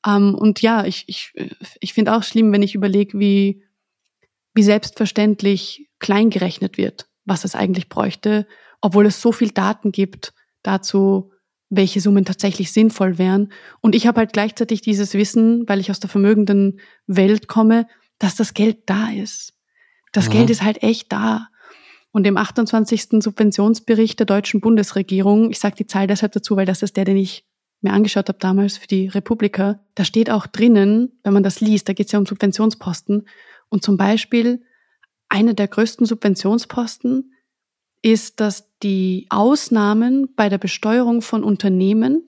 Ähm, 0.07 0.33
und 0.33 0.63
ja, 0.63 0.85
ich, 0.85 1.03
ich, 1.05 1.33
ich 1.79 1.93
finde 1.93 2.15
auch 2.15 2.23
schlimm, 2.23 2.51
wenn 2.51 2.63
ich 2.63 2.73
überlege, 2.73 3.19
wie, 3.19 3.61
wie 4.55 4.63
selbstverständlich 4.63 5.87
klein 5.99 6.31
gerechnet 6.31 6.79
wird, 6.79 7.07
was 7.25 7.43
es 7.43 7.53
eigentlich 7.53 7.89
bräuchte, 7.89 8.47
obwohl 8.81 9.05
es 9.05 9.21
so 9.21 9.31
viel 9.31 9.51
Daten 9.51 9.91
gibt 9.91 10.33
dazu, 10.67 11.31
welche 11.69 11.99
Summen 11.99 12.25
tatsächlich 12.25 12.71
sinnvoll 12.71 13.17
wären. 13.17 13.51
Und 13.81 13.95
ich 13.95 14.07
habe 14.07 14.19
halt 14.19 14.33
gleichzeitig 14.33 14.81
dieses 14.81 15.13
Wissen, 15.13 15.67
weil 15.67 15.79
ich 15.79 15.91
aus 15.91 15.99
der 15.99 16.09
vermögenden 16.09 16.79
Welt 17.07 17.47
komme, 17.47 17.87
dass 18.19 18.35
das 18.35 18.53
Geld 18.53 18.83
da 18.85 19.09
ist. 19.09 19.53
Das 20.11 20.25
ja. 20.27 20.33
Geld 20.33 20.49
ist 20.49 20.63
halt 20.63 20.83
echt 20.83 21.11
da. 21.11 21.47
Und 22.11 22.25
im 22.25 22.37
28. 22.37 23.21
Subventionsbericht 23.21 24.17
der 24.19 24.25
deutschen 24.25 24.61
Bundesregierung, 24.61 25.51
ich 25.51 25.59
sage 25.59 25.75
die 25.75 25.87
Zahl 25.87 26.07
deshalb 26.07 26.31
dazu, 26.31 26.55
weil 26.55 26.65
das 26.65 26.81
ist 26.81 26.97
der, 26.97 27.05
den 27.05 27.17
ich 27.17 27.45
mir 27.81 27.93
angeschaut 27.93 28.27
habe 28.27 28.39
damals 28.39 28.77
für 28.77 28.87
die 28.87 29.07
Republika, 29.07 29.79
da 29.93 30.03
steht 30.03 30.31
auch 30.31 30.47
drinnen, 30.47 31.19
wenn 31.23 31.33
man 31.33 31.43
das 31.43 31.61
liest, 31.61 31.87
da 31.87 31.93
geht 31.93 32.07
es 32.07 32.11
ja 32.11 32.19
um 32.19 32.25
Subventionsposten. 32.25 33.27
Und 33.69 33.83
zum 33.83 33.97
Beispiel 33.97 34.63
eine 35.29 35.53
der 35.53 35.67
größten 35.67 36.05
Subventionsposten 36.05 37.33
ist, 38.07 38.39
dass 38.39 38.71
die 38.83 39.27
Ausnahmen 39.29 40.33
bei 40.35 40.47
der 40.49 40.57
Besteuerung 40.57 41.21
von 41.21 41.43
Unternehmen 41.43 42.25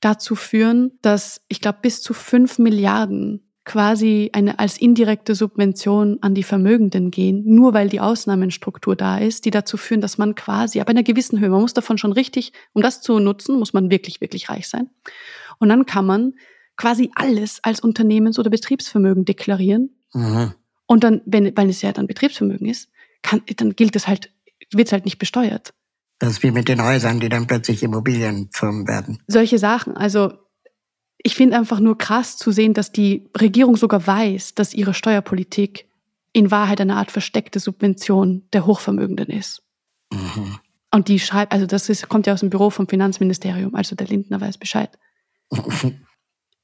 dazu 0.00 0.36
führen, 0.36 0.92
dass 1.02 1.40
ich 1.48 1.60
glaube 1.60 1.80
bis 1.82 2.00
zu 2.00 2.14
fünf 2.14 2.58
Milliarden 2.58 3.42
quasi 3.64 4.30
eine 4.32 4.58
als 4.60 4.78
indirekte 4.78 5.34
Subvention 5.34 6.18
an 6.22 6.34
die 6.34 6.44
Vermögenden 6.44 7.10
gehen, 7.10 7.42
nur 7.44 7.74
weil 7.74 7.88
die 7.88 8.00
Ausnahmenstruktur 8.00 8.94
da 8.96 9.18
ist, 9.18 9.44
die 9.44 9.50
dazu 9.50 9.76
führen, 9.76 10.00
dass 10.00 10.18
man 10.18 10.36
quasi 10.36 10.80
ab 10.80 10.88
einer 10.88 11.02
gewissen 11.02 11.40
Höhe, 11.40 11.50
man 11.50 11.60
muss 11.60 11.74
davon 11.74 11.98
schon 11.98 12.12
richtig, 12.12 12.52
um 12.72 12.80
das 12.80 13.02
zu 13.02 13.18
nutzen, 13.18 13.58
muss 13.58 13.72
man 13.72 13.90
wirklich, 13.90 14.20
wirklich 14.20 14.48
reich 14.48 14.68
sein. 14.68 14.88
Und 15.58 15.68
dann 15.68 15.84
kann 15.84 16.06
man 16.06 16.34
quasi 16.76 17.10
alles 17.14 17.58
als 17.62 17.80
Unternehmens- 17.80 18.38
oder 18.38 18.50
Betriebsvermögen 18.50 19.24
deklarieren. 19.24 19.90
Mhm. 20.14 20.54
Und 20.86 21.04
dann, 21.04 21.20
wenn, 21.26 21.54
weil 21.56 21.68
es 21.68 21.82
ja 21.82 21.92
dann 21.92 22.06
Betriebsvermögen 22.06 22.68
ist, 22.68 22.88
kann, 23.22 23.42
dann 23.56 23.74
gilt 23.74 23.96
es 23.96 24.06
halt 24.06 24.30
wird 24.72 24.92
halt 24.92 25.04
nicht 25.04 25.18
besteuert. 25.18 25.74
Das 26.18 26.30
ist 26.30 26.42
wie 26.42 26.50
mit 26.50 26.68
den 26.68 26.82
Häusern, 26.82 27.20
die 27.20 27.28
dann 27.28 27.46
plötzlich 27.46 27.82
Immobilienfirmen 27.82 28.88
werden. 28.88 29.22
Solche 29.28 29.58
Sachen. 29.58 29.96
Also 29.96 30.32
ich 31.18 31.34
finde 31.34 31.56
einfach 31.56 31.80
nur 31.80 31.96
krass 31.96 32.36
zu 32.36 32.50
sehen, 32.50 32.74
dass 32.74 32.92
die 32.92 33.28
Regierung 33.38 33.76
sogar 33.76 34.06
weiß, 34.06 34.54
dass 34.54 34.74
ihre 34.74 34.94
Steuerpolitik 34.94 35.88
in 36.32 36.50
Wahrheit 36.50 36.80
eine 36.80 36.96
Art 36.96 37.10
versteckte 37.10 37.60
Subvention 37.60 38.44
der 38.52 38.66
Hochvermögenden 38.66 39.28
ist. 39.28 39.62
Mhm. 40.12 40.58
Und 40.92 41.08
die 41.08 41.18
schreibt, 41.18 41.52
also 41.52 41.66
das 41.66 41.88
ist, 41.88 42.08
kommt 42.08 42.26
ja 42.26 42.32
aus 42.32 42.40
dem 42.40 42.50
Büro 42.50 42.70
vom 42.70 42.88
Finanzministerium, 42.88 43.74
also 43.74 43.94
der 43.94 44.06
Lindner 44.06 44.40
weiß 44.40 44.58
Bescheid. 44.58 44.98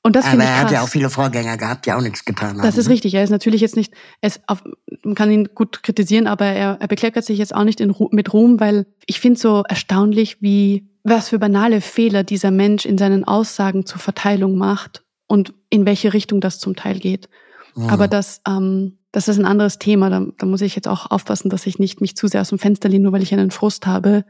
Und 0.06 0.16
das 0.16 0.26
Aber 0.26 0.44
er 0.44 0.60
hat 0.60 0.70
ja 0.70 0.82
auch 0.82 0.88
viele 0.88 1.08
Vorgänger 1.08 1.56
gehabt, 1.56 1.86
die 1.86 1.92
auch 1.92 2.02
nichts 2.02 2.26
getan 2.26 2.58
haben. 2.58 2.62
Das 2.62 2.76
ist 2.76 2.90
richtig. 2.90 3.14
Er 3.14 3.24
ist 3.24 3.30
natürlich 3.30 3.62
jetzt 3.62 3.74
nicht, 3.74 3.94
er 4.20 4.26
ist 4.28 4.42
auf, 4.46 4.62
man 5.02 5.14
kann 5.14 5.30
ihn 5.30 5.48
gut 5.54 5.82
kritisieren, 5.82 6.26
aber 6.26 6.44
er, 6.44 6.76
er 6.78 6.88
bekleckert 6.88 7.24
sich 7.24 7.38
jetzt 7.38 7.54
auch 7.54 7.64
nicht 7.64 7.80
in, 7.80 7.94
mit 8.10 8.34
Ruhm, 8.34 8.60
weil 8.60 8.86
ich 9.06 9.18
finde 9.18 9.40
so 9.40 9.62
erstaunlich, 9.66 10.42
wie, 10.42 10.90
was 11.04 11.30
für 11.30 11.38
banale 11.38 11.80
Fehler 11.80 12.22
dieser 12.22 12.50
Mensch 12.50 12.84
in 12.84 12.98
seinen 12.98 13.24
Aussagen 13.24 13.86
zur 13.86 13.98
Verteilung 13.98 14.58
macht 14.58 15.04
und 15.26 15.54
in 15.70 15.86
welche 15.86 16.12
Richtung 16.12 16.42
das 16.42 16.58
zum 16.58 16.76
Teil 16.76 16.98
geht. 16.98 17.30
Mhm. 17.74 17.88
Aber 17.88 18.06
das, 18.06 18.42
ähm, 18.46 18.98
das 19.10 19.28
ist 19.28 19.38
ein 19.38 19.46
anderes 19.46 19.78
Thema. 19.78 20.10
Da, 20.10 20.26
da 20.36 20.44
muss 20.44 20.60
ich 20.60 20.76
jetzt 20.76 20.86
auch 20.86 21.10
aufpassen, 21.10 21.48
dass 21.48 21.66
ich 21.66 21.78
nicht 21.78 22.02
mich 22.02 22.14
zu 22.14 22.28
sehr 22.28 22.42
aus 22.42 22.50
dem 22.50 22.58
Fenster 22.58 22.90
lehne, 22.90 23.04
nur 23.04 23.12
weil 23.12 23.22
ich 23.22 23.32
einen 23.32 23.50
Frust 23.50 23.86
habe. 23.86 24.26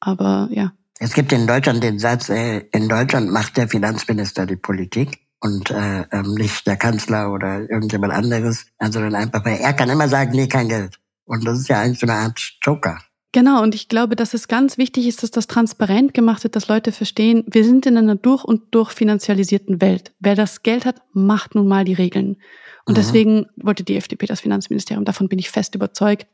Aber 0.00 0.48
ja. 0.50 0.72
Es 1.00 1.14
gibt 1.14 1.32
in 1.32 1.46
Deutschland 1.46 1.82
den 1.82 1.98
Satz, 1.98 2.28
äh, 2.28 2.64
in 2.72 2.88
Deutschland 2.88 3.30
macht 3.30 3.56
der 3.56 3.68
Finanzminister 3.68 4.46
die 4.46 4.56
Politik 4.56 5.20
und 5.40 5.70
äh, 5.70 6.04
ähm, 6.10 6.34
nicht 6.34 6.66
der 6.66 6.76
Kanzler 6.76 7.32
oder 7.32 7.70
irgendjemand 7.70 8.12
anderes, 8.12 8.66
sondern 8.80 9.14
einfach, 9.14 9.44
weil 9.44 9.58
er 9.58 9.72
kann 9.74 9.90
immer 9.90 10.08
sagen, 10.08 10.32
nee, 10.32 10.48
kein 10.48 10.68
Geld. 10.68 10.98
Und 11.24 11.46
das 11.46 11.60
ist 11.60 11.68
ja 11.68 11.80
eigentlich 11.80 12.00
so 12.00 12.06
eine 12.06 12.14
Art 12.14 12.40
Joker. 12.62 12.98
Genau, 13.32 13.62
und 13.62 13.74
ich 13.74 13.88
glaube, 13.88 14.16
dass 14.16 14.34
es 14.34 14.48
ganz 14.48 14.78
wichtig 14.78 15.06
ist, 15.06 15.22
dass 15.22 15.30
das 15.30 15.46
transparent 15.46 16.14
gemacht 16.14 16.42
wird, 16.44 16.56
dass 16.56 16.66
Leute 16.66 16.92
verstehen, 16.92 17.44
wir 17.46 17.62
sind 17.62 17.86
in 17.86 17.96
einer 17.96 18.16
durch 18.16 18.42
und 18.42 18.74
durch 18.74 18.90
finanzialisierten 18.90 19.80
Welt. 19.82 20.12
Wer 20.18 20.34
das 20.34 20.62
Geld 20.62 20.86
hat, 20.86 21.02
macht 21.12 21.54
nun 21.54 21.68
mal 21.68 21.84
die 21.84 21.92
Regeln. 21.92 22.38
Und 22.86 22.94
mhm. 22.94 22.96
deswegen 22.96 23.46
wollte 23.56 23.84
die 23.84 23.96
FDP 23.96 24.26
das 24.26 24.40
Finanzministerium, 24.40 25.04
davon 25.04 25.28
bin 25.28 25.38
ich 25.38 25.50
fest 25.50 25.74
überzeugt, 25.74 26.26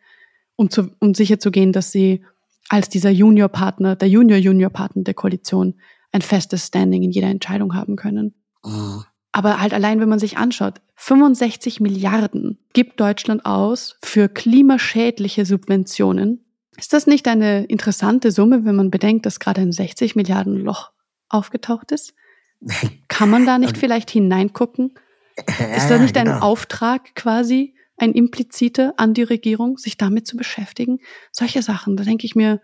um, 0.56 0.70
zu, 0.70 0.92
um 1.00 1.14
sicher 1.14 1.40
zu 1.40 1.50
gehen, 1.50 1.72
dass 1.72 1.90
sie 1.90 2.24
als 2.68 2.88
dieser 2.88 3.10
Junior-Partner, 3.10 3.96
der 3.96 4.08
Junior-Junior-Partner 4.08 5.02
der 5.02 5.14
Koalition 5.14 5.74
ein 6.12 6.22
festes 6.22 6.66
Standing 6.66 7.02
in 7.02 7.10
jeder 7.10 7.28
Entscheidung 7.28 7.74
haben 7.74 7.96
können. 7.96 8.34
Mhm. 8.64 9.04
Aber 9.32 9.60
halt 9.60 9.74
allein, 9.74 10.00
wenn 10.00 10.08
man 10.08 10.20
sich 10.20 10.38
anschaut, 10.38 10.80
65 10.94 11.80
Milliarden 11.80 12.58
gibt 12.72 13.00
Deutschland 13.00 13.44
aus 13.44 13.96
für 14.02 14.28
klimaschädliche 14.28 15.44
Subventionen. 15.44 16.44
Ist 16.76 16.92
das 16.92 17.08
nicht 17.08 17.26
eine 17.26 17.64
interessante 17.64 18.30
Summe, 18.30 18.64
wenn 18.64 18.76
man 18.76 18.92
bedenkt, 18.92 19.26
dass 19.26 19.40
gerade 19.40 19.60
ein 19.60 19.72
60 19.72 20.14
Milliarden 20.14 20.56
Loch 20.56 20.92
aufgetaucht 21.28 21.90
ist? 21.90 22.14
Kann 23.08 23.28
man 23.28 23.44
da 23.44 23.58
nicht 23.58 23.76
vielleicht 23.76 24.10
hineingucken? 24.10 24.94
Ist 25.76 25.88
da 25.88 25.98
nicht 25.98 26.16
ein 26.16 26.26
genau. 26.26 26.38
Auftrag 26.38 27.16
quasi 27.16 27.73
ein 27.96 28.12
impliziter 28.12 28.94
an 28.96 29.14
die 29.14 29.22
Regierung, 29.22 29.78
sich 29.78 29.96
damit 29.96 30.26
zu 30.26 30.36
beschäftigen. 30.36 30.98
Solche 31.32 31.62
Sachen, 31.62 31.96
da 31.96 32.04
denke 32.04 32.26
ich 32.26 32.34
mir, 32.34 32.60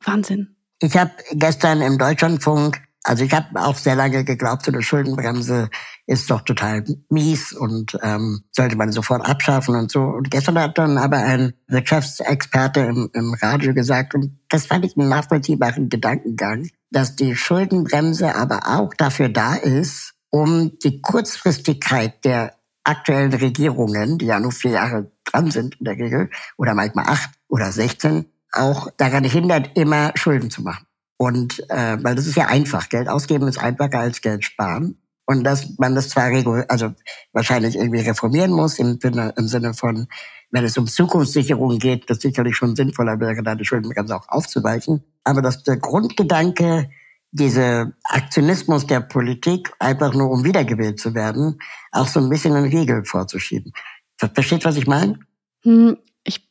Wahnsinn. 0.00 0.56
Ich 0.80 0.96
habe 0.96 1.10
gestern 1.32 1.82
im 1.82 1.98
Deutschlandfunk, 1.98 2.80
also 3.02 3.24
ich 3.24 3.32
habe 3.32 3.60
auch 3.60 3.76
sehr 3.76 3.96
lange 3.96 4.24
geglaubt, 4.24 4.64
so 4.64 4.72
eine 4.72 4.82
Schuldenbremse 4.82 5.70
ist 6.06 6.30
doch 6.30 6.42
total 6.42 6.84
mies 7.10 7.52
und 7.52 7.98
ähm, 8.02 8.42
sollte 8.52 8.76
man 8.76 8.92
sofort 8.92 9.26
abschaffen 9.26 9.74
und 9.74 9.90
so. 9.90 10.00
Und 10.02 10.30
gestern 10.30 10.58
hat 10.58 10.78
dann 10.78 10.98
aber 10.98 11.18
ein 11.18 11.54
Wirtschaftsexperte 11.66 12.80
im, 12.80 13.10
im 13.12 13.34
Radio 13.34 13.74
gesagt, 13.74 14.14
und 14.14 14.38
das 14.48 14.66
fand 14.66 14.84
ich 14.84 14.96
einen 14.96 15.08
nachvollziehbaren 15.08 15.88
Gedankengang, 15.88 16.68
dass 16.90 17.16
die 17.16 17.34
Schuldenbremse 17.34 18.34
aber 18.34 18.60
auch 18.66 18.94
dafür 18.94 19.28
da 19.28 19.54
ist, 19.54 20.14
um 20.30 20.78
die 20.82 21.00
Kurzfristigkeit 21.00 22.24
der 22.24 22.57
aktuellen 22.88 23.32
Regierungen, 23.32 24.18
die 24.18 24.26
ja 24.26 24.40
nur 24.40 24.52
vier 24.52 24.72
Jahre 24.72 25.10
dran 25.24 25.50
sind 25.50 25.76
in 25.78 25.84
der 25.84 25.94
Regel, 25.94 26.30
oder 26.56 26.74
manchmal 26.74 27.06
acht 27.06 27.30
oder 27.48 27.70
sechzehn, 27.70 28.26
auch 28.52 28.88
daran 28.96 29.24
hindert, 29.24 29.76
immer 29.76 30.12
Schulden 30.14 30.50
zu 30.50 30.62
machen. 30.62 30.86
Und 31.16 31.68
äh, 31.68 31.98
weil 32.02 32.14
das 32.14 32.26
ist 32.26 32.36
ja 32.36 32.46
einfach, 32.46 32.88
Geld 32.88 33.08
ausgeben 33.08 33.48
ist 33.48 33.58
einfacher 33.58 33.98
als 33.98 34.20
Geld 34.20 34.44
sparen. 34.44 34.98
Und 35.26 35.44
dass 35.44 35.76
man 35.78 35.94
das 35.94 36.08
zwar 36.08 36.30
also 36.68 36.94
wahrscheinlich 37.32 37.76
irgendwie 37.76 38.00
reformieren 38.00 38.50
muss 38.50 38.78
im 38.78 38.98
Sinne, 38.98 39.34
im 39.36 39.46
Sinne 39.46 39.74
von, 39.74 40.06
wenn 40.50 40.64
es 40.64 40.78
um 40.78 40.86
Zukunftssicherung 40.86 41.78
geht, 41.78 42.08
das 42.08 42.20
sicherlich 42.20 42.56
schon 42.56 42.74
sinnvoller 42.74 43.20
wäre, 43.20 43.42
da 43.42 43.54
die 43.54 43.66
Schuldenbremse 43.66 44.16
auch 44.16 44.26
aufzuweichen. 44.28 45.04
Aber 45.24 45.42
dass 45.42 45.64
der 45.64 45.76
Grundgedanke 45.76 46.88
diese 47.30 47.94
Aktionismus 48.04 48.86
der 48.86 49.00
Politik, 49.00 49.70
einfach 49.78 50.14
nur 50.14 50.30
um 50.30 50.44
wiedergewählt 50.44 50.98
zu 50.98 51.14
werden, 51.14 51.58
auch 51.92 52.06
so 52.06 52.20
ein 52.20 52.28
bisschen 52.28 52.54
einen 52.54 52.70
Riegel 52.70 53.04
vorzuschieben. 53.04 53.72
Versteht, 54.16 54.64
was 54.64 54.76
ich 54.76 54.86
meine? 54.86 55.18
Hm, 55.62 55.98
ich, 56.24 56.50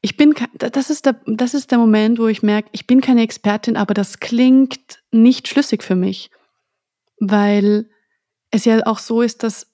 ich 0.00 0.16
bin, 0.16 0.34
das 0.54 0.90
ist 0.90 1.06
der, 1.06 1.20
das 1.26 1.54
ist 1.54 1.70
der 1.70 1.78
Moment, 1.78 2.18
wo 2.18 2.26
ich 2.26 2.42
merke, 2.42 2.68
ich 2.72 2.86
bin 2.86 3.00
keine 3.00 3.22
Expertin, 3.22 3.76
aber 3.76 3.94
das 3.94 4.20
klingt 4.20 5.02
nicht 5.10 5.48
schlüssig 5.48 5.82
für 5.82 5.96
mich, 5.96 6.30
weil 7.18 7.90
es 8.50 8.64
ja 8.64 8.86
auch 8.86 8.98
so 8.98 9.22
ist, 9.22 9.42
dass 9.42 9.66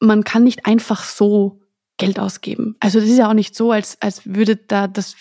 man 0.00 0.22
kann 0.24 0.44
nicht 0.44 0.66
einfach 0.66 1.02
so 1.04 1.60
Geld 1.98 2.20
ausgeben. 2.20 2.76
Also 2.78 3.00
das 3.00 3.08
ist 3.08 3.18
ja 3.18 3.28
auch 3.28 3.34
nicht 3.34 3.56
so, 3.56 3.72
als, 3.72 4.00
als 4.00 4.22
würde 4.24 4.56
da 4.56 4.86
das, 4.86 5.16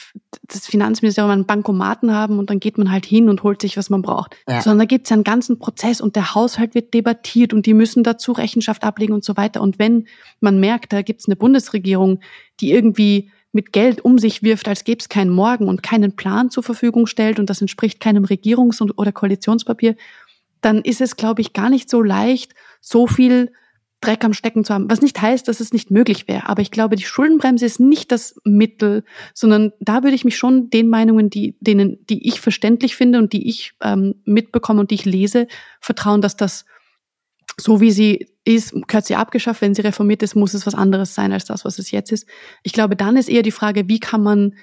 das 0.47 0.67
Finanzministerium 0.67 1.32
einen 1.32 1.45
Bankomaten 1.45 2.13
haben 2.13 2.38
und 2.38 2.49
dann 2.51 2.59
geht 2.59 2.78
man 2.78 2.91
halt 2.91 3.05
hin 3.05 3.30
und 3.30 3.41
holt 3.43 3.61
sich, 3.61 3.78
was 3.78 3.89
man 3.89 4.03
braucht. 4.03 4.36
Ja. 4.47 4.61
Sondern 4.61 4.80
da 4.80 4.86
gibt 4.86 5.07
es 5.07 5.09
ja 5.09 5.15
einen 5.15 5.23
ganzen 5.23 5.57
Prozess 5.57 5.99
und 5.99 6.15
der 6.15 6.36
Haushalt 6.36 6.75
wird 6.75 6.93
debattiert 6.93 7.51
und 7.51 7.65
die 7.65 7.73
müssen 7.73 8.03
dazu 8.03 8.32
Rechenschaft 8.32 8.84
ablegen 8.84 9.13
und 9.13 9.25
so 9.25 9.36
weiter. 9.36 9.61
Und 9.61 9.80
wenn 9.80 10.07
man 10.39 10.59
merkt, 10.59 10.93
da 10.93 11.01
gibt 11.01 11.21
es 11.21 11.28
eine 11.28 11.36
Bundesregierung, 11.36 12.19
die 12.59 12.71
irgendwie 12.71 13.32
mit 13.51 13.73
Geld 13.73 14.05
um 14.05 14.19
sich 14.19 14.43
wirft, 14.43 14.67
als 14.67 14.84
gäbe 14.84 14.99
es 14.99 15.09
keinen 15.09 15.32
Morgen 15.32 15.67
und 15.67 15.82
keinen 15.82 16.15
Plan 16.15 16.51
zur 16.51 16.61
Verfügung 16.61 17.07
stellt 17.07 17.39
und 17.39 17.49
das 17.49 17.59
entspricht 17.59 17.99
keinem 17.99 18.23
Regierungs- 18.23 18.82
oder 18.82 19.11
Koalitionspapier, 19.11 19.95
dann 20.61 20.84
ist 20.84 21.01
es, 21.01 21.15
glaube 21.15 21.41
ich, 21.41 21.53
gar 21.53 21.71
nicht 21.71 21.89
so 21.89 22.03
leicht, 22.03 22.53
so 22.82 23.07
viel 23.07 23.51
Dreck 24.00 24.24
am 24.24 24.34
Stecken 24.34 24.64
zu 24.64 24.74
haben. 24.74 24.89
Was 24.89 25.02
nicht 25.02 25.20
heißt, 25.22 25.48
dass 25.48 25.60
es 25.60 25.74
nicht 25.74 25.89
möglich 25.89 26.28
wäre. 26.28 26.48
Aber 26.48 26.62
ich 26.62 26.70
glaube, 26.72 26.95
die 26.95 27.04
Schuldenbremse 27.04 27.66
ist 27.66 27.80
nicht 27.80 28.12
das 28.12 28.39
Mittel, 28.43 29.04
sondern 29.34 29.74
da 29.80 30.04
würde 30.04 30.16
ich 30.16 30.26
mich 30.26 30.38
schon 30.38 30.70
den 30.70 30.88
Meinungen, 30.88 31.30
die, 31.30 31.58
denen, 31.60 32.06
die 32.08 32.28
ich 32.28 32.39
verständlich 32.39 32.95
finde 32.95 33.18
und 33.18 33.34
die 33.34 33.50
ich 33.50 33.74
ähm, 33.82 34.16
mitbekomme 34.26 34.82
und 34.82 34.91
die 34.91 34.95
ich 34.95 35.06
lese, 35.06 35.48
vertrauen, 35.82 36.22
dass 36.22 36.36
das 36.36 36.66
so 37.60 37.82
wie 37.82 37.91
sie 37.91 38.28
ist, 38.43 38.74
gehört 38.88 39.06
sie 39.06 39.16
abgeschafft. 39.16 39.62
Wenn 39.62 39.74
sie 39.74 39.82
reformiert 39.82 40.22
ist, 40.22 40.36
muss 40.36 40.54
es 40.54 40.68
was 40.68 40.76
anderes 40.76 41.16
sein 41.16 41.32
als 41.32 41.45
das, 41.45 41.66
was 41.66 41.80
es 41.80 41.89
jetzt 41.91 42.12
ist. 42.12 42.28
Ich 42.62 42.74
glaube, 42.74 42.95
dann 42.95 43.18
ist 43.18 43.30
eher 43.30 43.41
die 43.41 43.52
Frage, 43.52 43.88
wie 43.88 44.00
kann 44.00 44.22
man 44.22 44.54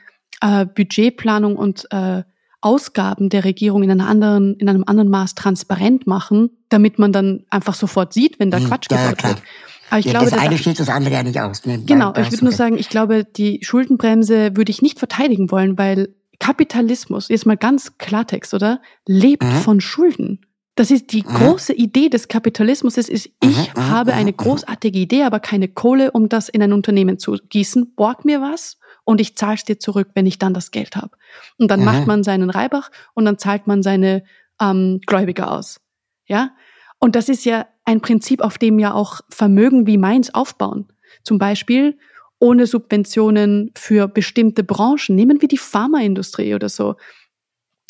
äh, 0.41 0.65
Budgetplanung 0.65 1.57
und 1.57 1.87
äh, 1.91 2.23
Ausgaben 2.65 3.29
der 3.29 3.45
Regierung 3.45 3.83
in, 3.83 3.91
einer 3.91 4.09
anderen, 4.09 4.55
in 4.55 4.69
einem 4.69 4.85
anderen 4.87 5.11
Maß 5.11 5.35
transparent 5.35 6.07
machen, 6.07 6.51
damit 6.71 6.99
man 6.99 7.13
dann 7.13 7.45
einfach 7.51 7.75
sofort 7.75 8.15
sieht, 8.15 8.41
wenn 8.41 8.51
da 8.51 8.59
hm, 8.59 8.67
Quatsch 8.69 8.87
ja, 8.91 8.97
gebaut 8.97 9.23
wird. 9.23 9.43
Aber 9.91 9.99
ich 9.99 10.07
ja, 10.07 10.13
glaube, 10.13 10.31
das 10.31 10.39
eine 10.39 10.57
schließt 10.57 10.81
das 10.81 10.89
andere 10.89 11.15
ja 11.15 11.23
nicht 11.23 11.39
aus. 11.39 11.67
Ne? 11.67 11.83
Genau, 11.85 12.15
ich 12.17 12.33
würde 12.33 12.45
nur 12.45 12.55
sagen, 12.55 12.79
ich 12.79 12.89
glaube, 12.89 13.25
die 13.25 13.61
Schuldenbremse 13.63 14.57
würde 14.57 14.71
ich 14.71 14.81
nicht 14.81 14.99
verteidigen 14.99 15.51
wollen, 15.51 15.77
weil 15.77 16.09
Kapitalismus, 16.41 17.29
jetzt 17.29 17.47
mal 17.47 17.57
ganz 17.57 17.99
Klartext, 17.99 18.55
oder? 18.55 18.81
Lebt 19.07 19.45
mhm. 19.45 19.53
von 19.59 19.81
Schulden. 19.81 20.41
Das 20.77 20.91
ist 20.91 21.13
die 21.13 21.23
mhm. 21.23 21.35
große 21.35 21.73
Idee 21.73 22.09
des 22.09 22.29
Kapitalismus. 22.29 22.97
Es 22.97 23.09
ist, 23.09 23.31
ich 23.43 23.75
mhm. 23.75 23.91
habe 23.91 24.13
eine 24.13 24.33
großartige 24.33 24.99
Idee, 24.99 25.23
aber 25.23 25.41
keine 25.41 25.69
Kohle, 25.69 26.11
um 26.11 26.29
das 26.29 26.49
in 26.49 26.63
ein 26.63 26.73
Unternehmen 26.73 27.19
zu 27.19 27.37
gießen. 27.49 27.95
Borg 27.95 28.25
mir 28.25 28.41
was 28.41 28.79
und 29.05 29.21
ich 29.21 29.37
zahle 29.37 29.55
es 29.55 29.65
dir 29.65 29.79
zurück, 29.79 30.09
wenn 30.15 30.27
ich 30.27 30.39
dann 30.39 30.55
das 30.55 30.71
Geld 30.73 30.97
habe. 30.97 31.17
Und 31.59 31.71
dann 31.71 31.81
mhm. 31.81 31.87
macht 31.87 32.07
man 32.07 32.25
seinen 32.25 32.51
Reibach 32.51 32.91
und 33.15 33.25
dann 33.25 33.39
zahlt 33.39 33.67
man 33.67 33.83
seine 33.83 34.25
ähm, 34.61 35.01
Gläubiger 35.07 35.53
aus. 35.53 35.81
Ja? 36.27 36.51
Und 36.99 37.15
das 37.15 37.29
ist 37.29 37.45
ja 37.45 37.67
ein 37.85 38.01
Prinzip, 38.01 38.41
auf 38.41 38.59
dem 38.59 38.79
ja 38.79 38.95
auch 38.95 39.21
Vermögen 39.29 39.87
wie 39.87 39.99
meins 39.99 40.35
aufbauen. 40.35 40.89
Zum 41.23 41.39
Beispiel 41.39 41.99
ohne 42.41 42.67
Subventionen 42.67 43.71
für 43.77 44.09
bestimmte 44.09 44.65
Branchen. 44.65 45.15
Nehmen 45.15 45.41
wir 45.41 45.49
die 45.49 45.59
Pharmaindustrie 45.59 46.55
oder 46.55 46.69
so. 46.69 46.97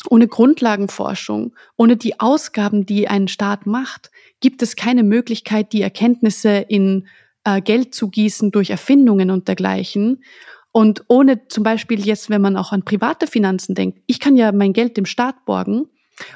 Ohne 0.09 0.27
Grundlagenforschung, 0.27 1.55
ohne 1.77 1.97
die 1.97 2.19
Ausgaben, 2.19 2.85
die 2.85 3.07
ein 3.07 3.27
Staat 3.27 3.65
macht, 3.65 4.11
gibt 4.39 4.61
es 4.61 4.75
keine 4.75 5.03
Möglichkeit, 5.03 5.73
die 5.73 5.81
Erkenntnisse 5.81 6.57
in 6.67 7.07
äh, 7.43 7.61
Geld 7.61 7.95
zu 7.95 8.09
gießen 8.09 8.51
durch 8.51 8.69
Erfindungen 8.69 9.31
und 9.31 9.47
dergleichen. 9.47 10.23
Und 10.71 11.05
ohne 11.07 11.47
zum 11.47 11.63
Beispiel 11.63 12.05
jetzt, 12.05 12.29
wenn 12.29 12.41
man 12.41 12.57
auch 12.57 12.71
an 12.71 12.83
private 12.83 13.27
Finanzen 13.27 13.75
denkt, 13.75 14.01
ich 14.07 14.19
kann 14.19 14.35
ja 14.35 14.51
mein 14.51 14.73
Geld 14.73 14.97
dem 14.97 15.05
Staat 15.05 15.45
borgen 15.45 15.87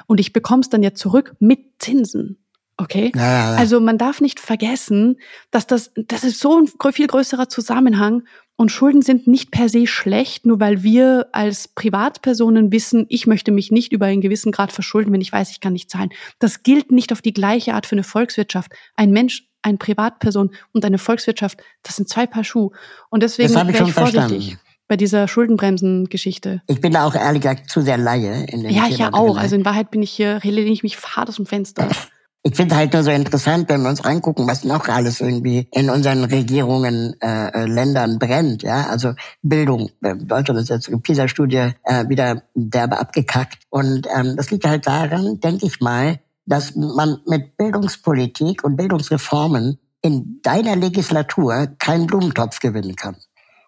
und 0.06 0.18
ich 0.18 0.32
bekomme 0.32 0.60
es 0.60 0.70
dann 0.70 0.82
ja 0.82 0.94
zurück 0.94 1.34
mit 1.40 1.60
Zinsen. 1.78 2.38
Okay? 2.78 3.12
Ja, 3.14 3.20
ja, 3.20 3.52
ja. 3.52 3.56
Also 3.56 3.80
man 3.80 3.98
darf 3.98 4.22
nicht 4.22 4.40
vergessen, 4.40 5.18
dass 5.50 5.66
das, 5.66 5.92
das 5.94 6.24
ist 6.24 6.40
so 6.40 6.58
ein 6.58 6.92
viel 6.92 7.06
größerer 7.06 7.50
Zusammenhang 7.50 8.22
und 8.60 8.70
Schulden 8.70 9.00
sind 9.00 9.26
nicht 9.26 9.52
per 9.52 9.70
se 9.70 9.86
schlecht, 9.86 10.44
nur 10.44 10.60
weil 10.60 10.82
wir 10.82 11.28
als 11.32 11.66
Privatpersonen 11.66 12.70
wissen, 12.70 13.06
ich 13.08 13.26
möchte 13.26 13.52
mich 13.52 13.70
nicht 13.70 13.90
über 13.90 14.04
einen 14.04 14.20
gewissen 14.20 14.52
Grad 14.52 14.70
verschulden, 14.70 15.14
wenn 15.14 15.22
ich 15.22 15.32
weiß, 15.32 15.50
ich 15.50 15.60
kann 15.60 15.72
nicht 15.72 15.88
zahlen. 15.88 16.10
Das 16.40 16.62
gilt 16.62 16.92
nicht 16.92 17.10
auf 17.10 17.22
die 17.22 17.32
gleiche 17.32 17.72
Art 17.72 17.86
für 17.86 17.94
eine 17.94 18.02
Volkswirtschaft. 18.02 18.72
Ein 18.96 19.12
Mensch 19.12 19.48
eine 19.62 19.78
Privatperson 19.78 20.50
und 20.74 20.84
eine 20.84 20.98
Volkswirtschaft, 20.98 21.62
das 21.82 21.96
sind 21.96 22.10
zwei 22.10 22.26
Paar 22.26 22.44
Schuhe. 22.44 22.72
Und 23.08 23.22
deswegen 23.22 23.54
wäre 23.54 23.70
ich, 23.70 23.80
ich 23.80 23.94
vorsichtig. 23.94 24.20
Verstanden 24.28 24.60
bei 24.88 24.96
dieser 24.96 25.26
Schuldenbremsen-Geschichte. 25.28 26.62
Ich 26.66 26.80
bin 26.82 26.92
da 26.92 27.06
auch 27.06 27.14
ehrlich 27.14 27.42
gesagt 27.42 27.70
zu 27.70 27.80
sehr 27.80 27.96
Laie 27.96 28.44
in 28.46 28.64
dem 28.64 28.72
Ja, 28.72 28.88
ich 28.90 28.98
ja 28.98 29.14
auch. 29.14 29.38
Also 29.38 29.54
in 29.54 29.64
Wahrheit 29.64 29.92
bin 29.92 30.02
ich 30.02 30.10
hier, 30.10 30.40
lehne 30.42 30.68
ich 30.68 30.82
mich 30.82 30.96
fad 30.96 31.28
aus 31.28 31.36
dem 31.36 31.46
Fenster. 31.46 31.88
Ich 32.42 32.56
finde 32.56 32.74
halt 32.74 32.94
nur 32.94 33.02
so 33.02 33.10
interessant, 33.10 33.68
wenn 33.68 33.82
wir 33.82 33.90
uns 33.90 34.04
reingucken, 34.04 34.46
was 34.48 34.64
noch 34.64 34.88
alles 34.88 35.20
irgendwie 35.20 35.68
in 35.72 35.90
unseren 35.90 36.24
Regierungen, 36.24 37.14
äh, 37.20 37.48
äh 37.48 37.66
Ländern 37.66 38.18
brennt. 38.18 38.62
Ja, 38.62 38.86
also 38.86 39.12
Bildung. 39.42 39.90
Äh, 40.02 40.16
Deutschland 40.16 40.58
ist 40.60 40.70
jetzt 40.70 40.88
in 40.88 41.02
PISA-Studie 41.02 41.72
äh, 41.84 42.08
wieder 42.08 42.42
derbe 42.54 42.98
abgekackt. 42.98 43.58
Und 43.68 44.06
ähm, 44.16 44.36
das 44.36 44.50
liegt 44.50 44.66
halt 44.66 44.86
daran, 44.86 45.38
denke 45.40 45.66
ich 45.66 45.80
mal, 45.80 46.18
dass 46.46 46.74
man 46.74 47.18
mit 47.26 47.58
Bildungspolitik 47.58 48.64
und 48.64 48.76
Bildungsreformen 48.76 49.78
in 50.00 50.40
deiner 50.42 50.76
Legislatur 50.76 51.68
keinen 51.78 52.06
Blumentopf 52.06 52.58
gewinnen 52.60 52.96
kann. 52.96 53.16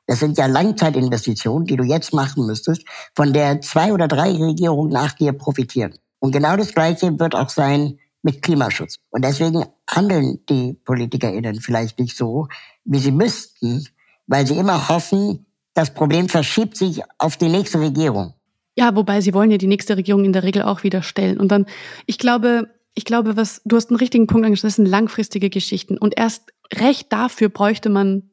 Das 0.06 0.20
sind 0.20 0.38
ja 0.38 0.46
Langzeitinvestitionen, 0.46 1.66
die 1.66 1.76
du 1.76 1.84
jetzt 1.84 2.14
machen 2.14 2.46
müsstest, 2.46 2.84
von 3.14 3.34
der 3.34 3.60
zwei 3.60 3.92
oder 3.92 4.08
drei 4.08 4.32
Regierungen 4.32 4.90
nach 4.90 5.12
dir 5.12 5.32
profitieren. 5.32 5.94
Und 6.18 6.32
genau 6.32 6.56
das 6.56 6.74
Gleiche 6.74 7.18
wird 7.18 7.34
auch 7.34 7.50
sein 7.50 7.98
mit 8.22 8.42
Klimaschutz. 8.42 8.98
Und 9.10 9.24
deswegen 9.24 9.64
handeln 9.88 10.38
die 10.48 10.74
PolitikerInnen 10.84 11.60
vielleicht 11.60 11.98
nicht 11.98 12.16
so, 12.16 12.48
wie 12.84 12.98
sie 12.98 13.12
müssten, 13.12 13.86
weil 14.26 14.46
sie 14.46 14.56
immer 14.56 14.88
hoffen, 14.88 15.46
das 15.74 15.92
Problem 15.92 16.28
verschiebt 16.28 16.76
sich 16.76 17.02
auf 17.18 17.36
die 17.36 17.48
nächste 17.48 17.80
Regierung. 17.80 18.34
Ja, 18.76 18.94
wobei 18.94 19.20
sie 19.20 19.34
wollen 19.34 19.50
ja 19.50 19.58
die 19.58 19.66
nächste 19.66 19.96
Regierung 19.96 20.24
in 20.24 20.32
der 20.32 20.44
Regel 20.44 20.62
auch 20.62 20.82
wieder 20.82 21.02
stellen. 21.02 21.38
Und 21.38 21.48
dann, 21.48 21.66
ich 22.06 22.18
glaube, 22.18 22.70
ich 22.94 23.04
glaube, 23.04 23.36
was, 23.36 23.62
du 23.64 23.76
hast 23.76 23.90
einen 23.90 23.98
richtigen 23.98 24.26
Punkt 24.26 24.44
angesprochen, 24.44 24.68
das 24.68 24.76
sind 24.76 24.86
langfristige 24.86 25.50
Geschichten. 25.50 25.98
Und 25.98 26.16
erst 26.16 26.52
recht 26.72 27.12
dafür 27.12 27.48
bräuchte 27.48 27.88
man 27.88 28.30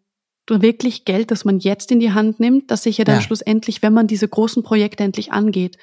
wirklich 0.50 1.06
Geld, 1.06 1.32
das 1.32 1.46
man 1.46 1.60
jetzt 1.60 1.92
in 1.92 2.00
die 2.00 2.12
Hand 2.12 2.40
nimmt, 2.40 2.72
dass 2.72 2.84
sich 2.84 2.98
ja 2.98 3.06
dann 3.06 3.18
ja. 3.18 3.22
schlussendlich, 3.22 3.82
wenn 3.84 3.94
man 3.94 4.08
diese 4.08 4.28
großen 4.28 4.64
Projekte 4.64 5.04
endlich 5.04 5.32
angeht, 5.32 5.78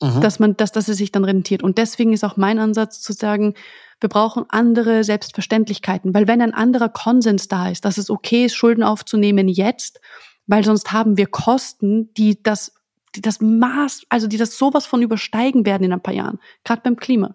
mhm. 0.00 0.20
dass 0.20 0.38
man, 0.38 0.56
dass, 0.56 0.72
dass 0.72 0.88
es 0.88 0.96
sich 0.96 1.12
dann 1.12 1.24
rentiert. 1.24 1.62
Und 1.62 1.78
deswegen 1.78 2.12
ist 2.12 2.24
auch 2.24 2.36
mein 2.36 2.58
Ansatz 2.58 3.00
zu 3.00 3.12
sagen, 3.12 3.54
wir 4.00 4.08
brauchen 4.08 4.44
andere 4.48 5.02
Selbstverständlichkeiten, 5.02 6.14
weil 6.14 6.28
wenn 6.28 6.40
ein 6.40 6.54
anderer 6.54 6.88
Konsens 6.88 7.48
da 7.48 7.68
ist, 7.68 7.84
dass 7.84 7.98
es 7.98 8.10
okay 8.10 8.44
ist, 8.44 8.54
Schulden 8.54 8.84
aufzunehmen 8.84 9.48
jetzt, 9.48 10.00
weil 10.46 10.64
sonst 10.64 10.92
haben 10.92 11.16
wir 11.16 11.26
Kosten, 11.26 12.12
die 12.14 12.42
das 12.42 12.72
die 13.14 13.22
das 13.22 13.40
Maß, 13.40 14.02
also 14.08 14.26
die 14.26 14.36
das 14.36 14.58
sowas 14.58 14.86
von 14.86 15.02
übersteigen 15.02 15.66
werden 15.66 15.84
in 15.84 15.92
ein 15.92 16.02
paar 16.02 16.14
Jahren, 16.14 16.38
gerade 16.64 16.82
beim 16.82 16.96
Klima. 16.96 17.34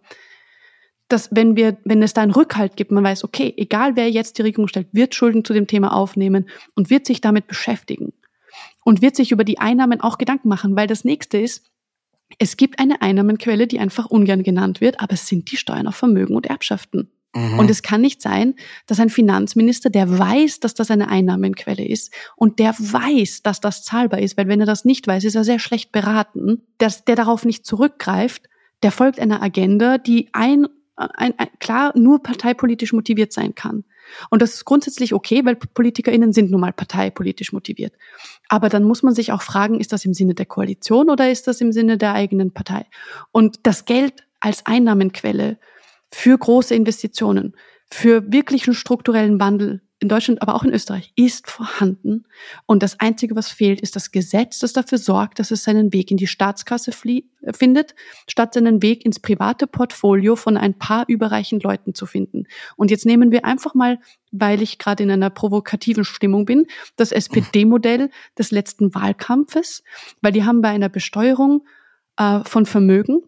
Dass 1.07 1.29
wenn 1.31 1.55
wir, 1.55 1.77
wenn 1.83 2.01
es 2.01 2.13
da 2.13 2.21
einen 2.21 2.31
Rückhalt 2.31 2.75
gibt, 2.75 2.91
man 2.91 3.03
weiß, 3.03 3.23
okay, 3.23 3.53
egal 3.57 3.95
wer 3.95 4.09
jetzt 4.09 4.37
die 4.37 4.43
Regierung 4.43 4.67
stellt, 4.67 4.87
wird 4.91 5.15
Schulden 5.15 5.43
zu 5.43 5.53
dem 5.53 5.67
Thema 5.67 5.93
aufnehmen 5.93 6.47
und 6.75 6.89
wird 6.89 7.05
sich 7.05 7.21
damit 7.21 7.47
beschäftigen 7.47 8.13
und 8.83 9.01
wird 9.01 9.15
sich 9.15 9.31
über 9.31 9.43
die 9.43 9.59
Einnahmen 9.59 9.99
auch 10.01 10.17
Gedanken 10.17 10.47
machen, 10.47 10.75
weil 10.75 10.87
das 10.87 11.03
nächste 11.03 11.37
ist, 11.37 11.72
es 12.39 12.57
gibt 12.57 12.79
eine 12.79 13.01
Einnahmenquelle, 13.01 13.67
die 13.67 13.79
einfach 13.79 14.07
ungern 14.07 14.43
genannt 14.43 14.81
wird, 14.81 14.99
aber 14.99 15.13
es 15.13 15.27
sind 15.27 15.51
die 15.51 15.57
Steuern 15.57 15.87
auf 15.87 15.95
Vermögen 15.95 16.35
und 16.35 16.45
Erbschaften. 16.45 17.09
Mhm. 17.35 17.59
Und 17.59 17.69
es 17.69 17.81
kann 17.81 18.01
nicht 18.01 18.21
sein, 18.21 18.55
dass 18.85 18.99
ein 18.99 19.09
Finanzminister, 19.09 19.89
der 19.89 20.17
weiß, 20.19 20.59
dass 20.59 20.73
das 20.75 20.91
eine 20.91 21.09
Einnahmenquelle 21.09 21.85
ist 21.85 22.13
und 22.35 22.59
der 22.59 22.73
weiß, 22.77 23.41
dass 23.41 23.59
das 23.59 23.83
zahlbar 23.83 24.19
ist, 24.19 24.37
weil 24.37 24.47
wenn 24.47 24.59
er 24.59 24.65
das 24.65 24.85
nicht 24.85 25.07
weiß, 25.07 25.23
ist 25.23 25.35
er 25.35 25.43
sehr 25.43 25.59
schlecht 25.59 25.91
beraten, 25.91 26.61
dass 26.77 27.05
der 27.05 27.15
darauf 27.15 27.45
nicht 27.45 27.65
zurückgreift, 27.65 28.49
der 28.83 28.91
folgt 28.91 29.19
einer 29.19 29.41
Agenda, 29.41 29.97
die 29.97 30.29
ein, 30.33 30.67
ein, 30.95 31.33
ein 31.37 31.47
klar 31.59 31.97
nur 31.97 32.21
parteipolitisch 32.21 32.93
motiviert 32.93 33.33
sein 33.33 33.55
kann. 33.55 33.83
Und 34.29 34.41
das 34.41 34.53
ist 34.53 34.65
grundsätzlich 34.65 35.13
okay, 35.13 35.45
weil 35.45 35.55
PolitikerInnen 35.55 36.33
sind 36.33 36.51
nun 36.51 36.61
mal 36.61 36.73
parteipolitisch 36.73 37.53
motiviert. 37.53 37.93
Aber 38.49 38.69
dann 38.69 38.83
muss 38.83 39.03
man 39.03 39.13
sich 39.13 39.31
auch 39.31 39.41
fragen, 39.41 39.79
ist 39.79 39.93
das 39.93 40.05
im 40.05 40.13
Sinne 40.13 40.33
der 40.33 40.45
Koalition 40.45 41.09
oder 41.09 41.29
ist 41.31 41.47
das 41.47 41.61
im 41.61 41.71
Sinne 41.71 41.97
der 41.97 42.13
eigenen 42.13 42.51
Partei? 42.51 42.85
Und 43.31 43.59
das 43.63 43.85
Geld 43.85 44.23
als 44.39 44.65
Einnahmenquelle 44.65 45.57
für 46.11 46.37
große 46.37 46.75
Investitionen, 46.75 47.55
für 47.89 48.31
wirklichen 48.31 48.73
strukturellen 48.73 49.39
Wandel 49.39 49.81
in 50.03 50.09
Deutschland, 50.09 50.41
aber 50.41 50.53
auch 50.53 50.63
in 50.63 50.73
Österreich, 50.73 51.11
ist 51.15 51.49
vorhanden. 51.49 52.25
Und 52.65 52.83
das 52.83 52.99
Einzige, 52.99 53.35
was 53.35 53.49
fehlt, 53.49 53.81
ist 53.81 53.95
das 53.95 54.11
Gesetz, 54.11 54.59
das 54.59 54.73
dafür 54.73 54.97
sorgt, 54.97 55.39
dass 55.39 55.49
es 55.49 55.63
seinen 55.63 55.93
Weg 55.93 56.11
in 56.11 56.17
die 56.17 56.27
Staatskasse 56.27 56.91
äh, 56.91 57.53
findet, 57.53 57.95
statt 58.27 58.53
seinen 58.53 58.81
Weg 58.81 59.05
ins 59.05 59.19
private 59.19 59.65
Portfolio 59.65 60.35
von 60.35 60.57
ein 60.57 60.77
paar 60.77 61.05
überreichen 61.07 61.59
Leuten 61.59 61.95
zu 61.95 62.05
finden. 62.05 62.45
Und 62.75 62.91
jetzt 62.91 63.05
nehmen 63.05 63.31
wir 63.31 63.45
einfach 63.45 63.73
mal, 63.73 63.99
weil 64.31 64.61
ich 64.61 64.77
gerade 64.77 65.03
in 65.03 65.09
einer 65.09 65.29
provokativen 65.29 66.05
Stimmung 66.05 66.45
bin, 66.45 66.67
das 66.95 67.11
SPD-Modell 67.11 68.09
des 68.37 68.51
letzten 68.51 68.93
Wahlkampfes, 68.93 69.83
weil 70.21 70.33
die 70.33 70.43
haben 70.43 70.61
bei 70.61 70.69
einer 70.69 70.89
Besteuerung 70.89 71.65
äh, 72.17 72.41
von 72.43 72.65
Vermögen 72.65 73.23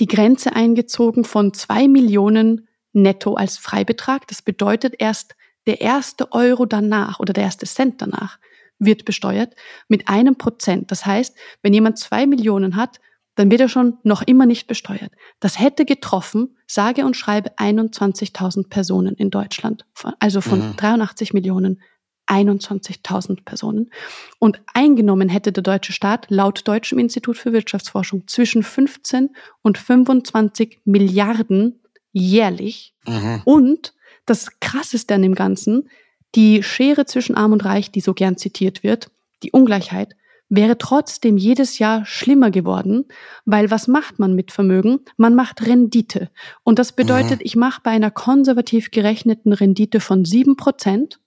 die 0.00 0.06
Grenze 0.06 0.54
eingezogen 0.54 1.24
von 1.24 1.52
zwei 1.54 1.88
Millionen 1.88 2.68
netto 2.92 3.34
als 3.34 3.58
Freibetrag. 3.58 4.26
Das 4.28 4.42
bedeutet 4.42 4.94
erst 4.98 5.34
der 5.68 5.80
erste 5.80 6.32
Euro 6.32 6.66
danach 6.66 7.20
oder 7.20 7.32
der 7.32 7.44
erste 7.44 7.66
Cent 7.66 8.02
danach 8.02 8.38
wird 8.78 9.04
besteuert 9.04 9.54
mit 9.86 10.08
einem 10.08 10.36
Prozent. 10.36 10.90
Das 10.90 11.04
heißt, 11.06 11.36
wenn 11.62 11.74
jemand 11.74 11.98
zwei 11.98 12.26
Millionen 12.26 12.76
hat, 12.76 13.00
dann 13.34 13.50
wird 13.50 13.60
er 13.60 13.68
schon 13.68 13.98
noch 14.02 14.22
immer 14.22 14.46
nicht 14.46 14.66
besteuert. 14.66 15.12
Das 15.38 15.60
hätte 15.60 15.84
getroffen, 15.84 16.56
sage 16.66 17.04
und 17.04 17.16
schreibe 17.16 17.50
21.000 17.56 18.68
Personen 18.68 19.14
in 19.14 19.30
Deutschland, 19.30 19.84
also 20.18 20.40
von 20.40 20.70
mhm. 20.70 20.76
83 20.76 21.34
Millionen 21.34 21.80
21.000 22.26 23.44
Personen. 23.44 23.90
Und 24.38 24.60
eingenommen 24.74 25.28
hätte 25.28 25.52
der 25.52 25.62
deutsche 25.62 25.92
Staat 25.92 26.26
laut 26.30 26.66
Deutschem 26.66 26.98
Institut 26.98 27.38
für 27.38 27.52
Wirtschaftsforschung 27.52 28.26
zwischen 28.26 28.62
15 28.62 29.30
und 29.62 29.78
25 29.78 30.80
Milliarden 30.84 31.80
jährlich. 32.12 32.94
Mhm. 33.06 33.42
Und 33.44 33.94
das 34.30 34.60
Krasseste 34.60 35.14
an 35.14 35.22
dem 35.22 35.34
Ganzen, 35.34 35.88
die 36.34 36.62
Schere 36.62 37.06
zwischen 37.06 37.34
Arm 37.34 37.52
und 37.52 37.64
Reich, 37.64 37.90
die 37.90 38.00
so 38.00 38.14
gern 38.14 38.36
zitiert 38.36 38.82
wird, 38.82 39.10
die 39.42 39.52
Ungleichheit, 39.52 40.14
wäre 40.48 40.78
trotzdem 40.78 41.36
jedes 41.36 41.78
Jahr 41.78 42.06
schlimmer 42.06 42.50
geworden, 42.50 43.04
weil 43.44 43.70
was 43.70 43.86
macht 43.86 44.18
man 44.18 44.34
mit 44.34 44.50
Vermögen? 44.50 45.00
Man 45.16 45.34
macht 45.34 45.66
Rendite. 45.66 46.30
Und 46.64 46.78
das 46.78 46.92
bedeutet, 46.92 47.40
mhm. 47.40 47.44
ich 47.44 47.56
mache 47.56 47.80
bei 47.84 47.90
einer 47.90 48.10
konservativ 48.10 48.90
gerechneten 48.90 49.52
Rendite 49.52 50.00
von 50.00 50.24
sieben 50.24 50.56
Prozent 50.56 51.20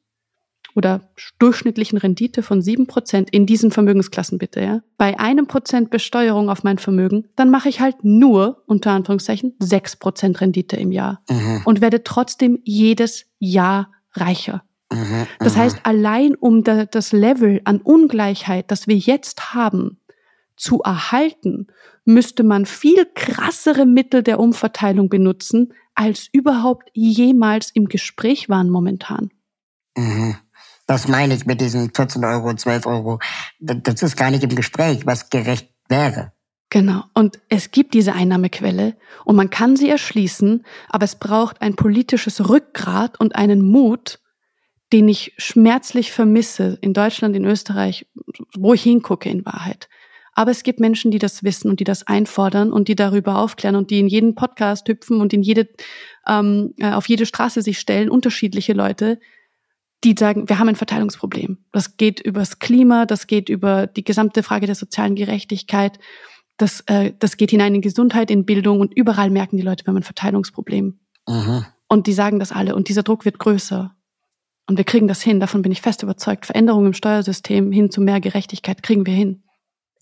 oder 0.76 1.02
durchschnittlichen 1.40 1.98
Rendite 1.98 2.44
von 2.44 2.62
sieben 2.62 2.88
Prozent 2.88 3.30
in 3.30 3.46
diesen 3.46 3.72
Vermögensklassen 3.72 4.38
bitte, 4.38 4.62
ja, 4.62 4.82
bei 4.98 5.20
einem 5.20 5.48
Prozent 5.48 5.90
Besteuerung 5.90 6.50
auf 6.50 6.64
mein 6.64 6.78
Vermögen, 6.78 7.28
dann 7.36 7.50
mache 7.50 7.70
ich 7.70 7.80
halt 7.80 8.04
nur, 8.04 8.64
unter 8.66 8.92
Anführungszeichen, 8.92 9.56
sechs 9.60 9.96
Prozent 9.96 10.42
Rendite 10.42 10.78
im 10.78 10.92
Jahr 10.92 11.22
mhm. 11.30 11.62
und 11.66 11.82
werde 11.82 12.04
trotzdem 12.04 12.60
jedes 12.64 13.26
Jahr 13.40 13.92
reicher. 14.14 14.64
Mhm, 14.92 15.28
das 15.40 15.56
heißt, 15.56 15.80
allein 15.84 16.36
um 16.36 16.64
da, 16.64 16.86
das 16.86 17.14
Level 17.14 17.62
an 17.64 17.80
Ungleichheit, 17.82 18.72
das 18.72 18.88
wir 18.88 18.98
jetzt 18.98 19.54
haben, 19.54 19.98
zu 20.58 20.82
erhalten, 20.82 21.68
müsste 22.06 22.44
man 22.44 22.66
viel 22.66 23.08
krassere 23.16 23.86
Mittel 23.86 24.22
der 24.22 24.40
Umverteilung 24.40 25.10
benutzen, 25.10 25.74
als 25.96 26.28
überhaupt 26.32 26.90
jemals 26.94 27.72
im 27.72 27.86
Gespräch 27.88 28.50
waren 28.50 28.70
momentan. 28.70 29.32
Mhm. 29.98 30.36
Das 30.92 31.08
meine 31.08 31.34
ich 31.34 31.46
mit 31.46 31.62
diesen 31.62 31.94
14 31.94 32.26
Euro, 32.26 32.54
12 32.54 32.86
Euro. 32.86 33.20
Das 33.62 34.04
ist 34.04 34.18
gar 34.18 34.30
nicht 34.30 34.44
im 34.44 34.54
Gespräch, 34.54 35.06
was 35.06 35.30
gerecht 35.30 35.70
wäre. 35.88 36.34
Genau. 36.70 37.06
Und 37.14 37.40
es 37.48 37.72
gibt 37.72 37.94
diese 37.94 38.12
Einnahmequelle 38.12 38.98
und 39.24 39.38
man 39.38 39.50
kann 39.50 39.78
sie 39.78 39.90
erschließen, 39.90 40.66
aber 40.90 41.06
es 41.06 41.16
braucht 41.16 41.62
ein 41.62 41.78
politisches 41.78 42.50
Rückgrat 42.50 43.18
und 43.22 43.38
einen 43.38 43.62
Mut, 43.62 44.20
den 44.92 45.08
ich 45.08 45.34
schmerzlich 45.38 46.12
vermisse 46.12 46.78
in 46.82 46.92
Deutschland, 46.92 47.38
in 47.38 47.46
Österreich, 47.46 48.06
wo 48.58 48.74
ich 48.74 48.84
hingucke 48.84 49.30
in 49.30 49.46
Wahrheit. 49.46 49.88
Aber 50.34 50.52
es 50.52 50.64
gibt 50.64 50.82
Menschen, 50.82 51.10
die 51.10 51.20
das 51.20 51.42
wissen 51.42 51.70
und 51.70 51.80
die 51.80 51.86
das 51.86 52.06
einfordern 52.06 52.74
und 52.74 52.90
die 52.90 52.96
darüber 52.96 53.38
aufklären 53.38 53.78
und 53.78 53.92
die 53.92 54.00
in 54.02 54.10
jeden 54.10 54.36
Podcast 54.36 54.90
hüpfen 54.90 55.22
und 55.22 55.32
in 55.32 55.42
jede, 55.42 55.70
ähm, 56.28 56.74
äh, 56.80 56.92
auf 56.92 57.08
jede 57.08 57.26
Straße 57.26 57.62
sich 57.62 57.80
stellen, 57.80 58.10
unterschiedliche 58.10 58.74
Leute, 58.74 59.20
die 60.04 60.16
sagen, 60.18 60.50
wir 60.50 60.60
haben 60.60 60.70
ein 60.70 60.76
Verteilungsproblem. 60.76 61.60
Das 61.72 61.98
geht 61.98 62.20
übers 62.20 62.60
Klima, 62.60 63.06
das 63.06 63.28
geht 63.28 63.50
über 63.50 63.88
die 63.88 64.04
gesamte 64.04 64.44
Frage 64.44 64.66
der 64.66 64.76
sozialen 64.76 65.16
Gerechtigkeit, 65.16 66.00
das, 66.58 66.82
äh, 66.88 67.14
das 67.18 67.38
geht 67.38 67.52
hinein 67.52 67.76
in 67.76 67.82
Gesundheit, 67.82 68.32
in 68.32 68.46
Bildung 68.46 68.80
und 68.80 68.94
überall 68.94 69.30
merken 69.30 69.58
die 69.58 69.64
Leute, 69.64 69.86
wir 69.86 69.90
haben 69.90 69.98
ein 69.98 70.04
Verteilungsproblem. 70.04 71.00
Mhm. 71.28 71.66
Und 71.88 72.08
die 72.08 72.14
sagen 72.14 72.40
das 72.40 72.52
alle 72.52 72.76
und 72.76 72.88
dieser 72.88 73.04
Druck 73.04 73.26
wird 73.26 73.40
größer. 73.40 73.96
Und 74.68 74.78
wir 74.78 74.86
kriegen 74.86 75.08
das 75.08 75.22
hin, 75.22 75.40
davon 75.40 75.62
bin 75.62 75.72
ich 75.72 75.82
fest 75.82 76.04
überzeugt. 76.04 76.46
Veränderungen 76.46 76.88
im 76.88 76.94
Steuersystem 76.94 77.72
hin 77.72 77.92
zu 77.92 78.00
mehr 78.00 78.22
Gerechtigkeit 78.22 78.84
kriegen 78.84 79.06
wir 79.06 79.14
hin. 79.14 79.44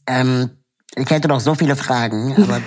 Ähm, 0.06 0.52
ich 0.96 1.10
hätte 1.10 1.28
noch 1.28 1.40
so 1.40 1.56
viele 1.56 1.76
Fragen, 1.76 2.36
aber 2.38 2.62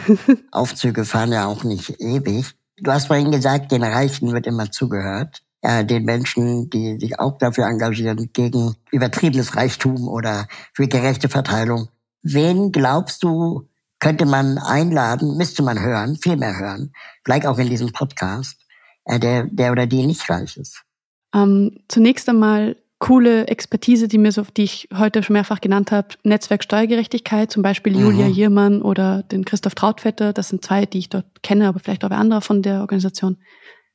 Aufzüge 0.51 1.05
fahren 1.05 1.33
ja 1.33 1.47
auch 1.47 1.65
nicht 1.65 2.01
ewig. 2.01 2.47
Du 2.79 2.91
hast 2.91 3.07
vorhin 3.07 3.31
gesagt, 3.31 3.73
den 3.73 3.85
Reichen 3.85 4.33
wird 4.33 4.47
immer 4.47 4.71
zugehört 4.71 5.43
äh, 5.63 5.85
den 5.85 6.05
Menschen, 6.05 6.69
die 6.71 6.99
sich 6.99 7.19
auch 7.19 7.39
dafür 7.39 7.67
engagieren, 7.67 8.31
gegen 8.33 8.77
übertriebenes 8.91 9.57
Reichtum 9.57 10.09
oder 10.09 10.47
für 10.75 10.89
gerechte 10.89 11.29
Verteilung. 11.29 11.89
Wen 12.23 12.73
glaubst 12.73 13.23
du, 13.23 13.69
könnte 13.99 14.27
man 14.27 14.59
einladen, 14.59 15.37
müsste 15.37 15.63
man 15.63 15.81
hören, 15.81 16.17
viel 16.17 16.37
mehr 16.37 16.59
hören, 16.59 16.93
vielleicht 17.25 17.47
auch 17.47 17.59
in 17.59 17.71
diesem 17.71 17.93
Podcast, 17.93 18.59
äh, 19.05 19.19
der, 19.19 19.45
der 19.45 19.73
oder 19.73 19.87
die 19.87 20.05
nicht 20.05 20.29
reich 20.29 20.57
ist? 20.57 20.83
Ähm, 21.35 21.79
zunächst 21.89 22.29
einmal 22.29 22.77
coole 22.99 23.49
Expertise, 23.49 24.07
die 24.07 24.19
mir 24.19 24.31
so, 24.31 24.45
die 24.57 24.63
ich 24.63 24.89
heute 24.97 25.23
schon 25.23 25.35
mehrfach 25.35 25.61
genannt 25.61 25.91
habe, 25.91 26.09
Netzwerk 26.23 26.63
Steuergerechtigkeit, 26.63 27.51
zum 27.51 27.63
Beispiel 27.63 27.99
Julia 27.99 28.29
mhm. 28.29 28.33
Jiermann 28.33 28.83
oder 28.83 29.25
den 29.25 29.45
Christoph 29.45 29.75
Trautvetter, 29.75 30.33
das 30.33 30.51
sind 30.51 30.65
zwei, 30.65 30.87
die 30.87 30.99
ich 30.99 31.09
dort 31.09 31.27
kenne, 31.43 31.67
aber 31.67 31.81
vielleicht 31.81 32.05
auch 32.05 32.11
andere 32.11 32.43
von 32.43 32.63
der 32.63 32.81
Organisation. 32.81 33.39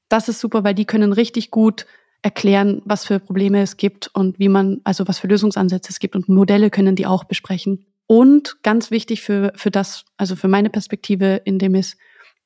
Das 0.10 0.30
ist 0.30 0.40
super, 0.40 0.64
weil 0.64 0.76
die 0.76 0.86
können 0.86 1.14
richtig 1.14 1.52
gut 1.52 1.86
erklären, 2.22 2.82
was 2.86 3.06
für 3.06 3.20
Probleme 3.20 3.62
es 3.62 3.78
gibt 3.78 4.10
und 4.14 4.40
wie 4.40 4.50
man, 4.50 4.82
also 4.84 5.08
was 5.08 5.20
für 5.20 5.28
Lösungsansätze 5.28 5.92
es 5.92 6.00
gibt 6.00 6.16
und 6.16 6.30
Modelle 6.30 6.70
können 6.70 6.96
die 6.96 7.06
auch 7.06 7.24
besprechen. 7.24 7.86
Und 8.08 8.64
ganz 8.64 8.90
wichtig 8.90 9.22
für, 9.22 9.52
für 9.56 9.70
das, 9.70 10.06
also 10.16 10.36
für 10.36 10.48
meine 10.48 10.70
Perspektive 10.70 11.42
in 11.44 11.60
dem 11.60 11.76
ist 11.76 11.98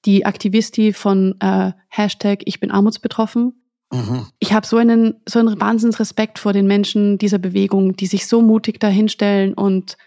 die 0.06 0.26
Aktivisti 0.26 0.94
von 0.94 1.36
äh, 1.40 1.72
Hashtag 1.88 2.42
Ich 2.46 2.60
bin 2.60 2.72
armutsbetroffen. 2.72 3.54
Mhm. 3.92 4.26
Ich 4.40 4.54
habe 4.54 4.66
so 4.66 4.78
einen, 4.78 5.16
so 5.28 5.40
einen 5.40 5.62
Wahnsinnsrespekt 5.62 6.40
vor 6.40 6.54
den 6.54 6.66
Menschen 6.66 7.20
dieser 7.20 7.38
Bewegung, 7.38 7.96
die 7.96 8.08
sich 8.08 8.28
so 8.28 8.42
mutig 8.42 8.80
dahinstellen 8.80 9.54
und 9.54 9.98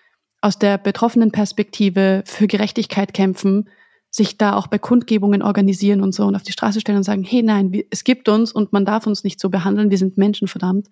aus 0.40 0.58
der 0.58 0.78
betroffenen 0.78 1.30
Perspektive 1.30 2.22
für 2.26 2.48
Gerechtigkeit 2.48 3.14
kämpfen 3.14 3.68
sich 4.14 4.38
da 4.38 4.54
auch 4.54 4.68
bei 4.68 4.78
Kundgebungen 4.78 5.42
organisieren 5.42 6.00
und 6.00 6.14
so 6.14 6.24
und 6.24 6.36
auf 6.36 6.44
die 6.44 6.52
Straße 6.52 6.80
stellen 6.80 6.98
und 6.98 7.02
sagen, 7.02 7.24
hey 7.24 7.42
nein, 7.42 7.82
es 7.90 8.04
gibt 8.04 8.28
uns 8.28 8.52
und 8.52 8.72
man 8.72 8.84
darf 8.84 9.08
uns 9.08 9.24
nicht 9.24 9.40
so 9.40 9.50
behandeln, 9.50 9.90
wir 9.90 9.98
sind 9.98 10.16
Menschen, 10.16 10.46
verdammt. 10.46 10.86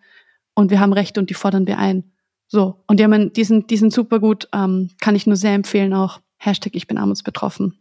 Und 0.56 0.72
wir 0.72 0.80
haben 0.80 0.92
Rechte 0.92 1.20
und 1.20 1.30
die 1.30 1.34
fordern 1.34 1.68
wir 1.68 1.78
ein. 1.78 2.12
So. 2.48 2.82
Und 2.88 2.98
die, 2.98 3.04
haben, 3.04 3.32
die, 3.32 3.44
sind, 3.44 3.70
die 3.70 3.76
sind 3.76 3.92
super 3.92 4.18
gut, 4.18 4.48
ähm, 4.52 4.90
kann 5.00 5.14
ich 5.14 5.28
nur 5.28 5.36
sehr 5.36 5.54
empfehlen 5.54 5.94
auch. 5.94 6.20
Hashtag 6.36 6.74
ich 6.74 6.88
bin 6.88 6.98
armutsbetroffen. 6.98 7.78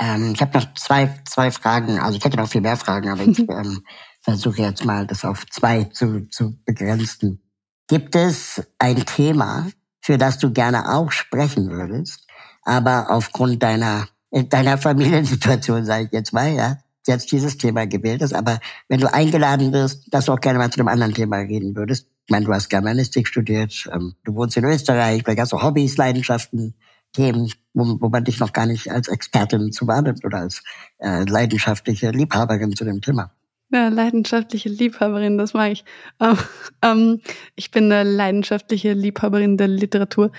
Ähm, 0.00 0.32
ich 0.34 0.40
habe 0.40 0.58
noch 0.58 0.74
zwei, 0.74 1.14
zwei 1.24 1.52
Fragen. 1.52 2.00
Also 2.00 2.18
ich 2.18 2.24
hätte 2.24 2.36
noch 2.36 2.48
viel 2.48 2.60
mehr 2.60 2.76
Fragen, 2.76 3.10
aber 3.10 3.22
ich 3.22 3.38
ähm, 3.48 3.84
versuche 4.22 4.62
jetzt 4.62 4.84
mal 4.84 5.06
das 5.06 5.24
auf 5.24 5.46
zwei 5.50 5.84
zu, 5.84 6.28
zu 6.30 6.58
begrenzen. 6.64 7.40
Gibt 7.86 8.16
es 8.16 8.60
ein 8.80 9.06
Thema, 9.06 9.68
für 10.00 10.18
das 10.18 10.38
du 10.38 10.52
gerne 10.52 10.92
auch 10.92 11.12
sprechen 11.12 11.70
würdest, 11.70 12.26
aber 12.64 13.06
aufgrund 13.10 13.62
deiner 13.62 14.08
in 14.30 14.48
deiner 14.48 14.78
Familiensituation, 14.78 15.84
sage 15.84 16.04
ich 16.04 16.12
jetzt 16.12 16.32
mal, 16.32 16.52
ja, 16.52 16.78
jetzt 17.06 17.32
dieses 17.32 17.56
Thema 17.56 17.86
gewählt 17.86 18.22
ist. 18.22 18.34
Aber 18.34 18.60
wenn 18.88 19.00
du 19.00 19.12
eingeladen 19.12 19.72
wirst, 19.72 20.12
dass 20.12 20.26
du 20.26 20.32
auch 20.32 20.40
gerne 20.40 20.58
mal 20.58 20.70
zu 20.70 20.80
einem 20.80 20.88
anderen 20.88 21.14
Thema 21.14 21.38
reden 21.38 21.74
würdest. 21.74 22.06
Ich 22.26 22.30
meine, 22.30 22.44
du 22.44 22.52
hast 22.52 22.68
Germanistik 22.68 23.26
studiert, 23.26 23.88
ähm, 23.92 24.14
du 24.24 24.34
wohnst 24.34 24.56
in 24.56 24.64
Österreich, 24.64 25.22
vielleicht 25.24 25.40
hast 25.40 25.52
du 25.52 25.62
Hobbys, 25.62 25.96
Leidenschaften, 25.96 26.74
Themen, 27.12 27.50
wo, 27.74 28.00
wo 28.00 28.08
man 28.08 28.24
dich 28.24 28.38
noch 28.38 28.52
gar 28.52 28.66
nicht 28.66 28.88
als 28.88 29.08
Expertin 29.08 29.72
zu 29.72 29.88
wahrnimmt 29.88 30.24
oder 30.24 30.38
als 30.38 30.62
äh, 30.98 31.24
leidenschaftliche 31.24 32.10
Liebhaberin 32.10 32.76
zu 32.76 32.84
dem 32.84 33.00
Thema. 33.00 33.32
Ja, 33.72 33.88
leidenschaftliche 33.88 34.68
Liebhaberin, 34.68 35.38
das 35.38 35.54
mag 35.54 35.72
ich. 35.72 35.84
Ähm, 36.20 36.38
ähm, 36.82 37.20
ich 37.56 37.70
bin 37.70 37.90
eine 37.90 38.08
leidenschaftliche 38.08 38.92
Liebhaberin 38.92 39.56
der 39.56 39.68
Literatur 39.68 40.30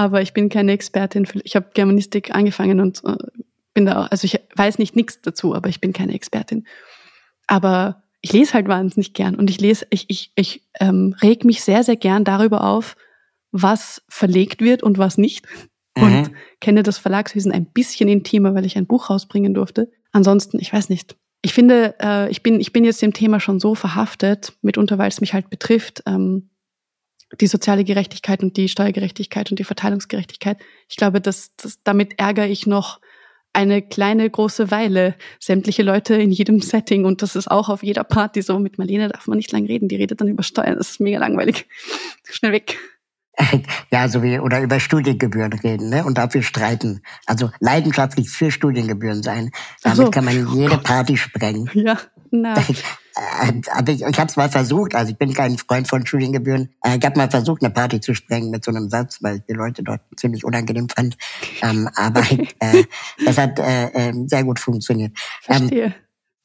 aber 0.00 0.22
ich 0.22 0.32
bin 0.32 0.48
keine 0.48 0.72
Expertin. 0.72 1.26
Für, 1.26 1.40
ich 1.44 1.56
habe 1.56 1.72
Germanistik 1.74 2.34
angefangen 2.34 2.80
und 2.80 3.02
äh, 3.04 3.16
bin 3.74 3.84
da 3.84 4.00
auch, 4.00 4.10
also 4.10 4.24
ich 4.24 4.40
weiß 4.56 4.78
nicht 4.78 4.96
nichts 4.96 5.20
dazu, 5.20 5.54
aber 5.54 5.68
ich 5.68 5.82
bin 5.82 5.92
keine 5.92 6.14
Expertin. 6.14 6.66
Aber 7.46 8.02
ich 8.22 8.32
lese 8.32 8.54
halt 8.54 8.66
wahnsinnig 8.66 9.12
gern 9.12 9.34
und 9.34 9.50
ich 9.50 9.60
lese, 9.60 9.86
ich, 9.90 10.06
ich, 10.08 10.32
ich 10.36 10.62
ähm, 10.80 11.14
reg 11.20 11.44
mich 11.44 11.62
sehr, 11.62 11.84
sehr 11.84 11.96
gern 11.96 12.24
darüber 12.24 12.64
auf, 12.64 12.96
was 13.52 14.02
verlegt 14.08 14.62
wird 14.62 14.82
und 14.82 14.96
was 14.96 15.18
nicht. 15.18 15.46
Mhm. 15.98 16.02
Und 16.02 16.30
kenne 16.60 16.82
das 16.82 16.96
Verlagswesen 16.96 17.52
ein 17.52 17.66
bisschen 17.66 18.08
intimer, 18.08 18.54
weil 18.54 18.64
ich 18.64 18.78
ein 18.78 18.86
Buch 18.86 19.10
rausbringen 19.10 19.52
durfte. 19.52 19.90
Ansonsten, 20.12 20.60
ich 20.60 20.72
weiß 20.72 20.88
nicht, 20.88 21.14
ich 21.42 21.52
finde, 21.52 21.94
äh, 22.00 22.30
ich, 22.30 22.42
bin, 22.42 22.58
ich 22.58 22.72
bin 22.72 22.84
jetzt 22.84 23.02
dem 23.02 23.12
Thema 23.12 23.38
schon 23.38 23.60
so 23.60 23.74
verhaftet, 23.74 24.54
mitunter, 24.62 24.96
weil 24.96 25.08
es 25.08 25.20
mich 25.20 25.34
halt 25.34 25.50
betrifft, 25.50 26.02
ähm, 26.06 26.49
die 27.38 27.46
soziale 27.46 27.84
Gerechtigkeit 27.84 28.42
und 28.42 28.56
die 28.56 28.68
Steuergerechtigkeit 28.68 29.50
und 29.50 29.58
die 29.58 29.64
Verteilungsgerechtigkeit. 29.64 30.58
Ich 30.88 30.96
glaube, 30.96 31.20
dass, 31.20 31.54
dass 31.56 31.82
damit 31.82 32.18
ärgere 32.18 32.48
ich 32.48 32.66
noch 32.66 33.00
eine 33.52 33.82
kleine 33.82 34.28
große 34.28 34.70
Weile 34.70 35.14
sämtliche 35.38 35.82
Leute 35.82 36.14
in 36.14 36.30
jedem 36.30 36.60
Setting 36.60 37.04
und 37.04 37.22
das 37.22 37.36
ist 37.36 37.50
auch 37.50 37.68
auf 37.68 37.82
jeder 37.82 38.04
Party 38.04 38.42
so. 38.42 38.58
Mit 38.58 38.78
Marlene 38.78 39.08
darf 39.08 39.26
man 39.26 39.36
nicht 39.36 39.52
lang 39.52 39.66
reden, 39.66 39.88
die 39.88 39.96
redet 39.96 40.20
dann 40.20 40.28
über 40.28 40.42
Steuern, 40.42 40.76
das 40.76 40.90
ist 40.90 41.00
mega 41.00 41.18
langweilig. 41.18 41.66
Schnell 42.24 42.52
weg. 42.52 42.78
Ja, 43.90 44.08
so 44.08 44.22
wie, 44.22 44.38
oder 44.38 44.60
über 44.60 44.78
Studiengebühren 44.80 45.52
reden, 45.52 45.88
ne? 45.88 46.04
Und 46.04 46.18
dafür 46.18 46.42
streiten. 46.42 47.02
Also 47.26 47.50
leidenschaftlich 47.58 48.28
für 48.28 48.50
Studiengebühren 48.50 49.22
sein. 49.22 49.50
Damit 49.82 49.96
so. 49.96 50.10
kann 50.10 50.24
man 50.24 50.54
jede 50.54 50.78
Party 50.78 51.16
sprengen. 51.16 51.70
Ja, 51.74 51.98
na. 52.30 52.54
Aber 53.72 53.92
ich, 53.92 54.02
ich 54.02 54.18
habe 54.18 54.28
es 54.28 54.36
mal 54.36 54.48
versucht, 54.48 54.94
also 54.94 55.12
ich 55.12 55.18
bin 55.18 55.34
kein 55.34 55.58
Freund 55.58 55.88
von 55.88 56.06
Studiengebühren. 56.06 56.70
Äh, 56.82 56.98
ich 56.98 57.04
habe 57.04 57.18
mal 57.18 57.30
versucht, 57.30 57.62
eine 57.62 57.72
Party 57.72 58.00
zu 58.00 58.14
sprengen 58.14 58.50
mit 58.50 58.64
so 58.64 58.70
einem 58.70 58.88
Satz, 58.88 59.18
weil 59.22 59.36
ich 59.36 59.42
die 59.48 59.54
Leute 59.54 59.82
dort 59.82 60.00
ziemlich 60.16 60.44
unangenehm 60.44 60.88
fand. 60.88 61.16
Ähm, 61.62 61.88
aber 61.94 62.22
äh, 62.60 62.84
das 63.24 63.38
hat 63.38 63.58
äh, 63.58 63.86
äh, 63.86 64.12
sehr 64.26 64.44
gut 64.44 64.58
funktioniert. 64.58 65.12
Ähm, 65.48 65.56
Verstehe. 65.56 65.94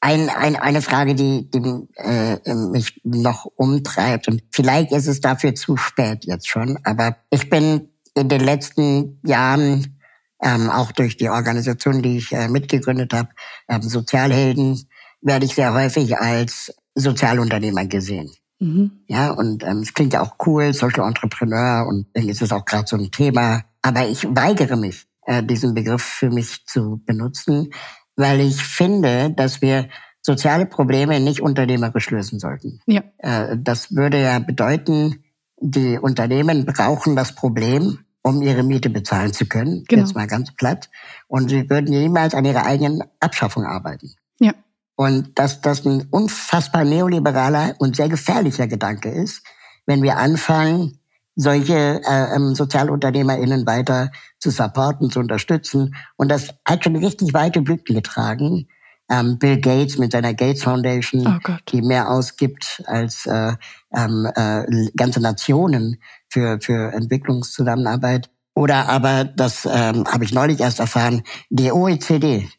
Ein, 0.02 0.30
ein, 0.30 0.56
eine 0.56 0.82
Frage, 0.82 1.16
die, 1.16 1.50
die 1.50 1.88
äh, 1.96 2.54
mich 2.54 3.02
noch 3.04 3.46
umtreibt 3.56 4.28
und 4.28 4.44
vielleicht 4.52 4.92
ist 4.92 5.08
es 5.08 5.20
dafür 5.20 5.56
zu 5.56 5.78
spät 5.78 6.26
jetzt 6.26 6.48
schon, 6.48 6.78
aber 6.84 7.16
ich 7.32 7.50
bin 7.50 7.90
in 8.14 8.30
den 8.30 8.42
letzten 8.42 9.20
Jahren 9.26 9.98
ähm, 10.44 10.70
auch 10.70 10.92
durch 10.92 11.18
die 11.18 11.30
Organisation, 11.30 12.02
die 12.02 12.18
ich 12.18 12.32
äh, 12.32 12.48
mitgegründet 12.48 13.14
habe, 13.14 13.30
ähm, 13.68 13.82
Sozialhelden, 13.82 14.88
werde 15.26 15.46
ich 15.46 15.56
sehr 15.56 15.74
häufig 15.74 16.18
als 16.18 16.74
Sozialunternehmer 16.94 17.86
gesehen. 17.86 18.32
Mhm. 18.60 19.04
Ja, 19.08 19.32
und 19.32 19.64
ähm, 19.64 19.80
es 19.80 19.94
klingt 19.94 20.14
ja 20.14 20.22
auch 20.22 20.36
cool, 20.46 20.74
Social 20.74 21.08
Entrepreneur, 21.08 21.86
und 21.88 22.08
es 22.14 22.42
ist 22.42 22.54
auch 22.54 22.64
gerade 22.64 22.88
so 22.88 22.96
ein 22.96 23.12
Thema. 23.12 23.64
Aber 23.82 24.08
ich 24.08 24.24
weigere 24.24 24.78
mich, 24.78 25.08
äh, 25.26 25.44
diesen 25.44 25.74
Begriff 25.74 26.04
für 26.04 26.30
mich 26.30 26.66
zu 26.66 27.02
benutzen, 27.06 27.72
weil 28.16 28.40
ich 28.40 28.64
finde, 28.64 29.32
dass 29.32 29.62
wir 29.62 29.90
soziale 30.22 30.66
Probleme 30.66 31.20
nicht 31.20 31.42
unternehmerisch 31.42 32.10
lösen 32.12 32.40
sollten. 32.40 32.80
Ja. 32.86 33.04
Äh, 33.18 33.58
das 33.60 33.96
würde 33.96 34.22
ja 34.22 34.40
bedeuten, 34.40 35.24
die 35.60 35.98
Unternehmen 35.98 36.66
brauchen 36.66 37.16
das 37.16 37.34
Problem, 37.34 38.00
um 38.22 38.42
ihre 38.42 38.64
Miete 38.64 38.90
bezahlen 38.90 39.34
zu 39.34 39.46
können. 39.46 39.84
Genau. 39.88 40.04
Jetzt 40.04 40.16
mal 40.16 40.28
ganz 40.28 40.54
platt. 40.56 40.90
Und 41.28 41.50
sie 41.50 41.70
würden 41.70 41.90
niemals 41.90 42.34
an 42.34 42.46
ihrer 42.46 42.66
eigenen 42.66 43.04
Abschaffung 43.20 43.66
arbeiten. 43.66 44.12
Ja. 44.40 44.54
Und 44.96 45.38
dass 45.38 45.62
das 45.62 45.86
ein 45.86 46.08
unfassbar 46.10 46.86
neoliberaler 46.86 47.76
und 47.80 47.96
sehr 47.96 48.10
gefährlicher 48.10 48.68
Gedanke 48.68 49.10
ist, 49.10 49.44
wenn 49.86 50.02
wir 50.02 50.18
anfangen, 50.18 51.00
solche 51.36 52.02
äh, 52.04 52.36
ähm, 52.36 52.56
SozialunternehmerInnen 52.56 53.68
weiter 53.68 54.12
zu 54.40 54.52
supporten, 54.52 55.12
zu 55.12 55.20
unterstützen. 55.20 55.96
Und 56.16 56.30
das 56.30 56.54
hat 56.66 56.84
schon 56.84 56.96
richtig 56.96 57.34
weite 57.34 57.62
Blüten 57.62 57.96
getragen. 57.96 58.68
Ähm, 59.12 59.38
Bill 59.38 59.60
Gates 59.60 59.98
mit 59.98 60.14
seiner 60.14 60.34
Gates 60.34 60.64
Foundation, 60.64 61.28
oh 61.28 61.52
die 61.70 61.82
mehr 61.82 62.10
ausgibt 62.10 62.82
als 62.88 63.28
äh, 63.28 63.54
ähm, 63.94 64.28
äh, 64.36 64.90
ganze 64.96 65.20
Nationen 65.20 65.98
für, 66.30 66.60
für 66.60 66.92
Entwicklungszusammenarbeit. 66.94 68.32
Oder 68.56 68.88
aber, 68.88 69.26
das 69.26 69.66
ähm, 69.66 70.06
habe 70.08 70.24
ich 70.24 70.34
neulich 70.34 70.62
erst 70.62 70.80
erfahren, 70.80 71.24
die 71.50 71.72
OECD, 71.72 72.50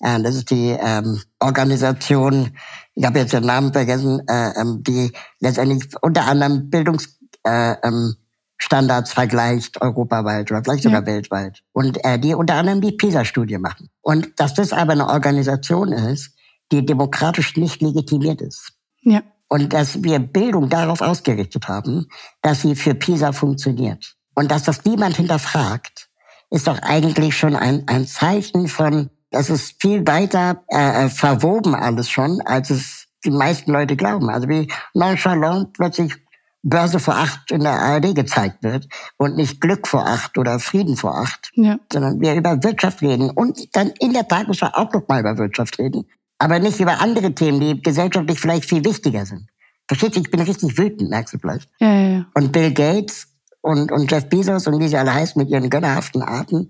das 0.00 0.34
ist 0.34 0.50
die 0.50 0.70
ähm, 0.70 1.20
Organisation, 1.40 2.50
ich 2.94 3.04
habe 3.04 3.20
jetzt 3.20 3.32
den 3.32 3.44
Namen 3.44 3.72
vergessen, 3.72 4.22
äh, 4.28 4.50
ähm, 4.60 4.82
die 4.82 5.12
letztendlich 5.40 5.84
unter 6.02 6.26
anderem 6.26 6.70
Bildungsstandards 6.70 9.10
äh, 9.10 9.14
vergleicht 9.14 9.80
europaweit 9.80 10.50
oder 10.50 10.64
vielleicht 10.64 10.82
sogar 10.82 11.02
ja. 11.02 11.06
weltweit. 11.06 11.62
Und 11.72 12.04
äh, 12.04 12.18
die 12.18 12.34
unter 12.34 12.54
anderem 12.54 12.80
die 12.80 12.92
PISA-Studie 12.92 13.58
machen. 13.58 13.88
Und 14.02 14.32
dass 14.36 14.54
das 14.54 14.72
aber 14.72 14.92
eine 14.92 15.08
Organisation 15.08 15.92
ist, 15.92 16.32
die 16.72 16.84
demokratisch 16.84 17.56
nicht 17.56 17.82
legitimiert 17.82 18.40
ist. 18.40 18.72
Ja. 19.02 19.22
Und 19.48 19.72
dass 19.72 20.02
wir 20.02 20.18
Bildung 20.18 20.68
darauf 20.68 21.00
ausgerichtet 21.00 21.68
haben, 21.68 22.08
dass 22.42 22.62
sie 22.62 22.74
für 22.74 22.94
PISA 22.94 23.32
funktioniert. 23.32 24.16
Und 24.34 24.50
dass 24.50 24.64
das 24.64 24.84
niemand 24.84 25.16
hinterfragt, 25.16 26.08
ist 26.50 26.66
doch 26.66 26.80
eigentlich 26.80 27.36
schon 27.36 27.54
ein, 27.54 27.84
ein 27.86 28.06
Zeichen 28.06 28.68
von 28.68 29.10
das 29.34 29.50
ist 29.50 29.82
viel 29.82 30.06
weiter 30.06 30.62
äh, 30.68 31.06
äh, 31.06 31.08
verwoben 31.08 31.74
alles 31.74 32.08
schon, 32.08 32.40
als 32.42 32.70
es 32.70 33.06
die 33.24 33.32
meisten 33.32 33.72
Leute 33.72 33.96
glauben. 33.96 34.30
Also 34.30 34.48
wie 34.48 34.70
nonchalant 34.94 35.72
plötzlich 35.72 36.14
Börse 36.62 37.00
vor 37.00 37.16
acht 37.16 37.50
in 37.50 37.60
der 37.60 37.72
ARD 37.72 38.14
gezeigt 38.14 38.62
wird 38.62 38.86
und 39.16 39.36
nicht 39.36 39.60
Glück 39.60 39.88
vor 39.88 40.06
acht 40.06 40.38
oder 40.38 40.60
Frieden 40.60 40.96
vor 40.96 41.18
acht, 41.18 41.50
ja. 41.54 41.78
sondern 41.92 42.20
wir 42.20 42.34
über 42.34 42.62
Wirtschaft 42.62 43.02
reden 43.02 43.30
und 43.30 43.74
dann 43.76 43.88
in 43.98 44.12
der 44.12 44.28
Tagesschau 44.28 44.68
auch 44.72 44.92
noch 44.92 45.06
mal 45.08 45.20
über 45.20 45.36
Wirtschaft 45.36 45.80
reden, 45.80 46.04
aber 46.38 46.60
nicht 46.60 46.78
über 46.78 47.00
andere 47.00 47.34
Themen, 47.34 47.60
die 47.60 47.82
gesellschaftlich 47.82 48.38
vielleicht 48.38 48.66
viel 48.66 48.84
wichtiger 48.84 49.26
sind. 49.26 49.48
Verstehst 49.88 50.14
du? 50.14 50.20
Ich 50.20 50.30
bin 50.30 50.40
richtig 50.40 50.78
wütend, 50.78 51.10
merkst 51.10 51.34
du 51.34 51.38
vielleicht. 51.38 51.68
Ja, 51.80 51.92
ja, 51.92 52.08
ja. 52.08 52.26
Und 52.34 52.52
Bill 52.52 52.72
Gates 52.72 53.26
und, 53.62 53.90
und 53.90 54.10
Jeff 54.10 54.28
Bezos 54.28 54.66
und 54.68 54.78
wie 54.78 54.88
sie 54.88 54.96
alle 54.96 55.12
heißen 55.12 55.42
mit 55.42 55.50
ihren 55.50 55.68
gönnerhaften 55.68 56.22
Arten 56.22 56.68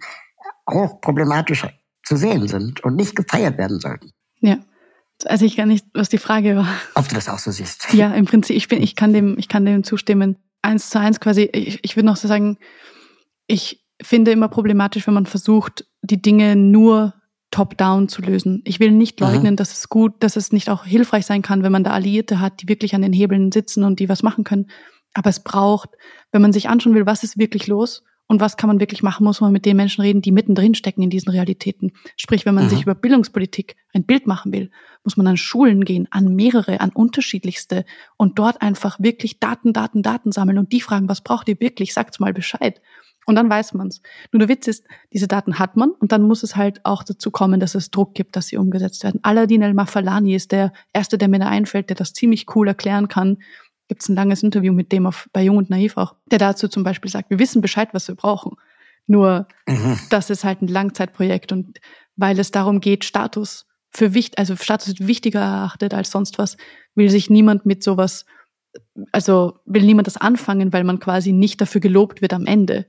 auch 0.64 1.00
problematisch 1.02 1.64
zu 2.04 2.16
sehen 2.16 2.48
sind 2.48 2.84
und 2.84 2.96
nicht 2.96 3.16
gefeiert 3.16 3.58
werden 3.58 3.80
sollten. 3.80 4.10
Ja. 4.40 4.58
Also 5.26 5.44
ich 5.44 5.56
gar 5.56 5.66
nicht, 5.66 5.86
was 5.94 6.08
die 6.08 6.18
Frage 6.18 6.56
war. 6.56 6.68
Ob 6.94 7.08
du 7.08 7.14
das 7.14 7.28
auch 7.28 7.38
so 7.38 7.50
siehst. 7.50 7.92
Ja, 7.92 8.12
im 8.14 8.26
Prinzip, 8.26 8.56
ich 8.56 8.68
bin, 8.68 8.82
ich 8.82 8.96
kann 8.96 9.12
dem, 9.12 9.38
ich 9.38 9.48
kann 9.48 9.64
dem 9.64 9.84
zustimmen. 9.84 10.36
Eins 10.60 10.90
zu 10.90 10.98
eins 10.98 11.20
quasi, 11.20 11.48
ich, 11.52 11.80
ich 11.82 11.96
würde 11.96 12.06
noch 12.06 12.16
so 12.16 12.28
sagen, 12.28 12.58
ich 13.46 13.84
finde 14.02 14.32
immer 14.32 14.48
problematisch, 14.48 15.06
wenn 15.06 15.14
man 15.14 15.26
versucht, 15.26 15.86
die 16.02 16.20
Dinge 16.20 16.56
nur 16.56 17.14
top-down 17.50 18.08
zu 18.08 18.22
lösen. 18.22 18.62
Ich 18.64 18.80
will 18.80 18.90
nicht 18.90 19.20
mhm. 19.20 19.26
leugnen, 19.26 19.52
mhm. 19.52 19.56
dass 19.56 19.72
es 19.72 19.88
gut, 19.88 20.14
dass 20.20 20.36
es 20.36 20.52
nicht 20.52 20.68
auch 20.68 20.84
hilfreich 20.84 21.24
sein 21.24 21.42
kann, 21.42 21.62
wenn 21.62 21.72
man 21.72 21.84
da 21.84 21.92
Alliierte 21.92 22.40
hat, 22.40 22.60
die 22.60 22.68
wirklich 22.68 22.94
an 22.94 23.02
den 23.02 23.12
Hebeln 23.12 23.52
sitzen 23.52 23.84
und 23.84 24.00
die 24.00 24.08
was 24.08 24.22
machen 24.22 24.42
können. 24.44 24.66
Aber 25.14 25.30
es 25.30 25.40
braucht, 25.40 25.90
wenn 26.32 26.42
man 26.42 26.52
sich 26.52 26.68
anschauen 26.68 26.94
will, 26.94 27.06
was 27.06 27.22
ist 27.22 27.38
wirklich 27.38 27.68
los 27.68 28.02
und 28.26 28.40
was 28.40 28.56
kann 28.56 28.68
man 28.68 28.80
wirklich 28.80 29.02
machen, 29.02 29.24
muss 29.24 29.40
man 29.40 29.52
mit 29.52 29.66
den 29.66 29.76
Menschen 29.76 30.00
reden, 30.00 30.22
die 30.22 30.32
mittendrin 30.32 30.74
stecken 30.74 31.02
in 31.02 31.10
diesen 31.10 31.30
Realitäten. 31.30 31.92
Sprich, 32.16 32.46
wenn 32.46 32.54
man 32.54 32.64
mhm. 32.64 32.70
sich 32.70 32.82
über 32.82 32.94
Bildungspolitik 32.94 33.76
ein 33.92 34.04
Bild 34.04 34.26
machen 34.26 34.52
will, 34.52 34.70
muss 35.04 35.16
man 35.16 35.26
an 35.26 35.36
Schulen 35.36 35.84
gehen, 35.84 36.08
an 36.10 36.34
mehrere, 36.34 36.80
an 36.80 36.90
unterschiedlichste 36.90 37.84
und 38.16 38.38
dort 38.38 38.62
einfach 38.62 38.98
wirklich 38.98 39.40
Daten, 39.40 39.72
Daten, 39.72 40.02
Daten 40.02 40.32
sammeln 40.32 40.58
und 40.58 40.72
die 40.72 40.80
fragen, 40.80 41.08
was 41.08 41.20
braucht 41.20 41.48
ihr 41.48 41.60
wirklich, 41.60 41.92
sagt's 41.92 42.18
mal 42.18 42.32
Bescheid. 42.32 42.80
Und 43.26 43.36
dann 43.36 43.48
weiß 43.48 43.74
man's. 43.74 44.02
Nur 44.32 44.40
der 44.40 44.48
Witz 44.48 44.66
ist, 44.66 44.84
diese 45.12 45.28
Daten 45.28 45.58
hat 45.58 45.76
man 45.76 45.90
und 45.90 46.12
dann 46.12 46.22
muss 46.22 46.42
es 46.42 46.56
halt 46.56 46.84
auch 46.84 47.02
dazu 47.02 47.30
kommen, 47.30 47.60
dass 47.60 47.74
es 47.74 47.90
Druck 47.90 48.14
gibt, 48.14 48.36
dass 48.36 48.48
sie 48.48 48.56
umgesetzt 48.56 49.02
werden. 49.02 49.20
Aladdin 49.22 49.62
El-Mafalani 49.62 50.34
ist 50.34 50.52
der 50.52 50.72
erste, 50.92 51.16
der 51.16 51.28
mir 51.28 51.38
da 51.38 51.48
einfällt, 51.48 51.88
der 51.88 51.96
das 51.96 52.12
ziemlich 52.12 52.54
cool 52.54 52.68
erklären 52.68 53.08
kann, 53.08 53.38
gibt 53.88 54.02
es 54.02 54.08
ein 54.08 54.16
langes 54.16 54.42
Interview 54.42 54.72
mit 54.72 54.92
dem 54.92 55.06
auf, 55.06 55.28
bei 55.32 55.42
Jung 55.42 55.56
und 55.56 55.70
Naiv 55.70 55.96
auch, 55.96 56.14
der 56.26 56.38
dazu 56.38 56.68
zum 56.68 56.84
Beispiel 56.84 57.10
sagt, 57.10 57.30
wir 57.30 57.38
wissen 57.38 57.60
Bescheid, 57.60 57.90
was 57.92 58.08
wir 58.08 58.14
brauchen. 58.14 58.56
Nur, 59.06 59.46
mhm. 59.66 59.98
das 60.10 60.30
ist 60.30 60.44
halt 60.44 60.62
ein 60.62 60.68
Langzeitprojekt 60.68 61.52
und 61.52 61.80
weil 62.16 62.38
es 62.38 62.50
darum 62.50 62.80
geht, 62.80 63.04
Status 63.04 63.66
für 63.90 64.14
wichtig, 64.14 64.38
also 64.38 64.56
Status 64.56 64.88
wird 64.88 65.06
wichtiger 65.06 65.40
erachtet 65.40 65.94
als 65.94 66.10
sonst 66.10 66.38
was, 66.38 66.56
will 66.94 67.10
sich 67.10 67.30
niemand 67.30 67.64
mit 67.66 67.82
sowas, 67.82 68.24
also 69.12 69.58
will 69.66 69.82
niemand 69.82 70.06
das 70.06 70.16
anfangen, 70.16 70.72
weil 70.72 70.84
man 70.84 70.98
quasi 70.98 71.32
nicht 71.32 71.60
dafür 71.60 71.80
gelobt 71.80 72.20
wird 72.20 72.32
am 72.32 72.46
Ende. 72.46 72.86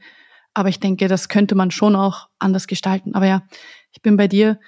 Aber 0.54 0.70
ich 0.70 0.80
denke, 0.80 1.08
das 1.08 1.30
könnte 1.30 1.54
man 1.54 1.70
schon 1.70 1.96
auch 1.96 2.30
anders 2.40 2.66
gestalten. 2.66 3.14
Aber 3.14 3.28
ja, 3.28 3.44
ich 3.92 4.02
bin 4.02 4.18
bei 4.18 4.28
dir 4.28 4.60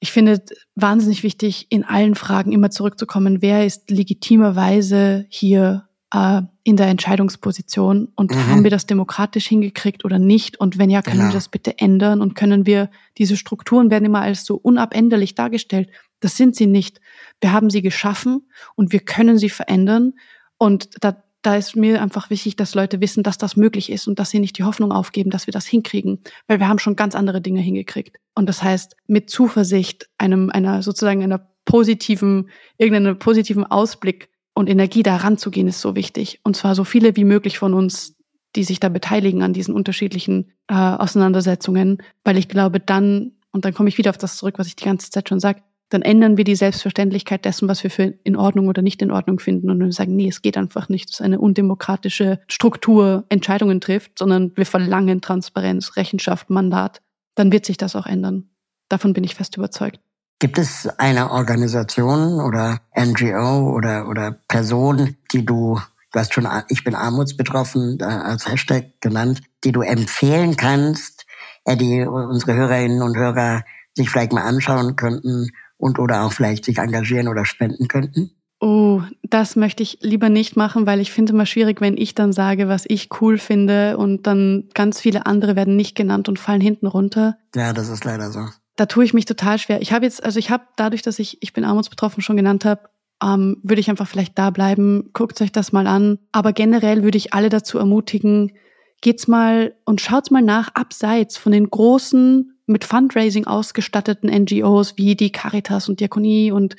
ich 0.00 0.12
finde 0.12 0.42
wahnsinnig 0.74 1.22
wichtig, 1.22 1.66
in 1.68 1.84
allen 1.84 2.14
Fragen 2.14 2.52
immer 2.52 2.70
zurückzukommen, 2.70 3.42
wer 3.42 3.66
ist 3.66 3.90
legitimerweise 3.90 5.26
hier 5.28 5.88
äh, 6.12 6.42
in 6.64 6.76
der 6.76 6.88
Entscheidungsposition 6.88 8.08
und 8.14 8.30
mhm. 8.30 8.46
haben 8.46 8.64
wir 8.64 8.70
das 8.70 8.86
demokratisch 8.86 9.46
hingekriegt 9.46 10.04
oder 10.04 10.18
nicht? 10.18 10.58
Und 10.58 10.78
wenn 10.78 10.88
ja, 10.88 11.02
können 11.02 11.18
genau. 11.18 11.30
wir 11.30 11.34
das 11.34 11.48
bitte 11.48 11.78
ändern 11.78 12.22
und 12.22 12.34
können 12.34 12.64
wir, 12.64 12.90
diese 13.18 13.36
Strukturen 13.36 13.90
werden 13.90 14.06
immer 14.06 14.22
als 14.22 14.44
so 14.44 14.56
unabänderlich 14.56 15.34
dargestellt. 15.34 15.90
Das 16.20 16.36
sind 16.36 16.56
sie 16.56 16.66
nicht. 16.66 17.00
Wir 17.40 17.52
haben 17.52 17.70
sie 17.70 17.82
geschaffen 17.82 18.48
und 18.76 18.92
wir 18.92 19.00
können 19.00 19.38
sie 19.38 19.50
verändern. 19.50 20.14
Und 20.56 20.90
da, 21.00 21.22
da 21.42 21.56
ist 21.56 21.74
mir 21.74 22.02
einfach 22.02 22.30
wichtig, 22.30 22.56
dass 22.56 22.74
Leute 22.74 23.00
wissen, 23.00 23.22
dass 23.22 23.38
das 23.38 23.56
möglich 23.56 23.90
ist 23.90 24.06
und 24.06 24.18
dass 24.18 24.30
sie 24.30 24.40
nicht 24.40 24.58
die 24.58 24.64
Hoffnung 24.64 24.92
aufgeben, 24.92 25.30
dass 25.30 25.46
wir 25.46 25.52
das 25.52 25.66
hinkriegen, 25.66 26.20
weil 26.46 26.60
wir 26.60 26.68
haben 26.68 26.78
schon 26.78 26.96
ganz 26.96 27.14
andere 27.14 27.40
Dinge 27.40 27.60
hingekriegt. 27.60 28.18
Und 28.34 28.48
das 28.48 28.62
heißt, 28.62 28.96
mit 29.06 29.30
Zuversicht, 29.30 30.08
einem, 30.18 30.50
einer 30.50 30.82
sozusagen 30.82 31.22
einer 31.22 31.50
positiven, 31.64 32.50
irgendeinem 32.78 33.18
positiven 33.18 33.64
Ausblick 33.64 34.28
und 34.54 34.68
Energie 34.68 35.02
da 35.02 35.16
ranzugehen, 35.16 35.68
ist 35.68 35.80
so 35.80 35.94
wichtig. 35.94 36.40
Und 36.42 36.56
zwar 36.56 36.74
so 36.74 36.84
viele 36.84 37.16
wie 37.16 37.24
möglich 37.24 37.58
von 37.58 37.74
uns, 37.74 38.16
die 38.56 38.64
sich 38.64 38.80
da 38.80 38.88
beteiligen 38.88 39.42
an 39.42 39.52
diesen 39.52 39.74
unterschiedlichen 39.74 40.52
äh, 40.68 40.74
Auseinandersetzungen, 40.74 42.02
weil 42.24 42.36
ich 42.36 42.48
glaube, 42.48 42.80
dann, 42.80 43.32
und 43.52 43.64
dann 43.64 43.72
komme 43.72 43.88
ich 43.88 43.98
wieder 43.98 44.10
auf 44.10 44.18
das 44.18 44.36
zurück, 44.36 44.58
was 44.58 44.66
ich 44.66 44.76
die 44.76 44.84
ganze 44.84 45.10
Zeit 45.10 45.28
schon 45.28 45.40
sage, 45.40 45.62
dann 45.90 46.02
ändern 46.02 46.36
wir 46.36 46.44
die 46.44 46.54
Selbstverständlichkeit 46.54 47.44
dessen, 47.44 47.68
was 47.68 47.82
wir 47.82 47.90
für 47.90 48.14
in 48.22 48.36
Ordnung 48.36 48.68
oder 48.68 48.80
nicht 48.80 49.02
in 49.02 49.10
Ordnung 49.10 49.40
finden. 49.40 49.70
Und 49.70 49.80
wir 49.80 49.92
sagen, 49.92 50.14
nee, 50.14 50.28
es 50.28 50.40
geht 50.40 50.56
einfach 50.56 50.88
nicht, 50.88 51.10
dass 51.10 51.20
eine 51.20 51.40
undemokratische 51.40 52.40
Struktur 52.48 53.24
Entscheidungen 53.28 53.80
trifft, 53.80 54.18
sondern 54.18 54.52
wir 54.56 54.66
verlangen 54.66 55.20
Transparenz, 55.20 55.96
Rechenschaft, 55.96 56.48
Mandat. 56.48 57.02
Dann 57.34 57.50
wird 57.50 57.66
sich 57.66 57.76
das 57.76 57.96
auch 57.96 58.06
ändern. 58.06 58.48
Davon 58.88 59.12
bin 59.12 59.24
ich 59.24 59.34
fest 59.34 59.56
überzeugt. 59.56 60.00
Gibt 60.38 60.58
es 60.58 60.88
eine 60.98 61.32
Organisation 61.32 62.40
oder 62.40 62.80
NGO 62.96 63.74
oder, 63.74 64.08
oder 64.08 64.38
Person, 64.48 65.16
die 65.32 65.44
du, 65.44 65.80
du 66.12 66.18
hast 66.18 66.32
schon, 66.32 66.48
ich 66.68 66.84
bin 66.84 66.94
armutsbetroffen 66.94 67.98
äh, 68.00 68.04
als 68.04 68.48
Hashtag 68.48 69.00
genannt, 69.00 69.42
die 69.64 69.72
du 69.72 69.82
empfehlen 69.82 70.56
kannst, 70.56 71.26
äh, 71.64 71.76
die 71.76 72.06
unsere 72.06 72.54
Hörerinnen 72.54 73.02
und 73.02 73.16
Hörer 73.16 73.64
sich 73.94 74.08
vielleicht 74.08 74.32
mal 74.32 74.44
anschauen 74.44 74.96
könnten 74.96 75.50
und 75.80 75.98
oder 75.98 76.24
auch 76.24 76.32
vielleicht 76.32 76.64
sich 76.64 76.78
engagieren 76.78 77.28
oder 77.28 77.44
spenden 77.44 77.88
könnten? 77.88 78.30
Oh, 78.62 79.00
das 79.22 79.56
möchte 79.56 79.82
ich 79.82 79.98
lieber 80.02 80.28
nicht 80.28 80.54
machen, 80.54 80.84
weil 80.84 81.00
ich 81.00 81.12
finde 81.12 81.32
immer 81.32 81.46
schwierig, 81.46 81.80
wenn 81.80 81.96
ich 81.96 82.14
dann 82.14 82.34
sage, 82.34 82.68
was 82.68 82.84
ich 82.86 83.08
cool 83.20 83.38
finde 83.38 83.96
und 83.96 84.26
dann 84.26 84.68
ganz 84.74 85.00
viele 85.00 85.24
andere 85.24 85.56
werden 85.56 85.76
nicht 85.76 85.96
genannt 85.96 86.28
und 86.28 86.38
fallen 86.38 86.60
hinten 86.60 86.86
runter. 86.86 87.38
Ja, 87.54 87.72
das 87.72 87.88
ist 87.88 88.04
leider 88.04 88.30
so. 88.30 88.46
Da 88.76 88.84
tue 88.84 89.04
ich 89.04 89.14
mich 89.14 89.24
total 89.24 89.58
schwer. 89.58 89.80
Ich 89.80 89.92
habe 89.92 90.04
jetzt, 90.04 90.22
also 90.22 90.38
ich 90.38 90.50
habe 90.50 90.64
dadurch, 90.76 91.00
dass 91.00 91.18
ich 91.18 91.38
ich 91.42 91.54
bin 91.54 91.64
armutsbetroffen 91.64 92.22
schon 92.22 92.36
genannt 92.36 92.66
habe, 92.66 92.90
ähm, 93.22 93.58
würde 93.62 93.80
ich 93.80 93.88
einfach 93.88 94.08
vielleicht 94.08 94.38
da 94.38 94.50
bleiben. 94.50 95.10
Guckt 95.14 95.40
euch 95.40 95.52
das 95.52 95.72
mal 95.72 95.86
an. 95.86 96.18
Aber 96.32 96.52
generell 96.52 97.02
würde 97.02 97.18
ich 97.18 97.32
alle 97.32 97.48
dazu 97.48 97.78
ermutigen, 97.78 98.52
geht's 99.00 99.26
mal 99.26 99.74
und 99.86 100.02
schaut's 100.02 100.30
mal 100.30 100.42
nach 100.42 100.74
abseits 100.74 101.38
von 101.38 101.52
den 101.52 101.70
großen 101.70 102.59
mit 102.70 102.84
Fundraising 102.84 103.46
ausgestatteten 103.46 104.30
NGOs 104.30 104.96
wie 104.96 105.14
die 105.14 105.32
Caritas 105.32 105.88
und 105.88 106.00
Diakonie 106.00 106.52
und 106.52 106.76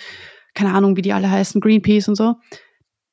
keine 0.54 0.74
Ahnung, 0.74 0.98
wie 0.98 1.02
die 1.02 1.14
alle 1.14 1.30
heißen, 1.30 1.62
Greenpeace 1.62 2.08
und 2.08 2.16
so. 2.16 2.36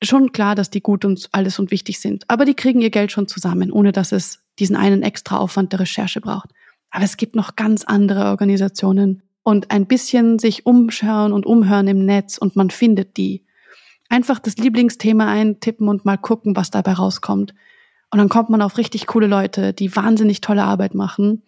Schon 0.01 0.31
klar, 0.31 0.55
dass 0.55 0.69
die 0.69 0.81
gut 0.81 1.05
und 1.05 1.27
alles 1.31 1.59
und 1.59 1.71
wichtig 1.71 1.99
sind. 1.99 2.23
Aber 2.27 2.45
die 2.45 2.53
kriegen 2.53 2.81
ihr 2.81 2.89
Geld 2.89 3.11
schon 3.11 3.27
zusammen, 3.27 3.71
ohne 3.71 3.91
dass 3.91 4.11
es 4.11 4.39
diesen 4.57 4.75
einen 4.75 5.03
extra 5.03 5.37
Aufwand 5.37 5.73
der 5.73 5.81
Recherche 5.81 6.21
braucht. 6.21 6.49
Aber 6.89 7.03
es 7.03 7.17
gibt 7.17 7.35
noch 7.35 7.55
ganz 7.55 7.83
andere 7.83 8.25
Organisationen 8.25 9.23
und 9.43 9.71
ein 9.71 9.87
bisschen 9.87 10.39
sich 10.39 10.65
umschauen 10.65 11.33
und 11.33 11.45
umhören 11.45 11.87
im 11.87 12.05
Netz 12.05 12.37
und 12.37 12.55
man 12.55 12.69
findet 12.69 13.17
die. 13.17 13.45
Einfach 14.09 14.39
das 14.39 14.57
Lieblingsthema 14.57 15.27
eintippen 15.27 15.87
und 15.87 16.05
mal 16.05 16.17
gucken, 16.17 16.55
was 16.55 16.71
dabei 16.71 16.93
rauskommt. 16.93 17.53
Und 18.11 18.17
dann 18.17 18.29
kommt 18.29 18.49
man 18.49 18.61
auf 18.61 18.77
richtig 18.77 19.05
coole 19.05 19.27
Leute, 19.27 19.73
die 19.73 19.95
wahnsinnig 19.95 20.41
tolle 20.41 20.63
Arbeit 20.63 20.95
machen. 20.95 21.43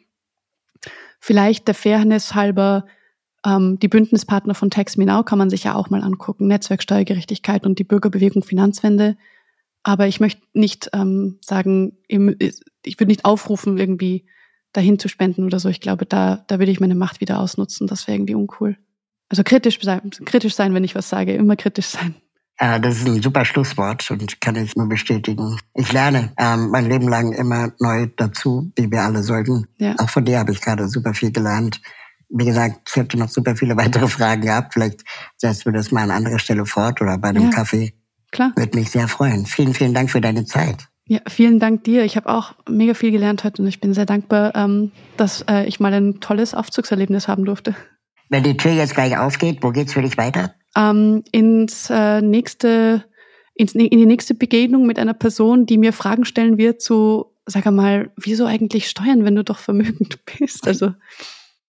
Vielleicht 1.21 1.67
der 1.67 1.75
Fairness 1.75 2.35
halber 2.35 2.85
ähm, 3.45 3.79
die 3.79 3.87
Bündnispartner 3.87 4.55
von 4.55 4.69
Tax 4.69 4.97
Me 4.97 5.05
Now 5.05 5.23
kann 5.23 5.37
man 5.37 5.49
sich 5.49 5.63
ja 5.63 5.75
auch 5.75 5.89
mal 5.89 6.03
angucken. 6.03 6.47
Netzwerk 6.47 6.83
Steuergerechtigkeit 6.83 7.65
und 7.65 7.79
die 7.79 7.83
Bürgerbewegung 7.83 8.43
Finanzwende. 8.43 9.17
Aber 9.83 10.07
ich 10.07 10.19
möchte 10.19 10.41
nicht 10.53 10.89
ähm, 10.93 11.39
sagen, 11.41 11.97
ich 12.07 12.99
würde 12.99 13.07
nicht 13.07 13.25
aufrufen, 13.25 13.77
irgendwie 13.77 14.25
dahin 14.73 14.99
zu 14.99 15.07
spenden 15.07 15.43
oder 15.43 15.59
so. 15.59 15.69
Ich 15.69 15.81
glaube, 15.81 16.05
da, 16.05 16.43
da 16.47 16.59
würde 16.59 16.71
ich 16.71 16.79
meine 16.79 16.95
Macht 16.95 17.21
wieder 17.21 17.39
ausnutzen. 17.39 17.87
Das 17.87 18.07
wäre 18.07 18.17
irgendwie 18.17 18.35
uncool. 18.35 18.77
Also 19.29 19.43
kritisch 19.43 19.79
sein, 19.81 20.11
kritisch 20.25 20.55
sein, 20.55 20.73
wenn 20.73 20.83
ich 20.83 20.93
was 20.95 21.09
sage, 21.09 21.33
immer 21.33 21.55
kritisch 21.55 21.87
sein. 21.87 22.15
Äh, 22.61 22.79
das 22.79 22.97
ist 22.97 23.07
ein 23.07 23.21
super 23.23 23.43
Schlusswort 23.43 24.11
und 24.11 24.39
kann 24.39 24.55
ich 24.55 24.75
nur 24.75 24.87
bestätigen. 24.87 25.57
Ich 25.73 25.91
lerne 25.91 26.31
ähm, 26.37 26.69
mein 26.69 26.87
Leben 26.87 27.07
lang 27.07 27.33
immer 27.33 27.71
neu 27.79 28.07
dazu, 28.15 28.71
wie 28.75 28.91
wir 28.91 29.01
alle 29.01 29.23
sollten. 29.23 29.65
Ja. 29.79 29.95
Auch 29.97 30.09
von 30.09 30.25
dir 30.25 30.37
habe 30.37 30.51
ich 30.51 30.61
gerade 30.61 30.87
super 30.87 31.15
viel 31.15 31.31
gelernt. 31.31 31.81
Wie 32.29 32.45
gesagt, 32.45 32.87
ich 32.87 32.95
hätte 32.95 33.17
noch 33.17 33.29
super 33.29 33.55
viele 33.55 33.75
weitere 33.77 34.07
Fragen 34.07 34.43
gehabt. 34.43 34.73
Vielleicht 34.73 35.03
setzen 35.37 35.65
wir 35.65 35.73
das 35.73 35.91
mal 35.91 36.03
an 36.03 36.11
anderer 36.11 36.37
Stelle 36.37 36.67
fort 36.67 37.01
oder 37.01 37.17
bei 37.17 37.29
einem 37.29 37.45
ja. 37.45 37.49
Kaffee. 37.49 37.93
Klar. 38.31 38.51
Würde 38.55 38.77
mich 38.77 38.91
sehr 38.91 39.07
freuen. 39.07 39.47
Vielen, 39.47 39.73
vielen 39.73 39.95
Dank 39.95 40.11
für 40.11 40.21
deine 40.21 40.45
Zeit. 40.45 40.87
Ja, 41.07 41.19
vielen 41.27 41.59
Dank 41.59 41.83
dir. 41.83 42.05
Ich 42.05 42.15
habe 42.15 42.29
auch 42.29 42.53
mega 42.69 42.93
viel 42.93 43.09
gelernt 43.09 43.43
heute 43.43 43.63
und 43.63 43.67
ich 43.67 43.81
bin 43.81 43.95
sehr 43.95 44.05
dankbar, 44.05 44.55
ähm, 44.55 44.91
dass 45.17 45.41
äh, 45.49 45.65
ich 45.65 45.79
mal 45.79 45.93
ein 45.95 46.19
tolles 46.19 46.53
Aufzugserlebnis 46.53 47.27
haben 47.27 47.43
durfte. 47.43 47.75
Wenn 48.29 48.43
die 48.43 48.55
Tür 48.55 48.71
jetzt 48.71 48.93
gleich 48.93 49.17
aufgeht, 49.17 49.63
wo 49.63 49.71
geht's 49.71 49.93
für 49.93 50.03
dich 50.03 50.15
weiter? 50.19 50.53
Ähm, 50.75 51.23
ins 51.31 51.89
äh, 51.89 52.21
nächste, 52.21 53.03
ins, 53.53 53.73
in 53.73 53.89
die 53.89 54.05
nächste 54.05 54.33
Begegnung 54.33 54.85
mit 54.85 54.97
einer 54.99 55.13
Person, 55.13 55.65
die 55.65 55.77
mir 55.77 55.93
Fragen 55.93 56.25
stellen 56.25 56.57
wird 56.57 56.81
zu, 56.81 57.25
sag 57.45 57.65
mal, 57.71 58.11
wieso 58.15 58.45
eigentlich 58.45 58.89
steuern, 58.89 59.25
wenn 59.25 59.35
du 59.35 59.43
doch 59.43 59.59
vermögend 59.59 60.19
bist? 60.39 60.67
Also 60.67 60.93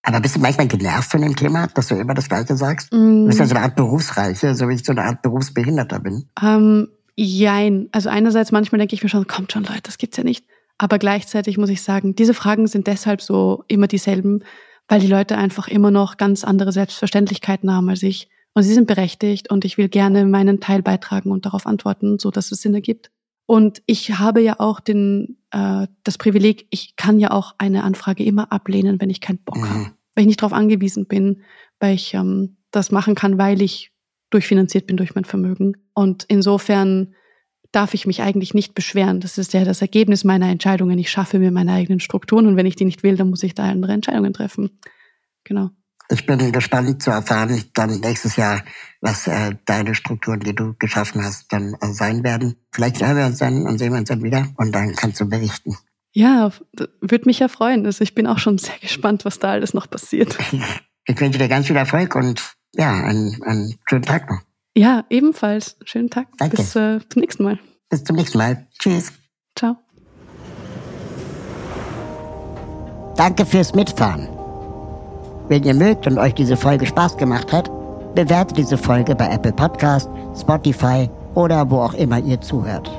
aber 0.05 0.19
bist 0.19 0.35
du 0.35 0.41
manchmal 0.41 0.67
genervt 0.67 1.09
von 1.09 1.21
dem 1.21 1.35
Thema, 1.35 1.67
dass 1.67 1.87
du 1.87 1.95
immer 1.95 2.13
das 2.13 2.27
Gleiche 2.27 2.57
sagst? 2.57 2.91
Mm. 2.91 3.21
Du 3.21 3.27
bist 3.27 3.39
ja 3.39 3.45
so 3.45 3.55
eine 3.55 3.63
Art 3.63 3.77
Berufsreiche, 3.77 4.53
so 4.53 4.67
wie 4.67 4.75
ich 4.75 4.83
so 4.83 4.91
eine 4.91 5.03
Art 5.03 5.21
Berufsbehinderter 5.21 5.99
bin. 5.99 6.25
Ähm, 6.43 6.89
jein. 7.15 7.87
Also 7.93 8.09
einerseits 8.09 8.51
manchmal 8.51 8.79
denke 8.79 8.95
ich 8.95 9.03
mir 9.03 9.07
schon, 9.07 9.25
kommt 9.27 9.53
schon 9.53 9.63
Leute, 9.63 9.83
das 9.83 9.97
gibt's 9.97 10.17
ja 10.17 10.25
nicht. 10.25 10.45
Aber 10.77 10.99
gleichzeitig 10.99 11.57
muss 11.57 11.69
ich 11.69 11.81
sagen, 11.81 12.15
diese 12.15 12.33
Fragen 12.33 12.67
sind 12.67 12.87
deshalb 12.87 13.21
so 13.21 13.63
immer 13.69 13.87
dieselben, 13.87 14.43
weil 14.89 14.99
die 14.99 15.07
Leute 15.07 15.37
einfach 15.37 15.69
immer 15.69 15.91
noch 15.91 16.17
ganz 16.17 16.43
andere 16.43 16.73
Selbstverständlichkeiten 16.73 17.71
haben 17.71 17.87
als 17.87 18.03
ich. 18.03 18.27
Und 18.53 18.63
sie 18.63 18.73
sind 18.73 18.87
berechtigt 18.87 19.49
und 19.49 19.65
ich 19.65 19.77
will 19.77 19.89
gerne 19.89 20.25
meinen 20.25 20.59
Teil 20.59 20.81
beitragen 20.81 21.31
und 21.31 21.45
darauf 21.45 21.65
antworten, 21.65 22.19
so 22.19 22.29
dass 22.29 22.51
es 22.51 22.61
Sinn 22.61 22.75
ergibt. 22.75 23.11
Und 23.45 23.81
ich 23.85 24.17
habe 24.19 24.41
ja 24.41 24.59
auch 24.59 24.79
den, 24.79 25.37
äh, 25.51 25.87
das 26.03 26.17
Privileg, 26.17 26.67
ich 26.69 26.95
kann 26.95 27.19
ja 27.19 27.31
auch 27.31 27.55
eine 27.57 27.83
Anfrage 27.83 28.23
immer 28.23 28.51
ablehnen, 28.51 29.01
wenn 29.01 29.09
ich 29.09 29.21
keinen 29.21 29.39
Bock 29.39 29.57
mhm. 29.57 29.69
habe. 29.69 29.91
Weil 30.15 30.23
ich 30.23 30.27
nicht 30.27 30.41
darauf 30.41 30.53
angewiesen 30.53 31.07
bin, 31.07 31.41
weil 31.79 31.95
ich 31.95 32.13
ähm, 32.13 32.57
das 32.71 32.91
machen 32.91 33.15
kann, 33.15 33.37
weil 33.37 33.61
ich 33.61 33.91
durchfinanziert 34.29 34.87
bin 34.87 34.97
durch 34.97 35.15
mein 35.15 35.25
Vermögen. 35.25 35.73
Und 35.93 36.25
insofern 36.27 37.15
darf 37.71 37.95
ich 37.95 38.05
mich 38.05 38.21
eigentlich 38.21 38.53
nicht 38.53 38.75
beschweren. 38.75 39.19
Das 39.19 39.37
ist 39.37 39.53
ja 39.53 39.65
das 39.65 39.81
Ergebnis 39.81 40.23
meiner 40.23 40.49
Entscheidungen. 40.49 40.97
Ich 40.99 41.09
schaffe 41.09 41.39
mir 41.39 41.51
meine 41.51 41.73
eigenen 41.73 41.99
Strukturen 41.99 42.45
und 42.45 42.55
wenn 42.55 42.67
ich 42.67 42.75
die 42.75 42.85
nicht 42.85 43.03
will, 43.03 43.17
dann 43.17 43.29
muss 43.29 43.43
ich 43.43 43.55
da 43.55 43.63
andere 43.63 43.93
Entscheidungen 43.93 44.31
treffen. 44.31 44.79
Genau. 45.43 45.71
Ich 46.13 46.27
bin 46.27 46.51
gespannt 46.51 47.01
zu 47.01 47.09
erfahren, 47.09 47.63
dann 47.73 47.99
nächstes 47.99 48.35
Jahr, 48.35 48.61
was 49.01 49.25
äh, 49.25 49.55
deine 49.65 49.95
Strukturen, 49.95 50.39
die 50.41 50.53
du 50.53 50.75
geschaffen 50.77 51.25
hast, 51.25 51.51
dann 51.51 51.75
äh, 51.81 51.87
sein 51.91 52.23
werden. 52.23 52.55
Vielleicht 52.71 53.01
hören 53.01 53.17
wir 53.17 53.25
uns 53.25 53.39
dann 53.39 53.65
und 53.65 53.79
sehen 53.79 53.91
wir 53.91 53.99
uns 53.99 54.09
dann 54.09 54.21
wieder 54.21 54.47
und 54.57 54.73
dann 54.73 54.95
kannst 54.95 55.19
du 55.19 55.27
berichten. 55.27 55.75
Ja, 56.11 56.51
würde 57.01 57.25
mich 57.25 57.39
ja 57.39 57.47
freuen. 57.47 57.83
Also 57.87 58.03
ich 58.03 58.13
bin 58.13 58.27
auch 58.27 58.37
schon 58.37 58.59
sehr 58.59 58.77
gespannt, 58.79 59.25
was 59.25 59.39
da 59.39 59.51
alles 59.51 59.73
noch 59.73 59.89
passiert. 59.89 60.37
Ich 61.05 61.19
wünsche 61.19 61.37
dir 61.37 61.49
ganz 61.49 61.67
viel 61.67 61.75
Erfolg 61.75 62.15
und 62.15 62.55
ja, 62.75 62.93
einen, 62.93 63.43
einen 63.43 63.77
schönen 63.89 64.03
Tag 64.03 64.29
noch. 64.29 64.39
Ja, 64.73 65.03
ebenfalls. 65.09 65.75
Schönen 65.83 66.09
Tag. 66.09 66.27
Danke. 66.37 66.55
Bis 66.55 66.77
äh, 66.77 67.01
zum 67.09 67.19
nächsten 67.19 67.43
Mal. 67.43 67.59
Bis 67.89 68.05
zum 68.05 68.15
nächsten 68.15 68.37
Mal. 68.37 68.65
Tschüss. 68.79 69.11
Ciao. 69.53 69.75
Danke 73.17 73.45
fürs 73.45 73.75
Mitfahren. 73.75 74.29
Wenn 75.49 75.63
ihr 75.63 75.73
mögt 75.73 76.07
und 76.07 76.17
euch 76.17 76.33
diese 76.33 76.55
Folge 76.55 76.85
Spaß 76.85 77.17
gemacht 77.17 77.51
hat, 77.51 77.69
bewertet 78.15 78.57
diese 78.57 78.77
Folge 78.77 79.15
bei 79.15 79.27
Apple 79.27 79.51
Podcast, 79.51 80.09
Spotify 80.39 81.09
oder 81.35 81.69
wo 81.69 81.79
auch 81.79 81.93
immer 81.93 82.19
ihr 82.19 82.39
zuhört. 82.39 82.89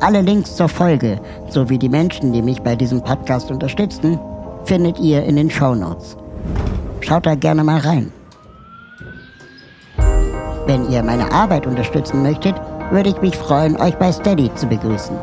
Alle 0.00 0.20
Links 0.20 0.56
zur 0.56 0.68
Folge 0.68 1.20
sowie 1.48 1.78
die 1.78 1.88
Menschen, 1.88 2.32
die 2.32 2.42
mich 2.42 2.62
bei 2.62 2.76
diesem 2.76 3.02
Podcast 3.02 3.50
unterstützen, 3.50 4.18
findet 4.64 4.98
ihr 4.98 5.24
in 5.24 5.36
den 5.36 5.50
Show 5.50 5.74
Notes. 5.74 6.16
Schaut 7.00 7.26
da 7.26 7.34
gerne 7.34 7.64
mal 7.64 7.80
rein. 7.80 8.12
Wenn 10.66 10.90
ihr 10.90 11.02
meine 11.02 11.30
Arbeit 11.32 11.66
unterstützen 11.66 12.22
möchtet, 12.22 12.54
würde 12.90 13.10
ich 13.10 13.20
mich 13.20 13.36
freuen, 13.36 13.76
euch 13.80 13.96
bei 13.96 14.12
Steady 14.12 14.50
zu 14.54 14.66
begrüßen. 14.66 15.16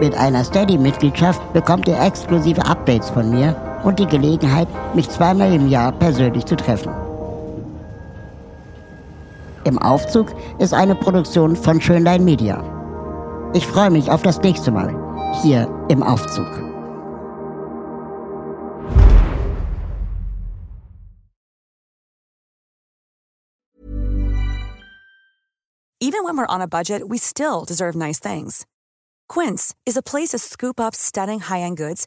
Mit 0.00 0.14
einer 0.16 0.44
Steady-Mitgliedschaft 0.44 1.40
bekommt 1.52 1.88
ihr 1.88 1.98
exklusive 2.00 2.64
Updates 2.64 3.10
von 3.10 3.30
mir 3.30 3.56
und 3.86 4.00
die 4.00 4.06
Gelegenheit, 4.06 4.66
mich 4.96 5.08
zweimal 5.08 5.52
im 5.54 5.68
Jahr 5.68 5.92
persönlich 5.92 6.44
zu 6.44 6.56
treffen. 6.56 6.92
Im 9.62 9.78
Aufzug 9.78 10.34
ist 10.58 10.74
eine 10.74 10.96
Produktion 10.96 11.54
von 11.54 11.80
Schönlein 11.80 12.24
Media. 12.24 12.64
Ich 13.54 13.64
freue 13.64 13.90
mich 13.90 14.10
auf 14.10 14.22
das 14.22 14.40
nächste 14.40 14.72
Mal 14.72 14.92
hier 15.42 15.68
im 15.88 16.02
Aufzug. 16.02 16.48
Even 26.00 26.24
when 26.24 26.36
we're 26.36 26.46
on 26.48 26.60
a 26.60 26.66
budget, 26.66 27.02
we 27.08 27.18
still 27.18 27.64
deserve 27.64 27.96
nice 27.96 28.18
things. 28.18 28.64
Quince 29.28 29.74
is 29.84 29.96
a 29.96 30.02
place 30.02 30.30
to 30.30 30.38
scoop 30.38 30.80
up 30.80 30.94
stunning 30.94 31.40
high-end 31.40 31.76
goods 31.76 32.06